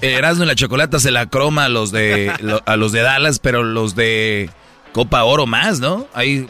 Erasmo 0.01 0.43
y 0.43 0.47
la 0.47 0.53
Chocolata 0.55 0.99
se 0.99 1.09
la 1.09 1.25
croma 1.25 1.65
a 1.65 1.69
los 1.69 1.91
de 1.91 2.31
lo- 2.41 2.61
a 2.67 2.75
los 2.77 2.91
de 2.91 3.01
Dallas, 3.01 3.39
pero 3.39 3.63
los 3.63 3.95
de 3.95 4.51
Copa 4.97 5.23
Oro 5.25 5.45
más, 5.45 5.79
¿no? 5.79 6.07
Ahí 6.15 6.47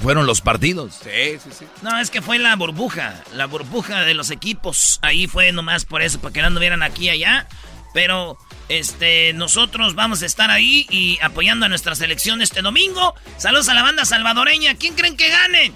fueron 0.00 0.24
los 0.24 0.40
partidos. 0.40 1.00
Sí, 1.04 1.38
sí, 1.44 1.50
sí. 1.58 1.66
No, 1.82 1.98
es 1.98 2.10
que 2.10 2.22
fue 2.22 2.38
la 2.38 2.56
burbuja, 2.56 3.22
la 3.34 3.44
burbuja 3.44 4.00
de 4.04 4.14
los 4.14 4.30
equipos. 4.30 4.98
Ahí 5.02 5.26
fue 5.26 5.52
nomás 5.52 5.84
por 5.84 6.00
eso, 6.00 6.18
para 6.18 6.32
que 6.32 6.40
no 6.40 6.46
anduvieran 6.46 6.82
aquí 6.82 7.04
y 7.04 7.10
allá. 7.10 7.46
Pero, 7.92 8.38
este, 8.70 9.34
nosotros 9.34 9.96
vamos 9.96 10.22
a 10.22 10.26
estar 10.26 10.50
ahí 10.50 10.86
y 10.88 11.18
apoyando 11.20 11.66
a 11.66 11.68
nuestra 11.68 11.94
selección 11.94 12.40
este 12.40 12.62
domingo. 12.62 13.14
Saludos 13.36 13.68
a 13.68 13.74
la 13.74 13.82
banda 13.82 14.06
salvadoreña. 14.06 14.76
¿Quién 14.76 14.94
creen 14.94 15.18
que 15.18 15.28
gane? 15.28 15.72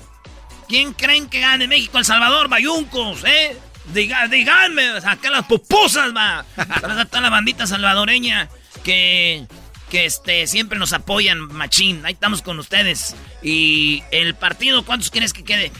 ¿Quién 0.66 0.94
creen 0.94 1.28
que 1.28 1.40
gane? 1.40 1.68
México, 1.68 1.98
El 1.98 2.06
Salvador, 2.06 2.48
Bayuncos, 2.48 3.22
¿eh? 3.24 3.54
Diga, 3.92 4.28
díganme, 4.28 4.96
acá 5.04 5.28
las 5.28 5.44
pupusas, 5.44 6.16
va. 6.16 6.46
Saludos 6.80 7.02
a 7.02 7.04
toda 7.04 7.20
la 7.20 7.28
bandita 7.28 7.66
salvadoreña 7.66 8.48
que, 8.82 9.46
que 9.94 10.06
este, 10.06 10.48
siempre 10.48 10.76
nos 10.76 10.92
apoyan, 10.92 11.38
machín. 11.38 12.04
Ahí 12.04 12.14
estamos 12.14 12.42
con 12.42 12.58
ustedes. 12.58 13.14
Y 13.44 14.02
el 14.10 14.34
partido, 14.34 14.84
¿cuántos 14.84 15.08
quieres 15.08 15.32
que 15.32 15.44
quede? 15.44 15.70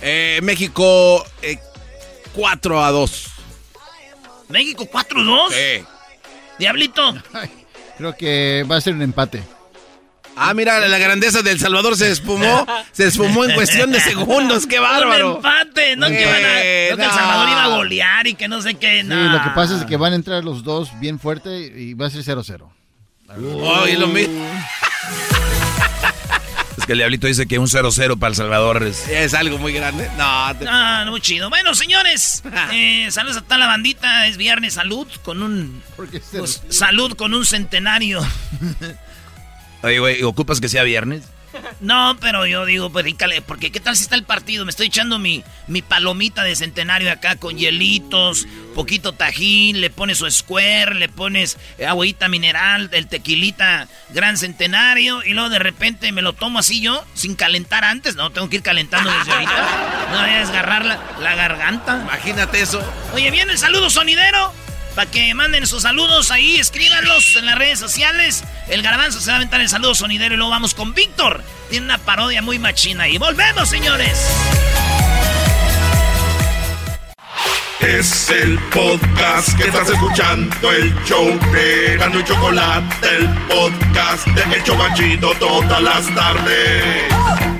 Eh, 0.00 0.40
México 0.42 1.22
eh, 1.42 1.58
4 2.32 2.82
a 2.82 2.90
2. 2.90 3.26
¿México 4.48 4.88
4-2? 4.90 5.50
Sí. 5.50 5.84
Diablito. 6.58 7.14
Creo 7.98 8.16
que 8.16 8.64
va 8.70 8.76
a 8.76 8.80
ser 8.80 8.94
un 8.94 9.02
empate. 9.02 9.42
Ah, 10.36 10.54
mira, 10.54 10.80
la 10.88 10.96
grandeza 10.96 11.42
del 11.42 11.60
Salvador 11.60 11.98
se 11.98 12.10
espumó. 12.10 12.66
Se 12.92 13.08
espumó 13.08 13.44
en 13.44 13.52
cuestión 13.52 13.92
de 13.92 14.00
segundos. 14.00 14.66
¡Qué 14.66 14.78
bárbaro! 14.78 15.32
Un 15.32 15.36
empate, 15.36 15.96
no 15.96 16.06
que, 16.06 16.24
van 16.24 16.34
a- 16.44 16.62
Eh, 16.62 16.88
no 16.92 16.96
que 16.96 17.04
El. 17.04 17.10
Salvador 17.10 17.48
iba 17.50 17.64
a 17.64 17.68
golear 17.76 18.26
y 18.26 18.36
que 18.36 18.48
no 18.48 18.62
sé 18.62 18.76
qué. 18.76 19.02
Sí, 19.02 19.06
no. 19.06 19.16
lo 19.28 19.42
que 19.42 19.50
pasa 19.50 19.76
es 19.78 19.84
que 19.84 19.98
van 19.98 20.14
a 20.14 20.16
entrar 20.16 20.42
los 20.42 20.64
dos 20.64 20.98
bien 20.98 21.18
fuerte 21.20 21.58
y 21.58 21.92
va 21.92 22.06
a 22.06 22.10
ser 22.10 22.22
0-0. 22.24 22.70
Oh, 23.36 23.86
y 23.88 23.96
lo 23.96 24.06
mi- 24.08 24.28
Es 26.76 26.86
que 26.86 26.92
el 26.92 26.98
Diablito 26.98 27.26
dice 27.26 27.46
que 27.46 27.58
un 27.58 27.66
0-0 27.68 28.18
para 28.18 28.30
El 28.30 28.36
Salvador 28.36 28.82
es... 28.82 29.08
Es 29.08 29.32
algo 29.34 29.58
muy 29.58 29.72
grande. 29.72 30.08
No, 30.18 30.54
te- 30.58 30.66
Ah, 30.68 31.04
muy 31.08 31.20
chido. 31.20 31.48
Bueno, 31.48 31.74
señores, 31.74 32.42
eh, 32.72 33.08
saludos 33.10 33.38
a 33.38 33.42
toda 33.42 33.58
la 33.58 33.66
bandita. 33.66 34.26
Es 34.26 34.36
viernes, 34.36 34.74
salud 34.74 35.06
con 35.22 35.42
un. 35.42 35.82
pues, 35.96 36.62
salud 36.68 37.14
con 37.16 37.32
un 37.34 37.44
centenario. 37.46 38.20
Oye, 39.82 39.98
güey, 39.98 40.22
¿ocupas 40.22 40.60
que 40.60 40.68
sea 40.68 40.82
viernes? 40.82 41.22
No, 41.80 42.16
pero 42.20 42.46
yo 42.46 42.64
digo, 42.64 42.90
pues 42.90 43.04
dícale, 43.04 43.42
porque 43.42 43.70
¿qué 43.70 43.80
tal 43.80 43.96
si 43.96 44.04
está 44.04 44.14
el 44.14 44.24
partido? 44.24 44.64
Me 44.64 44.70
estoy 44.70 44.86
echando 44.86 45.18
mi, 45.18 45.44
mi 45.66 45.82
palomita 45.82 46.42
de 46.42 46.56
centenario 46.56 47.10
acá 47.12 47.36
con 47.36 47.56
hielitos, 47.58 48.46
poquito 48.74 49.12
tajín, 49.12 49.80
le 49.80 49.90
pones 49.90 50.18
su 50.18 50.30
square, 50.30 50.94
le 50.94 51.08
pones 51.08 51.58
agüita 51.86 52.28
mineral, 52.28 52.88
el 52.92 53.06
tequilita 53.06 53.88
gran 54.10 54.38
centenario, 54.38 55.22
y 55.24 55.34
luego 55.34 55.50
de 55.50 55.58
repente 55.58 56.12
me 56.12 56.22
lo 56.22 56.32
tomo 56.32 56.58
así 56.58 56.80
yo, 56.80 57.04
sin 57.14 57.34
calentar 57.34 57.84
antes, 57.84 58.16
no, 58.16 58.30
tengo 58.30 58.48
que 58.48 58.56
ir 58.56 58.62
calentando 58.62 59.10
desde 59.10 59.32
ahorita. 59.32 59.90
No 60.14 60.20
voy 60.20 60.30
a 60.30 60.38
desgarrar 60.38 60.84
la, 60.84 61.00
la 61.20 61.34
garganta. 61.34 61.98
Imagínate 62.02 62.60
eso. 62.60 62.80
Oye, 63.14 63.32
viene 63.32 63.52
el 63.52 63.58
saludo 63.58 63.90
sonidero. 63.90 64.52
Para 64.94 65.10
que 65.10 65.34
manden 65.34 65.66
sus 65.66 65.82
saludos 65.82 66.30
ahí, 66.30 66.56
escríbanlos 66.56 67.34
en 67.36 67.46
las 67.46 67.58
redes 67.58 67.80
sociales. 67.80 68.44
El 68.68 68.82
garbanzo 68.82 69.20
se 69.20 69.26
va 69.28 69.34
a 69.34 69.36
aventar 69.36 69.60
el 69.60 69.68
saludo 69.68 69.94
sonidero 69.94 70.34
y 70.34 70.36
luego 70.36 70.50
vamos 70.50 70.74
con 70.74 70.94
Víctor. 70.94 71.42
Tiene 71.68 71.86
una 71.86 71.98
parodia 71.98 72.42
muy 72.42 72.58
machina. 72.60 73.08
Y 73.08 73.18
volvemos, 73.18 73.68
señores. 73.68 74.16
Es 77.80 78.30
el 78.30 78.58
podcast 78.72 79.58
que 79.58 79.64
estás 79.64 79.90
escuchando, 79.90 80.72
el 80.72 80.94
show 81.04 81.38
de 81.52 81.96
Gano 81.98 82.20
y 82.20 82.24
Chocolate, 82.24 83.16
el 83.16 83.28
podcast 83.48 84.26
de 84.28 84.56
El 84.56 84.64
Chobachito 84.64 85.34
todas 85.38 85.82
las 85.82 86.14
tardes. 86.14 87.53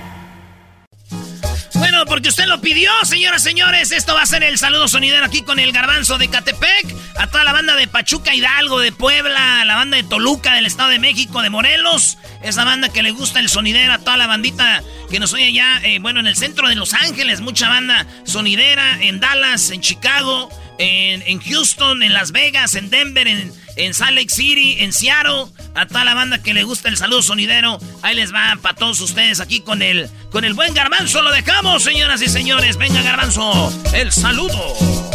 Porque 2.14 2.28
usted 2.28 2.46
lo 2.46 2.60
pidió, 2.60 2.92
señoras 3.02 3.42
y 3.42 3.48
señores. 3.48 3.90
Esto 3.90 4.14
va 4.14 4.22
a 4.22 4.26
ser 4.26 4.44
el 4.44 4.56
saludo 4.56 4.86
sonidero 4.86 5.26
aquí 5.26 5.42
con 5.42 5.58
el 5.58 5.72
garbanzo 5.72 6.16
de 6.16 6.28
Catepec. 6.28 6.94
A 7.16 7.26
toda 7.26 7.42
la 7.42 7.52
banda 7.52 7.74
de 7.74 7.88
Pachuca 7.88 8.32
Hidalgo, 8.32 8.78
de 8.78 8.92
Puebla, 8.92 9.64
la 9.64 9.74
banda 9.74 9.96
de 9.96 10.04
Toluca, 10.04 10.54
del 10.54 10.64
Estado 10.64 10.90
de 10.90 11.00
México, 11.00 11.42
de 11.42 11.50
Morelos. 11.50 12.16
Esa 12.44 12.62
banda 12.62 12.88
que 12.88 13.02
le 13.02 13.10
gusta 13.10 13.40
el 13.40 13.48
sonidero, 13.48 13.92
a 13.92 13.98
toda 13.98 14.16
la 14.16 14.28
bandita 14.28 14.84
que 15.10 15.18
nos 15.18 15.32
oye 15.32 15.46
allá, 15.46 15.80
eh, 15.82 15.98
bueno, 15.98 16.20
en 16.20 16.28
el 16.28 16.36
centro 16.36 16.68
de 16.68 16.76
Los 16.76 16.94
Ángeles. 16.94 17.40
Mucha 17.40 17.68
banda 17.68 18.06
sonidera 18.22 19.02
en 19.02 19.18
Dallas, 19.18 19.70
en 19.70 19.80
Chicago, 19.80 20.50
en, 20.78 21.40
Houston, 21.40 22.04
en 22.04 22.12
Las 22.12 22.30
Vegas, 22.30 22.76
en 22.76 22.90
Denver, 22.90 23.26
en, 23.26 23.52
en 23.74 23.92
Salt 23.92 24.16
Lake 24.16 24.30
City, 24.30 24.76
en 24.78 24.92
Seattle. 24.92 25.46
A 25.74 25.86
toda 25.86 26.04
la 26.04 26.14
banda 26.14 26.42
que 26.42 26.54
le 26.54 26.62
gusta 26.62 26.88
el 26.88 26.96
saludo 26.96 27.22
sonidero. 27.22 27.78
Ahí 28.02 28.14
les 28.14 28.32
va 28.32 28.56
para 28.62 28.76
todos 28.76 29.00
ustedes 29.00 29.40
aquí 29.40 29.60
con 29.60 29.82
el, 29.82 30.08
con 30.30 30.44
el 30.44 30.54
buen 30.54 30.72
garbanzo. 30.74 31.22
Lo 31.22 31.32
dejamos, 31.32 31.82
señoras 31.82 32.22
y 32.22 32.28
señores. 32.28 32.76
Venga, 32.76 33.02
garbanzo. 33.02 33.72
El 33.92 34.12
saludo. 34.12 35.13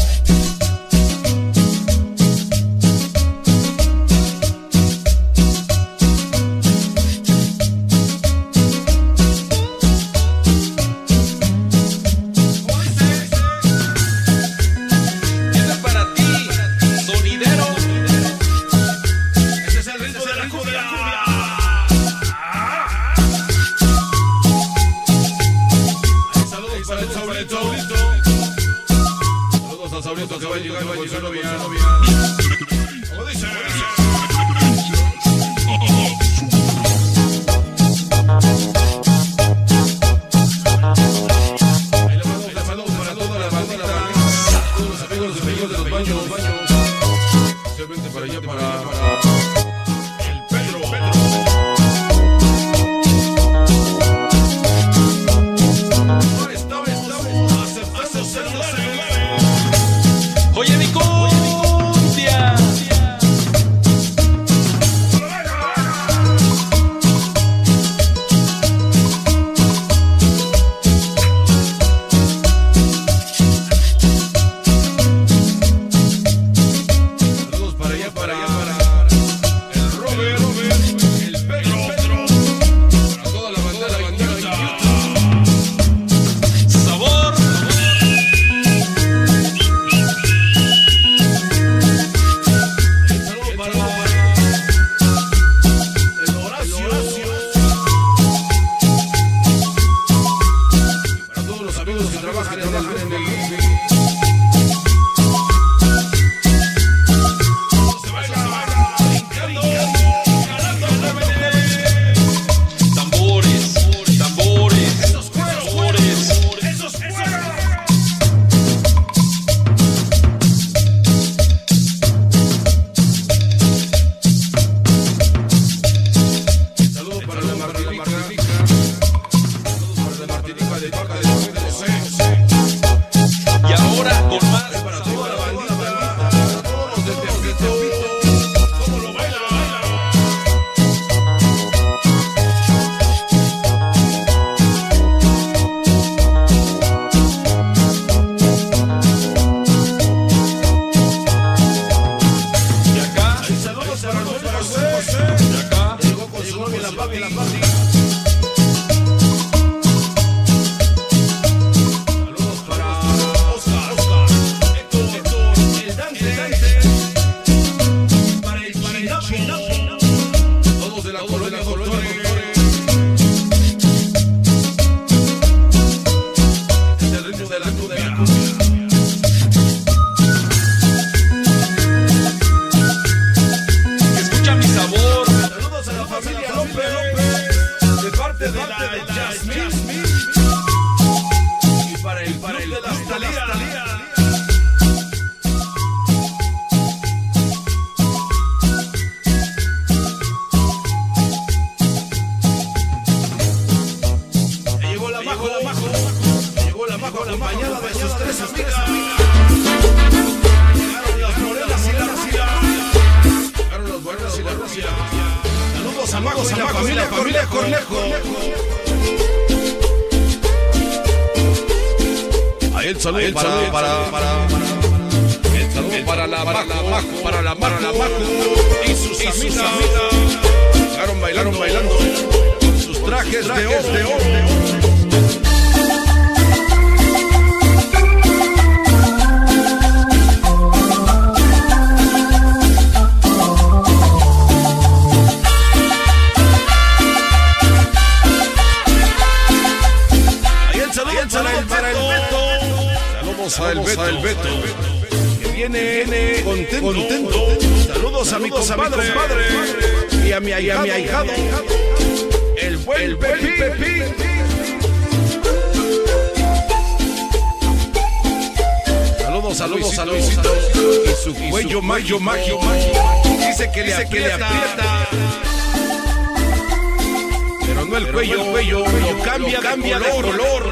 No 278.12 278.20
el 278.22 278.28
cuello, 278.28 278.44
el 278.44 278.52
cuello, 278.52 278.80
lo 278.80 279.00
lo 279.00 279.24
cambia, 279.24 279.60
cambia 279.60 280.00
de 280.00 280.06
de 280.06 280.12
color. 280.12 280.72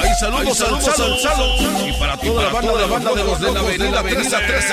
Ahí 0.00 0.10
saludos, 0.20 0.58
saludos 0.58 0.88
al 0.88 1.12
al 1.12 1.18
Salo. 1.18 1.18
Salo. 1.18 1.88
Y 1.88 1.92
para 1.98 2.16
toda 2.16 2.42
la 2.44 2.50
banda, 2.50 2.72
la 2.72 2.86
banda 2.86 3.12
de 3.14 3.24
los 3.24 3.40
de 3.40 3.52
la 3.52 3.60
avenida 3.60 4.02
3 4.02 4.32
a 4.32 4.46
3. 4.46 4.64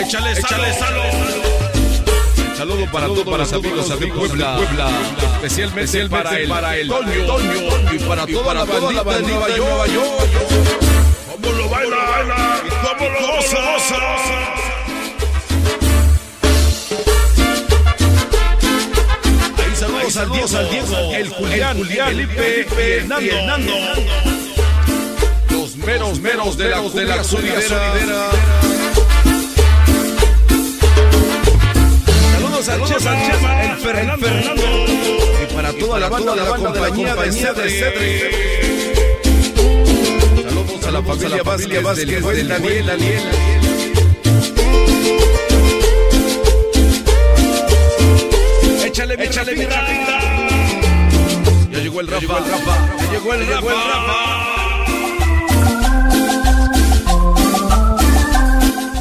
Échale, 0.00 0.32
échale, 0.32 0.74
Salo. 0.74 1.41
Saludo 2.62 2.86
para 2.92 3.08
todos 3.08 3.24
para 3.24 3.38
los 3.38 3.52
amigos 3.52 3.98
de 3.98 4.06
Puebla, 4.06 4.56
especialmente, 5.34 6.08
para 6.08 6.38
el, 6.38 6.48
para 6.48 6.76
el 6.76 6.86
Toño, 6.86 7.12
y 7.92 7.98
para 7.98 8.24
toda 8.24 8.54
la 8.54 8.64
bandita 8.64 9.02
de 9.02 9.22
Nueva 9.22 9.48
York. 9.88 10.30
¿Cómo 11.26 11.52
lo 11.56 11.68
baila? 11.68 12.62
¿Y 12.64 12.68
cómo 12.86 13.10
lo 13.10 13.20
goza? 13.34 13.56
Ahí 19.58 20.10
saludos, 20.10 20.14
al 20.14 20.30
Diego, 20.30 20.56
al 20.56 20.70
Diego, 20.70 21.14
el 21.16 21.28
Julián, 21.30 21.76
Julián, 21.78 22.08
Felipe, 22.10 22.96
Hernando. 22.98 23.72
Los 25.50 25.76
meros, 25.78 26.20
meros 26.20 26.56
de 26.56 26.68
la 26.68 26.80
de 26.80 27.06
la 27.06 27.24
al 32.72 32.80
Saludos 32.80 33.02
Chema, 33.02 33.12
al 33.12 33.30
Chema, 33.30 33.62
el 33.64 33.76
Fernando. 33.78 34.26
Y 35.42 35.54
para 35.54 35.72
toda 35.72 36.00
la 36.00 36.08
banda 36.08 36.32
de 36.34 36.40
la 36.40 36.56
compañía 36.56 37.14
de 37.14 37.32
Cedre. 37.32 38.30
Saludos 40.42 40.86
a 40.86 40.90
la 40.90 41.02
familia 41.02 41.42
Vázquez 41.82 42.06
del 42.06 42.22
buen 42.22 42.48
Daniel. 42.48 43.22
Échale, 48.84 49.16
mi 49.16 49.24
Échale, 49.24 49.52
mi. 49.56 49.64
Ya 51.72 51.78
llegó 51.78 52.00
el 52.00 52.06
Ya 52.06 52.12
Rafa. 52.14 52.20
llegó 52.20 52.38
el 52.38 52.44
Rafa. 52.50 52.74
Ya 52.96 53.12
llegó 53.12 53.34
el 53.34 53.40
Ya 53.40 53.54
llegó 53.56 53.70
el 53.70 53.76
Rafa. 53.76 54.42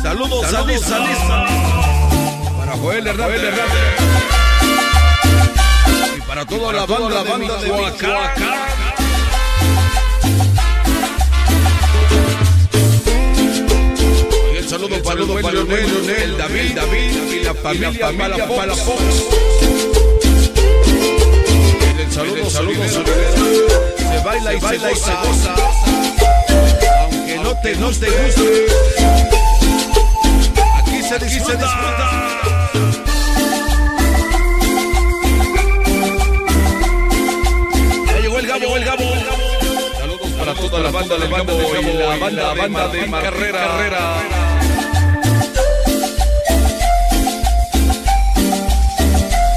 Saludos, 0.02 0.46
a 0.46 0.52
Saludos 0.52 1.61
Para 2.72 2.84
Joel 2.84 3.06
Hernández. 3.06 3.42
Y 6.16 6.22
para 6.22 6.46
toda 6.46 6.72
la 6.72 6.86
banda, 6.86 7.10
la 7.10 7.24
de 7.24 7.30
banda 7.30 7.58
de 7.58 7.70
Michoacán. 7.70 8.10
Michoacán. 8.12 8.54
Y 14.54 14.58
el 14.58 14.70
saludo 14.70 15.04
para 15.04 15.20
el 15.20 15.26
buen 15.26 15.54
Leonel, 15.54 16.10
el 16.10 16.38
David, 16.38 16.76
David 16.76 17.12
y 17.34 17.44
la 17.44 17.54
familia, 17.56 18.08
familia 18.08 18.48
Palafox. 18.48 19.02
El 22.00 22.12
saludo, 22.14 22.50
saludo, 22.50 22.84
Se 23.98 24.24
baila 24.24 24.54
y 24.54 24.62
se 24.62 24.78
goza. 24.78 25.22
Aunque 27.02 27.36
no 27.36 27.54
te, 27.62 27.76
no 27.76 27.90
te 27.92 28.10
guste. 28.10 29.41
Se 31.12 31.20
disfruta. 31.20 31.68
Ya 38.08 38.20
llegó 38.22 38.40
el 38.40 38.48
Gabo, 38.48 38.78
el 38.78 38.86
Gabo. 38.86 39.04
Saludos 40.00 40.32
para 40.40 40.54
toda 40.54 40.80
la 40.80 40.90
banda 40.92 41.18
de 41.18 41.28
Gabo 41.28 41.52
y 41.52 41.98
la 41.98 42.16
banda, 42.16 42.54
banda 42.54 42.88
de 42.88 43.08
Martín 43.08 43.12
Carrera. 43.12 44.22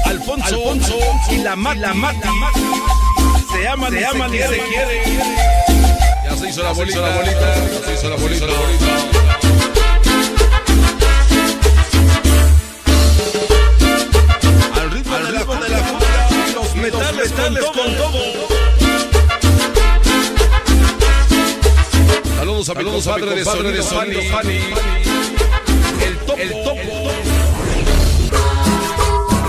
Alfonso, 0.03 0.45
Alfonso 0.45 0.97
y 1.31 1.37
la 1.37 1.55
Mati, 1.55 1.79
la 1.79 1.93
Mati. 1.93 2.27
Se 3.53 3.67
aman, 3.69 3.93
se 3.93 4.05
aman 4.05 4.33
y 4.35 4.39
se 4.39 4.57
quieren. 4.57 5.01
Ya 6.25 6.35
se 6.35 6.49
hizo 6.49 6.63
la 6.63 6.73
bolita. 6.73 6.99
La 6.99 7.15
bolita. 7.15 7.55
Ya 7.55 7.85
se 7.85 7.93
hizo 7.93 8.09
la 8.09 8.15
bolita. 8.17 8.45
Con 17.53 17.95
todo. 17.95 18.47
Saludos 22.37 22.69
a 22.69 22.73
mi 22.73 22.83
a 23.07 23.13
compadre 23.13 23.35
de 23.35 23.83
sonido, 23.83 24.21
Fanny. 24.31 24.59
El 26.01 26.17
topo. 26.19 26.39
El 26.39 26.49
topo. 26.63 27.11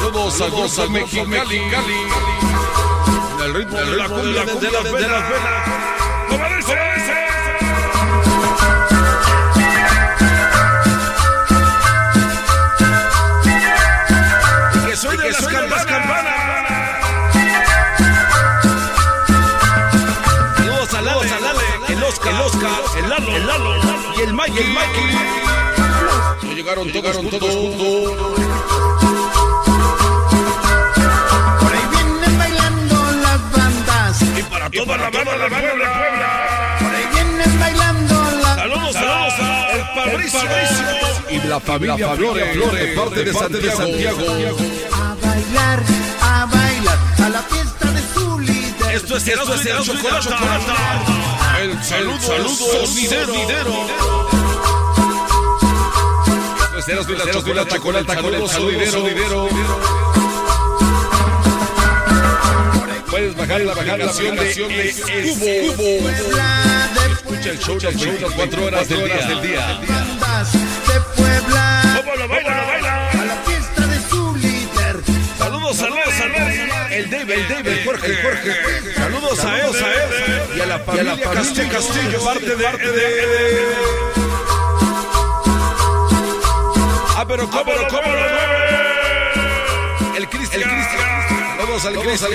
Saludos 0.02 0.40
al 0.43 0.51
Saludos 0.51 0.78
grupo 0.78 0.81
al 0.81 0.90
Mexicali. 0.90 1.60
El 3.43 3.55
ritmo 3.55 3.78
El 3.78 3.90
de 3.90 3.97
la 3.97 4.09
cumbia 4.09 4.44
de 4.44 4.70
la 4.70 4.82
de 4.82 5.09
las 5.09 5.28
cumbia 5.31 5.95
el 23.36 23.46
Lalo, 23.46 23.74
el 23.74 23.80
Lalo 23.80 24.14
y 24.16 24.20
el 24.22 24.32
Mikey, 24.32 24.58
el 24.58 24.72
Mikey. 24.72 26.54
Llegaron, 26.54 26.88
llegaron 26.88 27.28
todos 27.28 27.54
juntos. 27.54 28.12
Por 31.60 31.72
ahí 31.72 31.86
vienen 31.90 32.38
bailando 32.38 32.96
las 33.22 33.52
bandas. 33.52 34.22
Y 34.22 34.42
para 34.42 34.70
toda 34.70 34.96
la 34.96 35.10
banda 35.10 35.32
de 35.32 35.48
Puebla. 35.48 36.78
Por 36.80 36.94
ahí 36.94 37.06
vienen 37.12 37.60
bailando 37.60 38.14
las 38.42 38.56
Saludos, 38.56 38.92
saludos 38.94 39.34
a 39.38 39.70
el 39.72 39.84
Fabricio. 40.30 40.40
Y 41.28 41.38
la 41.46 41.60
familia 41.60 42.08
Flores, 42.16 42.54
de 42.72 42.86
parte 42.94 43.24
de 43.24 43.32
Santiago. 43.32 44.20
A 44.92 45.14
bailar, 45.22 45.82
a 46.22 46.46
bailar, 46.46 46.98
a 47.22 47.28
la 47.28 47.42
fiesta 47.42 47.90
de 47.92 48.02
su 48.14 48.40
líder. 48.40 48.94
Esto 48.94 49.16
es 49.18 49.28
Erasmo 49.28 49.54
y 49.54 49.66
la 50.10 50.20
Chocolata. 50.20 51.15
El 51.66 51.82
saludo, 51.82 52.20
saludo 52.20 52.86
sonidero. 52.86 53.34
Erasmo 56.86 57.12
y 57.12 57.16
la 57.16 57.32
chocolata 57.32 57.78
con 57.80 57.97
el 57.97 58.06
saludo 58.06 58.47
sonidero. 58.47 59.48
Puedes 63.10 63.34
bajar 63.36 63.60
la 63.62 63.72
aplicación 63.72 64.36
de 64.36 64.55
Cubo. 64.55 66.02
Puebla 66.02 66.90
de 66.94 67.12
Escucha 67.12 67.51
el 67.51 67.59
show 67.59 67.78
las 67.82 68.01
24 68.01 68.64
horas 68.64 68.88
del 68.88 69.43
día. 69.43 69.80
bandas 69.88 70.52
de 70.52 71.01
Puebla. 71.16 71.82
¿Cómo 71.97 72.14
lo 72.14 72.28
baila, 72.28 72.64
baila? 72.64 73.10
A 73.10 73.24
la 73.24 73.36
fiesta 73.44 73.86
de 73.88 74.09
su 74.09 74.36
líder. 74.36 75.02
Saludos, 75.36 75.76
saludos, 75.76 76.14
saludos. 76.16 76.52
El 76.93 77.10
David, 77.10 77.32
el 77.32 77.48
David, 77.48 77.84
Jorge, 77.84 78.22
Jorge. 78.22 78.95
Saludos 79.35 79.44
a 79.44 79.59
él, 79.59 79.65
a 79.65 79.93
él. 79.93 80.57
Y 80.57 80.61
a 80.61 80.66
la 80.66 80.78
familia 80.78 81.31
Castillo, 81.32 81.73
Castillo, 81.73 82.24
parte 82.24 82.47
de, 82.47 82.57
de, 82.57 83.66
Ah, 87.16 87.24
pero 87.27 87.48
cómo, 87.51 87.65
pero 87.65 87.89
cómo 87.89 88.03
lo 88.03 88.09
mueve. 88.09 88.57
El 90.16 90.28
Cristian. 90.28 90.62
El 90.62 90.69
Cristian. 90.69 91.59
Vamos 91.59 91.85
al 91.85 91.94
Cristian. 91.94 92.32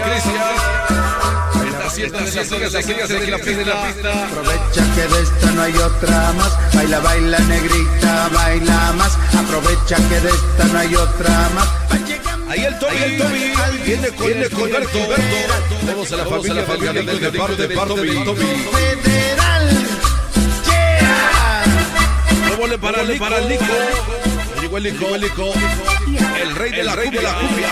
La 3.66 3.88
pista. 3.88 4.26
Aprovecha 4.26 4.84
que 4.96 5.08
de 5.08 5.22
esta 5.24 5.52
no 5.52 5.62
hay 5.62 5.74
otra 5.76 6.34
más. 6.34 6.74
Baila, 6.74 7.00
baila, 7.00 7.40
negrita, 7.40 8.30
baila 8.34 8.94
más. 8.94 9.18
Aprovecha 9.38 9.96
que 9.96 10.20
de 10.20 10.30
esta 10.30 10.64
no 10.66 10.80
hay 10.80 10.96
otra 10.96 11.50
más. 11.56 11.81
Ahí 12.62 12.68
el 12.68 12.78
Toby, 12.78 12.96
el 12.96 13.18
Toby. 13.18 13.40
Viene 13.86 14.08
con, 14.10 14.28
viene 14.28 14.50
con 14.50 14.72
Berto, 14.72 15.08
Berto. 15.08 15.36
Vamos 15.88 16.12
a 16.12 16.16
la 16.18 16.26
familia, 16.26 16.54
la 16.54 16.64
familia 16.64 16.94
del 16.94 17.20
de 17.20 17.32
parte 17.32 17.68
de 17.68 17.76
Toby, 17.76 18.24
Toby. 18.24 18.46
Federal. 18.72 19.70
¿Cómo 22.52 22.68
le 22.68 22.78
para, 22.78 23.02
le 23.04 23.16
para 23.18 23.40
el 23.40 23.50
Nico? 23.50 23.64
Llegó 24.62 24.78
el 24.78 24.84
Nico, 24.84 25.16
el 25.16 25.22
Nico. 25.22 25.54
El 26.40 26.56
rey 26.56 26.72
de 26.72 26.84
la 26.84 26.96
cumbia. 26.96 27.22
La 27.24 27.34
cumbia. 27.34 27.70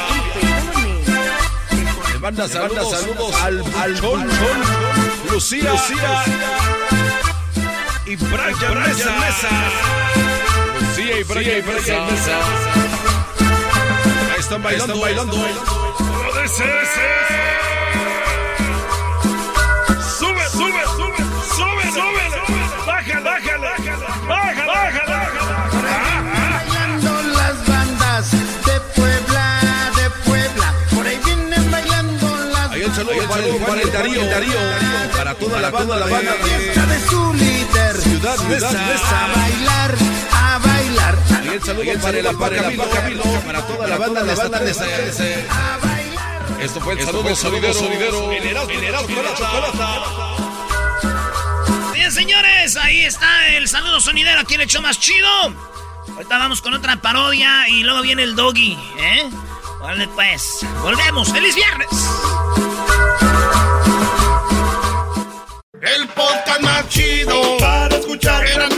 Le 2.14 2.20
manda 2.20 2.48
saludos, 2.48 2.90
saludos 2.90 3.36
al, 3.44 3.64
al 3.80 4.00
Chon, 4.00 4.28
Chon, 4.28 5.32
Lucía, 5.32 5.72
Lucía 5.72 6.24
y 8.08 8.16
Brian 8.16 8.84
Mesa. 8.84 9.12
Lucía 10.82 11.20
y 11.20 11.24
Brian 11.24 11.66
Mesa. 12.08 13.19
Están 14.60 14.64
bailando, 14.64 14.94
están 14.94 15.02
bailando. 15.02 15.36
Sube, 20.18 20.44
sube, 20.50 20.84
sube, 20.98 21.22
sube, 21.56 21.84
sube. 21.94 22.24
Bájale, 22.86 23.22
bájale, 23.22 23.68
bájale, 24.28 24.66
bájale. 24.68 25.18
Bailando 26.52 27.12
las 27.38 27.68
bandas 27.68 28.32
de 28.32 28.76
Puebla, 28.96 29.62
de 29.96 30.10
Puebla. 30.30 30.74
Por 30.94 31.08
ahí 31.08 31.20
vienen 31.24 31.72
bailando 31.72 32.28
las 32.52 32.72
Ahí 32.72 32.82
el 32.82 32.94
saludo 32.94 33.28
para 33.30 33.46
el, 33.46 33.56
para 33.62 33.82
el 33.82 33.92
Darío, 33.94 34.26
Darío. 34.26 34.60
Para 35.16 35.36
toda 35.36 35.62
la 35.62 35.70
banda, 35.72 35.96
la 35.96 36.06
banda 36.06 36.34
fiesta 36.34 36.86
de 36.86 37.00
su 37.08 37.34
líder. 37.34 38.02
Ciudad 38.02 38.38
Mesa. 38.50 38.68
A 38.70 38.72
bailar, 39.38 39.96
a 40.34 40.58
bailar. 40.58 40.69
Y 40.90 41.48
el 41.48 41.64
saludo 41.64 42.02
para 42.02 42.18
el 42.18 42.36
para 42.38 42.62
Camilo, 42.62 42.90
Camilo, 42.90 43.24
para 43.46 43.68
toda 43.68 43.88
la 43.88 43.98
banda, 43.98 44.24
la 44.24 44.36
banda 44.36 44.60
de 44.60 44.72
ese. 44.72 45.46
Esto 46.62 46.82
fue 46.82 46.94
el 46.94 47.06
saludo 47.06 47.36
solidero, 47.36 47.74
solidero. 47.74 48.32
El 48.70 48.84
Erasmo 48.84 49.16
con 49.16 49.24
la 49.24 49.34
chocolata. 49.36 50.06
Bien, 51.94 52.12
señores, 52.12 52.76
ahí 52.76 53.06
está 53.06 53.48
el 53.50 53.68
saludo 53.68 54.00
sonidero. 54.02 54.42
el 54.42 54.68
show 54.68 54.82
más 54.82 55.00
chido? 55.00 55.28
Ahorita 56.16 56.38
vamos 56.38 56.62
con 56.62 56.74
otra 56.74 56.96
parodia 56.98 57.70
y 57.70 57.84
luego 57.84 58.02
viene 58.02 58.24
el 58.24 58.36
doggy, 58.36 58.78
¿eh? 58.98 59.30
Vale, 59.80 60.08
pues. 60.10 60.66
Volvemos. 60.82 61.32
¡Feliz 61.32 61.56
viernes! 61.56 61.88
El 65.82 66.08
podcast 66.10 66.62
más 66.62 66.90
chido 66.90 67.58
para 67.60 67.96
escuchar. 67.96 68.46
Era 68.46 68.69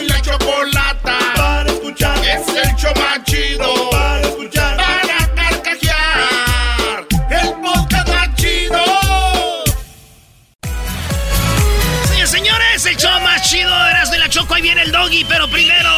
Choco. 14.41 14.55
Ahí 14.55 14.61
viene 14.61 14.81
el 14.83 14.91
doggy, 14.91 15.25
pero 15.25 15.47
primero 15.47 15.89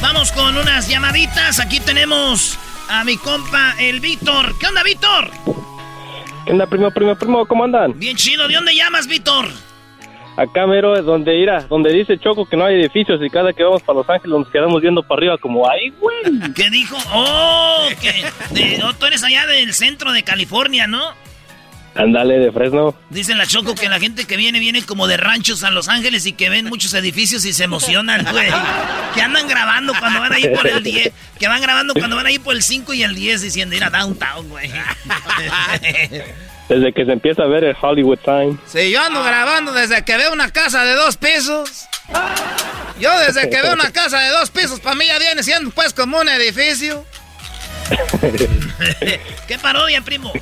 vamos 0.00 0.32
con 0.32 0.56
unas 0.56 0.88
llamaditas. 0.88 1.60
Aquí 1.60 1.80
tenemos 1.80 2.58
a 2.88 3.04
mi 3.04 3.16
compa, 3.16 3.74
el 3.78 4.00
Víctor. 4.00 4.56
¿Qué 4.58 4.66
onda, 4.66 4.82
Víctor? 4.82 5.30
¿Qué 6.46 6.52
onda, 6.52 6.66
primo, 6.66 6.90
primo, 6.90 7.14
primo? 7.16 7.46
¿Cómo 7.46 7.64
andan? 7.64 7.98
Bien 7.98 8.16
chido. 8.16 8.46
¿De 8.48 8.54
dónde 8.54 8.74
llamas, 8.74 9.06
Víctor? 9.06 9.48
Acá, 10.36 10.66
mero, 10.66 10.96
es 10.96 11.04
donde 11.04 11.36
irá, 11.38 11.60
donde 11.68 11.92
dice 11.92 12.18
Choco 12.18 12.44
que 12.44 12.56
no 12.56 12.64
hay 12.64 12.74
edificios 12.74 13.20
y 13.22 13.30
cada 13.30 13.52
que 13.52 13.62
vamos 13.62 13.82
para 13.84 13.98
Los 14.00 14.10
Ángeles 14.10 14.36
nos 14.36 14.48
quedamos 14.50 14.82
viendo 14.82 15.00
para 15.04 15.20
arriba 15.20 15.38
como, 15.38 15.68
¡ay, 15.70 15.90
güey! 15.90 16.52
¿Qué 16.56 16.70
dijo? 16.70 16.96
¡Oh! 17.12 17.86
Que 18.00 18.26
de- 18.50 18.82
oh, 18.82 18.92
tú 18.94 19.06
eres 19.06 19.22
allá 19.22 19.46
del 19.46 19.72
centro 19.74 20.10
de 20.10 20.24
California, 20.24 20.88
¿no? 20.88 21.12
Ándale, 21.96 22.38
de 22.40 22.50
Fresno. 22.50 22.94
Dicen 23.10 23.38
la 23.38 23.46
Choco 23.46 23.74
que 23.76 23.88
la 23.88 24.00
gente 24.00 24.24
que 24.24 24.36
viene 24.36 24.58
viene 24.58 24.82
como 24.82 25.06
de 25.06 25.16
ranchos 25.16 25.62
a 25.62 25.70
Los 25.70 25.88
Ángeles 25.88 26.26
y 26.26 26.32
que 26.32 26.50
ven 26.50 26.66
muchos 26.66 26.92
edificios 26.94 27.44
y 27.44 27.52
se 27.52 27.64
emocionan, 27.64 28.26
güey. 28.32 28.48
Que 29.14 29.22
andan 29.22 29.46
grabando 29.46 29.92
cuando 29.98 30.20
van 30.20 30.32
ahí 30.32 30.48
por 30.54 30.66
el 30.66 30.82
10. 30.82 31.12
Que 31.38 31.48
van 31.48 31.60
grabando 31.62 31.94
cuando 31.94 32.16
van 32.16 32.26
ahí 32.26 32.38
por 32.38 32.54
el 32.56 32.62
5 32.62 32.94
y 32.94 33.02
el 33.04 33.14
10 33.14 33.42
diciendo 33.42 33.76
ir 33.76 33.84
a 33.84 33.90
downtown, 33.90 34.48
güey. 34.48 34.70
Desde 36.68 36.92
que 36.94 37.04
se 37.04 37.12
empieza 37.12 37.42
a 37.42 37.46
ver 37.46 37.62
el 37.62 37.76
Hollywood 37.80 38.18
Sign. 38.24 38.58
Sí, 38.66 38.90
yo 38.90 39.02
ando 39.02 39.22
grabando 39.22 39.72
desde 39.72 40.02
que 40.02 40.16
veo 40.16 40.32
una 40.32 40.50
casa 40.50 40.82
de 40.84 40.94
dos 40.94 41.18
pisos. 41.18 41.86
Yo 42.98 43.10
desde 43.20 43.50
que 43.50 43.60
veo 43.60 43.74
una 43.74 43.90
casa 43.92 44.18
de 44.20 44.30
dos 44.30 44.50
pisos, 44.50 44.80
para 44.80 44.96
mí 44.96 45.04
ya 45.06 45.18
viene 45.18 45.42
siendo 45.42 45.70
pues 45.72 45.92
como 45.92 46.18
un 46.20 46.28
edificio. 46.30 47.04
¿Qué 49.46 49.58
parodia, 49.60 50.00
primo? 50.00 50.32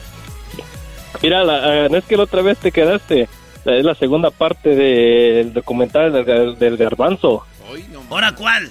Mira, 1.21 1.45
la, 1.45 1.89
no 1.89 1.97
es 1.97 2.05
que 2.05 2.17
la 2.17 2.23
otra 2.25 2.43
vez 2.43 2.59
te 2.59 2.73
quedaste. 2.73 3.29
Es 3.65 3.85
la 3.85 3.95
segunda 3.95 4.31
parte 4.31 4.71
del 4.71 5.53
documental 5.53 6.13
del, 6.13 6.25
gar- 6.25 6.57
del 6.57 6.77
garbanzo. 6.77 7.45
¿Ahora 8.11 8.33
cuál? 8.35 8.71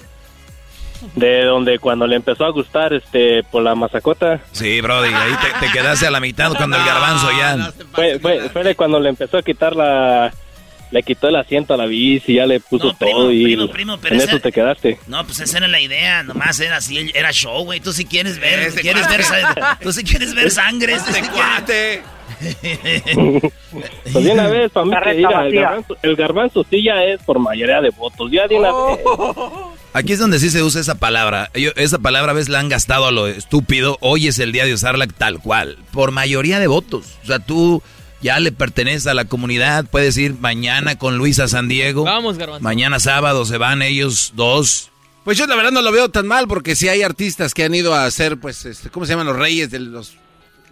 De 1.16 1.44
donde 1.44 1.78
cuando 1.78 2.06
le 2.06 2.14
empezó 2.16 2.44
a 2.44 2.50
gustar 2.50 2.92
este 2.92 3.42
por 3.44 3.62
la 3.62 3.74
masacota. 3.74 4.40
Sí, 4.52 4.80
Brody, 4.80 5.08
ahí 5.12 5.32
te, 5.60 5.66
te 5.66 5.72
quedaste 5.72 6.06
a 6.06 6.10
la 6.10 6.20
mitad 6.20 6.52
cuando 6.54 6.76
el 6.76 6.84
garbanzo 6.86 7.28
ya. 7.36 7.72
Fue, 7.92 8.18
fue, 8.20 8.48
fue 8.50 8.62
de 8.62 8.76
cuando 8.76 9.00
le 9.00 9.08
empezó 9.08 9.38
a 9.38 9.42
quitar 9.42 9.74
la... 9.74 10.32
Le 10.92 11.02
quitó 11.02 11.26
el 11.28 11.36
asiento 11.36 11.74
a 11.74 11.76
la 11.76 11.86
bici, 11.86 12.34
ya 12.34 12.46
le 12.46 12.60
puso 12.60 12.92
todo 12.92 13.32
y 13.32 13.42
primo, 13.42 13.66
primo, 13.68 13.98
pero 13.98 14.14
en 14.14 14.20
esa- 14.20 14.30
eso 14.32 14.40
te 14.40 14.52
quedaste. 14.52 14.98
No, 15.08 15.24
pues 15.24 15.40
esa 15.40 15.56
era 15.56 15.66
la 15.66 15.80
idea, 15.80 16.22
nomás 16.22 16.60
era 16.60 16.76
así, 16.76 17.10
era 17.14 17.32
show, 17.32 17.64
güey. 17.64 17.80
Tú 17.80 17.92
si 17.94 18.04
quieres 18.04 18.38
ver, 18.38 18.60
Ese 18.60 18.82
quieres 18.82 19.08
ver, 19.08 19.22
cuate. 19.26 19.60
sa- 19.60 19.78
tú 19.82 19.90
si 19.92 20.04
quieres 20.04 20.34
ver 20.34 20.50
sangre, 20.50 20.96
tú 20.98 21.12
sí 21.12 21.20
quieres- 21.22 22.02
Pues 24.12 24.24
de 24.24 24.30
una 24.32 24.48
vez, 24.48 24.70
para 24.72 24.84
mí, 24.86 24.94
que 25.02 25.10
el, 25.10 25.22
garbanzo, 25.54 25.96
el 26.02 26.16
garbanzo 26.16 26.66
sí 26.68 26.82
ya 26.84 27.02
es 27.04 27.22
por 27.22 27.38
mayoría 27.38 27.80
de 27.80 27.90
votos. 27.90 28.30
Ya 28.30 28.46
de 28.46 28.56
una 28.56 28.70
vez. 28.72 28.98
Aquí 29.94 30.12
es 30.14 30.18
donde 30.18 30.38
sí 30.38 30.50
se 30.50 30.62
usa 30.62 30.80
esa 30.80 30.96
palabra. 30.98 31.50
Yo- 31.54 31.70
esa 31.76 31.98
palabra 31.98 32.32
a 32.32 32.34
veces 32.34 32.48
la 32.48 32.60
han 32.60 32.68
gastado 32.68 33.06
a 33.06 33.12
lo 33.12 33.26
estúpido. 33.28 33.98
Hoy 34.00 34.26
es 34.28 34.38
el 34.38 34.52
día 34.52 34.64
de 34.64 34.74
usarla 34.74 35.06
tal 35.06 35.38
cual. 35.40 35.78
Por 35.92 36.10
mayoría 36.10 36.58
de 36.58 36.66
votos. 36.66 37.18
O 37.22 37.26
sea, 37.26 37.38
tú 37.38 37.82
ya 38.22 38.38
le 38.40 38.52
perteneces 38.52 39.06
a 39.06 39.14
la 39.14 39.24
comunidad. 39.26 39.84
Puedes 39.90 40.16
ir 40.16 40.34
mañana 40.40 40.96
con 40.96 41.18
Luis 41.18 41.38
a 41.40 41.48
San 41.48 41.68
Diego. 41.68 42.04
Vamos, 42.04 42.38
Garbanzo. 42.38 42.62
Mañana 42.62 43.00
sábado 43.00 43.44
se 43.44 43.58
van 43.58 43.82
ellos 43.82 44.32
dos. 44.34 44.90
Pues 45.24 45.38
yo 45.38 45.46
la 45.46 45.54
verdad 45.56 45.70
no 45.72 45.82
lo 45.82 45.92
veo 45.92 46.08
tan 46.08 46.26
mal 46.26 46.48
porque 46.48 46.74
si 46.74 46.88
hay 46.88 47.02
artistas 47.02 47.54
que 47.54 47.64
han 47.64 47.74
ido 47.74 47.94
a 47.94 48.06
hacer, 48.06 48.38
pues, 48.38 48.64
este, 48.64 48.90
¿cómo 48.90 49.06
se 49.06 49.12
llaman 49.12 49.26
los 49.28 49.36
reyes 49.36 49.70
de 49.70 49.78
los, 49.78 50.14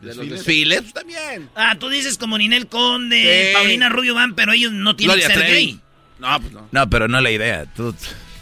de 0.03 0.15
los 0.15 0.29
desfiles? 0.29 0.81
Pues 0.83 0.93
también. 0.95 1.49
Ah, 1.55 1.77
tú 1.79 1.89
dices 1.89 2.19
como 2.19 2.37
Ninel 2.37 2.67
Conde, 2.67 3.51
Sí. 3.51 3.55
Paulina 3.55 3.89
Rubio 3.89 4.15
van, 4.15 4.35
pero 4.35 4.53
ellos 4.53 4.73
no 4.73 4.97
tienen 4.97 5.17
Gloria 5.19 5.29
que 5.35 5.41
ser 5.41 5.53
gay. 5.53 5.81
No, 6.19 6.41
pues 6.41 6.53
no. 6.53 6.69
No, 6.73 6.91
pero 6.91 7.07
no 7.07 7.19
es 7.19 7.23
la 7.23 7.31
idea. 7.31 7.67
Tú, 7.77 7.95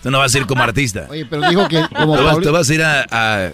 tú 0.03 0.11
no 0.11 0.19
vas 0.19 0.35
a 0.35 0.39
ir 0.39 0.47
como 0.47 0.63
artista. 0.63 1.07
Oye, 1.11 1.27
pero 1.27 1.49
dijo 1.49 1.69
que 1.69 1.83
como 1.95 2.17
tú, 2.17 2.25
vas, 2.25 2.39
tú 2.41 2.53
vas 2.53 2.71
a 2.71 2.75
ir 2.75 2.83
a, 2.83 3.07
a- 3.11 3.53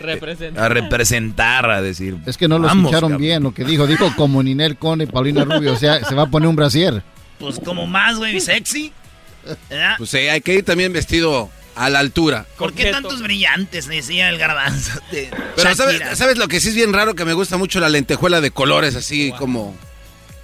Representa. 0.00 0.64
a 0.64 0.68
representar, 0.68 1.70
a 1.70 1.82
decir. 1.82 2.16
Es 2.26 2.36
que 2.36 2.48
no 2.48 2.58
lo 2.58 2.68
escucharon 2.68 3.10
cabrón. 3.10 3.20
bien 3.20 3.42
lo 3.42 3.54
que 3.54 3.64
dijo. 3.64 3.86
Dijo 3.86 4.12
como 4.16 4.42
Ninel 4.42 4.76
Conde 4.76 5.04
y 5.04 5.06
Paulina 5.06 5.44
Rubio. 5.44 5.72
O 5.72 5.76
sea, 5.76 6.04
se 6.04 6.14
va 6.14 6.24
a 6.24 6.26
poner 6.26 6.48
un 6.48 6.56
brasier. 6.56 7.02
Pues 7.38 7.60
como 7.60 7.86
más, 7.86 8.16
güey, 8.16 8.40
sexy. 8.40 8.92
¿Verdad? 9.70 9.94
Pues 9.98 10.10
sí, 10.10 10.18
hay 10.18 10.40
que 10.40 10.54
ir 10.54 10.64
también 10.64 10.92
vestido 10.92 11.50
a 11.76 11.90
la 11.90 12.00
altura. 12.00 12.46
¿Por 12.56 12.72
qué 12.72 12.90
tantos 12.90 13.22
brillantes? 13.22 13.86
Decía 13.86 14.28
el 14.30 14.38
garbanzo. 14.38 14.98
de 15.12 15.30
Pero. 15.54 15.74
¿sabes, 15.74 16.18
¿sabes 16.18 16.38
lo 16.38 16.48
que 16.48 16.58
sí 16.60 16.70
es 16.70 16.74
bien 16.74 16.92
raro? 16.92 17.14
Que 17.14 17.24
me 17.24 17.34
gusta 17.34 17.56
mucho 17.56 17.78
la 17.80 17.88
lentejuela 17.88 18.40
de 18.40 18.50
colores, 18.50 18.96
así 18.96 19.32
como... 19.38 19.74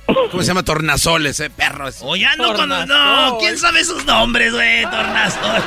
¿Cómo 0.07 0.43
se 0.43 0.49
llama? 0.49 0.63
Tornasoles, 0.63 1.41
eh, 1.41 1.49
perros. 1.49 1.99
O 2.01 2.17
ya 2.17 2.37
no 2.37 2.53
cuando... 2.55 2.85
No, 2.87 3.39
¿quién 3.39 3.57
sabe 3.57 3.85
sus 3.85 4.05
nombres, 4.05 4.53
güey? 4.53 4.83
Tornasol. 4.83 5.41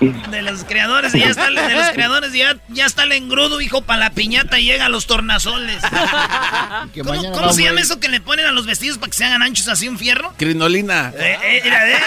De 0.00 0.42
los 0.42 0.64
creadores, 0.64 1.12
ya 1.12 1.26
está, 1.26 1.50
de 1.50 1.74
los 1.74 1.88
creadores, 1.94 2.32
ya, 2.32 2.56
ya 2.68 2.86
está 2.86 3.04
el 3.04 3.12
engrudo, 3.12 3.60
hijo, 3.60 3.82
para 3.82 4.00
la 4.00 4.10
piñata 4.10 4.58
y 4.58 4.64
llega 4.64 4.86
a 4.86 4.88
los 4.88 5.06
tornasoles. 5.06 5.82
¿Cómo, 7.02 7.52
se 7.52 7.62
llama 7.62 7.80
eso 7.80 8.00
que 8.00 8.08
le 8.08 8.20
ponen 8.20 8.46
a 8.46 8.52
los 8.52 8.66
vestidos 8.66 8.98
para 8.98 9.10
que 9.10 9.16
se 9.16 9.24
hagan 9.24 9.42
anchos 9.42 9.68
así 9.68 9.88
un 9.88 9.98
fierro? 9.98 10.34
Crinolina. 10.36 11.12
Eh, 11.16 11.38
eh, 11.42 11.60
mira, 11.64 11.90
eh, 11.90 11.96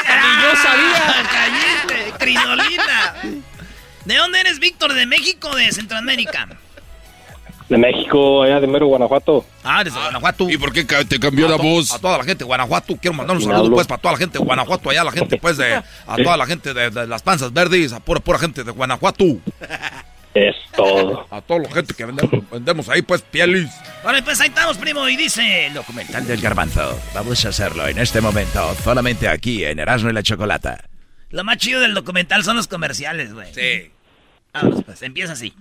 yo 0.43 0.61
sabía. 0.61 1.29
Cállate, 1.31 2.13
crinolina. 2.19 3.15
¿De 4.05 4.15
dónde 4.15 4.39
eres, 4.41 4.59
Víctor? 4.59 4.93
¿De 4.93 5.05
México 5.05 5.49
o 5.49 5.55
de 5.55 5.71
Centroamérica? 5.71 6.47
De 7.69 7.77
México, 7.77 8.43
allá 8.43 8.61
de 8.61 8.67
Mero, 8.67 8.87
Guanajuato. 8.87 9.45
Ah, 9.61 9.83
desde 9.83 9.99
Guanajuato. 9.99 10.49
¿Y 10.49 10.57
por 10.57 10.71
qué 10.71 10.85
te 10.85 11.19
cambió 11.19 11.47
a 11.47 11.49
la 11.49 11.57
voz? 11.57 11.91
A 11.91 11.99
toda 11.99 12.17
la 12.17 12.23
gente 12.23 12.39
de 12.39 12.45
Guanajuato. 12.45 12.95
Quiero 12.95 13.17
mandar 13.17 13.35
un 13.35 13.43
saludo, 13.43 13.71
pues, 13.71 13.85
para 13.85 14.01
toda 14.01 14.13
la 14.13 14.17
gente 14.19 14.39
de 14.39 14.45
Guanajuato. 14.45 14.89
Allá 14.89 15.03
la 15.03 15.11
gente, 15.11 15.37
pues, 15.37 15.57
de... 15.57 15.75
A 15.75 16.15
toda 16.15 16.37
la 16.37 16.45
gente 16.45 16.73
de, 16.73 16.89
de 16.89 17.07
las 17.07 17.21
panzas 17.21 17.51
verdes. 17.51 17.91
A 17.91 17.99
pura, 17.99 18.21
pura 18.21 18.39
gente 18.39 18.63
de 18.63 18.71
Guanajuato. 18.71 19.25
Es 20.33 20.55
todo. 20.75 21.27
A 21.29 21.41
toda 21.41 21.59
la 21.59 21.71
gente 21.71 21.93
que 21.93 22.05
vendemos, 22.05 22.49
vendemos 22.49 22.87
ahí, 22.87 23.01
pues, 23.01 23.21
pieles. 23.21 23.69
Vale, 24.01 24.23
pues, 24.23 24.39
ahí 24.39 24.47
estamos, 24.47 24.77
primo. 24.77 25.09
Y 25.09 25.17
dice... 25.17 25.65
El 25.65 25.73
documental 25.73 26.25
del 26.25 26.39
garbanzo. 26.39 26.97
Vamos 27.13 27.43
a 27.43 27.49
hacerlo 27.49 27.85
en 27.85 27.97
este 27.97 28.21
momento. 28.21 28.75
Solamente 28.81 29.27
aquí, 29.27 29.65
en 29.65 29.79
Erasmo 29.79 30.09
y 30.09 30.13
la 30.13 30.23
Chocolata. 30.23 30.85
Lo 31.31 31.43
más 31.43 31.57
chido 31.57 31.81
del 31.81 31.93
documental 31.93 32.45
son 32.45 32.55
los 32.55 32.67
comerciales, 32.67 33.33
güey. 33.33 33.53
Sí. 33.53 33.91
Vámonos, 34.53 34.83
pues, 34.85 35.01
empieza 35.01 35.33
así. 35.33 35.53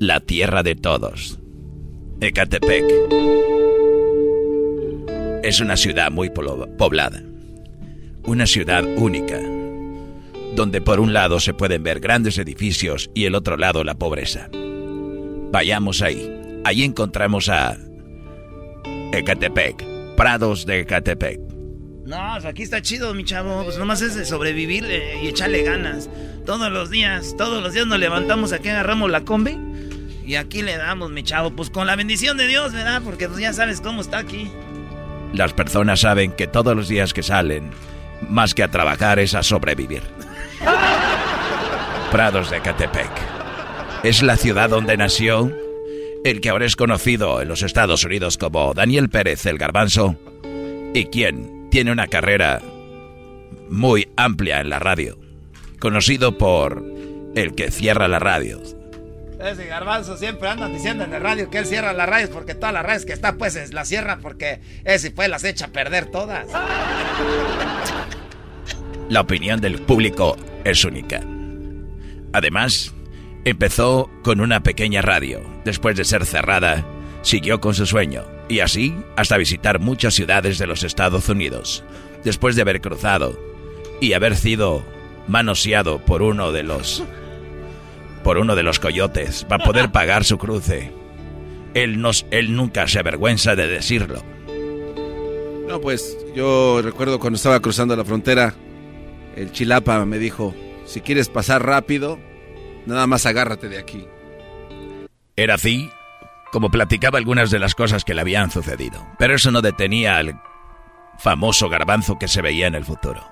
La 0.00 0.18
tierra 0.18 0.62
de 0.62 0.76
todos. 0.76 1.38
Ecatepec. 2.22 2.84
Es 5.42 5.60
una 5.60 5.76
ciudad 5.76 6.10
muy 6.10 6.30
poblada. 6.30 7.22
Una 8.24 8.46
ciudad 8.46 8.82
única. 8.96 9.38
Donde 10.54 10.80
por 10.80 11.00
un 11.00 11.12
lado 11.12 11.38
se 11.38 11.52
pueden 11.52 11.82
ver 11.82 12.00
grandes 12.00 12.38
edificios 12.38 13.10
y 13.14 13.26
el 13.26 13.34
otro 13.34 13.58
lado 13.58 13.84
la 13.84 13.94
pobreza. 13.94 14.48
Vayamos 15.52 16.00
ahí. 16.00 16.34
Ahí 16.64 16.82
encontramos 16.82 17.50
a 17.50 17.76
Ecatepec. 19.12 19.84
Prados 20.16 20.64
de 20.64 20.80
Ecatepec. 20.80 21.40
No, 22.06 22.16
pues 22.32 22.46
aquí 22.46 22.62
está 22.62 22.80
chido, 22.80 23.12
mi 23.12 23.24
chavo. 23.24 23.64
Pues 23.64 23.76
nomás 23.76 24.00
es 24.00 24.14
de 24.14 24.24
sobrevivir 24.24 24.86
eh, 24.86 25.20
y 25.22 25.26
echarle 25.26 25.62
ganas. 25.62 26.08
Todos 26.46 26.72
los 26.72 26.88
días, 26.88 27.36
todos 27.36 27.62
los 27.62 27.74
días 27.74 27.86
nos 27.86 27.98
levantamos 27.98 28.54
aquí, 28.54 28.70
agarramos 28.70 29.10
la 29.10 29.26
combi. 29.26 29.69
Y 30.30 30.36
aquí 30.36 30.62
le 30.62 30.76
damos, 30.76 31.10
mi 31.10 31.24
chavo. 31.24 31.50
Pues 31.50 31.70
con 31.70 31.88
la 31.88 31.96
bendición 31.96 32.36
de 32.36 32.46
Dios, 32.46 32.72
¿verdad? 32.72 33.02
Porque 33.04 33.28
pues 33.28 33.40
ya 33.40 33.52
sabes 33.52 33.80
cómo 33.80 34.00
está 34.00 34.18
aquí. 34.18 34.48
Las 35.32 35.52
personas 35.52 35.98
saben 35.98 36.30
que 36.30 36.46
todos 36.46 36.76
los 36.76 36.86
días 36.86 37.12
que 37.12 37.24
salen, 37.24 37.72
más 38.28 38.54
que 38.54 38.62
a 38.62 38.70
trabajar, 38.70 39.18
es 39.18 39.34
a 39.34 39.42
sobrevivir. 39.42 40.04
Prados 42.12 42.48
de 42.48 42.58
Ecatepec. 42.58 43.10
Es 44.04 44.22
la 44.22 44.36
ciudad 44.36 44.70
donde 44.70 44.96
nació 44.96 45.52
el 46.24 46.40
que 46.40 46.50
ahora 46.50 46.66
es 46.66 46.76
conocido 46.76 47.42
en 47.42 47.48
los 47.48 47.64
Estados 47.64 48.04
Unidos 48.04 48.38
como 48.38 48.72
Daniel 48.72 49.08
Pérez 49.08 49.46
el 49.46 49.58
Garbanzo 49.58 50.14
y 50.94 51.06
quien 51.06 51.68
tiene 51.72 51.90
una 51.90 52.06
carrera 52.06 52.62
muy 53.68 54.08
amplia 54.16 54.60
en 54.60 54.70
la 54.70 54.78
radio, 54.78 55.18
conocido 55.80 56.38
por 56.38 56.84
el 57.34 57.56
que 57.56 57.72
cierra 57.72 58.06
la 58.06 58.20
radio. 58.20 58.79
Ese 59.42 59.66
garbanzo 59.66 60.16
siempre 60.18 60.48
andan 60.48 60.72
diciendo 60.72 61.04
en 61.04 61.14
el 61.14 61.20
radio 61.22 61.48
que 61.50 61.58
él 61.58 61.66
cierra 61.66 61.92
las 61.92 62.08
radios 62.08 62.30
porque 62.30 62.54
todas 62.54 62.74
las 62.74 62.84
radios 62.84 63.06
que 63.06 63.12
está 63.14 63.34
pues 63.36 63.56
es- 63.56 63.72
las 63.72 63.88
cierra 63.88 64.18
porque 64.20 64.60
ese 64.84 65.10
pues 65.10 65.28
las 65.30 65.44
echa 65.44 65.66
a 65.66 65.68
perder 65.68 66.06
todas. 66.10 66.46
La 69.08 69.20
opinión 69.22 69.60
del 69.60 69.80
público 69.80 70.36
es 70.64 70.84
única. 70.84 71.20
Además, 72.32 72.94
empezó 73.44 74.10
con 74.22 74.40
una 74.40 74.62
pequeña 74.62 75.02
radio. 75.02 75.40
Después 75.64 75.96
de 75.96 76.04
ser 76.04 76.26
cerrada, 76.26 76.84
siguió 77.22 77.60
con 77.60 77.74
su 77.74 77.86
sueño 77.86 78.24
y 78.48 78.60
así 78.60 78.94
hasta 79.16 79.36
visitar 79.36 79.80
muchas 79.80 80.14
ciudades 80.14 80.58
de 80.58 80.66
los 80.66 80.84
Estados 80.84 81.28
Unidos. 81.28 81.82
Después 82.24 82.54
de 82.56 82.62
haber 82.62 82.80
cruzado 82.80 83.38
y 84.00 84.12
haber 84.12 84.36
sido 84.36 84.84
manoseado 85.26 85.98
por 86.04 86.22
uno 86.22 86.52
de 86.52 86.62
los 86.62 87.02
por 88.22 88.38
uno 88.38 88.54
de 88.56 88.62
los 88.62 88.78
coyotes 88.78 89.44
para 89.44 89.64
poder 89.64 89.90
pagar 89.92 90.24
su 90.24 90.38
cruce. 90.38 90.92
Él, 91.74 92.00
nos, 92.00 92.26
él 92.30 92.54
nunca 92.54 92.86
se 92.88 92.98
avergüenza 92.98 93.54
de 93.54 93.68
decirlo. 93.68 94.22
No, 95.68 95.80
pues 95.80 96.18
yo 96.34 96.80
recuerdo 96.82 97.20
cuando 97.20 97.36
estaba 97.36 97.60
cruzando 97.60 97.94
la 97.94 98.04
frontera, 98.04 98.54
el 99.36 99.52
chilapa 99.52 100.04
me 100.04 100.18
dijo, 100.18 100.54
si 100.84 101.00
quieres 101.00 101.28
pasar 101.28 101.64
rápido, 101.64 102.18
nada 102.86 103.06
más 103.06 103.24
agárrate 103.26 103.68
de 103.68 103.78
aquí. 103.78 104.06
Era 105.36 105.54
así 105.54 105.88
como 106.50 106.70
platicaba 106.70 107.18
algunas 107.18 107.50
de 107.50 107.58
las 107.58 107.74
cosas 107.74 108.04
que 108.04 108.14
le 108.14 108.20
habían 108.20 108.50
sucedido. 108.50 109.06
Pero 109.18 109.34
eso 109.34 109.50
no 109.50 109.62
detenía 109.62 110.16
al 110.16 110.40
famoso 111.18 111.68
garbanzo 111.68 112.18
que 112.18 112.28
se 112.28 112.42
veía 112.42 112.66
en 112.66 112.74
el 112.74 112.84
futuro. 112.84 113.24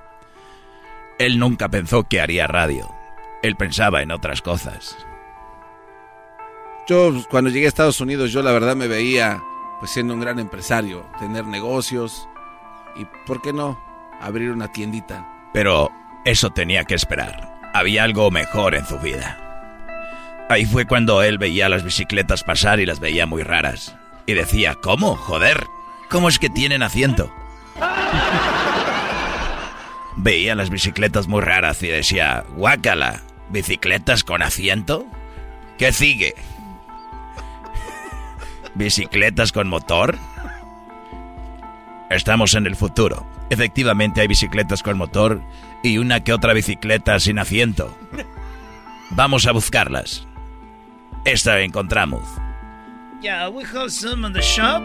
Él 1.19 1.39
nunca 1.39 1.69
pensó 1.69 2.05
que 2.05 2.21
haría 2.21 2.47
radio. 2.47 2.89
Él 3.43 3.57
pensaba 3.57 4.03
en 4.03 4.11
otras 4.11 4.43
cosas. 4.43 4.97
Yo 6.89 7.13
cuando 7.31 7.51
llegué 7.51 7.67
a 7.67 7.69
Estados 7.69 8.01
Unidos, 8.01 8.33
yo 8.33 8.43
la 8.43 8.53
verdad 8.53 8.75
me 8.75 8.89
veía 8.89 9.43
pues 9.79 9.93
siendo 9.93 10.15
un 10.15 10.21
gran 10.21 10.39
empresario, 10.39 11.07
tener 11.19 11.47
negocios 11.47 12.29
y, 12.97 13.05
¿por 13.27 13.43
qué 13.43 13.53
no?, 13.53 13.79
abrir 14.21 14.51
una 14.51 14.73
tiendita. 14.73 15.27
Pero 15.53 15.91
eso 16.25 16.51
tenía 16.51 16.85
que 16.85 16.95
esperar. 16.95 17.61
Había 17.75 18.05
algo 18.05 18.31
mejor 18.31 18.75
en 18.75 18.87
su 18.87 18.99
vida. 18.99 19.45
Ahí 20.49 20.65
fue 20.65 20.87
cuando 20.87 21.23
él 21.23 21.39
veía 21.39 21.69
las 21.69 21.85
bicicletas 21.85 22.43
pasar 22.43 22.81
y 22.81 22.87
las 22.87 23.01
veía 23.01 23.27
muy 23.27 23.43
raras. 23.43 23.95
Y 24.27 24.33
decía, 24.33 24.75
¿cómo? 24.75 25.15
Joder, 25.15 25.67
¿cómo 26.11 26.29
es 26.29 26.39
que 26.39 26.49
tienen 26.49 26.83
asiento? 26.83 27.31
Veía 30.17 30.57
las 30.57 30.69
bicicletas 30.69 31.29
muy 31.29 31.43
raras 31.43 31.81
y 31.83 31.87
decía, 31.87 32.45
guácala, 32.57 33.23
¿bicicletas 33.51 34.25
con 34.25 34.43
asiento? 34.43 35.07
¿Qué 35.77 35.93
sigue? 35.93 36.35
¿Bicicletas 38.75 39.53
con 39.53 39.69
motor? 39.69 40.19
Estamos 42.11 42.55
en 42.55 42.67
el 42.67 42.77
futuro. 42.77 43.27
Efectivamente 43.51 44.21
hay 44.21 44.29
bicicletas 44.29 44.83
con 44.83 44.99
motor 44.99 45.43
y 45.83 45.99
una 45.99 46.25
que 46.25 46.33
otra 46.33 46.53
bicicleta 46.53 47.19
sin 47.21 47.39
asiento. 47.39 47.97
Vamos 49.11 49.47
a 49.47 49.53
buscarlas. 49.53 50.27
Esta 51.25 51.61
encontramos. 51.61 52.23
Yeah, 53.21 53.49
we 53.49 53.65
have 53.65 53.93
some 53.93 54.25
in 54.25 54.33
the 54.33 54.43
shop, 54.43 54.83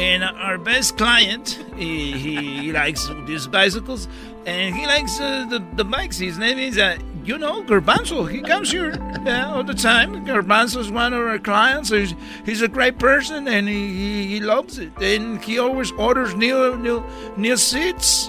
and 0.00 0.24
our 0.24 0.58
best 0.58 0.98
client, 0.98 1.64
he, 1.76 2.12
he 2.12 2.72
likes 2.72 3.08
these 3.24 3.46
bicycles, 3.46 4.08
and 4.46 4.74
he 4.74 4.84
likes 4.84 5.20
uh, 5.20 5.46
the, 5.48 5.64
the 5.76 5.84
bikes. 5.84 6.18
His 6.18 6.38
name 6.38 6.58
is, 6.58 6.76
uh, 6.76 6.98
you 7.24 7.38
know, 7.38 7.62
Garbanzo. 7.62 8.28
He 8.28 8.40
comes 8.42 8.72
here 8.72 8.94
uh, 9.24 9.54
all 9.54 9.62
the 9.62 9.74
time. 9.74 10.26
Garbanzo 10.26 10.78
is 10.78 10.90
one 10.90 11.12
of 11.12 11.20
our 11.20 11.38
clients. 11.38 11.90
He's, 11.90 12.14
he's 12.44 12.62
a 12.62 12.68
great 12.68 12.98
person, 12.98 13.46
and 13.46 13.68
he, 13.68 13.86
he, 13.94 14.26
he 14.26 14.40
loves 14.40 14.78
it. 14.80 14.90
And 15.00 15.40
he 15.44 15.60
always 15.60 15.92
orders 15.92 16.34
new, 16.34 16.76
new, 16.78 17.04
new 17.36 17.56
seats. 17.56 18.28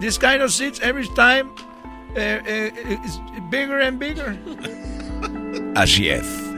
This 0.00 0.18
kind 0.18 0.42
of 0.42 0.52
seats 0.52 0.80
every 0.82 1.06
time 1.08 1.52
uh, 2.16 2.20
uh, 2.20 2.70
is 3.04 3.20
bigger 3.50 3.78
and 3.78 4.00
bigger. 4.00 4.36
Así 5.76 6.10
es. 6.10 6.49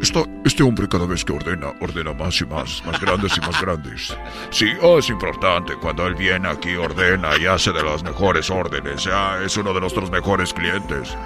Este 0.00 0.62
hombre 0.62 0.88
cada 0.88 1.06
vez 1.06 1.24
que 1.24 1.32
ordena, 1.32 1.74
ordena 1.80 2.14
más 2.14 2.40
y 2.40 2.46
más, 2.46 2.82
más 2.86 3.00
grandes 3.00 3.36
y 3.36 3.40
más 3.40 3.60
grandes. 3.60 4.16
Sí, 4.50 4.72
oh, 4.80 4.98
es 4.98 5.10
importante. 5.10 5.74
Cuando 5.76 6.06
él 6.06 6.14
viene 6.14 6.48
aquí, 6.48 6.74
ordena 6.74 7.36
y 7.38 7.46
hace 7.46 7.70
de 7.72 7.82
las 7.82 8.02
mejores 8.02 8.50
órdenes. 8.50 9.06
Ah, 9.12 9.38
es 9.44 9.56
uno 9.56 9.74
de 9.74 9.80
nuestros 9.80 10.10
mejores 10.10 10.54
clientes. 10.54 11.16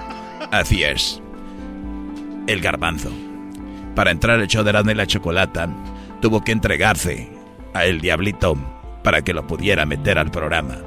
Así 0.50 0.82
es. 0.82 1.22
El 2.46 2.60
garbanzo. 2.60 3.10
Para 3.94 4.10
entrar 4.10 4.40
al 4.40 4.48
show 4.48 4.64
de 4.64 4.94
la 4.94 5.06
Chocolata, 5.06 5.68
tuvo 6.20 6.42
que 6.42 6.52
entregarse 6.52 7.30
a 7.74 7.84
el 7.84 8.00
diablito 8.00 8.56
para 9.04 9.22
que 9.22 9.32
lo 9.32 9.46
pudiera 9.46 9.86
meter 9.86 10.18
al 10.18 10.30
programa. 10.30 10.78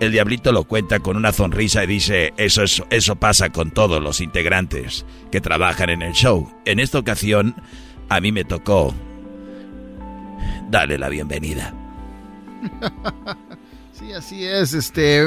El 0.00 0.12
diablito 0.12 0.52
lo 0.52 0.64
cuenta 0.64 1.00
con 1.00 1.16
una 1.16 1.32
sonrisa 1.32 1.82
y 1.82 1.88
dice, 1.88 2.32
eso, 2.36 2.62
es- 2.62 2.82
eso 2.90 3.16
pasa 3.16 3.50
con 3.50 3.72
todos 3.72 4.00
los 4.02 4.20
integrantes 4.20 5.04
que 5.32 5.40
trabajan 5.40 5.90
en 5.90 6.02
el 6.02 6.12
show. 6.12 6.48
En 6.64 6.78
esta 6.78 6.98
ocasión, 6.98 7.56
a 8.08 8.20
mí 8.20 8.30
me 8.30 8.44
tocó 8.44 8.94
darle 10.70 10.98
la 10.98 11.08
bienvenida. 11.08 11.74
Sí, 13.92 14.12
así 14.12 14.44
es. 14.44 14.74
Este, 14.74 15.24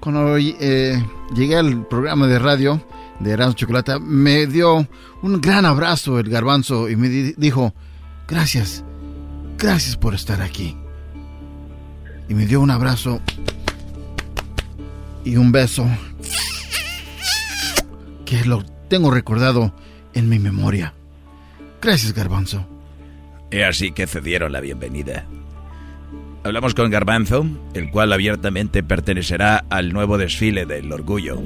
cuando 0.00 0.38
eh, 0.38 1.04
llegué 1.34 1.56
al 1.56 1.86
programa 1.86 2.26
de 2.26 2.38
radio 2.38 2.82
de 3.20 3.32
Erasmo 3.32 3.52
Chocolata, 3.52 3.98
me 3.98 4.46
dio 4.46 4.88
un 5.20 5.40
gran 5.42 5.66
abrazo 5.66 6.18
el 6.18 6.30
garbanzo 6.30 6.88
y 6.88 6.96
me 6.96 7.10
di- 7.10 7.34
dijo, 7.36 7.74
gracias, 8.26 8.82
gracias 9.58 9.98
por 9.98 10.14
estar 10.14 10.40
aquí. 10.40 10.74
Y 12.30 12.32
me 12.34 12.46
dio 12.46 12.62
un 12.62 12.70
abrazo 12.70 13.20
y 15.26 15.36
un 15.36 15.50
beso 15.50 15.86
que 18.24 18.44
lo 18.44 18.62
tengo 18.88 19.10
recordado 19.10 19.74
en 20.14 20.28
mi 20.28 20.38
memoria. 20.38 20.94
Gracias, 21.82 22.14
garbanzo. 22.14 22.66
Y 23.50 23.60
así 23.60 23.90
que 23.90 24.06
cedieron 24.06 24.52
la 24.52 24.60
bienvenida. 24.60 25.26
Hablamos 26.44 26.74
con 26.74 26.92
Garbanzo, 26.92 27.44
el 27.74 27.90
cual 27.90 28.12
abiertamente 28.12 28.84
pertenecerá 28.84 29.64
al 29.68 29.92
nuevo 29.92 30.16
desfile 30.16 30.64
del 30.64 30.92
orgullo 30.92 31.42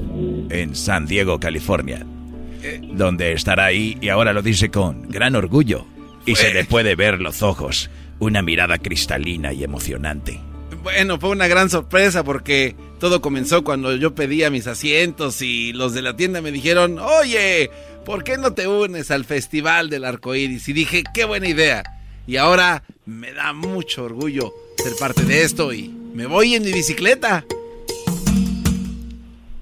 en 0.51 0.75
San 0.75 1.07
Diego, 1.07 1.39
California. 1.39 2.05
Donde 2.93 3.33
estará 3.33 3.65
ahí 3.65 3.97
y 3.99 4.09
ahora 4.09 4.31
lo 4.31 4.43
dice 4.43 4.69
con 4.69 5.09
gran 5.09 5.35
orgullo. 5.35 5.87
Y 6.27 6.35
se 6.35 6.53
le 6.53 6.65
puede 6.65 6.95
ver 6.95 7.19
los 7.19 7.41
ojos, 7.41 7.89
una 8.19 8.43
mirada 8.43 8.77
cristalina 8.77 9.53
y 9.53 9.63
emocionante. 9.63 10.39
Bueno, 10.83 11.19
fue 11.19 11.29
una 11.29 11.47
gran 11.47 11.69
sorpresa 11.69 12.23
porque 12.23 12.75
todo 12.99 13.21
comenzó 13.21 13.63
cuando 13.63 13.95
yo 13.95 14.15
pedía 14.15 14.49
mis 14.49 14.65
asientos 14.65 15.41
y 15.41 15.73
los 15.73 15.93
de 15.93 16.01
la 16.01 16.15
tienda 16.15 16.41
me 16.41 16.51
dijeron, 16.51 16.97
oye, 16.97 17.69
¿por 18.03 18.23
qué 18.23 18.37
no 18.37 18.53
te 18.53 18.67
unes 18.67 19.11
al 19.11 19.25
Festival 19.25 19.89
del 19.91 20.05
Arco 20.05 20.33
Iris? 20.33 20.67
Y 20.69 20.73
dije, 20.73 21.03
qué 21.13 21.25
buena 21.25 21.47
idea. 21.47 21.83
Y 22.25 22.37
ahora 22.37 22.83
me 23.05 23.31
da 23.31 23.53
mucho 23.53 24.05
orgullo 24.05 24.53
ser 24.77 24.93
parte 24.99 25.23
de 25.23 25.43
esto 25.43 25.71
y 25.71 25.89
me 25.89 26.25
voy 26.25 26.55
en 26.55 26.63
mi 26.63 26.73
bicicleta. 26.73 27.45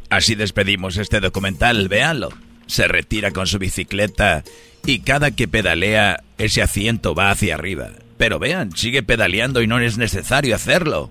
Así 0.09 0.35
despedimos 0.35 0.97
este 0.97 1.19
documental, 1.19 1.87
véanlo. 1.89 2.29
Se 2.65 2.87
retira 2.87 3.31
con 3.31 3.45
su 3.45 3.59
bicicleta 3.59 4.43
y 4.85 4.99
cada 4.99 5.31
que 5.31 5.47
pedalea 5.47 6.23
ese 6.37 6.61
asiento 6.61 7.13
va 7.13 7.31
hacia 7.31 7.55
arriba. 7.55 7.89
Pero 8.19 8.37
vean, 8.37 8.75
sigue 8.75 9.01
pedaleando 9.01 9.61
y 9.61 9.67
no 9.67 9.79
es 9.79 9.97
necesario 9.97 10.53
hacerlo. 10.53 11.09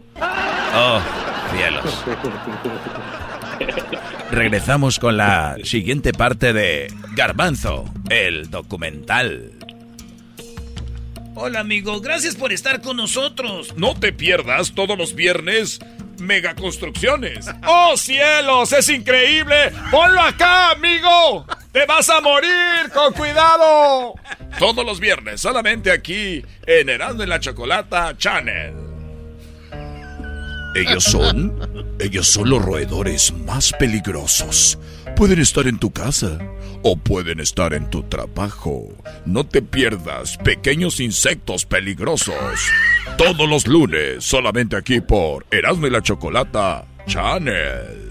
Oh, 0.75 1.01
cielos. 1.57 2.05
Regresamos 4.31 4.99
con 4.99 5.17
la 5.17 5.57
siguiente 5.65 6.13
parte 6.13 6.53
de 6.53 6.93
Garbanzo, 7.17 7.87
el 8.11 8.51
documental. 8.51 9.53
Hola 11.35 11.61
amigo, 11.61 11.99
gracias 12.03 12.37
por 12.37 12.53
estar 12.53 12.83
con 12.83 12.99
nosotros. 12.99 13.75
No 13.79 13.99
te 13.99 14.13
pierdas 14.13 14.73
todos 14.73 14.99
los 14.99 15.15
viernes 15.15 15.79
Mega 16.19 16.55
Construcciones. 16.55 17.47
¡Oh 17.67 17.97
cielos! 17.97 18.73
¡Es 18.73 18.89
increíble! 18.89 19.73
¡Ponlo 19.91 20.21
acá, 20.21 20.73
amigo! 20.73 21.47
¡Te 21.73 21.87
vas 21.87 22.09
a 22.11 22.21
morir! 22.21 22.91
¡Con 22.93 23.13
cuidado! 23.13 24.15
Todos 24.59 24.85
los 24.85 25.01
viernes, 25.01 25.41
solamente 25.41 25.91
aquí, 25.93 26.45
en 26.67 26.89
Herando 26.89 27.23
en 27.23 27.29
la 27.29 27.41
Chocolata 27.41 28.17
Channel. 28.17 28.88
Ellos 30.75 31.05
son. 31.05 31.97
Ellos 31.99 32.29
son 32.29 32.51
los 32.51 32.65
roedores 32.65 33.33
más 33.33 33.73
peligrosos. 33.79 34.79
Pueden 35.17 35.41
estar 35.41 35.67
en 35.67 35.79
tu 35.79 35.91
casa 35.91 36.39
o 36.83 36.97
pueden 36.97 37.41
estar 37.41 37.75
en 37.75 37.91
tu 37.91 38.03
trabajo. 38.05 38.89
No 39.27 39.47
te 39.47 39.63
pierdas 39.63 40.37
pequeños 40.39 41.01
insectos 41.01 41.65
peligrosos. 41.65 42.37
Todos 43.17 43.49
los 43.49 43.67
lunes, 43.67 44.25
solamente 44.25 44.77
aquí 44.77 45.01
por 45.01 45.47
Erasmo 45.51 45.87
y 45.87 45.91
la 45.91 46.03
Chocolata 46.03 46.87
Channel. 47.07 48.09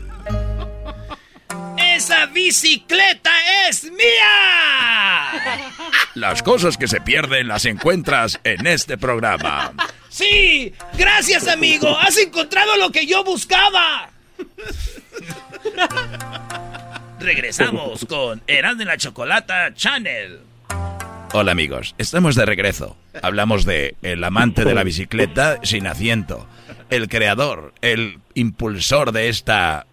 ¡Esa 1.78 2.26
bicicleta 2.28 3.32
es 3.70 3.86
mía! 3.86 5.68
Las 6.16 6.44
cosas 6.44 6.78
que 6.78 6.88
se 6.88 7.00
pierden 7.02 7.48
las 7.48 7.66
encuentras 7.66 8.40
en 8.44 8.68
este 8.68 8.98
programa. 8.98 9.74
¡Sí! 10.18 10.74
¡Gracias, 10.98 11.48
amigo! 11.48 11.96
¡Has 11.96 12.18
encontrado 12.18 12.76
lo 12.78 12.92
que 12.92 13.06
yo 13.06 13.24
buscaba! 13.24 14.10
Regresamos 17.20 18.04
con 18.06 18.42
Erasmo 18.48 18.82
y 18.82 18.86
la 18.86 18.98
Chocolata 18.98 19.76
Channel. 19.76 20.40
Hola 21.34 21.52
amigos, 21.52 21.94
estamos 22.00 22.34
de 22.34 22.48
regreso. 22.48 22.98
Hablamos 23.22 23.64
de 23.64 23.96
el 24.02 24.24
amante 24.24 24.66
de 24.66 24.74
la 24.74 24.84
bicicleta 24.84 25.60
sin 25.62 25.86
asiento, 25.86 26.48
el 26.90 27.10
creador, 27.10 27.76
el 27.82 28.18
impulsor 28.34 29.12
de 29.12 29.30
esta 29.30 29.86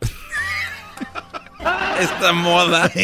esta 2.00 2.32
moda. 2.32 2.90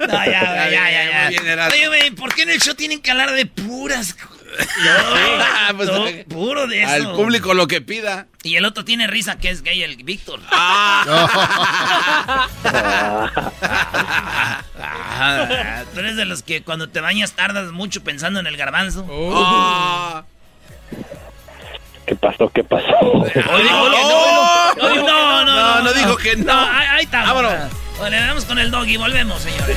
No, 0.00 0.24
ya, 0.24 0.70
ya, 0.70 1.30
ya, 1.30 1.30
ya. 1.30 1.68
Oye, 1.90 2.12
¿por 2.12 2.34
qué 2.34 2.42
en 2.42 2.50
el 2.50 2.60
show 2.60 2.74
tienen 2.74 3.00
que 3.00 3.10
hablar 3.10 3.32
de 3.32 3.46
puras? 3.46 4.16
No, 5.70 5.76
Pues, 5.76 5.88
no, 5.88 6.04
puro 6.28 6.66
de 6.66 6.82
eso. 6.82 6.92
Al 6.92 7.12
público 7.12 7.54
lo 7.54 7.66
que 7.68 7.80
pida. 7.80 8.26
Y 8.42 8.56
el 8.56 8.64
otro 8.64 8.84
tiene 8.84 9.06
risa 9.06 9.38
que 9.38 9.50
es 9.50 9.62
gay, 9.62 9.82
el 9.82 9.96
Víctor. 10.02 10.40
Ah, 10.50 12.48
Tú 15.94 16.00
eres 16.00 16.16
de 16.16 16.24
los 16.24 16.42
que 16.42 16.62
cuando 16.62 16.88
te 16.88 17.00
bañas 17.00 17.32
tardas 17.32 17.70
mucho 17.72 18.02
pensando 18.02 18.40
en 18.40 18.46
el 18.46 18.56
garbanzo. 18.56 19.06
Ah. 19.34 20.24
¿Qué 22.06 22.16
pasó? 22.16 22.50
¿Qué 22.52 22.64
pasó? 22.64 22.86
No, 23.02 23.24
dijo 23.24 23.32
que 23.34 23.40
no, 23.46 24.74
no, 24.74 24.94
no, 25.04 25.44
no, 25.44 25.44
No, 25.44 25.82
no 25.82 25.92
dijo 25.92 26.16
que 26.16 26.36
no. 26.36 26.52
ahí, 26.52 26.86
ahí 26.90 27.04
está. 27.04 27.22
Vámonos. 27.22 27.52
Bueno, 27.98 28.16
le 28.16 28.22
damos 28.26 28.44
con 28.46 28.58
el 28.58 28.70
doggy, 28.70 28.96
volvemos, 28.96 29.42
señores. 29.42 29.76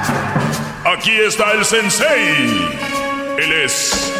Aquí 0.93 1.11
está 1.11 1.53
el 1.53 1.63
sensei. 1.63 2.67
Él 3.37 3.53
es 3.63 4.11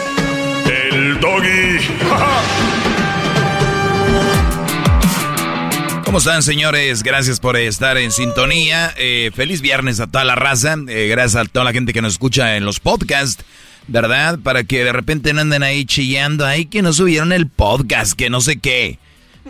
el 0.66 1.20
doggy. 1.20 1.80
¿Cómo 6.06 6.20
están, 6.20 6.44
señores? 6.44 7.04
Gracias 7.04 7.42
por 7.42 7.58
estar 7.58 7.98
en 7.98 8.12
sintonía. 8.12 8.94
Eh, 8.98 9.32
feliz 9.36 9.60
viernes 9.62 10.00
a 10.00 10.08
toda 10.08 10.24
la 10.24 10.36
raza. 10.36 10.78
Eh, 10.88 11.10
gracias 11.10 11.46
a 11.46 11.48
toda 11.50 11.66
la 11.66 11.74
gente 11.74 11.92
que 11.92 12.02
nos 12.02 12.14
escucha 12.14 12.56
en 12.56 12.64
los 12.64 12.80
podcasts, 12.80 13.44
¿verdad? 13.88 14.40
Para 14.40 14.64
que 14.64 14.86
de 14.86 14.94
repente 14.94 15.34
no 15.34 15.42
anden 15.42 15.64
ahí 15.64 15.84
chillando. 15.86 16.46
Ahí 16.46 16.66
que 16.66 16.82
no 16.82 16.94
subieron 16.94 17.34
el 17.34 17.48
podcast, 17.48 18.14
que 18.14 18.30
no 18.30 18.40
sé 18.40 18.60
qué. 18.60 18.98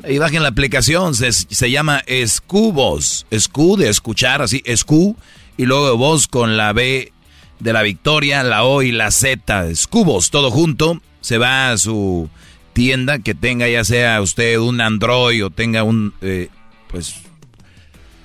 Ahí 0.04 0.18
bajen 0.18 0.42
la 0.42 0.50
aplicación. 0.50 1.14
Se, 1.14 1.32
se 1.32 1.70
llama 1.70 2.02
Escubos. 2.08 3.28
Escu 3.30 3.78
de 3.78 3.90
escuchar, 3.90 4.42
así, 4.42 4.64
Escu. 4.66 5.16
Y 5.62 5.68
luego 5.68 5.96
voz 5.96 6.26
con 6.26 6.58
la 6.58 6.74
B 6.74 7.14
de 7.60 7.72
la 7.72 7.84
victoria, 7.84 8.42
la 8.42 8.64
O 8.64 8.82
y 8.82 8.92
la 8.92 9.12
Z. 9.12 9.68
Escubos, 9.68 10.32
todo 10.32 10.50
junto. 10.50 11.00
Se 11.20 11.38
va 11.38 11.70
a 11.70 11.78
su 11.78 12.32
tienda 12.74 13.20
que 13.20 13.36
tenga 13.36 13.70
ya 13.70 13.84
sea 13.84 14.20
usted 14.24 14.58
un 14.58 14.82
Android 14.82 15.46
o 15.46 15.52
tenga 15.52 15.84
un 15.84 16.16
eh, 16.22 16.50
pues 16.88 17.14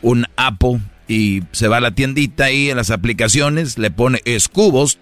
un 0.01 0.25
Apple 0.37 0.81
y 1.09 1.43
se 1.53 1.69
va 1.69 1.77
a 1.77 1.81
la 1.81 1.91
tiendita 1.91 2.45
ahí 2.45 2.71
en 2.71 2.79
las 2.79 2.91
aplicaciones, 2.91 3.77
le 3.77 3.91
pone 3.91 4.23
escubos 4.25 4.99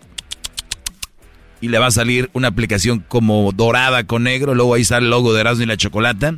y 1.61 1.69
le 1.69 1.79
va 1.79 1.87
a 1.87 1.93
salir 1.93 2.31
una 2.33 2.49
aplicación 2.49 2.99
como 3.07 3.53
dorada 3.53 4.09
con 4.09 4.25
negro, 4.25 4.57
luego 4.57 4.75
ahí 4.75 4.83
sale 4.83 5.05
el 5.05 5.11
logo 5.11 5.33
de 5.35 5.41
Erasmo 5.41 5.63
y 5.63 5.67
la 5.67 5.77
Chocolata, 5.77 6.35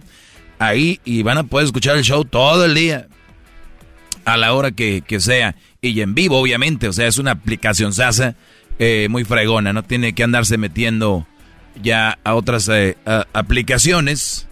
ahí 0.59 1.01
y 1.07 1.23
van 1.23 1.39
a 1.39 1.45
poder 1.45 1.65
escuchar 1.65 1.97
el 1.97 2.05
show 2.05 2.27
todo 2.27 2.67
el 2.67 2.75
día 2.75 3.09
a 4.27 4.37
la 4.37 4.53
hora 4.53 4.73
que 4.73 5.03
sea 5.21 5.55
y 5.89 6.01
en 6.01 6.15
vivo 6.15 6.39
obviamente, 6.39 6.89
o 6.89 6.93
sea 6.93 7.07
es 7.07 7.19
una 7.19 7.33
aplicación 7.33 7.93
sasa 7.93 8.37
eh, 8.79 9.09
muy 9.09 9.25
fregona, 9.25 9.73
no 9.73 9.85
tiene 9.85 10.13
que 10.13 10.23
andarse 10.23 10.59
metiendo 10.59 11.27
ya 11.83 12.19
a 12.25 12.35
otras 12.35 12.69
eh, 12.69 12.97
aplicaciones 13.33 14.47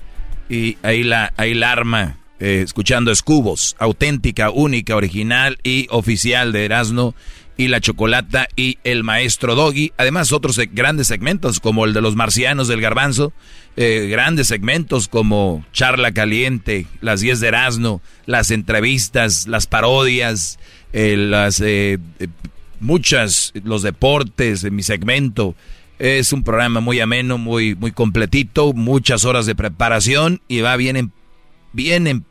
y 0.49 0.79
ahí 0.83 1.03
la, 1.03 1.35
ahí 1.37 1.53
la 1.53 1.73
arma 1.73 2.17
eh, 2.41 2.63
escuchando 2.65 3.13
Escubos, 3.13 3.77
auténtica, 3.79 4.51
única, 4.51 4.97
original 4.97 5.59
y 5.63 5.89
oficial 5.91 6.53
de 6.53 6.65
Erasmo 6.65 7.15
y 7.59 7.69
la 7.69 7.83
Chocolata 7.83 8.49
y 8.57 8.79
el 8.83 9.05
Maestro 9.05 9.55
Doggy. 9.55 9.93
Además 9.99 10.33
otros 10.33 10.59
grandes 10.73 11.07
segmentos 11.07 11.61
como 11.61 11.85
el 11.85 11.93
de 11.93 12.01
los 12.01 12.17
marcianos 12.17 12.67
del 12.67 12.81
garbanzo, 12.81 13.35
grandes 13.77 14.47
segmentos 14.49 15.07
como 15.07 15.65
Charla 15.73 16.13
Caliente, 16.13 16.87
las 17.03 17.21
10 17.21 17.41
de 17.41 17.49
Erasmo, 17.49 18.01
las 18.27 18.51
entrevistas, 18.51 19.47
las 19.47 19.67
parodias, 19.67 20.59
eh, 20.95 21.17
las 21.19 21.61
eh, 21.61 21.99
eh, 22.21 22.29
muchas, 22.81 23.53
los 23.65 23.83
deportes, 23.83 24.65
eh, 24.65 24.71
mi 24.71 24.83
segmento. 24.83 25.55
Es 25.99 26.33
un 26.33 26.43
programa 26.43 26.81
muy 26.81 27.01
ameno, 27.01 27.37
muy, 27.37 27.75
muy 27.75 27.93
completito, 27.93 28.73
muchas 28.73 29.25
horas 29.27 29.45
de 29.47 29.55
preparación 29.55 30.41
y 30.49 30.61
va 30.61 30.77
bien, 30.77 30.97
en- 30.97 31.13
bien 31.73 32.07
en- 32.07 32.25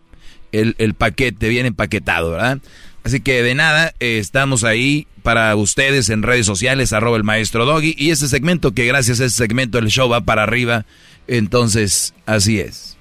el, 0.51 0.75
el 0.79 0.93
paquete, 0.95 1.47
bien 1.49 1.65
empaquetado, 1.65 2.31
¿verdad? 2.31 2.59
Así 3.03 3.19
que 3.21 3.43
de 3.43 3.53
nada, 3.55 3.93
eh, 3.99 4.17
estamos 4.19 4.63
ahí 4.63 5.07
para 5.23 5.55
ustedes 5.55 6.09
en 6.09 6.23
redes 6.23 6.45
sociales, 6.45 6.93
arroba 6.93 7.17
el 7.17 7.23
maestro 7.23 7.65
Doggy. 7.65 7.95
Y 7.97 8.11
ese 8.11 8.27
segmento, 8.27 8.73
que 8.73 8.85
gracias 8.85 9.19
a 9.19 9.25
ese 9.25 9.35
segmento 9.35 9.77
el 9.77 9.87
show 9.87 10.09
va 10.09 10.21
para 10.21 10.43
arriba 10.43 10.85
Entonces, 11.27 12.13
así 12.25 12.59
es. 12.59 12.97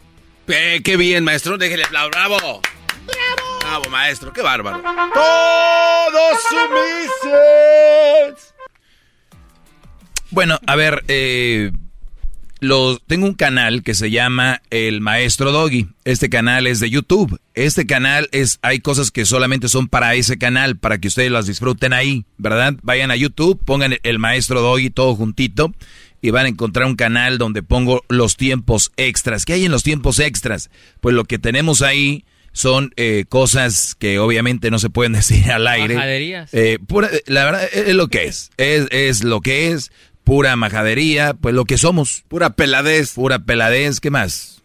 Eh, 0.48 0.80
qué 0.84 0.96
bien, 0.96 1.24
maestro. 1.24 1.58
Déjele 1.58 1.84
aplaudir. 1.84 2.12
¡Bravo! 2.12 2.36
¡Bravo! 2.38 3.51
Bravo, 3.72 3.88
maestro. 3.88 4.34
¡Qué 4.34 4.42
bárbaro! 4.42 4.82
¡Todos 5.14 6.38
sumisos! 6.50 7.32
Bueno, 10.30 10.58
a 10.66 10.76
ver, 10.76 11.02
eh, 11.08 11.72
lo, 12.60 12.98
tengo 12.98 13.24
un 13.24 13.32
canal 13.32 13.82
que 13.82 13.94
se 13.94 14.10
llama 14.10 14.60
El 14.68 15.00
Maestro 15.00 15.52
Doggy. 15.52 15.88
Este 16.04 16.28
canal 16.28 16.66
es 16.66 16.80
de 16.80 16.90
YouTube. 16.90 17.40
Este 17.54 17.86
canal 17.86 18.28
es, 18.32 18.58
hay 18.60 18.80
cosas 18.80 19.10
que 19.10 19.24
solamente 19.24 19.70
son 19.70 19.88
para 19.88 20.14
ese 20.16 20.36
canal, 20.36 20.76
para 20.76 20.98
que 20.98 21.08
ustedes 21.08 21.30
las 21.30 21.46
disfruten 21.46 21.94
ahí, 21.94 22.26
¿verdad? 22.36 22.74
Vayan 22.82 23.10
a 23.10 23.16
YouTube, 23.16 23.58
pongan 23.64 23.94
El 24.02 24.18
Maestro 24.18 24.60
Doggy 24.60 24.90
todo 24.90 25.16
juntito 25.16 25.72
y 26.20 26.28
van 26.28 26.44
a 26.44 26.50
encontrar 26.50 26.84
un 26.84 26.96
canal 26.96 27.38
donde 27.38 27.62
pongo 27.62 28.04
los 28.08 28.36
tiempos 28.36 28.92
extras. 28.98 29.46
¿Qué 29.46 29.54
hay 29.54 29.64
en 29.64 29.72
los 29.72 29.82
tiempos 29.82 30.18
extras? 30.18 30.68
Pues 31.00 31.14
lo 31.14 31.24
que 31.24 31.38
tenemos 31.38 31.80
ahí 31.80 32.26
son 32.52 32.92
eh, 32.96 33.24
cosas 33.28 33.94
que 33.98 34.18
obviamente 34.18 34.70
no 34.70 34.78
se 34.78 34.90
pueden 34.90 35.12
decir 35.14 35.50
al 35.50 35.66
aire. 35.66 35.94
Majaderías. 35.94 36.52
Eh, 36.54 36.78
pura- 36.86 37.10
la 37.26 37.44
verdad 37.44 37.68
es 37.72 37.94
lo 37.94 38.08
que 38.08 38.24
es. 38.26 38.50
es. 38.56 38.86
Es 38.90 39.24
lo 39.24 39.40
que 39.40 39.72
es. 39.72 39.90
Pura 40.24 40.54
majadería, 40.54 41.34
pues 41.34 41.54
lo 41.54 41.64
que 41.64 41.78
somos. 41.78 42.24
Pura 42.28 42.50
peladez. 42.50 43.12
Pura 43.14 43.40
peladez, 43.40 43.98
¿qué 44.00 44.10
más? 44.10 44.62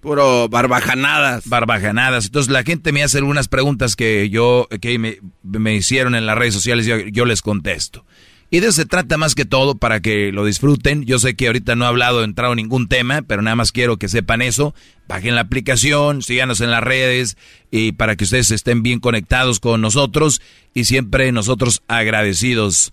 Puro 0.00 0.48
barbajanadas. 0.48 1.46
Barbajanadas. 1.48 2.26
Entonces 2.26 2.50
la 2.52 2.62
gente 2.62 2.92
me 2.92 3.02
hace 3.02 3.18
algunas 3.18 3.48
preguntas 3.48 3.96
que 3.96 4.30
yo, 4.30 4.68
que 4.80 4.98
me, 4.98 5.18
me 5.42 5.74
hicieron 5.74 6.14
en 6.14 6.26
las 6.26 6.38
redes 6.38 6.54
sociales 6.54 6.86
y 6.86 6.90
yo, 6.90 6.98
yo 6.98 7.24
les 7.24 7.42
contesto. 7.42 8.06
Y 8.52 8.58
de 8.58 8.66
eso 8.66 8.76
se 8.76 8.84
trata 8.84 9.16
más 9.16 9.36
que 9.36 9.44
todo 9.44 9.76
para 9.76 10.00
que 10.00 10.32
lo 10.32 10.44
disfruten. 10.44 11.04
Yo 11.04 11.20
sé 11.20 11.36
que 11.36 11.46
ahorita 11.46 11.76
no 11.76 11.84
he 11.84 11.88
hablado, 11.88 12.24
entrado 12.24 12.56
ningún 12.56 12.88
tema, 12.88 13.22
pero 13.22 13.42
nada 13.42 13.54
más 13.54 13.70
quiero 13.70 13.96
que 13.96 14.08
sepan 14.08 14.42
eso. 14.42 14.74
Bajen 15.06 15.36
la 15.36 15.42
aplicación, 15.42 16.22
síganos 16.22 16.60
en 16.60 16.72
las 16.72 16.82
redes 16.82 17.36
y 17.70 17.92
para 17.92 18.16
que 18.16 18.24
ustedes 18.24 18.50
estén 18.50 18.82
bien 18.82 18.98
conectados 18.98 19.60
con 19.60 19.80
nosotros 19.80 20.42
y 20.74 20.84
siempre 20.84 21.30
nosotros 21.30 21.82
agradecidos. 21.86 22.92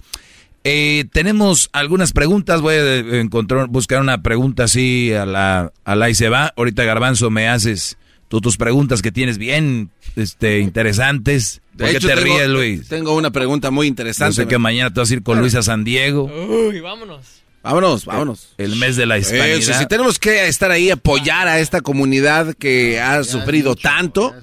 Eh, 0.64 1.06
tenemos 1.12 1.70
algunas 1.74 2.14
preguntas, 2.14 2.62
voy 2.62 2.76
a 2.76 3.20
encontrar, 3.20 3.68
buscar 3.68 4.02
una 4.02 4.22
pregunta 4.22 4.66
así 4.66 5.12
a 5.14 5.26
la, 5.26 5.72
a 5.86 5.96
la 5.96 6.10
y 6.12 6.16
se 6.16 6.30
va. 6.30 6.54
Ahorita 6.56 6.84
Garbanzo 6.84 7.32
me 7.32 7.48
haces 7.48 7.98
tú 8.30 8.41
tus 8.41 8.58
preguntas 8.58 9.02
que 9.02 9.12
tienes 9.12 9.38
bien 9.38 9.90
este, 10.16 10.60
interesantes. 10.60 11.62
¿Por 11.78 11.86
De 11.86 11.91
qué 11.91 11.98
hecho, 11.98 12.08
te 12.08 12.16
tengo- 12.16 12.26
ríes, 12.38 12.48
Luis? 12.49 12.88
Tengo 12.88 13.16
una 13.16 13.32
pregunta 13.32 13.70
muy 13.72 13.86
Yo 13.88 13.90
interesante. 13.90 14.36
sé 14.36 14.48
que 14.48 14.58
mañana 14.58 14.91
te 14.94 14.99
vas 14.99 15.10
a 15.12 15.14
ir 15.14 15.24
con 15.24 15.40
Luis 15.40 15.56
a 15.56 15.62
San 15.64 15.84
Diego. 15.84 16.24
Uy, 16.24 16.80
vámonos. 16.80 17.26
Vámonos, 17.64 18.06
vámonos. 18.06 18.54
El 18.58 18.78
mes 18.78 18.95
de 18.95 19.06
la 19.06 19.18
hispanidad. 19.18 19.48
Eso, 19.49 19.74
si 19.74 19.86
tenemos 19.88 20.20
que 20.20 20.48
estar 20.48 20.72
ahí, 20.72 20.90
apoyar 20.90 21.48
a 21.49 21.60
esta 21.60 21.82
comunidad 21.82 22.54
que 22.54 22.99
ha 23.02 23.24
sufrido 23.26 23.76
tanto, 23.76 24.34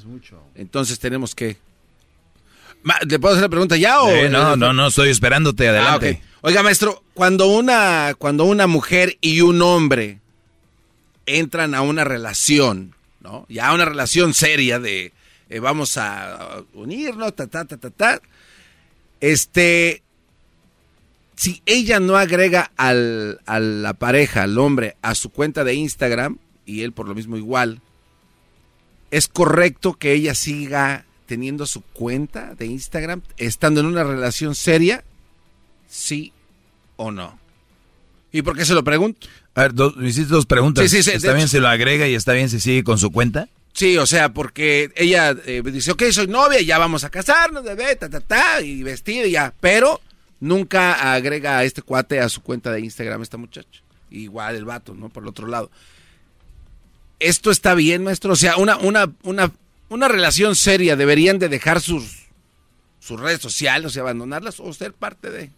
entonces 0.55 0.99
tenemos 0.99 1.35
que... 1.35 1.57
¿Le 3.09 3.19
puedo 3.19 3.33
hacer 3.33 3.43
la 3.45 3.49
pregunta 3.49 3.77
ya 3.79 4.03
o...? 4.03 4.11
Eh, 4.11 4.29
no, 4.29 4.57
no, 4.57 4.75
no, 4.75 4.89
estoy 4.89 5.09
esperándote, 5.09 5.67
adelante. 5.69 6.21
Ah, 6.23 6.27
ok. 6.27 6.35
Oiga, 6.43 6.63
maestro, 6.63 7.03
cuando 7.15 7.47
una, 7.47 8.13
cuando 8.19 8.45
una 8.45 8.67
mujer 8.67 9.17
y 9.23 9.41
un 9.41 9.63
hombre 9.63 10.19
entran 11.25 11.75
a 11.75 11.81
una 11.81 12.05
relación, 12.05 12.95
¿no? 13.25 13.47
Ya 13.49 13.73
una 13.73 13.87
relación 13.87 14.35
seria 14.35 14.79
de 14.79 15.13
eh, 15.49 15.59
vamos 15.59 15.97
a 15.97 16.63
unirnos, 16.75 17.35
ta, 17.35 17.47
ta, 17.47 17.65
ta, 17.65 17.79
ta, 17.79 17.91
ta. 17.91 18.21
Este, 19.21 20.03
si 21.35 21.63
ella 21.67 22.01
no 22.01 22.17
agrega 22.17 22.71
al, 22.77 23.41
a 23.47 23.59
la 23.59 23.95
pareja, 23.95 24.43
al 24.43 24.59
hombre, 24.59 24.97
a 25.03 25.15
su 25.15 25.31
cuenta 25.31 25.65
de 25.65 25.75
Instagram, 25.75 26.39
y 26.67 26.83
él 26.83 26.93
por 26.93 27.09
lo 27.09 27.15
mismo 27.15 27.37
igual, 27.37 27.81
¿es 29.11 29.27
correcto 29.27 29.95
que 29.95 30.13
ella 30.13 30.35
siga 30.35 31.07
teniendo 31.27 31.67
su 31.67 31.81
cuenta 31.81 32.55
de 32.55 32.67
Instagram, 32.67 33.23
estando 33.39 33.81
en 33.81 33.87
una 33.87 34.05
relación 34.05 34.55
seria? 34.55 35.03
¿Sí 35.89 36.33
o 36.97 37.11
no? 37.11 37.39
¿Y 38.33 38.43
por 38.43 38.57
qué 38.57 38.67
se 38.67 38.75
lo 38.75 38.85
pregunto? 38.85 39.29
A 39.55 39.63
ver, 39.63 39.75
dos, 39.75 39.97
me 39.97 40.09
hiciste 40.09 40.33
dos 40.33 40.47
preguntas. 40.47 40.91
Sí, 40.91 40.97
sí, 40.97 41.03
sí, 41.03 41.17
¿Está 41.17 41.29
bien 41.33 41.41
hecho- 41.47 41.57
si 41.57 41.61
lo 41.61 41.69
agrega 41.69 42.09
y 42.09 42.15
está 42.15 42.33
bien 42.33 42.49
si 42.49 42.61
sigue 42.61 42.83
con 42.85 42.99
su 42.99 43.11
cuenta? 43.11 43.49
Sí, 43.73 43.97
o 43.99 44.07
sea, 44.07 44.33
porque 44.33 44.93
ella 44.97 45.35
eh, 45.47 45.63
dice, 45.65 45.93
ok, 45.93 46.05
soy 46.13 46.27
novia, 46.29 46.61
ya 46.61 46.79
vamos 46.79 47.03
a 47.05 47.11
casarnos, 47.11 47.65
bebé, 47.65 47.97
ta, 47.97 48.09
ta, 48.09 48.21
ta, 48.21 48.61
y 48.61 48.83
vestido 48.83 49.27
y 49.27 49.33
ya. 49.33 49.53
Pero 49.61 50.01
nunca 50.41 51.13
agrega 51.13 51.59
a 51.59 51.65
este 51.65 51.83
cuate 51.83 52.21
a 52.21 52.29
su 52.29 52.41
cuenta 52.43 52.71
de 52.71 52.81
Instagram 52.81 53.23
esta 53.23 53.37
muchacha. 53.37 53.81
Igual 54.11 54.55
el 54.57 54.65
vato, 54.65 54.95
¿no? 54.95 55.09
Por 55.09 55.25
el 55.25 55.29
otro 55.29 55.49
lado. 55.49 55.71
¿Esto 57.21 57.51
está 57.51 57.75
bien, 57.75 58.05
maestro? 58.05 58.33
O 58.33 58.37
sea, 58.37 58.57
una, 58.59 58.77
una, 58.77 59.11
una, 59.23 59.51
una 59.89 60.09
relación 60.09 60.55
seria, 60.57 60.95
¿deberían 60.97 61.39
de 61.39 61.49
dejar 61.49 61.81
sus, 61.81 62.27
sus 63.01 63.19
redes 63.21 63.41
sociales, 63.41 63.87
o 63.87 63.91
sea, 63.91 64.03
abandonarlas 64.03 64.61
o 64.61 64.73
ser 64.73 64.93
parte 64.93 65.31
de...? 65.31 65.51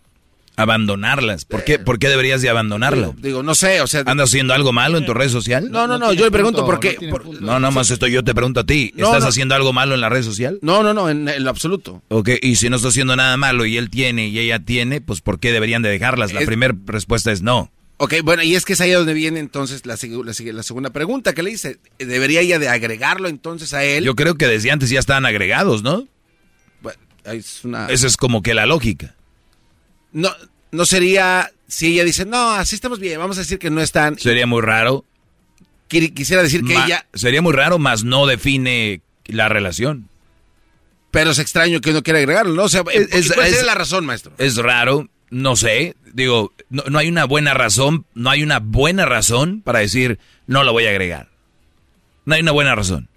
Abandonarlas. 0.57 1.45
¿Por 1.45 1.65
qué, 1.65 1.79
¿Por 1.79 1.99
qué 1.99 2.09
deberías 2.09 2.43
de 2.43 2.49
abandonarla? 2.49 3.13
Digo, 3.19 3.43
no 3.43 3.55
sé, 3.55 3.81
o 3.83 3.87
sea... 3.87 4.03
¿Andas 4.07 4.31
haciendo 4.31 4.55
algo 4.55 4.73
malo 4.73 4.99
en 4.99 5.05
tu 5.07 5.15
red 5.15 5.29
social? 5.29 5.71
No, 5.71 5.87
no, 5.87 5.99
no, 5.99 6.13
yo 6.13 6.25
le 6.25 6.31
pregunto 6.31 6.65
por 6.65 6.81
qué... 6.81 6.97
por- 7.11 7.41
No, 7.43 7.61
no, 7.61 7.71
más 7.71 7.91
esto 7.91 8.07
yo 8.07 8.25
te 8.25 8.35
pregunto 8.35 8.61
a 8.61 8.65
ti. 8.65 8.93
No, 8.97 9.07
¿Estás 9.07 9.23
no. 9.25 9.29
haciendo 9.29 9.55
algo 9.55 9.73
malo 9.73 9.95
en 9.95 10.01
la 10.01 10.09
red 10.09 10.23
social? 10.23 10.59
No, 10.63 10.83
no, 10.83 10.95
no, 10.95 11.09
en, 11.11 11.29
en 11.29 11.45
lo 11.45 11.51
absoluto. 11.51 12.03
Ok, 12.09 12.31
y 12.43 12.57
si 12.57 12.71
no 12.71 12.77
está 12.77 12.89
haciendo 12.89 13.15
nada 13.17 13.37
malo 13.37 13.67
y 13.67 13.77
él 13.77 13.91
tiene 13.91 14.29
y 14.29 14.39
ella 14.39 14.59
tiene, 14.61 15.01
pues 15.01 15.21
¿por 15.21 15.39
qué 15.39 15.53
deberían 15.53 15.83
de 15.83 15.91
dejarlas? 15.91 16.33
La 16.33 16.41
Es- 16.41 16.47
primera 16.47 16.75
respuesta 16.87 17.31
es 17.33 17.43
no. 17.43 17.71
Ok, 17.99 18.15
bueno, 18.25 18.43
y 18.43 18.55
es 18.55 18.65
que 18.67 18.75
es 18.75 18.81
ahí 18.83 18.91
donde 18.91 19.15
viene 19.15 19.41
entonces 19.41 19.87
la, 19.87 19.97
la, 20.03 20.53
la 20.53 20.63
segunda 20.63 20.91
pregunta 20.91 21.33
que 21.33 21.43
le 21.43 21.51
hice. 21.53 21.79
¿Debería 21.99 22.41
ella 22.43 22.59
de 22.59 22.69
agregarlo 22.69 23.29
entonces 23.29 23.73
a 23.73 23.85
él? 23.85 24.05
Yo 24.05 24.15
creo 24.15 24.35
que 24.35 24.47
desde 24.47 24.71
antes 24.71 24.91
ya 24.91 24.99
estaban 24.99 25.25
agregados, 25.25 25.83
¿no? 25.83 26.07
Bueno, 26.83 26.99
es 27.25 27.65
una... 27.65 27.87
Esa 27.89 28.07
es 28.07 28.19
como 28.19 28.43
que 28.43 28.53
la 28.53 28.67
lógica. 28.67 29.15
No, 30.17 30.31
no 30.73 30.85
sería... 30.87 31.51
Si 31.69 31.89
ella 31.93 32.05
dice, 32.05 32.25
no, 32.25 32.53
así 32.53 32.75
estamos 32.77 33.01
bien, 33.01 33.19
vamos 33.19 33.37
a 33.39 33.41
decir 33.41 33.59
que 33.59 33.71
no 33.71 33.81
están... 33.81 34.19
Sería 34.19 34.47
muy 34.47 34.63
raro. 34.63 35.05
Qui- 35.91 36.15
Quisiera 36.15 36.43
decir 36.43 36.65
que 36.65 36.75
Ma- 36.75 36.87
ella... 36.87 37.07
Sería 37.13 37.43
muy 37.43 37.53
raro, 37.53 37.79
más 37.79 38.03
no 38.05 38.25
define 38.27 39.01
la 39.27 39.49
relación. 39.49 40.09
Pero 41.11 41.31
es 41.33 41.39
extraño 41.41 41.81
que 41.81 41.91
uno 41.91 42.03
quiera 42.03 42.19
agregarlo, 42.21 42.55
¿no? 42.55 42.63
O 42.65 42.69
sea, 42.69 42.83
Es- 42.93 43.13
¿y 43.13 43.19
es- 43.19 43.33
¿cuál 43.33 43.47
es- 43.49 43.65
la 43.65 43.75
razón, 43.75 44.07
maestro? 44.07 44.33
Es 44.39 44.57
raro, 44.57 45.09
no 45.31 45.57
sé. 45.57 45.97
Digo, 46.13 46.53
no, 46.71 46.85
no 46.89 46.99
hay 46.99 47.09
una 47.09 47.25
buena 47.25 47.53
razón, 47.53 48.07
no 48.15 48.31
hay 48.31 48.43
una 48.45 48.61
buena 48.61 49.07
razón 49.07 49.61
para 49.63 49.81
decir 49.81 50.19
no 50.47 50.63
lo 50.65 50.73
voy 50.73 50.87
a 50.87 50.91
agregar. 50.91 51.29
No 52.27 52.35
hay 52.37 52.43
una 52.43 52.53
buena 52.53 52.75
razón. 52.77 53.09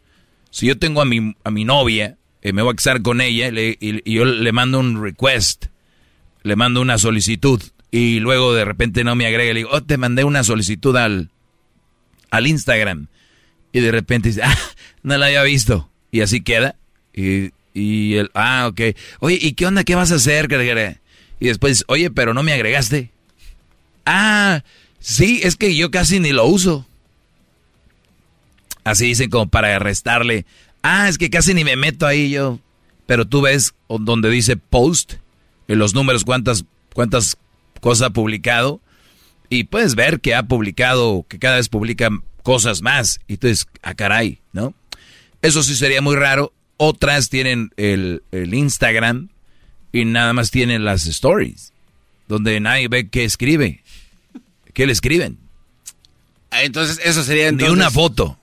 Si 0.50 0.66
yo 0.66 0.78
tengo 0.80 1.02
a 1.02 1.06
mi, 1.06 1.36
a 1.44 1.52
mi 1.52 1.66
novia, 1.66 2.18
eh, 2.42 2.52
me 2.52 2.64
voy 2.64 2.74
a 2.74 2.76
casar 2.76 3.02
con 3.04 3.22
ella 3.22 3.52
le- 3.52 3.78
y, 3.80 4.02
y 4.12 4.16
yo 4.16 4.26
le 4.26 4.52
mando 4.52 4.80
un 4.80 5.02
request, 5.04 5.66
le 6.44 6.56
mando 6.56 6.82
una 6.82 6.98
solicitud 6.98 7.62
y 7.92 8.20
luego 8.20 8.54
de 8.54 8.66
repente 8.66 9.04
no 9.04 9.16
me 9.16 9.26
agrega, 9.26 9.54
le 9.54 9.60
digo, 9.60 9.70
oh, 9.72 9.84
te 9.84 9.98
mandé 9.98 10.24
una 10.24 10.44
solicitud 10.44 10.96
al, 10.96 11.30
al 12.30 12.48
Instagram. 12.48 13.08
Y 13.72 13.80
de 13.80 13.92
repente 13.92 14.30
dice, 14.30 14.42
ah, 14.44 14.58
no 15.04 15.18
la 15.18 15.28
había 15.28 15.44
visto. 15.44 15.90
Y 16.12 16.22
así 16.22 16.42
queda. 16.42 16.76
Y, 17.14 17.52
y 17.74 18.16
el, 18.16 18.32
ah, 18.34 18.68
ok. 18.70 18.96
Oye, 19.20 19.38
¿y 19.42 19.54
qué 19.54 19.66
onda? 19.66 19.84
¿Qué 19.84 19.96
vas 19.96 20.12
a 20.12 20.16
hacer? 20.16 20.48
Y 21.40 21.48
después, 21.48 21.84
oye, 21.88 22.12
pero 22.12 22.34
no 22.34 22.44
me 22.44 22.54
agregaste. 22.54 23.12
Ah, 24.06 24.64
sí, 25.00 25.42
es 25.44 25.56
que 25.56 25.76
yo 25.76 25.92
casi 25.92 26.20
ni 26.20 26.32
lo 26.32 26.46
uso. 26.46 26.88
Así 28.84 29.06
dicen 29.06 29.30
como 29.30 29.48
para 29.50 29.78
restarle. 29.80 30.46
Ah, 30.82 31.10
es 31.10 31.18
que 31.18 31.30
casi 31.30 31.54
ni 31.54 31.64
me 31.64 31.76
meto 31.76 32.08
ahí 32.08 32.32
yo. 32.32 32.60
Pero 33.06 33.26
tú 33.26 33.42
ves 33.42 33.74
donde 33.88 34.30
dice 34.30 34.56
post, 34.58 35.16
en 35.70 35.80
los 35.80 35.94
números, 35.94 36.26
cuántas, 36.26 36.66
cuántas 36.94 37.38
cosas 37.80 38.08
ha 38.08 38.10
publicado. 38.10 38.82
Y 39.48 39.64
puedes 39.64 39.96
ver 39.96 40.20
que 40.20 40.36
ha 40.36 40.44
publicado, 40.44 41.26
que 41.30 41.40
cada 41.40 41.56
vez 41.56 41.70
publica 41.70 42.10
cosas 42.44 42.82
más. 42.82 43.22
Y 43.28 43.38
tú 43.38 43.48
dices, 43.48 43.68
ah, 43.82 43.94
caray, 43.94 44.42
¿no? 44.52 44.74
Eso 45.42 45.64
sí 45.64 45.76
sería 45.76 46.02
muy 46.02 46.16
raro. 46.18 46.52
Otras 46.78 47.30
tienen 47.30 47.72
el, 47.78 48.22
el 48.32 48.54
Instagram 48.54 49.30
y 49.92 50.06
nada 50.06 50.34
más 50.34 50.52
tienen 50.52 50.86
las 50.86 51.08
stories, 51.08 51.74
donde 52.28 52.60
nadie 52.60 52.88
ve 52.90 53.10
qué 53.10 53.24
escribe. 53.24 53.84
¿Qué 54.74 54.86
le 54.86 54.92
escriben? 54.94 55.38
Ah, 56.52 56.64
Entonces, 56.64 57.00
eso 57.04 57.24
sería 57.24 57.46
Ni 57.46 57.50
entonces... 57.64 57.74
una 57.74 57.90
foto. 57.92 58.38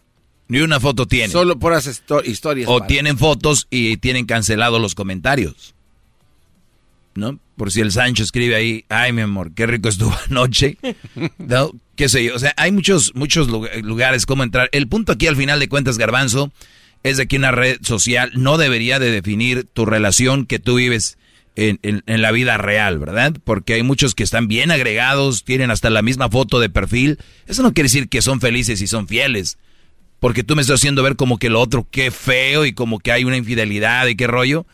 Ni 0.48 0.60
una 0.60 0.78
foto 0.80 1.06
tienen. 1.06 1.30
Solo 1.30 1.58
puras 1.58 1.86
esto- 1.86 2.22
historias. 2.24 2.68
O 2.70 2.80
tienen 2.82 3.18
fotos 3.18 3.66
y 3.70 3.96
tienen 3.96 4.26
cancelado 4.26 4.78
los 4.78 4.94
comentarios. 4.94 5.74
¿No? 7.16 7.40
Por 7.56 7.72
si 7.72 7.80
el 7.80 7.90
Sancho 7.92 8.22
escribe 8.22 8.54
ahí, 8.54 8.84
ay 8.90 9.12
mi 9.12 9.22
amor, 9.22 9.52
qué 9.54 9.66
rico 9.66 9.88
estuvo 9.88 10.14
anoche. 10.30 10.76
¿No? 11.38 11.72
¿Qué 11.96 12.08
sé 12.08 12.22
yo? 12.24 12.34
O 12.34 12.38
sea, 12.38 12.52
hay 12.58 12.70
muchos, 12.72 13.12
muchos 13.14 13.48
lu- 13.48 13.66
lugares 13.82 14.26
como 14.26 14.42
entrar. 14.44 14.68
El 14.72 14.86
punto 14.86 15.12
aquí 15.12 15.26
al 15.26 15.36
final 15.36 15.58
de 15.58 15.68
cuentas, 15.68 15.96
Garbanzo, 15.96 16.52
es 17.02 17.16
de 17.16 17.26
que 17.26 17.36
una 17.38 17.52
red 17.52 17.78
social 17.82 18.30
no 18.34 18.58
debería 18.58 18.98
de 18.98 19.10
definir 19.10 19.64
tu 19.72 19.86
relación 19.86 20.44
que 20.44 20.58
tú 20.58 20.74
vives 20.76 21.16
en, 21.54 21.78
en, 21.82 22.02
en, 22.06 22.20
la 22.20 22.32
vida 22.32 22.58
real, 22.58 22.98
¿verdad? 22.98 23.34
Porque 23.44 23.72
hay 23.74 23.82
muchos 23.82 24.14
que 24.14 24.22
están 24.22 24.46
bien 24.46 24.70
agregados, 24.70 25.42
tienen 25.44 25.70
hasta 25.70 25.88
la 25.88 26.02
misma 26.02 26.28
foto 26.28 26.60
de 26.60 26.68
perfil. 26.68 27.18
Eso 27.46 27.62
no 27.62 27.72
quiere 27.72 27.86
decir 27.86 28.10
que 28.10 28.20
son 28.20 28.42
felices 28.42 28.82
y 28.82 28.86
son 28.86 29.08
fieles. 29.08 29.56
Porque 30.20 30.44
tú 30.44 30.54
me 30.54 30.60
estás 30.62 30.80
haciendo 30.80 31.02
ver 31.02 31.16
como 31.16 31.38
que 31.38 31.48
lo 31.48 31.60
otro, 31.60 31.86
qué 31.90 32.10
feo 32.10 32.66
y 32.66 32.74
como 32.74 32.98
que 32.98 33.12
hay 33.12 33.24
una 33.24 33.38
infidelidad 33.38 34.06
y 34.06 34.16
qué 34.16 34.26
rollo. 34.26 34.66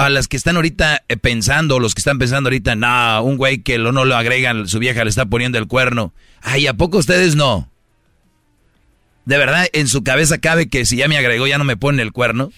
A 0.00 0.08
las 0.08 0.28
que 0.28 0.38
están 0.38 0.56
ahorita 0.56 1.04
eh, 1.08 1.18
pensando, 1.18 1.78
los 1.78 1.94
que 1.94 2.00
están 2.00 2.18
pensando 2.18 2.48
ahorita, 2.48 2.74
no, 2.74 3.22
un 3.22 3.36
güey 3.36 3.58
que 3.58 3.76
lo, 3.76 3.92
no 3.92 4.06
lo 4.06 4.16
agregan, 4.16 4.66
su 4.66 4.78
vieja 4.78 5.04
le 5.04 5.10
está 5.10 5.26
poniendo 5.26 5.58
el 5.58 5.66
cuerno. 5.66 6.14
Ay, 6.40 6.66
¿a 6.66 6.72
poco 6.72 6.96
ustedes 6.96 7.36
no? 7.36 7.70
De 9.26 9.36
verdad, 9.36 9.66
en 9.74 9.88
su 9.88 10.02
cabeza 10.02 10.38
cabe 10.38 10.70
que 10.70 10.86
si 10.86 10.96
ya 10.96 11.06
me 11.06 11.18
agregó 11.18 11.46
ya 11.46 11.58
no 11.58 11.64
me 11.64 11.76
pone 11.76 12.00
el 12.00 12.12
cuerno. 12.12 12.50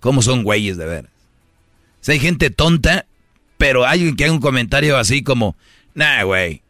¿Cómo 0.00 0.20
son 0.20 0.42
güeyes 0.42 0.76
de 0.76 0.84
ver? 0.84 1.08
Sea, 2.00 2.12
hay 2.12 2.20
gente 2.20 2.50
tonta, 2.50 3.06
pero 3.56 3.86
hay 3.86 4.14
que 4.14 4.24
haga 4.24 4.32
un 4.34 4.40
comentario 4.40 4.98
así 4.98 5.22
como, 5.22 5.56
nah, 5.94 6.24
güey. 6.24 6.60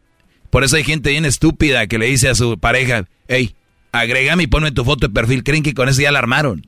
Por 0.49 0.63
eso 0.63 0.77
hay 0.77 0.85
gente 0.85 1.09
bien 1.09 1.25
estúpida 1.25 1.85
que 1.87 1.99
le 1.99 2.05
dice 2.05 2.29
a 2.29 2.35
su 2.35 2.57
pareja, 2.57 3.09
hey, 3.27 3.55
agrégame 3.91 4.43
y 4.43 4.47
ponme 4.47 4.71
tu 4.71 4.85
foto 4.85 5.07
de 5.07 5.13
perfil. 5.13 5.43
Creen 5.43 5.63
que 5.63 5.73
con 5.73 5.89
eso 5.89 6.01
ya 6.01 6.13
la 6.13 6.19
armaron. 6.19 6.65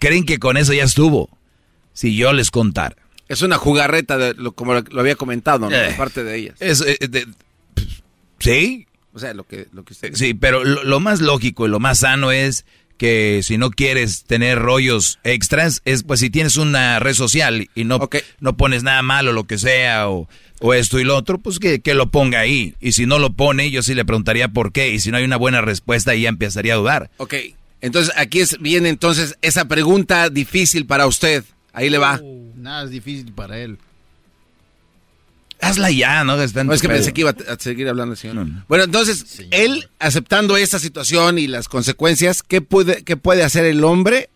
Creen 0.00 0.24
que 0.24 0.38
con 0.38 0.56
eso 0.56 0.72
ya 0.72 0.82
estuvo. 0.82 1.30
Si 1.92 2.16
yo 2.16 2.32
les 2.32 2.50
contara. 2.50 2.96
Es 3.28 3.42
una 3.42 3.58
jugarreta, 3.58 4.18
de 4.18 4.34
lo, 4.34 4.52
como 4.52 4.74
lo, 4.74 5.00
había 5.00 5.14
comentado, 5.14 5.70
¿no? 5.70 5.76
Eh, 5.76 5.90
de 5.90 5.94
parte 5.94 6.24
de 6.24 6.36
ellas. 6.36 6.56
Es, 6.58 6.80
eh, 6.80 6.98
de, 7.08 7.28
sí. 8.40 8.88
O 9.12 9.20
sea, 9.20 9.34
lo 9.34 9.44
que, 9.44 9.68
lo 9.72 9.84
que 9.84 9.92
usted... 9.92 10.14
Sí, 10.14 10.34
pero 10.34 10.64
lo, 10.64 10.82
lo, 10.82 10.98
más 10.98 11.20
lógico 11.20 11.66
y 11.66 11.70
lo 11.70 11.78
más 11.78 12.00
sano 12.00 12.32
es 12.32 12.64
que 12.96 13.40
si 13.42 13.56
no 13.56 13.70
quieres 13.70 14.24
tener 14.24 14.58
rollos 14.58 15.20
extras, 15.22 15.80
es 15.84 16.02
pues 16.02 16.20
si 16.20 16.28
tienes 16.28 16.56
una 16.56 16.98
red 16.98 17.14
social 17.14 17.68
y 17.74 17.84
no, 17.84 17.96
okay. 17.96 18.22
no 18.40 18.56
pones 18.56 18.82
nada 18.82 19.00
malo, 19.02 19.32
lo 19.32 19.44
que 19.44 19.58
sea, 19.58 20.08
o, 20.08 20.28
o 20.60 20.74
esto 20.74 20.98
y 20.98 21.04
lo 21.04 21.16
otro, 21.16 21.38
pues 21.38 21.58
que, 21.58 21.80
que, 21.80 21.94
lo 21.94 22.10
ponga 22.10 22.40
ahí. 22.40 22.74
Y 22.80 22.92
si 22.92 23.06
no 23.06 23.18
lo 23.18 23.32
pone, 23.32 23.70
yo 23.70 23.82
sí 23.82 23.94
le 23.94 24.04
preguntaría 24.04 24.48
por 24.48 24.72
qué. 24.72 24.90
Y 24.90 25.00
si 25.00 25.10
no 25.10 25.16
hay 25.16 25.24
una 25.24 25.36
buena 25.38 25.60
respuesta, 25.62 26.14
ya 26.14 26.28
empezaría 26.28 26.74
a 26.74 26.76
dudar. 26.76 27.10
Ok, 27.16 27.34
entonces 27.80 28.12
aquí 28.16 28.40
es, 28.40 28.58
viene 28.60 28.88
entonces 28.88 29.36
esa 29.42 29.66
pregunta 29.66 30.28
difícil 30.30 30.86
para 30.86 31.06
usted. 31.06 31.44
Ahí 31.72 31.88
le 31.88 31.98
va. 31.98 32.20
Uh, 32.20 32.52
nada 32.56 32.84
es 32.84 32.90
difícil 32.90 33.32
para 33.32 33.58
él. 33.58 33.78
Hazla 35.60 35.90
ya, 35.90 36.24
¿no? 36.24 36.40
Está 36.40 36.64
no 36.64 36.72
es 36.72 36.80
que 36.80 36.88
pedo. 36.88 36.96
pensé 36.98 37.12
que 37.12 37.20
iba 37.20 37.30
a 37.30 37.58
seguir 37.58 37.88
hablando, 37.88 38.16
señor. 38.16 38.36
No, 38.36 38.44
no. 38.46 38.64
Bueno, 38.66 38.84
entonces, 38.84 39.18
señor. 39.18 39.50
él 39.52 39.88
aceptando 39.98 40.56
esta 40.56 40.78
situación 40.78 41.38
y 41.38 41.46
las 41.48 41.68
consecuencias, 41.68 42.42
¿qué 42.42 42.62
puede, 42.62 43.04
¿qué 43.04 43.16
puede 43.16 43.44
hacer 43.44 43.66
el 43.66 43.84
hombre 43.84 44.30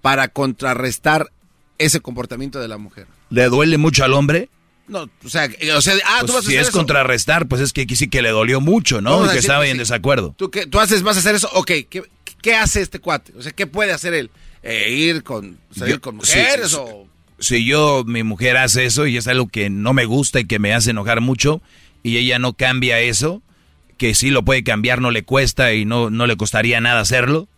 para 0.00 0.28
contrarrestar 0.28 1.30
ese 1.78 2.00
comportamiento 2.00 2.60
de 2.60 2.68
la 2.68 2.78
mujer? 2.78 3.06
¿Le 3.30 3.48
duele 3.48 3.78
mucho 3.78 4.04
al 4.04 4.12
hombre? 4.12 4.48
No, 4.86 5.08
o 5.24 5.28
sea, 5.28 5.48
o 5.76 5.80
sea 5.80 5.94
ah, 6.04 6.18
pues 6.20 6.26
tú 6.26 6.32
vas 6.32 6.44
a 6.44 6.48
si 6.48 6.48
hacer 6.48 6.60
es 6.62 6.68
eso. 6.68 6.78
contrarrestar, 6.78 7.46
pues 7.46 7.60
es 7.60 7.72
que 7.72 7.86
sí 7.94 8.08
que 8.08 8.22
le 8.22 8.30
dolió 8.30 8.60
mucho, 8.60 9.00
¿no? 9.00 9.18
Y 9.18 9.20
que 9.20 9.34
decir 9.34 9.40
estaba 9.40 9.66
en 9.66 9.72
sí. 9.74 9.78
desacuerdo. 9.78 10.34
¿Tú, 10.36 10.50
qué, 10.50 10.66
tú 10.66 10.80
haces, 10.80 11.02
vas 11.02 11.16
a 11.16 11.20
hacer 11.20 11.36
eso, 11.36 11.48
ok, 11.52 11.70
¿qué, 11.88 12.02
qué 12.42 12.54
hace 12.54 12.80
este 12.82 12.98
cuate? 13.00 13.32
O 13.36 13.42
sea, 13.42 13.52
¿qué 13.52 13.66
puede 13.66 13.92
hacer 13.92 14.14
él? 14.14 14.30
Eh, 14.62 14.90
¿Ir 14.92 15.22
con, 15.22 15.58
salir 15.74 15.94
Yo- 15.96 16.00
con 16.00 16.16
mujeres 16.16 16.70
sí, 16.70 16.76
o...? 16.78 17.08
Si 17.38 17.64
yo, 17.64 18.04
mi 18.06 18.22
mujer 18.22 18.58
hace 18.58 18.84
eso 18.84 19.06
y 19.06 19.16
es 19.16 19.26
algo 19.26 19.48
que 19.48 19.70
no 19.70 19.94
me 19.94 20.04
gusta 20.04 20.40
y 20.40 20.44
que 20.44 20.58
me 20.58 20.74
hace 20.74 20.90
enojar 20.90 21.22
mucho 21.22 21.62
y 22.02 22.18
ella 22.18 22.38
no 22.38 22.52
cambia 22.52 23.00
eso, 23.00 23.42
que 23.96 24.14
sí 24.14 24.28
lo 24.28 24.44
puede 24.44 24.62
cambiar, 24.62 25.00
no 25.00 25.10
le 25.10 25.22
cuesta 25.22 25.72
y 25.72 25.86
no, 25.86 26.10
no 26.10 26.26
le 26.26 26.36
costaría 26.36 26.82
nada 26.82 27.00
hacerlo, 27.00 27.48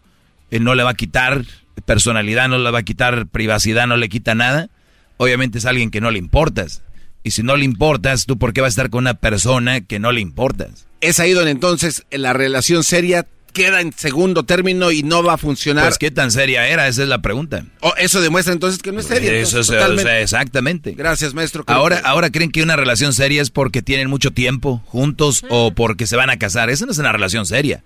eh, 0.52 0.60
no 0.60 0.76
le 0.76 0.84
va 0.84 0.90
a 0.90 0.94
quitar 0.94 1.44
personalidad, 1.84 2.48
no 2.48 2.58
le 2.58 2.70
va 2.70 2.78
a 2.80 2.82
quitar 2.84 3.26
privacidad, 3.26 3.88
no 3.88 3.96
le 3.96 4.08
quita 4.08 4.36
nada, 4.36 4.68
obviamente 5.16 5.58
es 5.58 5.66
alguien 5.66 5.90
que 5.90 6.00
no 6.00 6.12
le 6.12 6.18
importas. 6.20 6.82
Y 7.24 7.32
si 7.32 7.42
no 7.42 7.56
le 7.56 7.64
importas, 7.64 8.26
¿tú 8.26 8.38
por 8.38 8.52
qué 8.52 8.60
vas 8.60 8.68
a 8.68 8.74
estar 8.74 8.90
con 8.90 8.98
una 9.04 9.14
persona 9.14 9.80
que 9.80 9.98
no 9.98 10.12
le 10.12 10.20
importas? 10.20 10.86
Es 11.00 11.18
ahí 11.18 11.32
donde 11.32 11.50
entonces 11.50 12.04
la 12.12 12.32
relación 12.32 12.84
seria 12.84 13.26
queda 13.52 13.80
en 13.80 13.92
segundo 13.92 14.42
término 14.44 14.90
y 14.90 15.02
no 15.02 15.22
va 15.22 15.34
a 15.34 15.38
funcionar. 15.38 15.84
Pues 15.84 15.98
qué 15.98 16.10
tan 16.10 16.30
seria 16.30 16.66
era, 16.68 16.88
esa 16.88 17.02
es 17.02 17.08
la 17.08 17.22
pregunta. 17.22 17.64
Oh, 17.80 17.92
eso 17.98 18.20
demuestra 18.20 18.52
entonces 18.52 18.80
que 18.82 18.92
no 18.92 19.00
es 19.00 19.06
seria. 19.06 19.32
Eso 19.32 19.60
es, 19.60 19.70
o 19.70 19.72
sea, 19.98 20.20
exactamente. 20.20 20.92
Gracias, 20.92 21.34
maestro. 21.34 21.64
Ahora, 21.66 22.00
que- 22.00 22.06
ahora 22.08 22.30
creen 22.30 22.50
que 22.50 22.62
una 22.62 22.76
relación 22.76 23.12
seria 23.12 23.42
es 23.42 23.50
porque 23.50 23.82
tienen 23.82 24.08
mucho 24.10 24.30
tiempo 24.32 24.82
juntos 24.86 25.44
o 25.50 25.72
porque 25.72 26.06
se 26.06 26.16
van 26.16 26.30
a 26.30 26.38
casar. 26.38 26.70
Eso 26.70 26.86
no 26.86 26.92
es 26.92 26.98
una 26.98 27.12
relación 27.12 27.46
seria. 27.46 27.84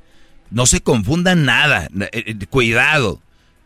No 0.50 0.66
se 0.66 0.80
confundan 0.80 1.44
nada. 1.44 1.88
Eh, 2.00 2.08
eh, 2.12 2.46
Cuidado. 2.48 3.20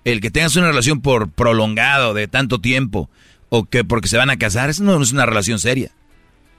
El 0.05 0.21
que 0.23 0.31
tengas 0.31 0.57
una 0.57 0.69
relación 0.69 1.03
por 1.03 1.31
prolongado 1.31 2.15
de 2.15 2.27
tanto 2.27 2.59
tiempo 2.61 3.11
o 3.51 3.65
que 3.65 3.85
porque 3.85 4.09
se 4.09 4.17
van 4.17 4.31
a 4.31 4.39
casar, 4.39 4.71
eso 4.71 4.83
no 4.83 5.01
es 5.03 5.13
una 5.13 5.27
relación 5.27 5.59
seria. 5.59 5.91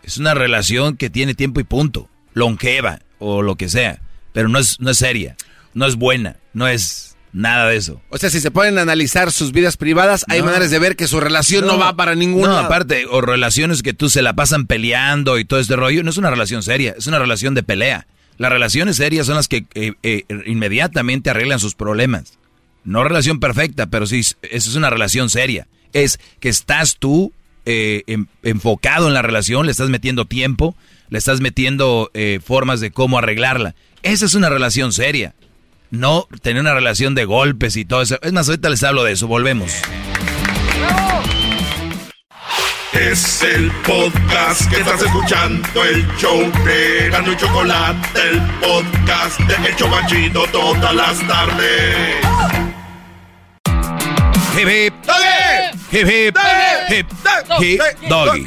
Es 0.03 0.17
una 0.17 0.33
relación 0.35 0.95
que 0.97 1.09
tiene 1.09 1.33
tiempo 1.33 1.59
y 1.59 1.63
punto. 1.63 2.07
Longeva 2.33 2.99
o 3.19 3.41
lo 3.41 3.55
que 3.55 3.67
sea. 3.69 3.99
Pero 4.33 4.47
no 4.49 4.59
es, 4.59 4.79
no 4.79 4.89
es 4.89 4.97
seria. 4.97 5.35
No 5.73 5.85
es 5.85 5.95
buena. 5.95 6.37
No 6.53 6.67
es 6.67 7.15
nada 7.33 7.67
de 7.69 7.77
eso. 7.77 8.01
O 8.09 8.17
sea, 8.17 8.29
si 8.29 8.39
se 8.41 8.51
ponen 8.51 8.77
a 8.77 8.81
analizar 8.81 9.31
sus 9.31 9.51
vidas 9.53 9.77
privadas, 9.77 10.25
hay 10.27 10.41
maneras 10.43 10.69
de 10.69 10.79
ver 10.79 10.95
que 10.97 11.07
su 11.07 11.19
relación 11.21 11.65
no, 11.65 11.77
va 11.77 11.95
para 11.95 12.13
ningún 12.15 12.41
No, 12.41 12.47
lado. 12.49 12.59
aparte, 12.65 13.05
o 13.09 13.21
relaciones 13.21 13.83
que 13.83 13.93
tú 13.93 14.09
se 14.09 14.21
la 14.21 14.33
pasan 14.33 14.67
peleando 14.67 15.39
y 15.39 15.45
todo 15.45 15.59
este 15.59 15.75
rollo, 15.77 16.03
no 16.03 16.09
es 16.09 16.17
una 16.17 16.29
relación 16.29 16.61
seria, 16.61 16.93
es 16.97 17.07
una 17.07 17.19
relación 17.19 17.53
de 17.53 17.63
pelea. 17.63 18.05
Las 18.37 18.51
relaciones 18.51 18.97
serias 18.97 19.27
son 19.27 19.35
las 19.35 19.47
que 19.47 19.65
eh, 19.75 19.93
eh, 20.03 20.25
inmediatamente 20.45 21.29
arreglan 21.29 21.59
sus 21.59 21.75
problemas. 21.75 22.37
No 22.83 23.03
relación 23.03 23.39
perfecta, 23.39 23.85
pero 23.87 24.05
sí, 24.07 24.19
esa 24.19 24.35
es 24.41 24.75
una 24.75 24.89
relación 24.89 25.29
seria. 25.29 25.67
Es 25.93 26.19
que 26.39 26.49
estás 26.49 26.97
tú 26.97 27.31
eh, 27.65 28.03
en- 28.07 28.27
enfocado 28.43 29.07
en 29.07 29.13
la 29.13 29.21
relación, 29.21 29.65
le 29.67 29.71
estás 29.71 29.89
metiendo 29.89 30.25
tiempo, 30.25 30.75
le 31.11 31.17
estás 31.17 31.41
metiendo 31.41 32.09
eh, 32.13 32.39
formas 32.43 32.79
de 32.79 32.89
cómo 32.89 33.19
arreglarla. 33.19 33.75
Esa 34.01 34.25
es 34.25 34.33
una 34.33 34.49
relación 34.49 34.93
seria. 34.93 35.35
No 35.91 36.25
tener 36.41 36.61
una 36.61 36.73
relación 36.73 37.15
de 37.15 37.25
golpes 37.25 37.75
y 37.75 37.83
todo 37.83 38.01
eso. 38.01 38.17
Es 38.21 38.31
más, 38.31 38.47
ahorita 38.47 38.69
les 38.69 38.81
hablo 38.81 39.03
de 39.03 39.11
eso, 39.11 39.27
volvemos. 39.27 39.73
Es 42.93 43.43
el 43.43 43.69
podcast 43.85 44.69
que 44.69 44.77
estás 44.77 45.01
escuchando, 45.01 45.83
el 45.83 46.07
show 46.17 46.49
de 46.63 47.09
Gano 47.09 47.33
y 47.33 47.37
Chocolate, 47.37 48.19
el 48.29 48.41
podcast 48.61 49.39
de 49.41 49.67
El 49.67 49.75
Chobachito 49.75 50.45
todas 50.47 50.95
las 50.95 51.27
tardes. 51.27 52.15
Hip 54.57 54.69
hip. 54.69 54.93
Hip 55.91 56.07
hip. 56.07 56.37
Hip 56.89 57.07
hip 57.59 58.09
doggy. 58.09 58.45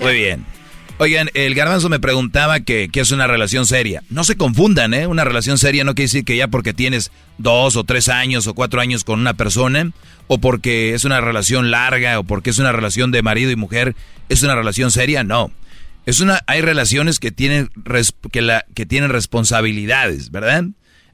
Muy 0.00 0.14
bien. 0.14 0.59
Oigan, 1.02 1.30
el 1.32 1.54
garbanzo 1.54 1.88
me 1.88 1.98
preguntaba 1.98 2.60
que, 2.60 2.90
que 2.92 3.00
es 3.00 3.10
una 3.10 3.26
relación 3.26 3.64
seria. 3.64 4.02
No 4.10 4.22
se 4.22 4.36
confundan, 4.36 4.92
¿eh? 4.92 5.06
Una 5.06 5.24
relación 5.24 5.56
seria 5.56 5.82
no 5.82 5.94
quiere 5.94 6.08
decir 6.08 6.26
que 6.26 6.36
ya 6.36 6.48
porque 6.48 6.74
tienes 6.74 7.10
dos 7.38 7.76
o 7.76 7.84
tres 7.84 8.10
años 8.10 8.46
o 8.46 8.52
cuatro 8.52 8.82
años 8.82 9.02
con 9.02 9.18
una 9.18 9.32
persona, 9.32 9.92
o 10.26 10.36
porque 10.42 10.92
es 10.92 11.06
una 11.06 11.22
relación 11.22 11.70
larga, 11.70 12.18
o 12.18 12.24
porque 12.24 12.50
es 12.50 12.58
una 12.58 12.70
relación 12.70 13.12
de 13.12 13.22
marido 13.22 13.50
y 13.50 13.56
mujer, 13.56 13.96
es 14.28 14.42
una 14.42 14.54
relación 14.54 14.90
seria. 14.90 15.24
No. 15.24 15.50
Es 16.04 16.20
una, 16.20 16.42
hay 16.46 16.60
relaciones 16.60 17.18
que 17.18 17.30
tienen, 17.30 17.70
que 18.30 18.42
la, 18.42 18.66
que 18.74 18.84
tienen 18.84 19.08
responsabilidades, 19.08 20.30
¿verdad? 20.30 20.64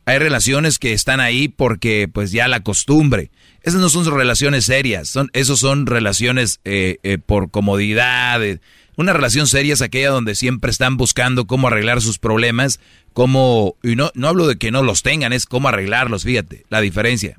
Hay 0.05 0.19
relaciones 0.19 0.81
que 0.81 0.95
están 0.95 1.21
ahí 1.21 1.47
porque 1.47 2.09
pues 2.13 2.33
ya 2.33 2.49
la 2.49 2.65
costumbre. 2.65 3.31
Esas 3.63 3.81
no 3.81 3.89
son 3.89 4.05
relaciones 4.13 4.65
serias, 4.65 5.09
son, 5.09 5.31
esos 5.33 5.61
son 5.61 5.87
relaciones 5.87 6.59
eh, 6.65 6.99
eh, 7.05 7.19
por 7.19 7.53
comodidad. 7.53 8.45
eh. 8.45 8.59
Una 8.97 9.13
relación 9.13 9.47
seria 9.47 9.75
es 9.75 9.83
aquella 9.83 10.11
donde 10.11 10.35
siempre 10.35 10.71
están 10.71 10.97
buscando 10.97 11.47
cómo 11.47 11.69
arreglar 11.69 12.01
sus 12.01 12.19
problemas, 12.19 12.81
cómo, 13.13 13.77
y 13.83 13.95
no, 13.95 14.11
no 14.15 14.29
hablo 14.29 14.47
de 14.47 14.57
que 14.57 14.71
no 14.71 14.83
los 14.83 15.03
tengan, 15.03 15.33
es 15.35 15.45
cómo 15.47 15.69
arreglarlos, 15.69 16.25
fíjate, 16.25 16.65
la 16.71 16.81
diferencia. 16.81 17.39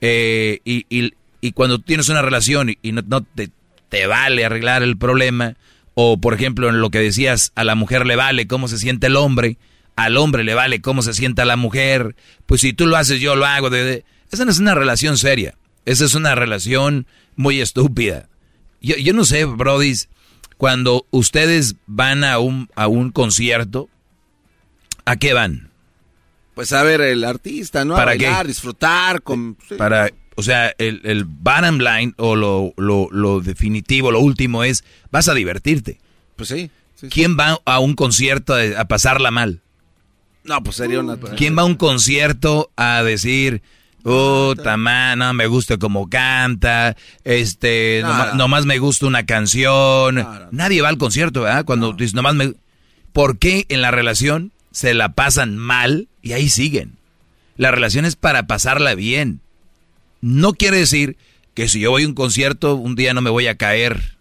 Eh, 0.00 0.60
y, 0.64 0.86
y- 0.90 1.12
cuando 1.52 1.78
tienes 1.78 2.08
una 2.08 2.22
relación 2.22 2.70
y, 2.70 2.78
y 2.82 2.92
no, 2.92 3.02
no 3.06 3.22
te, 3.22 3.50
te 3.88 4.06
vale 4.06 4.44
arreglar 4.44 4.82
el 4.82 4.96
problema, 4.98 5.56
o 5.94 6.20
por 6.20 6.34
ejemplo 6.34 6.68
en 6.68 6.80
lo 6.80 6.90
que 6.90 6.98
decías, 6.98 7.52
a 7.54 7.64
la 7.64 7.74
mujer 7.74 8.06
le 8.06 8.16
vale 8.16 8.46
cómo 8.46 8.68
se 8.68 8.78
siente 8.78 9.06
el 9.06 9.16
hombre, 9.16 9.56
al 9.96 10.16
hombre 10.16 10.44
le 10.44 10.54
vale 10.54 10.80
cómo 10.80 11.02
se 11.02 11.14
sienta 11.14 11.44
la 11.44 11.56
mujer, 11.56 12.14
pues 12.46 12.60
si 12.62 12.72
tú 12.72 12.86
lo 12.86 12.96
haces 12.96 13.20
yo 13.20 13.36
lo 13.36 13.46
hago. 13.46 13.70
de- 13.70 13.84
de- 13.84 14.04
esa 14.32 14.44
no 14.44 14.50
es 14.50 14.58
una 14.58 14.74
relación 14.74 15.18
seria, 15.18 15.54
esa 15.86 16.04
es 16.04 16.14
una 16.14 16.34
relación 16.34 17.06
muy 17.36 17.60
estúpida. 17.60 18.28
Yo, 18.82 18.96
yo 18.96 19.12
no 19.12 19.24
sé, 19.24 19.44
brodis, 19.44 20.08
cuando 20.60 21.06
ustedes 21.10 21.76
van 21.86 22.22
a 22.22 22.38
un, 22.38 22.68
a 22.74 22.86
un 22.86 23.12
concierto, 23.12 23.88
¿a 25.06 25.16
qué 25.16 25.32
van? 25.32 25.70
Pues 26.54 26.74
a 26.74 26.82
ver, 26.82 27.00
el 27.00 27.24
artista, 27.24 27.86
¿no? 27.86 27.94
A 27.94 27.96
¿Para 27.96 28.18
qué? 28.18 28.26
bailar, 28.26 28.46
disfrutar 28.46 29.22
con... 29.22 29.56
sí. 29.66 29.76
Para, 29.76 30.10
o 30.36 30.42
sea, 30.42 30.74
el, 30.76 31.00
el 31.04 31.24
bottom 31.24 31.78
line 31.78 32.12
o 32.18 32.36
lo, 32.36 32.74
lo, 32.76 33.08
lo 33.10 33.40
definitivo, 33.40 34.10
lo 34.10 34.20
último 34.20 34.62
es, 34.62 34.84
vas 35.10 35.28
a 35.28 35.34
divertirte. 35.34 35.98
Pues 36.36 36.50
sí. 36.50 36.70
¿Quién 37.08 37.38
va 37.38 37.58
a 37.64 37.78
un 37.78 37.94
concierto 37.94 38.52
a, 38.52 38.80
a 38.80 38.84
pasarla 38.84 39.30
mal? 39.30 39.62
No, 40.44 40.62
pues 40.62 40.76
sería 40.76 41.00
una... 41.00 41.16
¿Quién 41.38 41.56
va 41.56 41.62
a 41.62 41.64
un 41.64 41.76
concierto 41.76 42.70
a 42.76 43.02
decir, 43.02 43.62
Puta 44.02 44.76
man, 44.76 45.18
no 45.18 45.32
me 45.34 45.46
gusta 45.46 45.76
como 45.78 46.08
canta, 46.08 46.96
este, 47.24 48.00
No, 48.02 48.08
noma- 48.08 48.26
no. 48.26 48.34
nomás 48.34 48.66
me 48.66 48.78
gusta 48.78 49.06
una 49.06 49.26
canción. 49.26 50.26
Nadie 50.50 50.82
va 50.82 50.88
al 50.88 50.98
concierto, 50.98 51.42
¿verdad? 51.42 51.64
Cuando 51.64 51.92
dices, 51.92 52.14
nomás 52.14 52.34
me... 52.34 52.54
¿Por 53.12 53.38
qué 53.38 53.66
en 53.68 53.82
la 53.82 53.90
relación 53.90 54.52
se 54.70 54.94
la 54.94 55.10
pasan 55.14 55.56
mal 55.58 56.08
y 56.22 56.32
ahí 56.32 56.48
siguen? 56.48 56.96
La 57.56 57.70
relación 57.70 58.04
es 58.04 58.16
para 58.16 58.46
pasarla 58.46 58.94
bien. 58.94 59.40
No 60.20 60.52
quiere 60.52 60.78
decir 60.78 61.16
que 61.54 61.68
si 61.68 61.80
yo 61.80 61.90
voy 61.90 62.04
a 62.04 62.08
un 62.08 62.14
concierto, 62.14 62.76
un 62.76 62.94
día 62.94 63.12
no 63.12 63.20
me 63.20 63.30
voy 63.30 63.48
a 63.48 63.56
caer, 63.56 64.16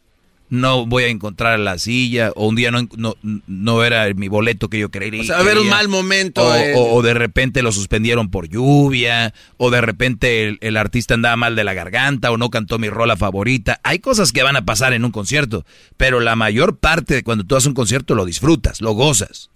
no 0.49 0.85
voy 0.88 1.03
a 1.03 1.07
encontrar 1.09 1.59
la 1.59 1.77
silla, 1.77 2.31
o 2.35 2.47
un 2.47 2.55
día 2.55 2.71
no, 2.71 2.88
no, 2.97 3.15
no 3.47 3.84
era 3.84 4.11
mi 4.15 4.27
boleto 4.27 4.67
que 4.67 4.80
yo 4.80 4.89
quería. 4.89 5.21
O 5.21 5.26
sea, 5.26 5.38
a 5.38 5.39
haber 5.41 5.57
un 5.59 5.69
mal 5.69 5.88
momento, 5.88 6.41
O, 6.41 6.55
eh. 6.55 6.73
o- 6.76 6.95
o 6.95 7.01
de 7.01 7.13
repente 7.13 7.61
lo 7.61 7.71
suspendieron 7.71 8.30
por 8.31 8.49
lluvia, 8.49 9.34
o 9.57 9.69
de 9.69 9.81
repente 9.81 10.47
el, 10.47 10.57
el 10.61 10.76
artista 10.77 11.13
andaba 11.13 11.35
mal 11.35 11.55
de 11.55 11.63
la 11.63 11.73
garganta, 11.73 12.31
o 12.31 12.38
no 12.38 12.49
cantó 12.49 12.80
mi 12.80 12.89
rola 12.89 13.15
favorita. 13.15 13.80
Hay 13.84 13.99
cosas 13.99 14.31
que 14.31 14.43
van 14.43 14.55
a 14.55 14.65
pasar 14.65 14.93
en 14.93 15.05
un 15.05 15.11
concierto, 15.11 15.65
pero 15.97 16.19
la 16.19 16.35
mayor 16.35 16.77
parte 16.77 17.13
de 17.13 17.23
cuando 17.23 17.43
tú 17.43 17.55
haces 17.55 17.67
un 17.67 17.73
concierto 17.73 18.15
lo 18.15 18.26
disfrutas, 18.26 18.81
lo 18.81 18.93
gozas. 18.93 19.49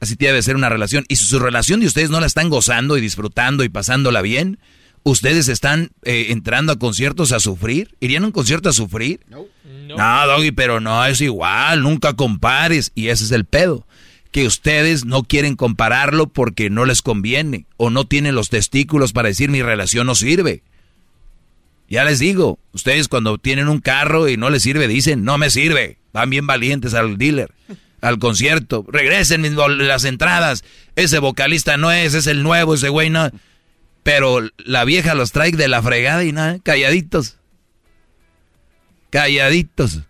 Así 0.00 0.14
debe 0.16 0.42
ser 0.42 0.54
una 0.56 0.68
relación. 0.68 1.04
Y 1.08 1.16
si 1.16 1.24
su 1.24 1.38
relación 1.40 1.80
de 1.80 1.86
ustedes 1.86 2.10
no 2.10 2.20
la 2.20 2.26
están 2.26 2.50
gozando 2.50 2.96
y 2.96 3.00
disfrutando 3.00 3.64
y 3.64 3.68
pasándola 3.68 4.22
bien, 4.22 4.58
ustedes 5.10 5.48
están 5.48 5.90
eh, 6.02 6.26
entrando 6.30 6.72
a 6.72 6.78
conciertos 6.78 7.32
a 7.32 7.40
sufrir. 7.40 7.94
¿Irían 8.00 8.24
a 8.24 8.26
un 8.26 8.32
concierto 8.32 8.68
a 8.68 8.72
sufrir? 8.72 9.20
No. 9.28 9.46
Doggy, 10.26 10.52
pero 10.52 10.80
no 10.80 11.04
es 11.04 11.20
igual, 11.20 11.82
nunca 11.82 12.14
compares. 12.14 12.92
Y 12.94 13.08
ese 13.08 13.24
es 13.24 13.30
el 13.30 13.44
pedo. 13.44 13.86
Que 14.30 14.46
ustedes 14.46 15.04
no 15.04 15.22
quieren 15.24 15.56
compararlo 15.56 16.28
porque 16.28 16.70
no 16.70 16.84
les 16.84 17.02
conviene 17.02 17.66
o 17.76 17.90
no 17.90 18.06
tienen 18.06 18.34
los 18.34 18.50
testículos 18.50 19.12
para 19.12 19.28
decir 19.28 19.50
mi 19.50 19.62
relación 19.62 20.06
no 20.06 20.14
sirve. 20.14 20.62
Ya 21.88 22.04
les 22.04 22.18
digo, 22.18 22.58
ustedes 22.72 23.08
cuando 23.08 23.38
tienen 23.38 23.68
un 23.68 23.80
carro 23.80 24.28
y 24.28 24.36
no 24.36 24.50
les 24.50 24.62
sirve, 24.62 24.88
dicen, 24.88 25.24
no 25.24 25.38
me 25.38 25.48
sirve. 25.48 25.96
Van 26.12 26.28
bien 26.28 26.46
valientes 26.46 26.92
al 26.92 27.16
dealer, 27.16 27.50
al 28.02 28.18
concierto. 28.18 28.84
Regresen 28.86 29.56
las 29.78 30.04
entradas. 30.04 30.64
Ese 30.96 31.18
vocalista 31.18 31.78
no 31.78 31.90
es, 31.90 32.12
es 32.12 32.26
el 32.26 32.42
nuevo, 32.42 32.74
ese 32.74 32.90
güey 32.90 33.08
no. 33.08 33.30
Pero 34.08 34.40
la 34.56 34.86
vieja 34.86 35.14
los 35.14 35.32
trae 35.32 35.50
de 35.50 35.68
la 35.68 35.82
fregada 35.82 36.24
y 36.24 36.32
nada, 36.32 36.58
calladitos. 36.60 37.36
Calladitos. 39.10 40.00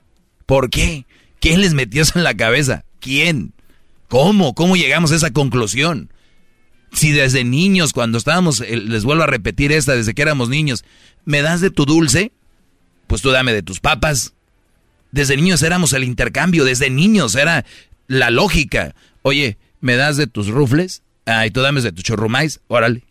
¿Por 0.47 0.71
qué? 0.71 1.05
¿Quién 1.41 1.61
les 1.63 1.75
metió 1.75 2.03
eso 2.03 2.13
en 2.17 2.23
la 2.23 2.37
cabeza? 2.37 2.85
¿Quién? 3.01 3.55
¿Cómo? 4.07 4.55
¿Cómo 4.55 4.77
llegamos 4.77 5.11
a 5.11 5.17
esa 5.17 5.33
conclusión? 5.33 6.13
Si 6.93 7.11
desde 7.11 7.43
niños, 7.43 7.93
cuando 7.93 8.19
estábamos, 8.19 8.61
les 8.61 9.03
vuelvo 9.03 9.25
a 9.25 9.27
repetir 9.27 9.73
esta, 9.73 9.97
desde 9.97 10.15
que 10.15 10.23
éramos 10.23 10.49
niños, 10.49 10.85
¿me 11.25 11.43
das 11.43 11.61
de 11.61 11.71
tu 11.71 11.85
dulce? 11.85 12.31
Pues 13.09 13.21
tú 13.21 13.31
dame 13.31 13.53
de 13.53 13.65
tus 13.65 13.81
papas. 13.81 14.33
Desde 15.11 15.37
niños 15.37 15.61
éramos 15.65 15.93
el 15.93 16.05
intercambio, 16.05 16.65
desde 16.65 16.89
niños 16.89 17.35
era 17.35 17.65
la 18.07 18.31
lógica. 18.31 18.95
Oye, 19.23 19.59
¿me 19.81 19.97
das 19.97 20.17
de 20.17 20.29
tus 20.29 20.47
rufles? 20.47 21.03
Ah, 21.27 21.45
y 21.49 21.51
tú 21.51 21.63
dame 21.63 21.81
de 21.81 21.91
tus 21.91 22.05
churrumais, 22.05 22.61
órale. 22.69 23.08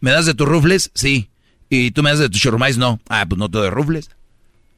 ¿Me 0.00 0.10
das 0.10 0.26
de 0.26 0.34
tus 0.34 0.46
rufles? 0.48 0.90
Sí. 0.94 1.28
¿Y 1.68 1.90
tú 1.90 2.02
me 2.02 2.10
das 2.10 2.18
de 2.18 2.28
tus 2.28 2.40
churrumais? 2.40 2.78
No. 2.78 3.00
Ah, 3.08 3.26
pues 3.28 3.38
no 3.38 3.48
te 3.50 3.58
doy 3.58 3.70
rufles. 3.70 4.10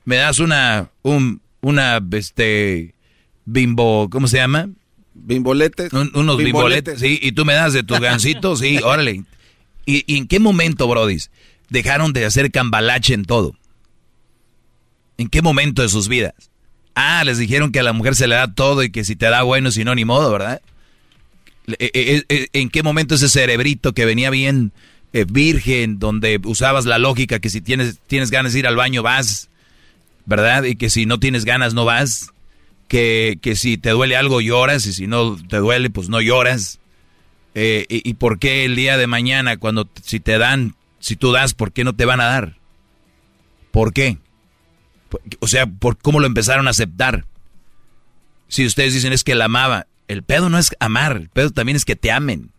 ¿Me 0.05 0.17
das 0.17 0.39
una, 0.39 0.91
un, 1.03 1.41
una, 1.61 2.01
este, 2.13 2.95
bimbo, 3.45 4.09
¿cómo 4.11 4.27
se 4.29 4.39
llama? 4.39 4.69
Bimboletes. 5.15 5.93
Un- 5.93 6.13
unos 6.15 6.39
bimboletes, 6.39 7.01
Bimboletes. 7.01 7.01
sí. 7.01 7.19
¿Y 7.21 7.33
tú 7.33 7.45
me 7.45 7.53
das 7.55 7.73
de 7.75 7.83
tu 7.83 7.95
gansito? 7.99 8.57
Sí, 8.57 8.79
órale. 8.85 9.25
¿Y, 9.85 10.05
y 10.07 10.17
en 10.19 10.27
qué 10.29 10.39
momento, 10.41 10.87
brodis, 10.89 11.31
dejaron 11.69 12.13
de 12.13 12.25
hacer 12.25 12.51
cambalache 12.51 13.15
en 13.15 13.25
todo? 13.25 13.55
¿En 15.19 15.29
qué 15.29 15.43
momento 15.43 15.83
de 15.83 15.89
sus 15.89 16.09
vidas? 16.09 16.35
Ah, 16.95 17.23
les 17.25 17.39
dijeron 17.39 17.73
que 17.73 17.81
a 17.81 17.83
la 17.83 17.93
mujer 17.93 18.15
se 18.15 18.27
le 18.29 18.35
da 18.37 18.53
todo 18.55 18.83
y 18.83 18.91
que 18.91 19.05
si 19.05 19.17
te 19.17 19.27
da 19.27 19.43
bueno, 19.43 19.71
si 19.71 19.85
no, 19.85 19.95
ni 19.95 20.05
modo, 20.05 20.31
¿verdad? 20.33 20.61
Eh, 21.67 21.91
eh, 21.93 22.23
eh, 22.29 22.49
¿En 22.55 22.71
qué 22.71 22.83
momento 22.83 23.15
ese 23.17 23.29
cerebrito 23.29 23.93
que 23.93 24.05
venía 24.05 24.31
bien 24.31 24.73
eh, 25.13 25.25
virgen, 25.29 25.99
donde 25.99 26.41
usabas 26.45 26.85
la 26.85 26.99
lógica 26.99 27.39
que 27.39 27.51
si 27.51 27.61
tienes, 27.61 27.99
tienes 28.07 28.31
ganas 28.31 28.53
de 28.53 28.61
ir 28.61 28.67
al 28.67 28.77
baño, 28.77 29.03
vas, 29.03 29.49
¿verdad? 30.27 30.65
Y 30.65 30.77
que 30.77 30.91
si 30.91 31.07
no 31.07 31.19
tienes 31.19 31.45
ganas, 31.45 31.75
no 31.75 31.85
vas. 31.85 32.31
Que, 32.89 33.39
que 33.43 33.55
si 33.55 33.77
te 33.77 33.91
duele 33.91 34.17
algo, 34.17 34.41
lloras, 34.41 34.87
y 34.87 34.95
si 34.95 35.07
no 35.07 35.37
te 35.37 35.59
duele, 35.59 35.91
pues 35.91 36.09
no 36.09 36.21
lloras. 36.21 36.81
Eh, 37.55 37.85
y, 37.89 38.09
y 38.09 38.15
por 38.15 38.39
qué 38.39 38.65
el 38.65 38.77
día 38.77 38.97
de 38.97 39.07
mañana, 39.07 39.59
cuando 39.59 39.89
si 40.03 40.21
te 40.21 40.39
dan, 40.39 40.75
si 40.99 41.17
tú 41.17 41.33
das, 41.33 41.55
¿por 41.55 41.73
qué 41.73 41.85
no 41.85 41.95
te 41.95 42.07
van 42.07 42.21
a 42.21 42.27
dar? 42.27 42.57
¿Por 43.71 43.93
qué? 43.93 44.19
O 45.41 45.49
sea, 45.49 45.67
¿por 45.67 45.99
cómo 45.99 46.21
lo 46.21 46.27
empezaron 46.27 46.67
a 46.67 46.71
aceptar? 46.71 47.25
Si 48.49 48.65
ustedes 48.65 48.95
dicen 48.95 49.13
es 49.13 49.25
que 49.25 49.35
la 49.35 49.47
amaba, 49.47 49.87
el 50.09 50.23
pedo 50.23 50.49
no 50.49 50.59
es 50.59 50.75
amar, 50.81 51.17
el 51.17 51.29
pedo 51.29 51.51
también 51.51 51.77
es 51.77 51.85
que 51.85 51.97
te 51.97 52.11
amen. 52.11 52.51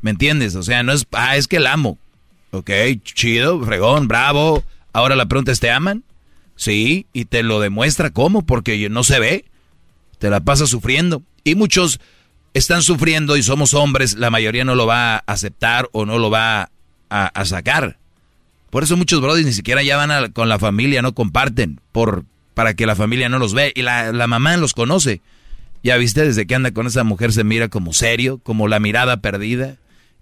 ¿Me 0.00 0.10
entiendes? 0.10 0.54
O 0.54 0.62
sea, 0.62 0.82
no 0.82 0.92
es, 0.92 1.06
ah, 1.12 1.36
es 1.36 1.48
que 1.48 1.60
la 1.60 1.72
amo. 1.72 1.98
Ok, 2.50 2.70
chido, 3.02 3.62
fregón, 3.64 4.08
bravo. 4.08 4.62
Ahora 4.92 5.16
la 5.16 5.26
pregunta 5.26 5.52
es, 5.52 5.60
¿te 5.60 5.70
aman? 5.70 6.04
Sí, 6.56 7.06
y 7.12 7.26
te 7.26 7.42
lo 7.42 7.60
demuestra 7.60 8.10
cómo, 8.10 8.44
porque 8.46 8.88
no 8.88 9.04
se 9.04 9.20
ve. 9.20 9.44
Te 10.18 10.30
la 10.30 10.40
pasa 10.40 10.66
sufriendo. 10.66 11.22
Y 11.44 11.54
muchos 11.54 12.00
están 12.54 12.82
sufriendo 12.82 13.36
y 13.36 13.42
somos 13.42 13.74
hombres, 13.74 14.16
la 14.16 14.30
mayoría 14.30 14.64
no 14.64 14.74
lo 14.74 14.86
va 14.86 15.16
a 15.16 15.22
aceptar 15.26 15.88
o 15.92 16.06
no 16.06 16.18
lo 16.18 16.30
va 16.30 16.70
a, 17.10 17.26
a 17.26 17.44
sacar. 17.44 17.98
Por 18.70 18.82
eso 18.82 18.96
muchos 18.96 19.20
brothers 19.20 19.46
ni 19.46 19.52
siquiera 19.52 19.82
ya 19.82 19.96
van 19.96 20.10
a- 20.10 20.28
con 20.30 20.48
la 20.48 20.58
familia, 20.58 21.00
no 21.02 21.14
comparten, 21.14 21.80
por, 21.92 22.24
para 22.54 22.74
que 22.74 22.86
la 22.86 22.96
familia 22.96 23.28
no 23.28 23.38
los 23.38 23.54
ve. 23.54 23.72
Y 23.74 23.82
la, 23.82 24.12
la 24.12 24.26
mamá 24.26 24.56
los 24.56 24.74
conoce. 24.74 25.20
Ya 25.84 25.96
viste, 25.96 26.24
desde 26.24 26.46
que 26.46 26.54
anda 26.56 26.72
con 26.72 26.86
esa 26.88 27.04
mujer 27.04 27.32
se 27.32 27.44
mira 27.44 27.68
como 27.68 27.92
serio, 27.92 28.38
como 28.42 28.66
la 28.66 28.80
mirada 28.80 29.18
perdida. 29.18 29.76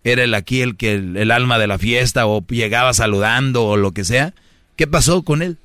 Era 0.05 0.25
el 0.25 0.35
aquí 0.35 0.63
el 0.63 0.77
que 0.77 0.95
el, 0.95 1.17
el 1.17 1.31
alma 1.31 1.59
de 1.59 1.67
la 1.67 1.79
fiesta 1.79 2.27
o 2.27 2.47
llegaba 2.47 2.95
saludando 2.95 3.65
o 3.65 3.77
lo 3.77 3.93
que 3.93 4.05
sea. 4.05 4.35
¿Qué 4.77 4.87
pasó 4.87 5.23
con 5.23 5.43
él? 5.43 5.59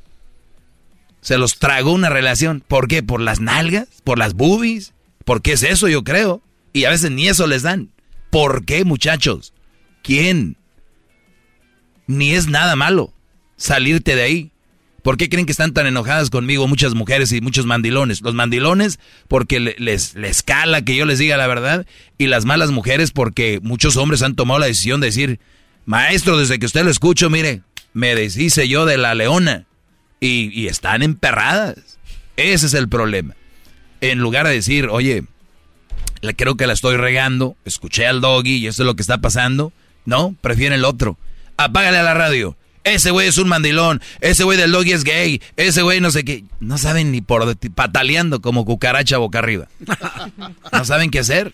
Se 1.21 1.37
los 1.37 1.59
tragó 1.59 1.91
una 1.91 2.09
relación. 2.09 2.63
¿Por 2.67 2.87
qué? 2.87 3.03
¿Por 3.03 3.21
las 3.21 3.39
nalgas? 3.39 3.87
¿Por 4.03 4.17
las 4.17 4.33
boobies? 4.33 4.93
¿Por 5.25 5.41
qué 5.41 5.53
es 5.53 5.63
eso, 5.63 5.87
yo 5.87 6.03
creo? 6.03 6.41
Y 6.73 6.85
a 6.85 6.89
veces 6.89 7.11
ni 7.11 7.27
eso 7.27 7.45
les 7.45 7.61
dan. 7.61 7.89
¿Por 8.31 8.65
qué, 8.65 8.85
muchachos? 8.85 9.53
¿Quién? 10.01 10.57
Ni 12.07 12.33
es 12.33 12.47
nada 12.47 12.75
malo 12.75 13.13
salirte 13.61 14.15
de 14.15 14.23
ahí. 14.23 14.50
¿Por 15.03 15.17
qué 15.17 15.29
creen 15.29 15.45
que 15.47 15.51
están 15.51 15.73
tan 15.73 15.87
enojadas 15.87 16.29
conmigo 16.29 16.67
muchas 16.67 16.93
mujeres 16.93 17.31
y 17.31 17.41
muchos 17.41 17.65
mandilones? 17.65 18.21
Los 18.21 18.35
mandilones 18.35 18.99
porque 19.27 19.59
le- 19.59 19.75
les, 19.79 20.13
les 20.15 20.43
cala 20.43 20.83
que 20.83 20.95
yo 20.95 21.05
les 21.05 21.17
diga 21.17 21.37
la 21.37 21.47
verdad 21.47 21.85
y 22.19 22.27
las 22.27 22.45
malas 22.45 22.69
mujeres 22.71 23.11
porque 23.11 23.59
muchos 23.63 23.97
hombres 23.97 24.21
han 24.21 24.35
tomado 24.35 24.59
la 24.59 24.67
decisión 24.67 25.01
de 25.01 25.07
decir, 25.07 25.39
maestro, 25.85 26.37
desde 26.37 26.59
que 26.59 26.67
usted 26.67 26.83
lo 26.83 26.91
escucho, 26.91 27.29
mire, 27.31 27.61
me 27.93 28.13
deshice 28.13 28.67
yo 28.67 28.85
de 28.85 28.97
la 28.97 29.15
leona 29.15 29.65
y, 30.19 30.51
y 30.53 30.67
están 30.67 31.01
emperradas. 31.01 31.97
Ese 32.37 32.67
es 32.67 32.73
el 32.75 32.87
problema. 32.87 33.35
En 34.01 34.19
lugar 34.19 34.47
de 34.47 34.53
decir, 34.53 34.87
oye, 34.91 35.23
le 36.21 36.35
creo 36.35 36.55
que 36.57 36.67
la 36.67 36.73
estoy 36.73 36.97
regando, 36.97 37.55
escuché 37.65 38.05
al 38.05 38.21
doggy 38.21 38.57
y 38.57 38.67
esto 38.67 38.83
es 38.83 38.85
lo 38.85 38.95
que 38.95 39.01
está 39.01 39.17
pasando, 39.17 39.73
no, 40.05 40.35
prefieren 40.41 40.77
el 40.77 40.85
otro. 40.85 41.17
Apágale 41.57 41.97
a 41.97 42.03
la 42.03 42.13
radio. 42.13 42.55
Ese 42.83 43.11
güey 43.11 43.27
es 43.27 43.37
un 43.37 43.47
mandilón, 43.47 44.01
ese 44.21 44.43
güey 44.43 44.57
del 44.57 44.71
doggy 44.71 44.91
es 44.93 45.03
gay, 45.03 45.39
ese 45.55 45.83
güey 45.83 46.01
no 46.01 46.09
sé 46.09 46.23
qué. 46.23 46.43
No 46.59 46.77
saben 46.79 47.11
ni 47.11 47.21
por 47.21 47.55
pataleando 47.75 48.41
como 48.41 48.65
cucaracha 48.65 49.17
boca 49.17 49.39
arriba. 49.39 49.67
No 50.71 50.83
saben 50.85 51.11
qué 51.11 51.19
hacer. 51.19 51.53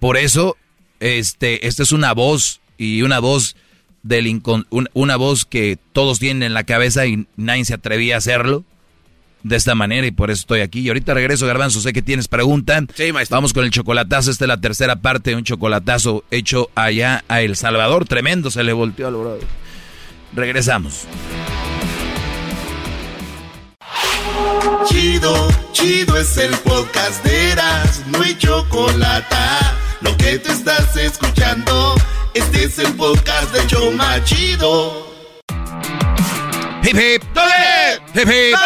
Por 0.00 0.16
eso, 0.16 0.56
este, 1.00 1.66
esta 1.68 1.82
es 1.84 1.92
una 1.92 2.12
voz 2.12 2.60
y 2.76 3.02
una 3.02 3.18
voz 3.20 3.56
del 4.02 4.26
incon- 4.26 4.66
un- 4.70 4.88
una 4.94 5.16
voz 5.16 5.44
que 5.44 5.78
todos 5.92 6.18
tienen 6.18 6.42
en 6.42 6.54
la 6.54 6.64
cabeza 6.64 7.06
y 7.06 7.26
nadie 7.36 7.64
se 7.64 7.74
atrevía 7.74 8.16
a 8.16 8.18
hacerlo 8.18 8.64
de 9.42 9.54
esta 9.56 9.74
manera 9.76 10.06
y 10.06 10.10
por 10.10 10.30
eso 10.32 10.40
estoy 10.40 10.60
aquí. 10.60 10.80
Y 10.80 10.88
ahorita 10.88 11.14
regreso, 11.14 11.46
Garbanzo, 11.46 11.80
sé 11.80 11.92
que 11.92 12.02
tienes 12.02 12.26
pregunta. 12.28 12.84
Vamos 13.30 13.52
con 13.52 13.64
el 13.64 13.70
chocolatazo, 13.70 14.30
esta 14.32 14.44
es 14.44 14.48
la 14.48 14.60
tercera 14.60 14.96
parte 14.96 15.30
de 15.30 15.36
un 15.36 15.44
chocolatazo 15.44 16.24
hecho 16.32 16.68
allá 16.74 17.24
a 17.28 17.42
El 17.42 17.54
Salvador. 17.56 18.06
Tremendo, 18.06 18.50
se 18.50 18.64
le 18.64 18.72
volteó 18.72 19.06
al 19.06 19.14
brother. 19.14 19.46
Regresamos. 20.32 21.06
Chido, 24.86 25.48
chido 25.72 26.16
es 26.16 26.36
el 26.36 26.50
podcast 26.58 27.24
de 27.24 27.52
Eras, 27.52 28.02
no 28.06 28.22
hay 28.22 28.36
chocolate. 28.36 29.36
Lo 30.00 30.16
que 30.16 30.38
te 30.38 30.52
estás 30.52 30.96
escuchando, 30.96 31.94
este 32.34 32.64
es 32.64 32.78
el 32.78 32.92
podcast 32.94 33.52
de 33.52 33.66
Choma 33.66 34.22
Chido. 34.24 35.06
Hip 36.82 36.94
hip. 36.94 37.22
Hip 38.14 38.28
hip. 38.28 38.56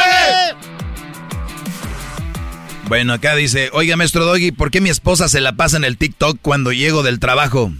Bueno, 2.88 3.12
acá 3.12 3.36
dice, 3.36 3.70
oiga, 3.72 3.96
maestro 3.96 4.24
Doggy, 4.24 4.50
¿por 4.50 4.70
qué 4.70 4.80
mi 4.80 4.90
esposa 4.90 5.28
se 5.28 5.40
la 5.40 5.52
pasa 5.52 5.76
en 5.76 5.84
el 5.84 5.96
TikTok 5.96 6.38
cuando 6.42 6.72
llego 6.72 7.02
del 7.02 7.20
trabajo? 7.20 7.72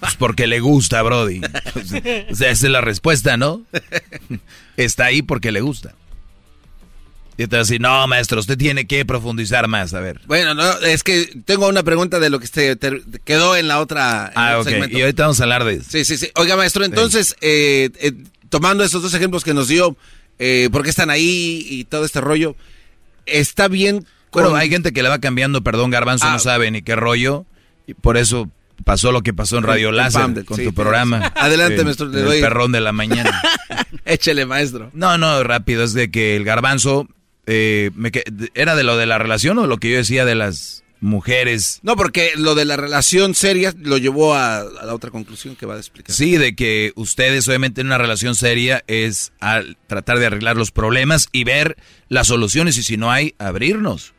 Pues 0.00 0.14
porque 0.14 0.46
le 0.46 0.60
gusta, 0.60 1.02
Brody. 1.02 1.40
O 1.44 1.84
sea, 2.34 2.50
esa 2.50 2.66
es 2.66 2.72
la 2.72 2.80
respuesta, 2.80 3.36
¿no? 3.36 3.62
Está 4.76 5.06
ahí 5.06 5.22
porque 5.22 5.50
le 5.52 5.60
gusta. 5.60 5.94
Y 7.36 7.46
te 7.46 7.54
va 7.54 7.58
a 7.58 7.62
decir, 7.64 7.80
no, 7.80 8.04
maestro, 8.08 8.40
usted 8.40 8.58
tiene 8.58 8.86
que 8.88 9.04
profundizar 9.04 9.68
más, 9.68 9.94
a 9.94 10.00
ver. 10.00 10.20
Bueno, 10.26 10.54
no, 10.54 10.72
es 10.80 11.04
que 11.04 11.26
tengo 11.44 11.68
una 11.68 11.84
pregunta 11.84 12.18
de 12.18 12.30
lo 12.30 12.40
que 12.40 12.48
se 12.48 12.76
quedó 13.24 13.54
en 13.56 13.68
la 13.68 13.78
otra 13.80 14.26
en 14.26 14.32
Ah, 14.34 14.58
ok. 14.58 14.64
segmento. 14.68 14.98
Y 14.98 15.02
ahorita 15.02 15.22
vamos 15.22 15.38
a 15.40 15.44
hablar 15.44 15.64
de 15.64 15.74
eso. 15.74 15.84
Sí, 15.88 16.04
sí, 16.04 16.16
sí. 16.16 16.30
Oiga, 16.34 16.56
maestro, 16.56 16.84
entonces, 16.84 17.36
eh, 17.40 17.90
eh, 18.00 18.12
tomando 18.48 18.82
esos 18.82 19.02
dos 19.02 19.14
ejemplos 19.14 19.44
que 19.44 19.54
nos 19.54 19.68
dio, 19.68 19.96
eh, 20.40 20.68
¿por 20.72 20.82
qué 20.82 20.90
están 20.90 21.10
ahí 21.10 21.64
y 21.68 21.84
todo 21.84 22.04
este 22.04 22.20
rollo? 22.20 22.56
¿Está 23.26 23.68
bien? 23.68 24.04
con- 24.30 24.42
Bueno, 24.42 24.56
hay 24.56 24.68
gente 24.68 24.92
que 24.92 25.02
le 25.04 25.08
va 25.08 25.20
cambiando, 25.20 25.62
perdón, 25.62 25.90
Garbanzo, 25.90 26.26
Ah. 26.26 26.32
no 26.32 26.38
sabe 26.40 26.70
ni 26.72 26.82
qué 26.82 26.96
rollo. 26.96 27.46
Y 27.86 27.94
por 27.94 28.16
eso 28.16 28.50
pasó 28.84 29.12
lo 29.12 29.22
que 29.22 29.32
pasó 29.34 29.58
en 29.58 29.64
Radio 29.64 29.90
El 29.90 29.96
Láser 29.96 30.22
Pamdel, 30.22 30.44
con 30.44 30.56
sí, 30.56 30.64
tu 30.64 30.74
programa. 30.74 31.32
Adelante, 31.36 31.78
Sí, 31.78 31.84
maestro, 31.84 32.06
le 32.08 32.20
el 32.20 32.24
doy- 32.26 32.40
perrón 32.40 32.72
de 32.72 32.80
la 32.80 32.92
mañana. 32.92 33.40
Échele, 34.04 34.46
maestro. 34.46 34.90
No, 34.94 35.18
no, 35.18 35.42
rápido, 35.44 35.84
es 35.84 35.92
de 35.92 36.10
que 36.10 36.36
el 36.36 36.44
garbanzo 36.44 37.06
eh, 37.46 37.90
me 37.94 38.10
que- 38.10 38.24
era 38.54 38.74
de 38.76 38.82
lo 38.84 38.96
de 38.96 39.06
la 39.06 39.18
relación 39.18 39.58
o 39.58 39.66
lo 39.66 39.78
que 39.78 39.90
yo 39.90 39.96
decía 39.96 40.24
de 40.24 40.34
las 40.34 40.84
mujeres. 41.00 41.78
No, 41.82 41.94
porque 41.96 42.32
lo 42.36 42.54
de 42.56 42.64
la 42.64 42.76
relación 42.76 43.34
seria 43.36 43.72
lo 43.78 43.98
llevó 43.98 44.34
a, 44.34 44.58
a 44.60 44.84
la 44.84 44.94
otra 44.94 45.10
conclusión 45.10 45.54
que 45.54 45.64
va 45.64 45.74
a 45.74 45.78
explicar. 45.78 46.14
Sí, 46.14 46.36
de 46.36 46.56
que 46.56 46.92
ustedes 46.96 47.46
obviamente 47.48 47.80
en 47.82 47.86
una 47.86 47.98
relación 47.98 48.34
seria 48.34 48.82
es 48.88 49.32
al 49.40 49.76
tratar 49.86 50.18
de 50.18 50.26
arreglar 50.26 50.56
los 50.56 50.70
problemas 50.72 51.28
y 51.32 51.44
ver 51.44 51.76
las 52.08 52.26
soluciones 52.26 52.76
y 52.78 52.82
si 52.82 52.96
no 52.96 53.12
hay, 53.12 53.34
abrirnos. 53.38 54.12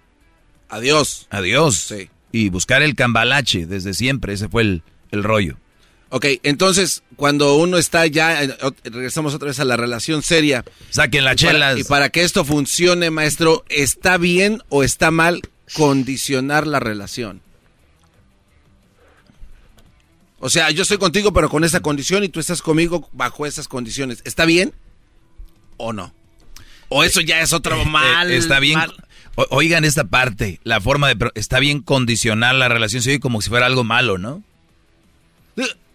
Adiós. 0.69 1.27
Adiós. 1.31 1.75
Sí. 1.75 2.09
Y 2.32 2.49
buscar 2.49 2.82
el 2.83 2.95
cambalache 2.95 3.66
desde 3.66 3.93
siempre, 3.93 4.33
ese 4.33 4.49
fue 4.49 4.61
el, 4.64 4.83
el 5.11 5.24
rollo. 5.24 5.58
Ok, 6.11 6.25
entonces, 6.43 7.03
cuando 7.16 7.56
uno 7.56 7.77
está 7.77 8.08
ya, 8.08 8.41
ot- 8.43 8.75
regresamos 8.83 9.33
otra 9.35 9.48
vez 9.49 9.59
a 9.59 9.66
la 9.66 9.77
relación 9.77 10.24
seria. 10.24 10.66
Saquen 10.90 11.24
las 11.24 11.35
chelas. 11.35 11.77
Y 11.80 11.83
para 11.83 12.09
que 12.09 12.24
esto 12.24 12.43
funcione, 12.45 13.11
maestro, 13.11 13.64
¿está 13.69 14.17
bien 14.17 14.64
o 14.69 14.83
está 14.83 15.11
mal 15.11 15.41
condicionar 15.74 16.66
la 16.66 16.80
relación? 16.80 17.41
O 20.40 20.49
sea, 20.49 20.72
yo 20.72 20.83
estoy 20.83 20.98
contigo, 20.98 21.33
pero 21.33 21.49
con 21.49 21.64
esa 21.64 21.82
condición 21.82 22.24
y 22.24 22.30
tú 22.30 22.40
estás 22.40 22.61
conmigo 22.61 23.09
bajo 23.11 23.45
esas 23.45 23.67
condiciones. 23.67 24.22
¿Está 24.24 24.45
bien 24.45 24.74
o 25.77 25.91
no? 25.93 26.14
¿O 26.88 27.03
eso 27.03 27.22
ya 27.22 27.41
es 27.41 27.51
otro 27.53 27.83
mal? 27.85 28.32
Eh, 28.32 28.38
está 28.38 28.59
bien. 28.59 28.80
mal? 28.80 28.95
O- 29.35 29.48
Oigan 29.51 29.85
esta 29.85 30.03
parte, 30.06 30.59
la 30.64 30.82
forma 30.82 31.08
de... 31.14 31.32
Está 31.35 31.59
bien 31.59 31.82
condicionar 31.82 32.56
la 32.56 32.67
relación, 32.69 33.01
se 33.01 33.09
oye 33.11 33.19
como 33.19 33.41
si 33.41 33.49
fuera 33.49 33.66
algo 33.66 33.83
malo, 33.83 34.17
¿no? 34.17 34.43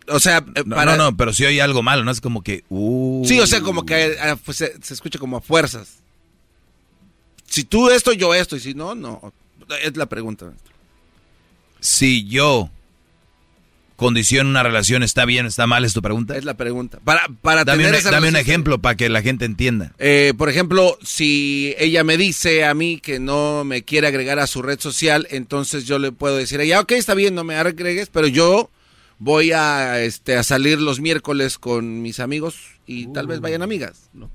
O 0.09 0.21
sea, 0.21 0.45
eh, 0.55 0.63
no, 0.67 0.97
no, 0.97 1.17
pero 1.17 1.33
si 1.33 1.47
oye 1.47 1.63
algo 1.63 1.83
malo, 1.83 2.05
¿no? 2.05 2.11
Es 2.11 2.21
como 2.21 2.43
que... 2.43 2.65
uh. 2.69 3.25
Sí, 3.27 3.41
o 3.41 3.47
sea, 3.47 3.63
como 3.63 3.87
que 3.87 4.17
ah, 4.21 4.37
pues, 4.45 4.59
se, 4.59 4.75
se 4.83 4.93
escucha 4.95 5.19
como 5.19 5.39
a 5.39 5.41
fuerzas. 5.41 6.01
Si 7.47 7.65
tú 7.65 7.89
esto, 7.89 8.13
yo 8.13 8.35
esto, 8.35 8.57
y 8.57 8.61
si 8.61 8.75
no, 8.75 8.95
no. 8.95 9.33
Es 9.83 9.97
la 9.97 10.07
pregunta. 10.07 10.53
Si 11.81 12.27
yo 12.27 12.69
condiciono 14.05 14.51
una 14.51 14.63
relación, 14.63 15.03
¿está 15.03 15.25
bien, 15.25 15.47
está 15.47 15.67
mal? 15.67 15.85
¿Es 15.85 15.95
tu 15.95 16.03
pregunta? 16.03 16.37
Es 16.37 16.45
la 16.45 16.57
pregunta. 16.59 16.99
Para, 17.03 17.27
para 17.41 17.65
Dame, 17.65 17.85
tener 17.85 17.95
un, 17.95 17.99
esa 18.01 18.11
dame 18.11 18.29
un 18.29 18.37
ejemplo 18.37 18.79
para 18.81 18.97
que 18.97 19.09
la 19.09 19.23
gente 19.23 19.47
entienda. 19.47 19.93
Eh, 19.99 20.35
por 20.37 20.51
ejemplo, 20.51 20.99
si 21.03 21.75
ella 21.79 22.05
me 22.05 22.17
dice 22.19 22.65
a 22.67 22.75
mí 22.75 23.01
que 23.01 23.19
no 23.19 23.65
me 23.65 23.83
quiere 23.83 24.07
agregar 24.07 24.39
a 24.39 24.47
su 24.47 24.61
red 24.61 24.79
social, 24.79 25.27
entonces 25.31 25.85
yo 25.87 25.99
le 25.99 26.13
puedo 26.13 26.37
decir 26.37 26.61
a 26.61 26.65
ella, 26.65 26.81
ok, 26.81 26.93
está 26.93 27.15
bien, 27.15 27.35
no 27.35 27.45
me 27.45 27.57
agregues, 27.57 28.11
pero 28.13 28.27
yo 28.27 28.71
voy 29.19 29.53
a, 29.53 30.01
este, 30.03 30.37
a 30.37 30.43
salir 30.43 30.81
los 30.81 31.01
miércoles 31.01 31.57
con 31.59 32.03
mis 32.03 32.21
amigos 32.21 32.57
y 32.87 33.07
tal 33.15 33.27
vez 33.27 33.41
vayan 33.41 33.63
amigas. 33.63 34.11
No, 34.13 34.31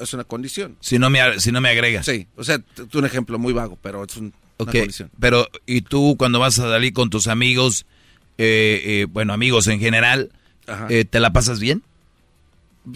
es 0.00 0.14
una 0.14 0.24
condición. 0.24 0.76
Si 0.80 0.98
no 0.98 1.10
me, 1.10 1.38
si 1.40 1.52
no 1.52 1.60
me 1.60 1.68
agregas. 1.68 2.06
Sí, 2.06 2.26
o 2.36 2.42
sea, 2.44 2.58
un 2.94 3.04
ejemplo 3.04 3.38
muy 3.38 3.52
vago, 3.52 3.78
pero 3.82 4.02
es 4.04 4.16
un- 4.16 4.32
una 4.56 4.70
Ok, 4.70 4.78
condición. 4.78 5.10
pero 5.20 5.48
¿y 5.66 5.80
tú 5.82 6.14
cuando 6.16 6.38
vas 6.38 6.58
a 6.60 6.62
salir 6.70 6.92
con 6.92 7.10
tus 7.10 7.26
amigos, 7.26 7.86
eh, 8.38 8.82
eh, 8.84 9.06
bueno, 9.10 9.32
amigos 9.32 9.66
en 9.68 9.80
general, 9.80 10.30
eh, 10.88 11.04
¿te 11.04 11.20
la 11.20 11.32
pasas 11.32 11.60
bien? 11.60 11.82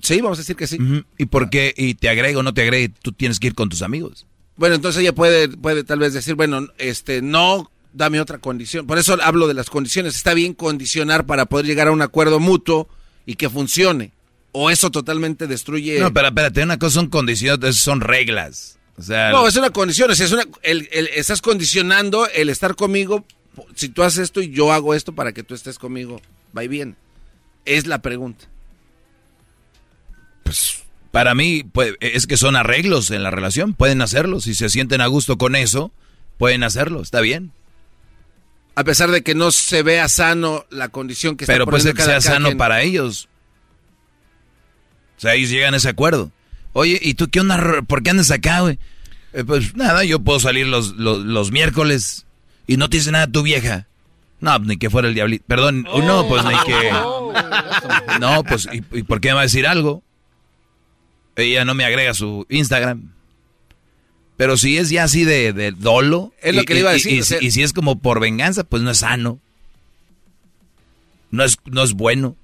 Sí, 0.03 0.21
vamos 0.21 0.39
a 0.39 0.43
decir 0.43 0.57
que 0.57 0.67
sí. 0.67 0.79
¿Y 1.17 1.27
por 1.27 1.49
qué? 1.51 1.73
¿Y 1.77 1.95
te 1.95 2.09
agrego 2.09 2.41
o 2.41 2.43
no 2.43 2.53
te 2.53 2.63
agregue? 2.63 2.91
Tú 3.03 3.13
tienes 3.13 3.41
que 3.41 3.47
ir 3.49 3.55
con 3.55 3.69
tus 3.69 3.83
amigos. 3.83 4.27
Bueno, 4.57 4.75
entonces 4.75 5.01
ella 5.01 5.15
puede, 5.15 5.49
puede 5.49 5.85
tal 5.85 6.01
vez 6.01 6.13
decir, 6.13 6.35
bueno, 6.35 6.67
este, 6.79 7.23
no, 7.23 7.71
dame 7.93 8.21
otra 8.21 8.39
condición. 8.39 8.87
Por 8.87 8.99
eso 8.99 9.17
hablo 9.23 9.47
de 9.49 9.55
las 9.55 9.71
condiciones. 9.71 10.15
Está 10.17 10.35
bien 10.35 10.53
condicionar 10.53 11.25
para 11.27 11.47
poder 11.47 11.65
llegar 11.67 11.89
a 11.89 11.93
un 11.93 12.03
acuerdo 12.03 12.39
mutuo 12.41 12.89
y 13.25 13.37
que 13.37 13.49
funcione. 13.49 14.13
O 14.53 14.71
eso 14.71 14.91
totalmente 14.91 15.47
destruye. 15.47 16.01
No, 16.01 16.13
pero 16.13 16.29
espérate, 16.29 16.63
una 16.63 16.79
cosa 16.79 16.95
son 16.95 17.09
condiciones, 17.09 17.77
son 17.77 18.01
reglas. 18.01 18.79
O 18.99 19.03
sea, 19.03 19.31
No, 19.31 19.47
es 19.47 19.57
una 19.57 19.71
condición. 19.71 20.11
es 20.11 20.33
una, 20.33 20.45
el- 20.63 20.89
el- 20.91 21.09
estás 21.15 21.41
condicionando 21.41 22.27
el 22.29 22.51
estar 22.51 22.75
conmigo. 22.75 23.25
Si 23.75 23.89
tú 23.89 24.03
haces 24.03 24.19
esto 24.21 24.41
y 24.41 24.51
yo 24.51 24.73
hago 24.73 24.95
esto 24.95 25.15
para 25.15 25.33
que 25.33 25.43
tú 25.43 25.55
estés 25.55 25.79
conmigo, 25.79 26.21
va 26.57 26.65
y 26.65 26.69
bien. 26.69 26.97
Es 27.65 27.87
la 27.87 28.01
pregunta. 28.03 28.47
para 31.11 31.35
mí 31.35 31.65
pues, 31.73 31.95
es 32.01 32.27
que 32.27 32.37
son 32.37 32.57
arreglos 32.57 33.11
en 33.11 33.23
la 33.23 33.31
relación, 33.31 33.75
pueden 33.75 34.03
hacerlo. 34.03 34.41
Si 34.41 34.55
se 34.55 34.69
sienten 34.69 35.01
a 35.01 35.07
gusto 35.07 35.39
con 35.39 35.57
eso, 35.57 35.93
pueden 36.39 36.63
hacerlo, 36.63 37.03
está 37.03 37.21
bien. 37.21 37.53
A 38.75 38.85
pesar 38.85 39.11
de 39.11 39.23
que 39.23 39.35
no 39.35 39.51
se 39.51 39.83
vea 39.83 40.09
sano 40.09 40.65
la 40.71 40.89
condición 40.89 41.37
que 41.37 41.45
está 41.45 41.53
Pero 41.55 41.65
puede 41.67 41.83
ser 41.83 41.93
poniendo 41.95 42.05
que 42.05 42.07
cada- 42.11 42.21
sea 42.21 42.29
cada 42.31 42.37
sano 42.37 42.49
quien. 42.51 42.59
para 42.59 42.83
ellos. 42.83 43.29
O 45.17 45.21
sea, 45.21 45.35
ellos 45.35 45.51
llegan 45.51 45.75
a 45.75 45.79
ese 45.79 45.89
acuerdo. 45.89 46.31
Oye, 46.75 46.99
¿y 47.03 47.15
tú 47.15 47.29
qué 47.29 47.41
onda? 47.41 47.83
¿Por 47.89 48.05
qué 48.05 48.11
andas 48.11 48.31
acá, 48.31 48.61
güey? 48.61 48.79
Eh, 49.33 49.43
pues 49.45 49.75
nada, 49.75 50.05
yo 50.05 50.21
puedo 50.21 50.39
salir 50.39 50.67
los, 50.69 50.95
los, 50.95 51.19
los 51.25 51.51
miércoles 51.51 52.25
y 52.69 52.77
no 52.77 52.89
te 52.89 52.99
dice 52.99 53.11
nada 53.11 53.27
tu 53.27 53.43
vieja. 53.43 53.89
No, 54.41 54.57
ni 54.61 54.77
que 54.77 54.89
fuera 54.91 55.09
el 55.09 55.15
diablito. 55.15 55.45
Perdón, 55.49 55.83
no, 55.83 56.29
pues 56.29 56.45
ni 56.45 56.55
que... 56.65 56.91
No, 58.21 58.45
pues, 58.45 58.69
¿y, 58.73 58.83
y 58.97 59.03
por 59.03 59.21
qué 59.21 59.29
me 59.29 59.35
va 59.35 59.41
a 59.41 59.45
decir 59.45 59.67
algo? 59.67 60.03
Ella 61.35 61.65
no 61.65 61.75
me 61.75 61.85
agrega 61.85 62.15
su 62.15 62.47
Instagram. 62.49 63.11
Pero 64.37 64.57
si 64.57 64.77
es 64.79 64.91
ya 64.91 65.05
así 65.05 65.25
de, 65.25 65.53
de 65.53 65.73
dolo... 65.73 66.33
Es 66.41 66.55
lo 66.55 66.63
y- 66.63 66.65
que 66.65 66.75
le 66.75 66.81
iba 66.81 66.91
a 66.91 66.93
y- 66.93 66.97
decir, 66.97 67.13
Y, 67.15 67.21
o 67.21 67.25
sea- 67.25 67.39
y 67.43 67.51
si 67.51 67.63
es 67.65 67.73
como 67.73 67.99
por 67.99 68.21
venganza, 68.21 68.63
pues 68.63 68.83
no 68.83 68.91
es 68.93 68.99
sano. 68.99 69.41
No 71.31 71.43
es, 71.45 71.59
no 71.65 71.83
es 71.83 71.93
bueno. 71.95 72.37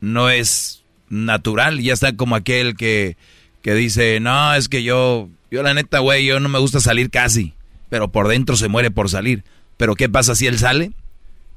No 0.00 0.28
es 0.30 0.82
natural. 1.08 1.80
Ya 1.80 1.92
está 1.92 2.16
como 2.16 2.34
aquel 2.34 2.76
que, 2.76 3.16
que 3.62 3.74
dice, 3.74 4.18
no, 4.20 4.54
es 4.54 4.68
que 4.68 4.82
yo, 4.82 5.28
yo 5.50 5.62
la 5.62 5.74
neta, 5.74 6.00
güey, 6.00 6.24
yo 6.26 6.40
no 6.40 6.48
me 6.48 6.58
gusta 6.58 6.80
salir 6.80 7.10
casi. 7.10 7.54
Pero 7.88 8.10
por 8.10 8.26
dentro 8.28 8.56
se 8.56 8.68
muere 8.68 8.90
por 8.90 9.08
salir. 9.08 9.44
Pero 9.76 9.94
¿qué 9.94 10.08
pasa 10.08 10.34
si 10.34 10.46
él 10.46 10.58
sale? 10.58 10.92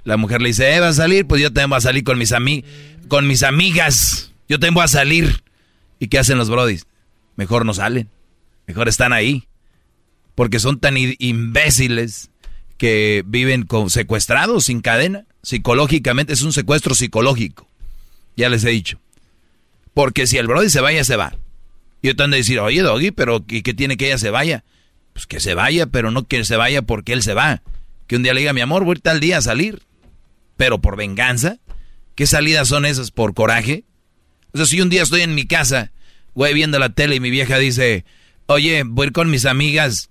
La 0.03 0.17
mujer 0.17 0.41
le 0.41 0.49
dice, 0.49 0.75
eh, 0.75 0.79
¿vas 0.79 0.99
a 0.99 1.03
salir? 1.03 1.27
Pues 1.27 1.41
yo 1.41 1.49
también 1.49 1.69
voy 1.69 1.77
a 1.77 1.81
salir 1.81 2.03
con 2.03 2.17
mis, 2.17 2.33
con 3.07 3.27
mis 3.27 3.43
amigas. 3.43 4.31
Yo 4.47 4.59
también 4.59 4.75
voy 4.75 4.83
a 4.83 4.87
salir. 4.87 5.43
¿Y 5.99 6.07
qué 6.07 6.19
hacen 6.19 6.37
los 6.37 6.49
brodis? 6.49 6.87
Mejor 7.35 7.65
no 7.65 7.73
salen. 7.73 8.09
Mejor 8.67 8.87
están 8.87 9.13
ahí. 9.13 9.47
Porque 10.35 10.59
son 10.59 10.79
tan 10.79 10.95
imbéciles 10.97 12.31
que 12.77 13.23
viven 13.25 13.63
con, 13.63 13.89
secuestrados 13.89 14.65
sin 14.65 14.81
cadena. 14.81 15.25
Psicológicamente 15.43 16.33
es 16.33 16.41
un 16.41 16.53
secuestro 16.53 16.95
psicológico. 16.95 17.67
Ya 18.35 18.49
les 18.49 18.63
he 18.63 18.69
dicho. 18.69 18.99
Porque 19.93 20.27
si 20.27 20.37
el 20.37 20.47
brody 20.47 20.69
se 20.69 20.81
vaya, 20.81 21.03
se 21.03 21.17
va. 21.17 21.35
Y 22.01 22.07
yo 22.07 22.15
te 22.15 22.23
han 22.23 22.31
de 22.31 22.37
decir, 22.37 22.59
oye, 22.59 22.81
Doggy, 22.81 23.11
pero 23.11 23.43
¿y 23.47 23.61
qué 23.61 23.73
tiene 23.73 23.97
que 23.97 24.07
ella 24.07 24.17
se 24.17 24.29
vaya? 24.29 24.63
Pues 25.13 25.27
que 25.27 25.41
se 25.41 25.53
vaya, 25.53 25.87
pero 25.87 26.11
no 26.11 26.25
que 26.25 26.45
se 26.45 26.55
vaya 26.55 26.81
porque 26.81 27.11
él 27.13 27.21
se 27.21 27.33
va. 27.33 27.61
Que 28.09 28.15
un 28.15 28.23
día 28.23 28.33
le 28.33 28.39
diga, 28.39 28.53
mi 28.53 28.61
amor, 28.61 28.85
voy 28.85 28.95
tal 28.95 29.19
día 29.19 29.37
a 29.37 29.41
salir. 29.43 29.83
Pero 30.57 30.81
por 30.81 30.97
venganza. 30.97 31.59
¿Qué 32.15 32.25
salidas 32.25 32.67
son 32.67 32.87
esas? 32.87 33.11
¿Por 33.11 33.35
coraje? 33.35 33.85
O 34.51 34.57
sea, 34.57 34.65
si 34.65 34.81
un 34.81 34.89
día 34.89 35.03
estoy 35.03 35.21
en 35.21 35.35
mi 35.35 35.45
casa, 35.45 35.91
güey, 36.33 36.55
viendo 36.55 36.79
la 36.79 36.89
tele 36.89 37.17
y 37.17 37.19
mi 37.19 37.29
vieja 37.29 37.59
dice, 37.59 38.05
oye, 38.47 38.81
voy 38.83 39.11
con 39.11 39.29
mis 39.29 39.45
amigas, 39.45 40.09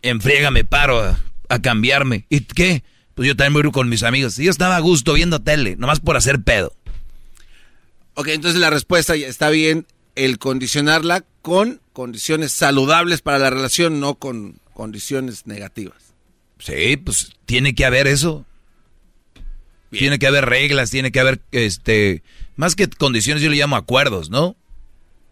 en 0.00 0.22
friega 0.22 0.50
me 0.50 0.64
paro 0.64 1.14
a, 1.50 1.58
cambiarme. 1.60 2.24
¿Y 2.30 2.40
qué? 2.40 2.84
Pues 3.14 3.28
yo 3.28 3.36
también 3.36 3.62
voy 3.62 3.70
con 3.70 3.90
mis 3.90 4.02
amigos. 4.02 4.38
Y 4.38 4.44
yo 4.44 4.50
estaba 4.50 4.76
a 4.76 4.80
gusto 4.80 5.12
viendo 5.12 5.42
tele, 5.42 5.76
nomás 5.76 6.00
por 6.00 6.16
hacer 6.16 6.42
pedo. 6.42 6.74
Ok, 8.14 8.28
entonces 8.28 8.58
la 8.58 8.70
respuesta 8.70 9.14
está 9.14 9.50
bien 9.50 9.86
el 10.14 10.38
condicionarla 10.38 11.22
con 11.42 11.82
condiciones 11.92 12.52
saludables 12.52 13.20
para 13.20 13.38
la 13.38 13.50
relación, 13.50 14.00
no 14.00 14.14
con 14.14 14.58
condiciones 14.72 15.46
negativas. 15.46 16.13
Sí, 16.64 16.96
pues 16.96 17.32
tiene 17.44 17.74
que 17.74 17.84
haber 17.84 18.06
eso. 18.06 18.46
Tiene 19.90 20.18
que 20.18 20.26
haber 20.26 20.46
reglas, 20.46 20.90
tiene 20.90 21.12
que 21.12 21.20
haber, 21.20 21.42
este, 21.52 22.22
más 22.56 22.74
que 22.74 22.88
condiciones, 22.88 23.42
yo 23.42 23.50
le 23.50 23.56
llamo 23.56 23.76
acuerdos, 23.76 24.30
¿no? 24.30 24.56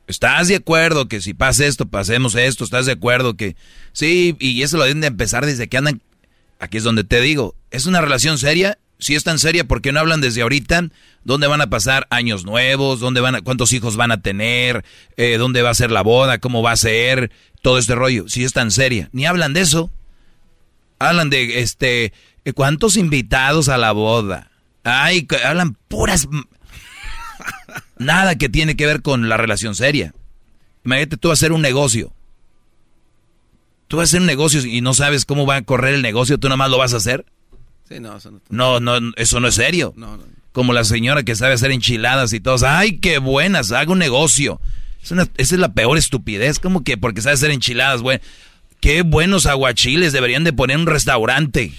¿Estás 0.07 0.49
de 0.49 0.57
acuerdo 0.57 1.09
que 1.09 1.23
si 1.23 1.33
pasa 1.33 1.65
esto, 1.65 1.87
pasemos 1.87 2.35
esto? 2.35 2.65
¿Estás 2.65 2.85
de 2.85 2.93
acuerdo 2.93 3.35
que 3.35 3.57
sí? 3.93 4.37
Y 4.41 4.63
eso 4.63 4.77
lo 4.77 4.85
deben 4.85 5.01
de 5.01 5.07
empezar 5.07 5.47
desde 5.47 5.69
que 5.69 5.79
andan. 5.79 6.03
Aquí 6.61 6.77
es 6.77 6.85
donde 6.85 7.03
te 7.03 7.23
digo, 7.23 7.57
¿es 7.71 7.87
una 7.87 8.03
relación 8.03 8.37
seria? 8.37 8.79
Si 8.99 9.15
es 9.15 9.25
tan 9.25 9.39
seria, 9.39 9.65
¿por 9.65 9.81
qué 9.81 9.91
no 9.91 10.01
hablan 10.01 10.21
desde 10.21 10.43
ahorita? 10.43 10.91
¿Dónde 11.25 11.47
van 11.47 11.63
a 11.63 11.71
pasar 11.71 12.07
años 12.11 12.45
nuevos? 12.45 13.01
¿Dónde 13.01 13.23
van 13.23 13.37
a, 13.37 13.41
¿Cuántos 13.41 13.73
hijos 13.73 13.97
van 13.97 14.13
a 14.13 14.21
tener? 14.21 14.85
Eh, 15.17 15.39
¿Dónde 15.39 15.63
va 15.63 15.71
a 15.71 15.75
ser 15.75 15.91
la 15.91 16.03
boda? 16.03 16.39
¿Cómo 16.39 16.63
va 16.63 16.73
a 16.73 16.77
ser? 16.77 17.31
Todo 17.63 17.79
este 17.79 17.95
rollo. 17.95 18.29
Si 18.29 18.45
es 18.45 18.53
tan 18.53 18.71
seria. 18.71 19.09
Ni 19.13 19.25
hablan 19.25 19.55
de 19.55 19.63
eso. 19.63 19.91
Hablan 21.09 21.31
de, 21.31 21.61
este, 21.61 22.13
¿cuántos 22.55 22.97
invitados 22.97 23.69
a 23.69 23.79
la 23.79 23.93
boda? 23.93 24.51
Ay, 24.85 25.27
hablan 25.45 25.77
puras... 25.89 26.29
Nada 27.99 28.37
que 28.37 28.49
tiene 28.49 28.77
que 28.77 28.87
ver 28.87 29.03
con 29.03 29.29
la 29.29 29.37
relación 29.37 29.75
seria. 29.75 30.15
Imagínate 30.85 31.17
tú 31.17 31.31
hacer 31.31 31.53
un 31.53 31.63
negocio. 31.63 32.13
Tú 33.89 33.99
vas 33.99 34.05
a 34.05 34.11
hacer 34.11 34.21
un 34.21 34.27
negocio 34.27 34.65
y 34.65 34.81
no 34.81 34.95
sabes 34.95 35.25
cómo 35.25 35.47
va 35.47 35.57
a 35.57 35.63
correr 35.63 35.95
el 35.95 36.03
negocio, 36.03 36.39
tú 36.39 36.49
nada 36.49 36.57
más 36.57 36.71
lo 36.71 36.79
vas 36.79 36.95
a 36.95 36.97
hacer. 36.97 37.27
Sí, 37.89 38.01
no, 38.01 38.17
eso 38.17 38.31
no, 38.49 38.81
no, 38.81 39.01
no, 39.01 39.13
eso 39.17 39.39
no 39.39 39.49
es 39.49 39.55
serio. 39.55 39.95
Como 40.53 40.73
la 40.73 40.85
señora 40.85 41.23
que 41.23 41.35
sabe 41.35 41.55
hacer 41.55 41.71
enchiladas 41.71 42.33
y 42.33 42.41
todos, 42.41 42.63
ay, 42.63 42.99
qué 42.99 43.19
buenas, 43.19 43.71
haga 43.73 43.93
un 43.93 43.99
negocio. 43.99 44.61
esa 45.03 45.27
es 45.37 45.53
la 45.53 45.75
peor 45.75 45.99
estupidez, 45.99 46.59
como 46.59 46.85
que 46.85 46.97
porque 46.97 47.21
sabe 47.21 47.35
hacer 47.35 47.51
enchiladas, 47.51 48.01
güey. 48.01 48.21
Qué 48.83 49.03
buenos 49.03 49.47
aguachiles, 49.47 50.13
deberían 50.13 50.43
de 50.43 50.53
poner 50.53 50.77
un 50.77 50.87
restaurante. 50.87 51.73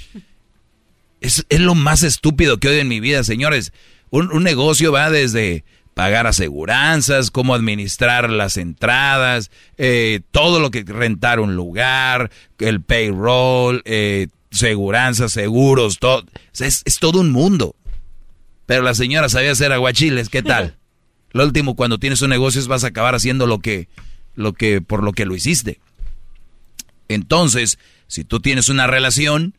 Es, 1.20 1.46
es 1.50 1.60
lo 1.60 1.76
más 1.76 2.02
estúpido 2.02 2.60
que 2.60 2.70
oigo 2.70 2.80
en 2.80 2.88
mi 2.88 3.02
vida, 3.02 3.26
señores. 3.26 3.74
Un, 4.10 4.32
un 4.32 4.42
negocio 4.44 4.94
va 4.94 5.12
desde 5.12 5.66
pagar 5.94 6.28
aseguranzas, 6.28 7.30
cómo 7.30 7.56
administrar 7.56 8.30
las 8.30 8.56
entradas, 8.56 9.52
eh, 9.78 10.22
todo 10.32 10.62
lo 10.62 10.72
que 10.72 10.84
rentar 10.84 11.42
un 11.42 11.58
lugar, 11.58 12.32
el 12.60 12.82
payroll, 12.82 13.82
eh, 13.84 14.28
seguros, 14.52 16.00
todo. 16.00 16.24
Es, 16.58 16.84
todo 17.02 17.20
un 17.20 17.32
mundo. 17.32 17.76
Pero 18.66 18.82
la 18.82 18.96
señora 18.96 19.28
sabía 19.28 19.52
hacer 19.52 19.74
aguachiles, 19.74 20.30
¿qué 20.30 20.42
tal? 20.42 20.78
Lo 21.34 21.44
último, 21.44 21.76
cuando 21.76 21.98
tienes 21.98 22.22
un 22.22 22.30
negocio 22.30 22.66
vas 22.68 22.86
a 22.86 22.88
acabar 22.88 23.14
haciendo 23.16 23.48
lo 23.48 23.58
que, 23.58 23.88
lo 24.36 24.54
que, 24.54 24.82
por 24.82 25.04
lo 25.04 25.14
que 25.14 25.26
lo 25.26 25.36
hiciste. 25.36 25.80
Entonces, 27.08 27.80
si 28.08 28.24
tú 28.24 28.40
tienes 28.40 28.70
una 28.70 28.88
relación, 28.88 29.56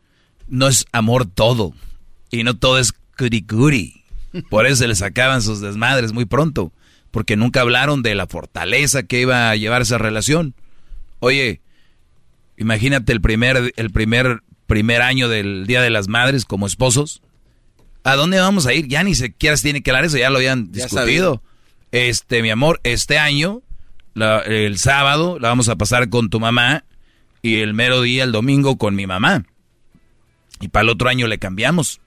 no 0.47 0.67
es 0.67 0.85
amor 0.91 1.25
todo. 1.25 1.73
Y 2.31 2.43
no 2.43 2.55
todo 2.55 2.79
es 2.79 2.93
curicuri. 3.17 4.03
Por 4.49 4.65
eso 4.65 4.77
se 4.77 4.87
les 4.87 5.01
acaban 5.01 5.41
sus 5.41 5.61
desmadres 5.61 6.11
muy 6.11 6.25
pronto, 6.25 6.73
porque 7.11 7.37
nunca 7.37 7.61
hablaron 7.61 8.03
de 8.03 8.15
la 8.15 8.27
fortaleza 8.27 9.03
que 9.03 9.21
iba 9.21 9.49
a 9.49 9.55
llevar 9.55 9.81
esa 9.81 9.97
relación. 9.97 10.53
Oye, 11.19 11.61
imagínate 12.57 13.13
el 13.13 13.21
primer, 13.21 13.73
el 13.75 13.91
primer, 13.91 14.41
primer 14.67 15.01
año 15.01 15.29
del 15.29 15.65
Día 15.67 15.81
de 15.81 15.89
las 15.89 16.07
Madres 16.07 16.45
como 16.45 16.67
esposos. 16.67 17.21
¿A 18.03 18.15
dónde 18.15 18.39
vamos 18.39 18.65
a 18.67 18.73
ir? 18.73 18.87
Ya 18.87 19.03
ni 19.03 19.15
siquiera 19.15 19.55
se 19.57 19.63
tiene 19.63 19.81
que 19.81 19.91
hablar 19.91 20.05
eso, 20.05 20.17
ya 20.17 20.29
lo 20.29 20.37
habían 20.37 20.71
discutido. 20.71 21.41
Este, 21.91 22.41
mi 22.41 22.49
amor, 22.49 22.81
este 22.83 23.17
año, 23.17 23.61
el 24.15 24.77
sábado, 24.77 25.39
la 25.39 25.47
vamos 25.47 25.69
a 25.69 25.77
pasar 25.77 26.09
con 26.09 26.29
tu 26.29 26.39
mamá 26.39 26.83
y 27.45 27.61
el 27.61 27.75
mero 27.75 28.01
día, 28.01 28.23
el 28.23 28.31
domingo, 28.31 28.79
con 28.79 28.95
mi 28.95 29.05
mamá. 29.05 29.45
Y 30.61 30.69
para 30.69 30.81
el 30.81 30.89
otro 30.89 31.09
año 31.09 31.27
le 31.27 31.37
cambiamos. 31.37 32.01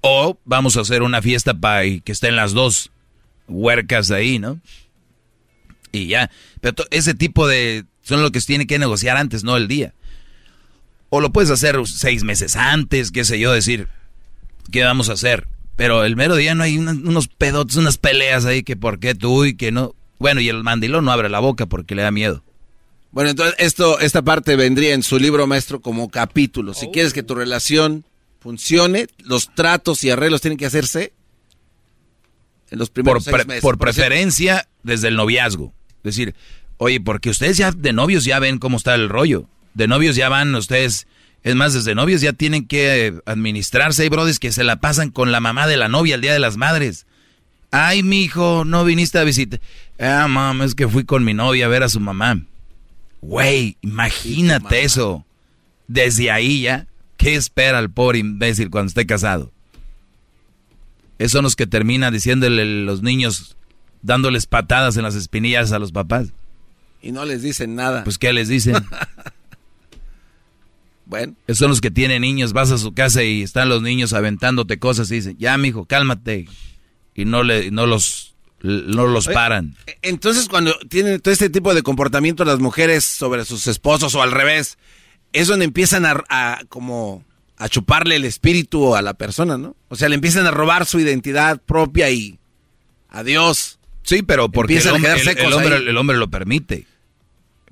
O 0.00 0.38
vamos 0.46 0.78
a 0.78 0.80
hacer 0.80 1.02
una 1.02 1.20
fiesta 1.20 1.52
para 1.52 1.82
que 1.82 2.12
estén 2.12 2.36
las 2.36 2.54
dos 2.54 2.90
huercas 3.48 4.10
ahí, 4.10 4.38
¿no? 4.38 4.58
Y 5.92 6.06
ya. 6.06 6.30
Pero 6.62 6.74
ese 6.90 7.12
tipo 7.12 7.46
de... 7.46 7.84
Son 8.00 8.22
lo 8.22 8.32
que 8.32 8.40
se 8.40 8.46
tiene 8.46 8.66
que 8.66 8.78
negociar 8.78 9.18
antes, 9.18 9.44
no 9.44 9.58
el 9.58 9.68
día. 9.68 9.92
O 11.10 11.20
lo 11.20 11.32
puedes 11.32 11.50
hacer 11.50 11.78
seis 11.84 12.24
meses 12.24 12.56
antes, 12.56 13.10
qué 13.10 13.26
sé 13.26 13.38
yo, 13.38 13.52
decir, 13.52 13.88
¿qué 14.72 14.84
vamos 14.84 15.10
a 15.10 15.14
hacer? 15.14 15.48
Pero 15.76 16.02
el 16.02 16.16
mero 16.16 16.34
día 16.34 16.54
no 16.54 16.62
hay 16.62 16.78
unos 16.78 17.28
pedotes, 17.28 17.76
unas 17.76 17.98
peleas 17.98 18.46
ahí 18.46 18.62
que 18.62 18.76
por 18.76 19.00
qué 19.00 19.14
tú 19.14 19.44
y 19.44 19.54
que 19.54 19.70
no. 19.70 19.94
Bueno, 20.18 20.40
y 20.40 20.48
el 20.48 20.62
mandilón 20.62 21.04
no 21.04 21.12
abre 21.12 21.28
la 21.28 21.40
boca 21.40 21.66
porque 21.66 21.94
le 21.94 22.00
da 22.00 22.10
miedo. 22.10 22.42
Bueno, 23.16 23.30
entonces 23.30 23.54
esto, 23.56 23.98
esta 23.98 24.20
parte 24.20 24.56
vendría 24.56 24.92
en 24.92 25.02
su 25.02 25.18
libro 25.18 25.46
maestro 25.46 25.80
como 25.80 26.10
capítulo. 26.10 26.74
Si 26.74 26.88
quieres 26.88 27.14
que 27.14 27.22
tu 27.22 27.34
relación 27.34 28.04
funcione, 28.40 29.06
los 29.24 29.54
tratos 29.54 30.04
y 30.04 30.10
arreglos 30.10 30.42
tienen 30.42 30.58
que 30.58 30.66
hacerse 30.66 31.14
en 32.70 32.78
los 32.78 32.90
primeros 32.90 33.24
por, 33.24 33.32
seis 33.32 33.46
meses. 33.46 33.62
Por, 33.62 33.78
preferencia, 33.78 34.68
desde 34.82 35.08
el 35.08 35.16
noviazgo. 35.16 35.72
Es 36.04 36.14
decir, 36.14 36.34
oye, 36.76 37.00
porque 37.00 37.30
ustedes 37.30 37.56
ya 37.56 37.72
de 37.72 37.94
novios 37.94 38.26
ya 38.26 38.38
ven 38.38 38.58
cómo 38.58 38.76
está 38.76 38.94
el 38.94 39.08
rollo. 39.08 39.48
De 39.72 39.88
novios 39.88 40.14
ya 40.14 40.28
van 40.28 40.54
ustedes... 40.54 41.06
Es 41.42 41.54
más, 41.54 41.72
desde 41.72 41.94
novios 41.94 42.20
ya 42.20 42.34
tienen 42.34 42.66
que 42.66 43.18
administrarse. 43.24 44.02
Hay 44.02 44.10
brodis 44.10 44.38
que 44.38 44.52
se 44.52 44.62
la 44.62 44.76
pasan 44.76 45.10
con 45.10 45.32
la 45.32 45.40
mamá 45.40 45.66
de 45.66 45.78
la 45.78 45.88
novia 45.88 46.16
el 46.16 46.20
Día 46.20 46.34
de 46.34 46.38
las 46.38 46.58
Madres. 46.58 47.06
Ay, 47.70 48.02
mi 48.02 48.24
hijo, 48.24 48.66
no 48.66 48.84
viniste 48.84 49.18
a 49.18 49.24
visitar. 49.24 49.58
Ah, 49.98 50.28
mamá, 50.28 50.66
es 50.66 50.74
que 50.74 50.86
fui 50.86 51.06
con 51.06 51.24
mi 51.24 51.32
novia 51.32 51.64
a 51.64 51.70
ver 51.70 51.82
a 51.82 51.88
su 51.88 51.98
mamá. 51.98 52.42
Güey, 53.20 53.76
imagínate 53.80 54.84
eso. 54.84 55.24
Desde 55.88 56.30
ahí 56.30 56.62
ya. 56.62 56.86
¿Qué 57.16 57.34
espera 57.34 57.78
el 57.78 57.90
pobre 57.90 58.18
imbécil 58.18 58.70
cuando 58.70 58.88
esté 58.88 59.06
casado? 59.06 59.52
Esos 61.18 61.32
son 61.32 61.44
los 61.44 61.56
que 61.56 61.66
terminan 61.66 62.12
diciéndole 62.12 62.84
los 62.84 63.02
niños, 63.02 63.56
dándoles 64.02 64.46
patadas 64.46 64.96
en 64.96 65.02
las 65.02 65.14
espinillas 65.14 65.72
a 65.72 65.78
los 65.78 65.92
papás. 65.92 66.32
Y 67.00 67.12
no 67.12 67.24
les 67.24 67.42
dicen 67.42 67.74
nada. 67.74 68.04
Pues 68.04 68.18
¿qué 68.18 68.32
les 68.32 68.48
dicen? 68.48 68.76
bueno. 71.06 71.34
Esos 71.46 71.58
son 71.58 71.70
los 71.70 71.80
que 71.80 71.90
tienen 71.90 72.22
niños, 72.22 72.52
vas 72.52 72.70
a 72.70 72.78
su 72.78 72.92
casa 72.92 73.22
y 73.22 73.42
están 73.42 73.68
los 73.68 73.80
niños 73.80 74.12
aventándote 74.12 74.78
cosas 74.78 75.10
y 75.10 75.16
dicen, 75.16 75.36
ya 75.38 75.56
mijo, 75.56 75.86
cálmate. 75.86 76.46
Y 77.14 77.24
no, 77.24 77.42
le, 77.42 77.70
no 77.70 77.86
los, 77.86 78.35
no 78.62 79.06
los 79.06 79.28
paran. 79.28 79.76
Entonces 80.02 80.48
cuando 80.48 80.76
tienen 80.88 81.20
todo 81.20 81.32
este 81.32 81.50
tipo 81.50 81.74
de 81.74 81.82
comportamiento 81.82 82.44
las 82.44 82.58
mujeres 82.58 83.04
sobre 83.04 83.44
sus 83.44 83.66
esposos 83.66 84.14
o 84.14 84.22
al 84.22 84.32
revés, 84.32 84.78
es 85.32 85.48
donde 85.48 85.64
empiezan 85.64 86.06
a, 86.06 86.60
como 86.68 87.24
a 87.58 87.68
chuparle 87.68 88.16
el 88.16 88.24
espíritu 88.24 88.96
a 88.96 89.02
la 89.02 89.14
persona, 89.14 89.58
¿no? 89.58 89.76
O 89.88 89.96
sea, 89.96 90.08
le 90.08 90.14
empiezan 90.14 90.46
a 90.46 90.50
robar 90.50 90.86
su 90.86 90.98
identidad 91.00 91.60
propia 91.60 92.10
y 92.10 92.38
adiós. 93.08 93.78
Sí, 94.02 94.22
pero 94.22 94.50
porque 94.50 94.78
el 94.78 94.88
hombre, 94.88 95.76
el, 95.76 95.96
hombre, 95.96 96.16
lo 96.16 96.30
permite. 96.30 96.86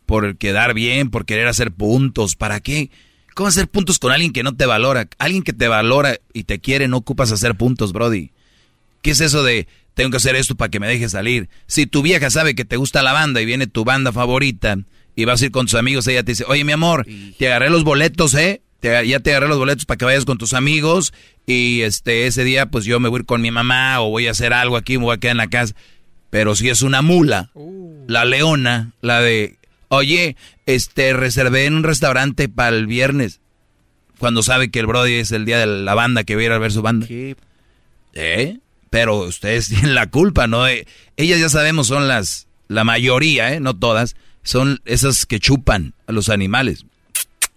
Por 0.05 0.37
quedar 0.37 0.75
bien, 0.75 1.11
por 1.11 1.25
querer 1.25 1.47
hacer 1.47 1.71
puntos. 1.71 2.35
¿Para 2.37 2.61
qué? 2.61 2.91
¿Cómo 3.35 3.49
hacer 3.49 3.69
puntos 3.69 3.99
con 3.99 4.13
alguien 4.13 4.33
que 4.33 4.43
no 4.43 4.55
te 4.55 4.67
valora? 4.67 5.09
Alguien 5.19 5.43
que 5.43 5.53
te 5.53 5.69
valora 5.69 6.19
y 6.33 6.45
te 6.45 6.59
quiere, 6.59 6.89
no 6.89 6.99
ocupas 6.99 7.33
hacer 7.33 7.55
puntos, 7.55 7.93
Brody. 7.93 8.31
¿Qué 9.01 9.11
es 9.13 9.21
eso 9.21 9.43
de 9.43 9.69
tengo 9.95 10.11
que 10.11 10.19
hacer 10.19 10.37
esto 10.37 10.55
para 10.55 10.71
que 10.71 10.81
me 10.81 10.89
deje 10.89 11.09
salir? 11.09 11.49
Si 11.67 11.87
tu 11.87 12.03
vieja 12.03 12.31
sabe 12.31 12.55
que 12.55 12.65
te 12.65 12.77
gusta 12.77 13.03
la 13.03 13.13
banda 13.13 13.41
y 13.41 13.47
viene 13.47 13.67
tu 13.67 13.85
banda 13.85 14.13
favorita 14.13 14.79
y 15.17 15.25
vas 15.25 15.41
a 15.41 15.47
ir 15.47 15.51
con 15.51 15.67
tus 15.67 15.75
amigos, 15.75 16.07
ella 16.07 16.23
te 16.23 16.33
dice, 16.33 16.45
oye 16.47 16.65
mi 16.65 16.73
amor, 16.73 17.07
te 17.39 17.47
agarré 17.47 17.71
los 17.71 17.85
boletos, 17.85 18.35
¿eh? 18.35 18.63
ya 18.83 19.21
te 19.21 19.31
agarré 19.31 19.49
los 19.49 19.59
boletos 19.59 19.87
para 19.87 19.97
que 19.97 20.05
vayas 20.05 20.25
con 20.25 20.39
tus 20.39 20.53
amigos 20.53 21.15
y 21.47 21.83
este 21.83 22.27
ese 22.27 22.45
día 22.45 22.67
pues 22.67 22.85
yo 22.85 23.01
me 23.01 23.09
voy 23.09 23.19
a 23.19 23.21
ir 23.21 23.27
con 23.27 23.41
mi 23.41 23.51
mamá 23.51 24.01
o 24.01 24.11
voy 24.11 24.27
a 24.27 24.33
hacer 24.33 24.53
algo 24.53 24.77
aquí, 24.77 24.99
me 24.99 25.05
voy 25.05 25.17
a 25.17 25.19
quedar 25.19 25.33
en 25.33 25.39
la 25.39 25.49
casa. 25.49 25.75
Pero 26.31 26.57
si 26.57 26.69
es 26.69 26.83
una 26.83 27.01
mula, 27.01 27.51
uh. 27.55 28.05
la 28.09 28.25
leona, 28.25 28.93
la 29.01 29.21
de, 29.21 29.57
oye, 29.89 30.37
este, 30.67 31.13
reservé 31.13 31.67
en 31.67 31.75
un 31.75 31.85
restaurante 31.85 32.49
para 32.49 32.77
el 32.77 32.87
viernes, 32.87 33.41
cuando 34.19 34.43
sabe 34.43 34.71
que 34.71 34.81
el 34.81 34.87
Brody 34.87 35.15
es 35.15 35.31
el 35.31 35.45
día 35.45 35.59
de 35.59 35.67
la 35.67 35.95
banda 35.95 36.25
que 36.25 36.35
va 36.35 36.43
a 36.43 36.45
ir 36.45 36.53
a 36.53 36.59
ver 36.59 36.73
su 36.73 36.83
banda. 36.83 37.07
¿Eh? 38.15 38.59
Pero 38.95 39.17
ustedes 39.23 39.67
tienen 39.71 39.97
la 39.97 40.09
culpa, 40.09 40.47
¿no? 40.47 40.69
Eh, 40.69 40.87
ellas 41.17 41.41
ya 41.41 41.49
sabemos 41.49 41.89
son 41.89 42.07
las, 42.07 42.47
la 42.69 42.85
mayoría, 42.85 43.53
¿eh? 43.53 43.59
No 43.59 43.75
todas, 43.75 44.15
son 44.45 44.81
esas 44.85 45.27
que 45.27 45.41
chupan 45.41 45.95
a 46.07 46.13
los 46.13 46.29
animales. 46.29 46.87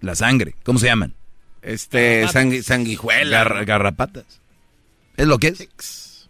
La 0.02 0.16
sangre, 0.16 0.56
¿cómo 0.64 0.80
se 0.80 0.88
llaman? 0.88 1.14
Este, 1.62 2.28
sanguijuela. 2.64 3.44
garrapatas. 3.66 4.26
¿Es 5.16 5.28
lo 5.28 5.38
que 5.38 5.50
es? 5.50 6.28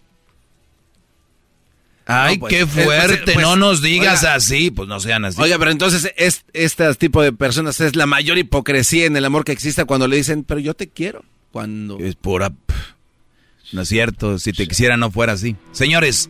Ay, 2.06 2.38
pues, 2.38 2.54
qué 2.54 2.66
pues, 2.66 2.86
fuerte, 2.86 3.32
pues, 3.34 3.46
no 3.46 3.56
nos 3.56 3.82
digas 3.82 4.26
así, 4.26 4.72
pues 4.72 4.90
no 4.90 5.00
sean 5.00 5.24
así. 5.24 5.42
Oiga, 5.42 5.58
pero 5.58 5.72
entonces 5.72 6.12
es, 6.18 6.44
este 6.52 6.94
tipo 6.96 7.22
de 7.22 7.32
personas 7.32 7.80
es 7.80 7.96
la 7.96 8.08
mayor 8.08 8.38
hipocresía 8.38 9.06
en 9.06 9.16
el 9.16 9.24
amor 9.24 9.46
que 9.46 9.54
existe 9.54 9.86
cuando 9.86 10.10
le 10.10 10.18
dicen, 10.18 10.44
pero 10.44 10.60
yo 10.60 10.74
te 10.74 10.90
quiero. 10.90 11.24
Cuando... 11.54 11.98
Es 11.98 12.16
pura... 12.16 12.52
No 13.72 13.82
es 13.82 13.90
cierto, 13.90 14.40
si 14.40 14.54
te 14.54 14.68
quisiera 14.68 14.98
no 14.98 15.12
fuera 15.12 15.34
así. 15.34 15.56
Señores, 15.72 16.30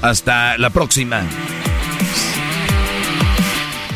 hasta 0.00 0.56
la 0.58 0.70
próxima. 0.70 1.22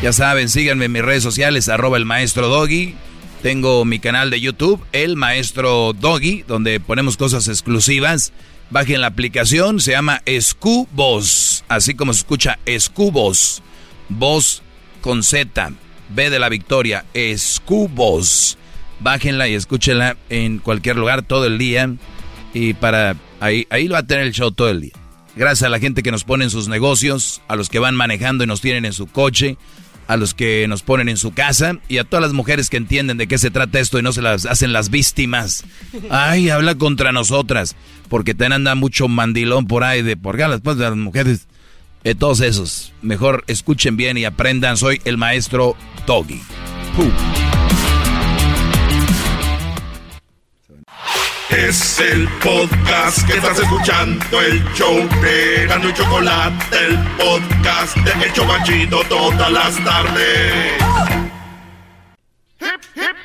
Ya 0.01 0.11
saben, 0.11 0.49
síganme 0.49 0.85
en 0.85 0.91
mis 0.91 1.01
redes 1.01 1.23
sociales, 1.23 1.69
arroba 1.69 1.97
el 1.97 2.05
maestro 2.05 2.49
Doggy. 2.49 2.95
Tengo 3.41 3.83
mi 3.83 3.99
canal 3.99 4.29
de 4.29 4.39
YouTube, 4.39 4.81
El 4.93 5.17
Maestro 5.17 5.91
Doggy, 5.91 6.43
donde 6.47 6.79
ponemos 6.79 7.17
cosas 7.17 7.49
exclusivas. 7.49 8.31
Bajen 8.69 9.01
la 9.01 9.07
aplicación, 9.07 9.81
se 9.81 9.91
llama 9.91 10.21
Escubos, 10.25 11.65
así 11.67 11.93
como 11.93 12.13
se 12.13 12.19
escucha 12.19 12.59
Escubos. 12.65 13.61
Voz 14.07 14.61
con 15.01 15.23
Z, 15.23 15.73
B 16.09 16.29
de 16.29 16.39
la 16.39 16.47
victoria, 16.47 17.03
Escubos. 17.13 18.57
Bájenla 19.01 19.49
y 19.49 19.55
escúchenla 19.55 20.15
en 20.29 20.59
cualquier 20.59 20.95
lugar 20.95 21.21
todo 21.23 21.45
el 21.45 21.57
día. 21.57 21.89
Y 22.53 22.73
para 22.73 23.15
ahí, 23.39 23.67
ahí 23.69 23.87
lo 23.87 23.93
va 23.93 23.99
a 23.99 24.07
tener 24.07 24.25
el 24.25 24.33
show 24.33 24.51
todo 24.51 24.69
el 24.69 24.81
día. 24.81 24.93
Gracias 25.35 25.63
a 25.63 25.69
la 25.69 25.79
gente 25.79 26.03
que 26.03 26.11
nos 26.11 26.23
pone 26.23 26.43
en 26.43 26.49
sus 26.51 26.67
negocios, 26.67 27.41
a 27.47 27.55
los 27.55 27.69
que 27.69 27.79
van 27.79 27.95
manejando 27.95 28.43
y 28.43 28.47
nos 28.47 28.61
tienen 28.61 28.85
en 28.85 28.93
su 28.93 29.07
coche, 29.07 29.57
a 30.07 30.17
los 30.17 30.33
que 30.33 30.67
nos 30.67 30.83
ponen 30.83 31.09
en 31.09 31.17
su 31.17 31.33
casa 31.33 31.79
y 31.87 31.97
a 31.97 32.03
todas 32.03 32.21
las 32.21 32.33
mujeres 32.33 32.69
que 32.69 32.77
entienden 32.77 33.17
de 33.17 33.27
qué 33.27 33.37
se 33.37 33.49
trata 33.49 33.79
esto 33.79 33.97
y 33.97 34.03
no 34.03 34.13
se 34.13 34.21
las 34.21 34.45
hacen 34.45 34.73
las 34.73 34.89
víctimas. 34.89 35.63
Ay, 36.09 36.49
habla 36.49 36.75
contra 36.75 37.11
nosotras, 37.11 37.75
porque 38.09 38.35
te 38.35 38.45
anda 38.45 38.75
mucho 38.75 39.07
mandilón 39.07 39.65
por 39.65 39.83
ahí 39.83 40.01
de 40.01 40.17
por 40.17 40.37
después 40.37 40.77
de 40.77 40.83
las 40.83 40.95
mujeres. 40.95 41.47
De 42.03 42.15
todos 42.15 42.41
esos, 42.41 42.91
mejor 43.01 43.45
escuchen 43.47 43.95
bien 43.95 44.17
y 44.17 44.25
aprendan. 44.25 44.75
Soy 44.75 45.01
el 45.05 45.17
maestro 45.17 45.77
Doggy. 46.05 46.41
Es 51.55 51.99
el 51.99 52.27
podcast 52.39 53.27
que 53.27 53.33
estás 53.37 53.59
escuchando, 53.59 54.41
el 54.41 54.63
show 54.73 55.07
de 55.21 55.67
Gano 55.67 55.87
y 55.87 55.93
Chocolate, 55.93 56.77
el 56.77 56.97
podcast 57.15 57.95
de 57.97 58.25
El 58.25 58.33
Chobachito 58.33 59.03
todas 59.03 59.51
las 59.51 59.75
tardes. 59.83 60.73
Hip, 62.59 62.81
hip, 62.95 63.15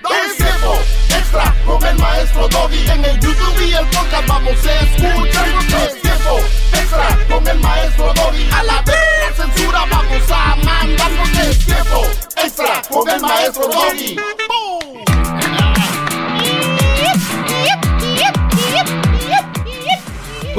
extra 1.09 1.55
con 1.65 1.83
el 1.83 1.99
maestro 1.99 2.49
Doggy. 2.49 2.91
En 2.91 3.05
el 3.07 3.19
YouTube 3.19 3.67
y 3.67 3.73
el 3.73 3.87
podcast 3.87 4.27
vamos 4.27 4.67
a 4.67 4.81
escuchar. 4.81 5.49
Es 5.87 6.03
tiempo 6.03 6.39
extra 6.75 7.19
con 7.31 7.49
el 7.49 7.61
maestro 7.61 8.13
Doggy. 8.13 8.51
A 8.53 8.63
la 8.63 8.83
vez 8.83 9.37
censura 9.37 9.87
vamos 9.91 10.31
a 10.31 10.57
mandar. 10.57 11.11
Tiempo 11.65 12.07
extra 12.37 12.83
con 12.91 13.09
el 13.09 13.21
maestro 13.21 13.69
Doggy. 13.69 14.17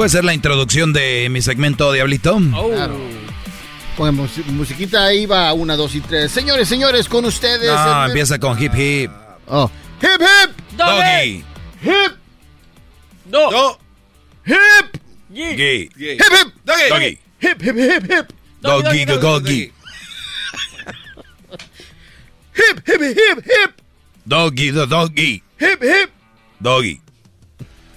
¿Puede 0.00 0.08
ser 0.08 0.24
la 0.24 0.32
introducción 0.32 0.94
de 0.94 1.28
mi 1.30 1.42
segmento 1.42 1.92
Diablito? 1.92 2.38
Claro. 2.72 2.98
Con 3.98 4.14
mus- 4.14 4.46
musiquita 4.46 5.04
ahí 5.04 5.26
va, 5.26 5.52
una, 5.52 5.76
dos 5.76 5.94
y 5.94 6.00
tres. 6.00 6.32
Señores, 6.32 6.68
señores, 6.68 7.06
con 7.06 7.26
ustedes. 7.26 7.70
No, 7.70 8.04
el- 8.04 8.08
empieza 8.08 8.38
con 8.38 8.58
hip 8.62 8.72
hip. 8.74 9.10
Oh. 9.46 9.70
Hip 10.00 10.08
hip. 10.22 10.56
Doggy. 10.74 11.44
Hip. 11.82 12.12
No. 13.26 13.78
Hip. 14.46 14.56
Gay. 15.34 15.90
Hip 15.94 16.18
hip. 16.18 16.54
Doggy. 16.64 17.18
Hip 17.42 17.62
hip 17.62 17.76
hip 17.76 18.10
hip. 18.10 18.32
Doggy, 18.62 19.04
doggy. 19.04 19.72
Hip 22.54 22.88
hip 22.88 23.02
hip 23.02 23.44
hip. 23.44 23.82
Doggy, 24.26 24.70
the 24.70 24.86
doggy. 24.86 25.42
Hip 25.58 25.82
hip. 25.82 26.10
Doggy. 26.58 27.02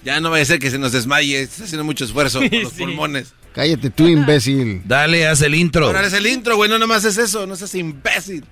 Ya 0.04 0.20
no 0.20 0.30
vaya 0.30 0.42
a 0.42 0.46
ser 0.46 0.58
que 0.58 0.70
se 0.70 0.78
nos 0.78 0.92
desmaye. 0.92 1.40
Está 1.42 1.64
haciendo 1.64 1.84
mucho 1.84 2.04
esfuerzo 2.04 2.40
con 2.40 2.48
los 2.62 2.72
Sí. 2.72 2.78
pulmones. 2.80 3.32
Cállate 3.54 3.88
tú, 3.90 4.08
imbécil. 4.08 4.82
Dale, 4.84 5.28
haz 5.28 5.40
el 5.42 5.54
intro. 5.54 5.86
Ahora 5.86 6.06
es 6.06 6.12
el 6.12 6.26
intro, 6.26 6.56
güey. 6.56 6.68
No 6.68 6.78
nomás 6.78 7.04
es 7.04 7.16
eso. 7.18 7.46
No 7.46 7.54
seas 7.56 7.74
imbécil. 7.76 8.44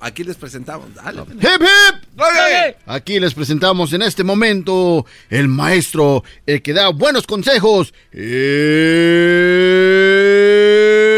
Aquí 0.00 0.24
les 0.24 0.36
presentamos. 0.36 0.92
Dale. 0.94 1.22
Hip 1.22 1.62
hip. 1.62 2.76
Aquí 2.86 3.20
les 3.20 3.34
presentamos 3.34 3.92
en 3.92 4.02
este 4.02 4.24
momento 4.24 5.06
el 5.30 5.46
maestro, 5.48 6.24
el 6.44 6.60
que 6.60 6.72
da 6.72 6.88
buenos 6.90 7.26
consejos. 7.26 7.94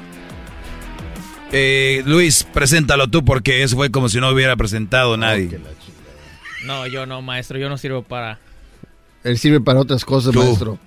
Eh, 1.51 2.03
Luis, 2.05 2.43
preséntalo 2.53 3.07
tú 3.07 3.25
porque 3.25 3.63
eso 3.63 3.75
fue 3.75 3.89
como 3.89 4.07
si 4.09 4.19
no 4.19 4.29
hubiera 4.29 4.55
presentado 4.55 5.17
nadie. 5.17 5.59
No, 6.65 6.85
yo 6.87 7.05
no, 7.05 7.21
maestro. 7.21 7.57
Yo 7.57 7.69
no 7.69 7.77
sirvo 7.77 8.03
para. 8.03 8.39
Él 9.23 9.37
sirve 9.37 9.59
para 9.59 9.79
otras 9.79 10.05
cosas, 10.05 10.35
maestro. 10.35 10.77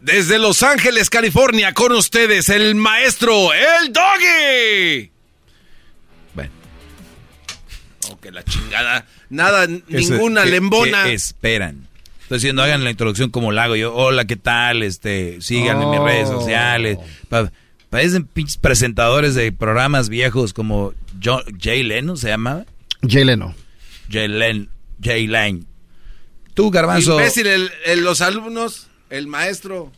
Desde 0.00 0.38
Los 0.38 0.62
Ángeles, 0.62 1.10
California, 1.10 1.72
con 1.72 1.92
ustedes, 1.92 2.48
el 2.48 2.74
maestro, 2.74 3.52
el 3.52 3.92
Doggy. 3.92 5.10
Bueno. 6.34 6.50
Oh, 8.10 8.18
que 8.20 8.30
la 8.30 8.42
chingada. 8.44 9.06
Nada, 9.30 9.64
Eso- 9.64 10.14
ninguna 10.14 10.44
¿qué- 10.44 10.50
lembona. 10.50 11.08
esperan? 11.10 11.86
Estoy 12.22 12.38
diciendo, 12.38 12.62
hagan 12.62 12.84
la 12.84 12.90
introducción 12.90 13.30
como 13.30 13.52
la 13.52 13.64
hago 13.64 13.76
yo. 13.76 13.94
Hola, 13.94 14.26
¿qué 14.26 14.36
tal? 14.36 14.82
Este, 14.82 15.40
síganme 15.40 15.84
en 15.84 15.90
mis 15.90 16.00
Oh. 16.00 16.06
redes 16.06 16.28
sociales. 16.28 16.98
Pa- 17.28 17.50
parecen 17.90 18.24
pinches 18.24 18.56
presentadores 18.56 19.34
de 19.34 19.52
programas 19.52 20.08
viejos 20.08 20.52
como 20.52 20.92
Jo- 21.22 21.42
Jay 21.60 21.82
Leno, 21.82 22.16
¿se 22.16 22.28
llamaba? 22.28 22.64
Jay 23.08 23.24
Leno. 23.24 23.54
Jay 24.10 24.28
Len, 24.28 24.68
Jay 25.02 25.26
Lane. 25.26 25.62
Tú, 26.54 26.70
Garbanzo. 26.70 27.12
Imbécil, 27.18 27.46
el- 27.46 27.70
el- 27.86 28.02
los 28.02 28.20
alumnos, 28.20 28.88
el 29.10 29.26
maestro. 29.26 29.92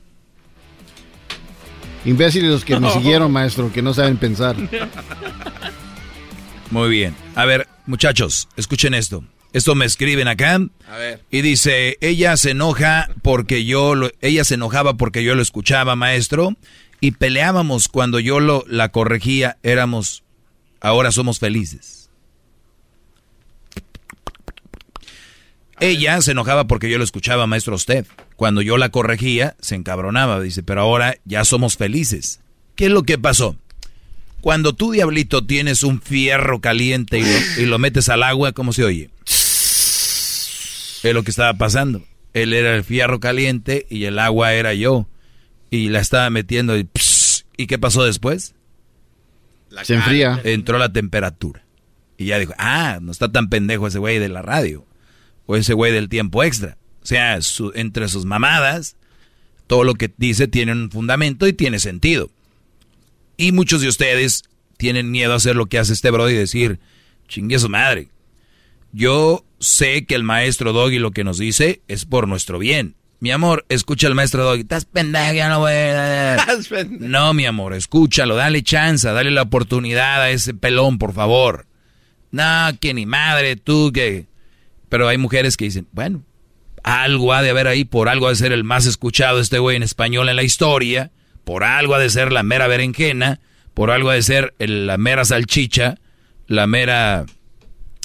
Imbéciles 2.04 2.50
los 2.50 2.64
que 2.64 2.78
me 2.80 2.90
siguieron, 2.92 3.30
maestro, 3.30 3.70
que 3.72 3.82
no 3.82 3.92
saben 3.94 4.16
pensar. 4.16 4.56
Muy 6.70 6.88
bien. 6.88 7.14
A 7.34 7.44
ver, 7.44 7.66
muchachos, 7.86 8.48
escuchen 8.56 8.94
esto. 8.94 9.24
Esto 9.52 9.74
me 9.74 9.84
escriben 9.84 10.28
acá. 10.28 10.60
A 10.88 10.96
ver. 10.96 11.24
Y 11.30 11.42
dice, 11.42 11.98
ella 12.00 12.36
se 12.36 12.52
enoja 12.52 13.08
porque 13.22 13.64
yo 13.64 13.96
lo, 13.96 14.10
ella 14.20 14.44
se 14.44 14.54
enojaba 14.54 14.96
porque 14.96 15.24
yo 15.24 15.34
lo 15.34 15.42
escuchaba, 15.42 15.96
maestro, 15.96 16.54
y 17.00 17.12
peleábamos 17.12 17.88
cuando 17.88 18.20
yo 18.20 18.40
lo 18.40 18.64
la 18.68 18.90
corregía, 18.90 19.58
éramos 19.62 20.22
ahora 20.80 21.12
somos 21.12 21.38
felices. 21.38 22.10
Ella 25.80 26.20
se 26.20 26.32
enojaba 26.32 26.66
porque 26.66 26.90
yo 26.90 26.98
lo 26.98 27.04
escuchaba, 27.04 27.46
maestro 27.46 27.74
usted. 27.74 28.06
Cuando 28.36 28.60
yo 28.60 28.76
la 28.76 28.90
corregía, 28.90 29.56
se 29.60 29.76
encabronaba, 29.76 30.40
dice, 30.40 30.62
pero 30.62 30.82
ahora 30.82 31.16
ya 31.24 31.44
somos 31.44 31.76
felices. 31.78 32.40
¿Qué 32.76 32.86
es 32.86 32.90
lo 32.90 33.02
que 33.04 33.16
pasó? 33.16 33.56
Cuando 34.42 34.74
tú, 34.74 34.92
diablito, 34.92 35.46
tienes 35.46 35.82
un 35.82 36.00
fierro 36.02 36.60
caliente 36.60 37.18
y 37.18 37.22
lo, 37.22 37.62
y 37.62 37.66
lo 37.66 37.78
metes 37.78 38.10
al 38.10 38.22
agua, 38.22 38.52
¿cómo 38.52 38.74
se 38.74 38.84
oye? 38.84 39.10
Es 41.02 41.14
lo 41.14 41.22
que 41.22 41.30
estaba 41.30 41.54
pasando. 41.54 42.02
Él 42.34 42.52
era 42.52 42.74
el 42.74 42.84
fierro 42.84 43.18
caliente 43.18 43.86
y 43.88 44.04
el 44.04 44.18
agua 44.18 44.52
era 44.52 44.74
yo. 44.74 45.06
Y 45.70 45.88
la 45.88 46.00
estaba 46.00 46.28
metiendo 46.30 46.76
y... 46.76 46.84
pss, 46.84 47.46
¿Y 47.56 47.66
qué 47.66 47.78
pasó 47.78 48.04
después? 48.04 48.54
Se 49.84 49.94
enfría. 49.94 50.40
Entró 50.44 50.78
la 50.78 50.92
temperatura. 50.92 51.64
Y 52.16 52.26
ya 52.26 52.38
dijo, 52.38 52.54
ah, 52.58 52.98
no 53.00 53.12
está 53.12 53.30
tan 53.30 53.48
pendejo 53.48 53.86
ese 53.86 53.98
güey 53.98 54.18
de 54.18 54.28
la 54.28 54.42
radio. 54.42 54.84
O 55.46 55.56
ese 55.56 55.74
güey 55.74 55.92
del 55.92 56.08
tiempo 56.08 56.42
extra. 56.42 56.76
O 57.02 57.06
sea, 57.06 57.40
su- 57.42 57.72
entre 57.74 58.08
sus 58.08 58.24
mamadas, 58.24 58.96
todo 59.66 59.84
lo 59.84 59.94
que 59.94 60.12
dice 60.16 60.48
tiene 60.48 60.72
un 60.72 60.90
fundamento 60.90 61.46
y 61.46 61.52
tiene 61.52 61.78
sentido. 61.78 62.30
Y 63.36 63.52
muchos 63.52 63.80
de 63.80 63.88
ustedes 63.88 64.42
tienen 64.76 65.10
miedo 65.10 65.32
a 65.32 65.36
hacer 65.36 65.56
lo 65.56 65.66
que 65.66 65.78
hace 65.78 65.92
este 65.92 66.10
bro 66.10 66.28
y 66.28 66.34
decir, 66.34 66.80
chingue 67.28 67.58
su 67.58 67.68
madre. 67.68 68.08
Yo 68.92 69.44
sé 69.60 70.04
que 70.04 70.14
el 70.14 70.24
maestro 70.24 70.72
Doggy 70.72 70.98
lo 70.98 71.10
que 71.12 71.24
nos 71.24 71.38
dice 71.38 71.80
es 71.88 72.04
por 72.06 72.26
nuestro 72.28 72.58
bien. 72.58 72.96
Mi 73.20 73.30
amor, 73.30 73.66
escucha 73.68 74.06
al 74.06 74.14
maestro 74.14 74.44
Doggy. 74.44 74.62
Estás 74.62 74.86
pendejo, 74.86 75.34
ya 75.34 75.48
no 75.50 75.58
voy 75.60 75.72
a... 75.72 76.36
No, 76.88 77.34
mi 77.34 77.44
amor, 77.44 77.74
escúchalo, 77.74 78.34
dale 78.34 78.62
chance, 78.62 79.06
dale 79.08 79.30
la 79.30 79.42
oportunidad 79.42 80.22
a 80.22 80.30
ese 80.30 80.54
pelón, 80.54 80.96
por 80.98 81.12
favor. 81.12 81.66
No, 82.30 82.68
que 82.80 82.94
ni 82.94 83.04
madre, 83.06 83.56
tú 83.56 83.90
que... 83.92 84.26
Pero 84.88 85.06
hay 85.06 85.18
mujeres 85.18 85.56
que 85.56 85.66
dicen, 85.66 85.86
bueno, 85.92 86.22
algo 86.82 87.32
ha 87.34 87.42
de 87.42 87.50
haber 87.50 87.68
ahí, 87.68 87.84
por 87.84 88.08
algo 88.08 88.26
ha 88.26 88.30
de 88.30 88.36
ser 88.36 88.52
el 88.52 88.64
más 88.64 88.86
escuchado 88.86 89.38
este 89.38 89.58
güey 89.58 89.76
en 89.76 89.82
español 89.82 90.28
en 90.28 90.36
la 90.36 90.42
historia, 90.42 91.10
por 91.44 91.62
algo 91.62 91.94
ha 91.94 91.98
de 91.98 92.10
ser 92.10 92.32
la 92.32 92.42
mera 92.42 92.66
berenjena, 92.68 93.38
por 93.74 93.90
algo 93.90 94.10
ha 94.10 94.14
de 94.14 94.22
ser 94.22 94.54
el- 94.58 94.86
la 94.88 94.96
mera 94.98 95.24
salchicha, 95.24 95.96
la 96.48 96.66
mera 96.66 97.26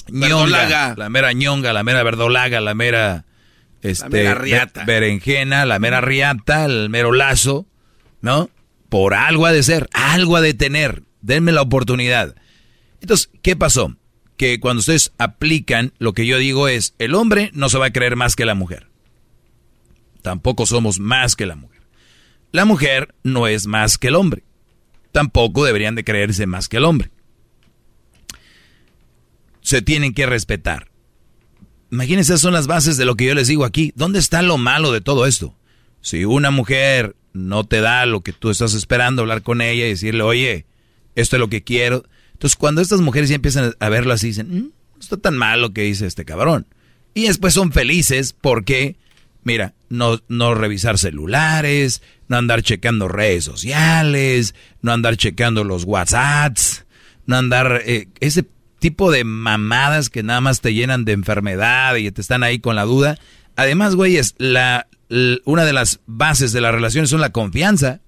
ñonga, 0.08 0.28
Verdolaga. 0.28 0.94
la 0.96 1.08
mera 1.08 1.32
ñonga, 1.32 1.72
la 1.72 1.82
mera 1.82 2.02
verdolaga, 2.04 2.60
la 2.60 2.74
mera 2.74 3.24
este 3.82 4.08
mera 4.08 4.34
riata. 4.34 4.84
be- 4.84 4.92
berenjena, 4.94 5.64
la 5.66 5.78
mera 5.78 6.00
riata, 6.00 6.64
el 6.64 6.88
mero 6.90 7.12
lazo, 7.12 7.66
¿no? 8.20 8.50
Por 8.88 9.14
algo 9.14 9.46
ha 9.46 9.52
de 9.52 9.62
ser, 9.62 9.88
algo 9.92 10.36
ha 10.36 10.40
de 10.40 10.54
tener. 10.54 11.02
Denme 11.20 11.52
la 11.52 11.62
oportunidad. 11.62 12.34
Entonces, 13.00 13.30
¿qué 13.42 13.56
pasó? 13.56 13.96
Que 14.36 14.60
cuando 14.60 14.80
ustedes 14.80 15.12
aplican, 15.18 15.92
lo 15.98 16.12
que 16.12 16.26
yo 16.26 16.38
digo 16.38 16.68
es, 16.68 16.94
el 16.98 17.14
hombre 17.14 17.50
no 17.52 17.68
se 17.68 17.78
va 17.78 17.86
a 17.86 17.92
creer 17.92 18.16
más 18.16 18.36
que 18.36 18.44
la 18.44 18.54
mujer. 18.54 18.88
Tampoco 20.22 20.66
somos 20.66 20.98
más 21.00 21.36
que 21.36 21.46
la 21.46 21.56
mujer. 21.56 21.82
La 22.52 22.64
mujer 22.64 23.14
no 23.22 23.46
es 23.46 23.66
más 23.66 23.98
que 23.98 24.08
el 24.08 24.14
hombre. 24.16 24.44
Tampoco 25.12 25.64
deberían 25.64 25.94
de 25.94 26.04
creerse 26.04 26.46
más 26.46 26.68
que 26.68 26.76
el 26.78 26.84
hombre. 26.84 27.10
Se 29.60 29.82
tienen 29.82 30.14
que 30.14 30.26
respetar. 30.26 30.88
Imagínense, 31.90 32.32
esas 32.32 32.40
son 32.40 32.52
las 32.52 32.66
bases 32.66 32.96
de 32.96 33.04
lo 33.04 33.14
que 33.14 33.26
yo 33.26 33.34
les 33.34 33.48
digo 33.48 33.64
aquí. 33.64 33.92
¿Dónde 33.94 34.18
está 34.18 34.42
lo 34.42 34.58
malo 34.58 34.92
de 34.92 35.00
todo 35.00 35.26
esto? 35.26 35.54
Si 36.00 36.24
una 36.24 36.50
mujer 36.50 37.14
no 37.32 37.64
te 37.64 37.80
da 37.80 38.06
lo 38.06 38.22
que 38.22 38.32
tú 38.32 38.50
estás 38.50 38.74
esperando, 38.74 39.22
hablar 39.22 39.42
con 39.42 39.60
ella 39.60 39.86
y 39.86 39.90
decirle, 39.90 40.22
oye, 40.22 40.66
esto 41.14 41.36
es 41.36 41.40
lo 41.40 41.48
que 41.48 41.62
quiero, 41.62 42.04
Entonces, 42.32 42.56
cuando 42.56 42.82
estas 42.82 43.00
mujeres 43.00 43.30
ya 43.30 43.36
empiezan 43.36 43.74
a 43.80 43.88
verlo 43.88 44.12
así, 44.12 44.26
dicen, 44.26 44.48
"Mm, 44.54 45.00
está 45.00 45.16
tan 45.16 45.38
mal 45.38 45.62
lo 45.62 45.72
que 45.72 45.80
dice 45.82 46.06
este 46.06 46.26
cabrón. 46.26 46.66
Y 47.14 47.22
después 47.28 47.54
son 47.54 47.72
felices 47.72 48.34
porque, 48.38 48.96
mira, 49.42 49.72
no, 49.88 50.20
no 50.28 50.54
revisar 50.54 50.98
celulares, 50.98 52.02
no 52.28 52.36
andar 52.36 52.60
checando 52.62 53.08
redes 53.08 53.44
sociales, 53.44 54.54
no 54.82 54.92
andar 54.92 55.16
checando 55.16 55.64
los 55.64 55.84
WhatsApps, 55.84 56.84
no 57.24 57.36
andar... 57.36 57.80
eh, 57.86 58.08
ese 58.20 58.44
tipo 58.78 59.10
de 59.10 59.24
mamadas 59.24 60.10
que 60.10 60.22
nada 60.22 60.40
más 60.40 60.60
te 60.60 60.74
llenan 60.74 61.04
de 61.04 61.12
enfermedad 61.12 61.96
y 61.96 62.10
te 62.10 62.20
están 62.20 62.42
ahí 62.42 62.58
con 62.58 62.76
la 62.76 62.84
duda. 62.84 63.18
Además, 63.56 63.94
güey, 63.94 64.16
es 64.16 64.34
la, 64.38 64.86
l- 65.08 65.40
una 65.44 65.64
de 65.64 65.72
las 65.72 66.00
bases 66.06 66.52
de 66.52 66.60
las 66.60 66.74
relaciones 66.74 67.10
son 67.10 67.20
la 67.20 67.30
confianza. 67.30 68.00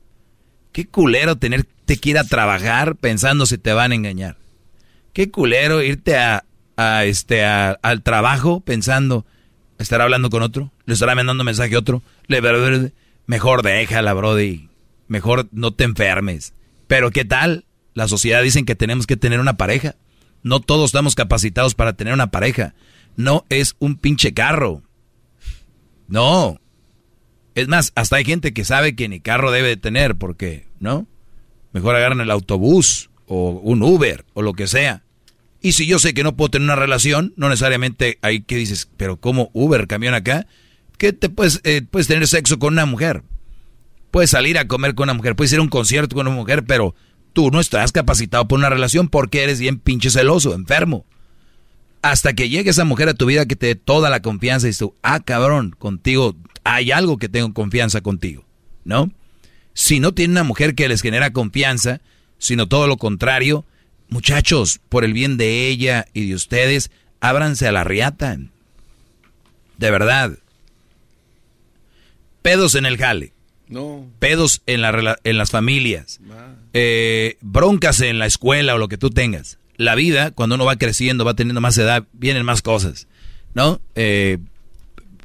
Qué 0.73 0.87
culero 0.87 1.37
tenerte 1.37 1.97
que 1.97 2.11
ir 2.11 2.19
a 2.19 2.25
trabajar 2.25 2.97
pensando 2.97 3.47
si 3.47 3.59
te 3.59 3.73
van 3.73 3.93
a 3.93 3.95
engañar. 3.95 4.37
Qué 5.13 5.31
culero 5.31 5.83
irte 5.83 6.17
a, 6.17 6.45
a 6.77 7.05
este 7.07 7.45
al 7.45 8.03
trabajo 8.03 8.61
pensando 8.61 9.25
estará 9.79 10.05
hablando 10.05 10.29
con 10.29 10.43
otro, 10.43 10.73
le 10.87 10.95
estará 10.95 11.15
mandando 11.15 11.45
mensaje 11.45 11.75
a 11.75 11.79
otro, 11.79 12.03
le 12.27 12.43
mejor 13.27 13.63
déjala, 13.63 14.13
brody. 14.13 14.69
Mejor 15.07 15.49
no 15.53 15.73
te 15.73 15.85
enfermes. 15.85 16.53
Pero 16.87 17.11
¿qué 17.11 17.25
tal? 17.25 17.65
La 17.95 18.09
sociedad 18.09 18.43
dicen 18.43 18.65
que 18.67 18.75
tenemos 18.75 19.07
que 19.07 19.17
tener 19.17 19.41
una 19.41 19.57
pareja. 19.57 19.97
No 20.43 20.61
todos 20.61 20.87
estamos 20.87 21.15
capacitados 21.15 21.75
para 21.75 21.95
tener 21.95 22.15
una 22.15 22.31
pareja. 22.31 22.75
No 23.17 23.45
es 23.49 23.77
un 23.79 23.97
pinche 23.97 24.33
carro. 24.33 24.83
No. 26.07 26.61
Es 27.55 27.69
más, 27.69 27.93
hasta 27.97 28.17
hay 28.17 28.25
gente 28.25 28.53
que 28.53 28.65
sabe 28.65 28.95
que 28.95 29.09
ni 29.09 29.21
carro 29.21 29.51
debe 29.51 29.69
de 29.69 29.77
tener, 29.77 30.17
porque, 30.17 30.67
¿no? 30.79 31.07
Mejor 31.73 31.97
agarran 31.97 32.21
el 32.21 32.31
autobús 32.31 33.11
o 33.27 33.51
un 33.51 33.83
Uber 33.83 34.25
o 34.35 34.43
lo 34.43 34.55
que 34.55 34.67
sea. 34.67 35.03
Y 35.61 35.73
si 35.73 35.87
yo 35.87 35.99
sé 35.99 36.15
que 36.15 36.23
no 36.23 36.37
puedo 36.37 36.51
tener 36.51 36.67
una 36.67 36.77
relación, 36.77 37.35
no 37.37 37.49
necesariamente 37.49 38.19
hay 38.23 38.43
que 38.43 38.57
dices, 38.57 38.89
pero 38.97 39.17
¿cómo 39.19 39.51
Uber, 39.53 39.87
camión 39.87 40.15
acá? 40.15 40.47
Que 40.99 41.13
te 41.13 41.29
puedes, 41.29 41.61
eh, 41.65 41.83
puedes 41.83 42.07
tener 42.07 42.27
sexo 42.29 42.59
con 42.59 42.75
una 42.75 42.87
mujer. 42.87 43.23
Puedes 44.11 44.31
salir 44.31 44.57
a 44.57 44.69
comer 44.69 44.95
con 44.95 45.05
una 45.05 45.15
mujer, 45.15 45.37
puedes 45.37 45.53
ir 45.53 45.59
a 45.59 45.63
un 45.63 45.69
concierto 45.69 46.15
con 46.15 46.27
una 46.27 46.37
mujer, 46.37 46.65
pero 46.65 46.95
tú 47.39 47.53
no 47.53 47.61
estás 47.61 47.93
capacitado 47.93 48.49
por 48.49 48.59
una 48.59 48.69
relación 48.69 49.09
porque 49.09 49.45
eres 49.45 49.61
bien 49.61 49.79
pinche 49.79 50.11
celoso, 50.11 50.57
enfermo. 50.57 51.07
Hasta 52.03 52.33
que 52.33 52.49
llegue 52.49 52.71
esa 52.71 52.85
mujer 52.85 53.09
a 53.09 53.15
tu 53.15 53.27
vida 53.27 53.47
que 53.47 53.55
te 53.55 53.69
dé 53.69 53.75
toda 53.77 54.11
la 54.11 54.23
confianza 54.23 54.69
y 54.69 54.73
tú, 54.73 54.97
ah, 55.05 55.21
cabrón, 55.21 55.77
contigo 55.79 56.35
hay 56.65 56.91
algo 56.91 57.17
que 57.17 57.29
tengo 57.29 57.55
confianza 57.55 58.01
contigo, 58.01 58.45
¿no? 58.85 59.13
Si 59.73 60.01
no 60.01 60.15
tiene 60.15 60.33
una 60.33 60.43
mujer 60.43 60.75
que 60.75 60.89
les 60.89 61.01
genera 61.01 61.33
confianza, 61.33 62.01
sino 62.39 62.67
todo 62.67 62.89
lo 62.89 62.97
contrario, 62.97 63.65
muchachos, 64.09 64.81
por 64.89 65.05
el 65.05 65.13
bien 65.13 65.37
de 65.37 65.69
ella 65.69 66.07
y 66.15 66.27
de 66.27 66.35
ustedes, 66.35 66.91
ábranse 67.21 67.69
a 67.69 67.73
la 67.73 67.85
riata. 67.85 68.37
De 69.77 69.91
verdad. 69.93 70.41
Pedos 72.43 72.75
en 72.75 72.85
el 72.85 72.97
jale. 72.97 73.33
No. 73.69 74.07
Pedos 74.19 74.63
en, 74.67 74.81
la, 74.81 75.19
en 75.25 75.39
las 75.39 75.51
familias. 75.51 76.21
Eh, 76.73 77.37
broncas 77.41 78.01
en 78.01 78.19
la 78.19 78.27
escuela 78.27 78.75
o 78.75 78.79
lo 78.79 78.89
que 78.89 78.99
tú 78.99 79.11
tengas. 79.11 79.59
La 79.77 79.95
vida, 79.95 80.31
cuando 80.33 80.57
uno 80.57 80.65
va 80.65 80.77
creciendo, 80.77 81.25
va 81.25 81.35
teniendo 81.35 81.61
más 81.61 81.79
edad, 81.79 82.05
vienen 82.13 82.45
más 82.45 82.63
cosas, 82.63 83.07
¿no? 83.55 83.81
Eh, 83.95 84.39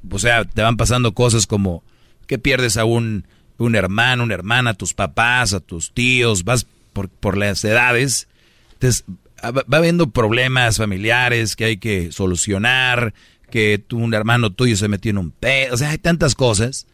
o 0.09 0.19
sea, 0.19 0.45
te 0.45 0.61
van 0.61 0.77
pasando 0.77 1.13
cosas 1.13 1.47
como 1.47 1.83
que 2.27 2.38
pierdes 2.38 2.77
a 2.77 2.85
un, 2.85 3.25
un 3.57 3.75
hermano, 3.75 4.23
una 4.23 4.35
hermana, 4.35 4.72
a 4.72 4.73
tus 4.75 4.93
papás, 4.93 5.53
a 5.53 5.59
tus 5.59 5.91
tíos, 5.93 6.43
vas 6.43 6.67
por, 6.93 7.09
por 7.09 7.38
las 7.38 7.63
edades. 7.63 8.27
Entonces, 8.73 9.05
va 9.43 9.51
va 9.51 9.77
habiendo 9.77 10.09
problemas 10.09 10.77
familiares 10.77 11.55
que 11.55 11.65
hay 11.65 11.77
que 11.77 12.11
solucionar, 12.11 13.13
que 13.49 13.83
tú, 13.85 13.97
un 13.97 14.13
hermano 14.13 14.51
tuyo 14.51 14.75
se 14.77 14.88
metió 14.88 15.11
en 15.11 15.17
un 15.17 15.31
pedo, 15.31 15.73
o 15.73 15.77
sea, 15.77 15.91
hay 15.91 15.97
tantas 15.97 16.35
cosas. 16.35 16.88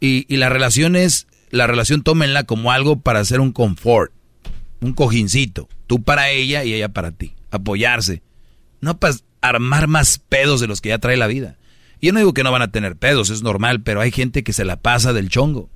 Y, 0.00 0.26
y 0.32 0.36
la 0.36 0.48
relación 0.48 0.96
es, 0.96 1.26
la 1.50 1.66
relación 1.66 2.02
tómenla 2.02 2.44
como 2.44 2.72
algo 2.72 3.00
para 3.00 3.20
hacer 3.20 3.40
un 3.40 3.52
confort, 3.52 4.12
un 4.80 4.92
cojincito. 4.92 5.68
Tú 5.86 6.02
para 6.02 6.30
ella 6.30 6.64
y 6.64 6.74
ella 6.74 6.88
para 6.88 7.12
ti. 7.12 7.34
Apoyarse. 7.50 8.22
No 8.80 8.98
para 8.98 9.14
armar 9.40 9.86
más 9.86 10.18
pedos 10.18 10.60
de 10.60 10.66
los 10.66 10.80
que 10.80 10.90
ya 10.90 10.98
trae 10.98 11.16
la 11.16 11.26
vida. 11.26 11.56
Y 12.00 12.06
yo 12.06 12.12
no 12.12 12.18
digo 12.18 12.34
que 12.34 12.42
no 12.42 12.52
van 12.52 12.62
a 12.62 12.72
tener 12.72 12.96
pedos, 12.96 13.30
es 13.30 13.42
normal, 13.42 13.82
pero 13.82 14.00
hay 14.00 14.10
gente 14.10 14.44
que 14.44 14.52
se 14.52 14.64
la 14.64 14.76
pasa 14.76 15.12
del 15.12 15.28
chongo. 15.28 15.70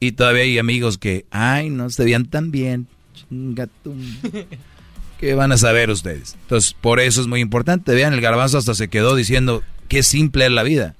Y 0.00 0.12
todavía 0.12 0.42
hay 0.42 0.58
amigos 0.58 0.96
que, 0.96 1.26
ay, 1.30 1.70
no 1.70 1.90
se 1.90 2.04
veían 2.04 2.26
tan 2.26 2.50
bien. 2.50 2.86
Chingatum. 3.14 3.98
¿Qué 5.18 5.34
van 5.34 5.50
a 5.50 5.58
saber 5.58 5.90
ustedes? 5.90 6.36
Entonces, 6.42 6.74
por 6.80 7.00
eso 7.00 7.20
es 7.20 7.26
muy 7.26 7.40
importante. 7.40 7.92
Vean, 7.92 8.12
el 8.12 8.20
garbanzo 8.20 8.58
hasta 8.58 8.74
se 8.74 8.86
quedó 8.86 9.16
diciendo 9.16 9.64
qué 9.88 10.04
simple 10.04 10.46
es 10.46 10.52
la 10.52 10.62
vida. 10.62 10.94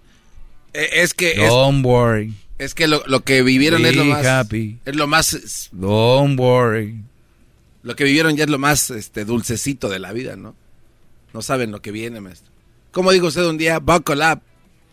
Eh, 0.79 0.89
Es 1.03 1.15
que 1.15 1.33
es, 1.33 1.49
Don't 1.49 1.85
worry. 1.85 2.35
es 2.59 2.75
que 2.75 2.87
lo, 2.89 3.03
lo 3.07 3.21
que 3.25 3.43
vivieron 3.43 3.85
es 3.85 3.97
lo 3.97 4.05
más 4.05 4.25
happy. 4.27 4.79
es 4.85 4.95
lo 4.97 5.07
más 5.07 5.69
Don't 5.73 6.39
worry. 6.39 7.03
lo 7.83 7.97
que 7.97 8.05
vivieron 8.05 8.37
ya 8.37 8.45
es 8.45 8.51
lo 8.51 8.59
más 8.59 8.91
este 8.91 9.25
dulcecito 9.25 9.89
de 9.89 9.99
la 9.99 10.13
vida, 10.13 10.37
¿no? 10.37 10.55
No 11.35 11.43
saben 11.43 11.71
lo 11.73 11.83
que 11.83 11.91
viene, 11.93 12.21
maestro. 12.21 12.51
Como 12.93 13.13
dijo 13.13 13.27
usted 13.27 13.45
un 13.45 13.59
día, 13.59 13.79
buckle 13.81 14.25
up, 14.33 14.41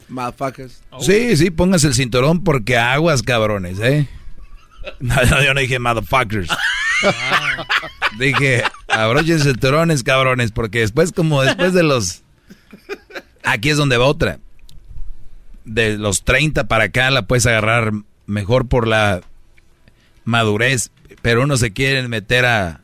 motherfuckers. 0.10 0.82
Sí, 1.02 1.36
sí, 1.38 1.50
pónganse 1.52 1.88
el 1.88 1.94
cinturón 1.94 2.44
porque 2.44 2.78
aguas, 2.78 3.22
cabrones, 3.24 3.80
¿eh? 3.80 4.08
No, 5.00 5.16
no, 5.16 5.44
yo 5.44 5.54
no 5.56 5.60
dije 5.62 5.80
motherfuckers. 5.80 6.50
dije, 8.20 8.64
abrochen 8.88 9.40
cinturones, 9.40 10.04
cabrones, 10.04 10.52
porque 10.52 10.80
después, 10.80 11.12
como 11.12 11.42
después 11.42 11.74
de 11.74 11.84
los... 11.84 12.22
Aquí 13.44 13.70
es 13.70 13.78
donde 13.78 13.98
va 13.98 14.06
otra. 14.06 14.40
De 15.66 15.98
los 15.98 16.24
30 16.24 16.68
para 16.68 16.86
acá 16.86 17.10
la 17.12 17.24
puedes 17.24 17.46
agarrar 17.48 17.92
mejor 18.28 18.68
por 18.68 18.88
la 18.88 19.22
madurez, 20.24 20.92
pero 21.22 21.44
uno 21.44 21.58
se 21.58 21.74
quiere 21.74 22.08
meter 22.08 22.46
a... 22.46 22.82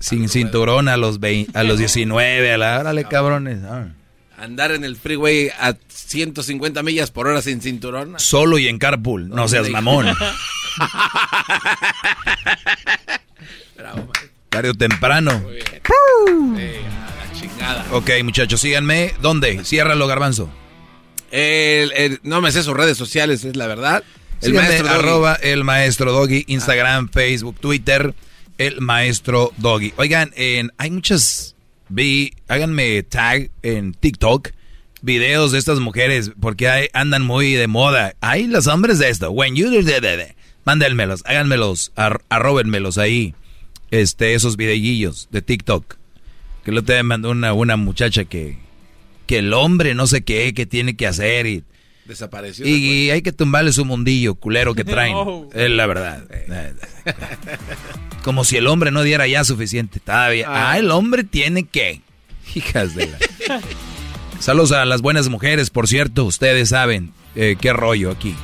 Sin 0.00 0.28
cinturón 0.28 0.86
a 0.88 0.96
los 0.96 1.18
20, 1.18 1.58
a 1.58 1.64
los 1.64 1.78
19, 1.78 2.52
a 2.52 2.56
la... 2.58 2.78
Órale, 2.78 3.04
cabrones. 3.04 3.58
ah. 3.64 3.88
Andar 4.38 4.70
en 4.70 4.84
el 4.84 4.94
freeway 4.94 5.50
a 5.58 5.74
150 5.88 6.84
millas 6.84 7.10
por 7.10 7.26
hora 7.26 7.42
sin 7.42 7.60
cinturón. 7.60 8.14
Solo 8.18 8.58
y 8.58 8.68
en 8.68 8.78
carpool, 8.78 9.28
no 9.28 9.48
seas 9.48 9.68
mamón. 9.68 10.06
Tarde 14.48 14.70
o 14.70 14.74
temprano. 14.74 15.42
Eh, 16.58 16.80
a 16.86 17.26
la 17.26 17.32
chingada. 17.40 17.86
Ok, 17.92 18.10
muchachos, 18.24 18.60
síganme. 18.60 19.14
¿Dónde? 19.20 19.64
Ciérralo, 19.64 20.06
garbanzo. 20.06 20.48
El- 21.30 21.92
el- 21.92 22.20
no 22.22 22.40
me 22.40 22.52
sé 22.52 22.62
sus 22.62 22.74
redes 22.74 22.96
sociales, 22.96 23.44
es 23.44 23.56
la 23.56 23.66
verdad. 23.66 24.02
El 24.40 24.50
Síganme, 24.50 24.68
maestro 24.68 24.88
Doggy. 24.88 24.98
arroba 24.98 25.34
el 25.34 25.64
maestro 25.64 26.12
Doggy, 26.12 26.44
Instagram, 26.46 27.08
Facebook, 27.10 27.56
Twitter, 27.60 28.14
el 28.56 28.80
maestro 28.80 29.52
Doggy. 29.56 29.92
Oigan, 29.96 30.32
en, 30.36 30.72
hay 30.78 30.90
muchas, 30.90 31.54
vi, 31.88 32.32
háganme 32.46 33.02
tag 33.02 33.50
en 33.62 33.94
TikTok, 33.94 34.50
videos 35.02 35.52
de 35.52 35.58
estas 35.58 35.80
mujeres, 35.80 36.30
porque 36.40 36.68
hay- 36.68 36.88
andan 36.92 37.22
muy 37.22 37.52
de 37.54 37.66
moda. 37.66 38.14
Hay 38.20 38.46
los 38.46 38.66
hombres 38.68 38.98
de 38.98 39.08
esto, 39.08 39.30
when 39.30 39.54
you 39.56 39.70
mándenmelos, 40.64 41.22
háganmelos, 41.24 41.92
ar, 41.96 42.20
arróbenmelos 42.28 42.98
ahí, 42.98 43.34
este, 43.90 44.34
esos 44.34 44.56
videillos 44.56 45.28
de 45.30 45.42
TikTok. 45.42 45.96
Que 46.64 46.72
lo 46.72 46.84
te 46.84 47.02
mandó 47.02 47.30
una, 47.30 47.52
una 47.54 47.76
muchacha 47.76 48.24
que, 48.24 48.58
que 49.28 49.38
el 49.38 49.52
hombre 49.52 49.94
no 49.94 50.06
sé 50.08 50.22
qué, 50.22 50.54
que 50.54 50.66
tiene 50.66 50.96
que 50.96 51.06
hacer 51.06 51.46
y... 51.46 51.62
Desapareció. 52.06 52.66
Y 52.66 53.10
hay 53.10 53.20
que 53.20 53.32
tumbarle 53.32 53.70
su 53.70 53.84
mundillo 53.84 54.34
culero 54.34 54.74
que 54.74 54.82
traen. 54.84 55.14
Es 55.52 55.70
la 55.70 55.86
verdad. 55.86 56.24
Como 58.24 58.44
si 58.44 58.56
el 58.56 58.66
hombre 58.66 58.90
no 58.90 59.02
diera 59.02 59.26
ya 59.26 59.44
suficiente. 59.44 60.00
Todavía. 60.00 60.46
Ah. 60.48 60.72
Ah, 60.72 60.78
el 60.78 60.90
hombre 60.90 61.22
tiene 61.22 61.64
que. 61.64 62.00
Hijas 62.54 62.94
de 62.94 63.08
la. 63.08 63.18
Saludos 64.40 64.72
a 64.72 64.86
las 64.86 65.02
buenas 65.02 65.28
mujeres, 65.28 65.68
por 65.68 65.86
cierto. 65.86 66.24
Ustedes 66.24 66.70
saben 66.70 67.12
eh, 67.36 67.56
qué 67.60 67.74
rollo 67.74 68.10
aquí. 68.10 68.34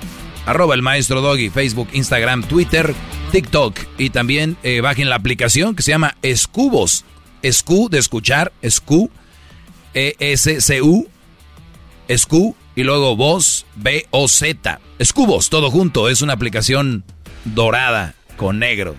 Arroba 0.45 0.75
el 0.75 0.83
maestro 0.83 1.23
Doggy, 1.23 1.49
Facebook, 1.49 1.89
Instagram, 1.95 2.43
Twitter, 2.43 2.95
TikTok. 3.33 3.79
Y 3.97 4.11
también 4.11 4.59
eh, 4.63 4.83
bajen 4.83 5.09
la 5.09 5.17
aplicación 5.17 5.75
que 5.75 5.83
se 5.83 5.93
llama 5.93 6.19
Escubos. 6.21 7.07
Escu 7.41 7.89
de 7.89 7.99
escuchar, 7.99 8.53
Escu. 8.61 9.11
E-S-C-U, 9.95 11.09
Scu, 12.15 12.57
y 12.77 12.83
luego 12.83 13.17
Voz, 13.17 13.67
B-O-Z. 13.77 14.81
Scubos, 15.03 15.49
todo 15.49 15.71
junto, 15.71 16.09
es 16.09 16.23
una 16.23 16.33
aplicación 16.33 17.05
dorada 17.45 18.15
con 18.37 18.59
negro. 18.59 18.95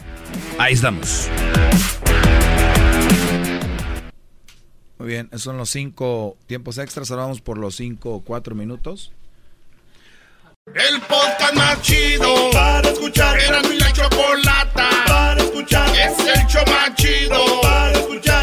Ahí 0.58 0.74
estamos. 0.74 1.30
Muy 4.98 5.08
bien, 5.10 5.28
esos 5.28 5.44
son 5.44 5.58
los 5.58 5.70
cinco 5.70 6.38
tiempos 6.48 6.78
extras. 6.78 7.12
Ahora 7.12 7.24
vamos 7.24 7.42
por 7.42 7.58
los 7.58 7.76
cinco 7.76 8.16
o 8.16 8.22
cuatro 8.22 8.56
minutos. 8.56 9.12
El 10.74 11.00
podcast 11.02 11.54
más 11.54 11.82
chido 11.82 12.50
para 12.52 12.90
escuchar. 12.90 13.40
Era 13.40 13.62
mi 13.64 13.78
la 13.78 13.94
chocolata 13.94 14.90
para 15.06 15.44
escuchar. 15.44 15.90
Es 15.96 16.18
el 16.20 16.48
show 16.48 16.64
más 16.66 16.96
chido 16.96 17.62
para 17.62 17.92
escuchar. 17.92 18.35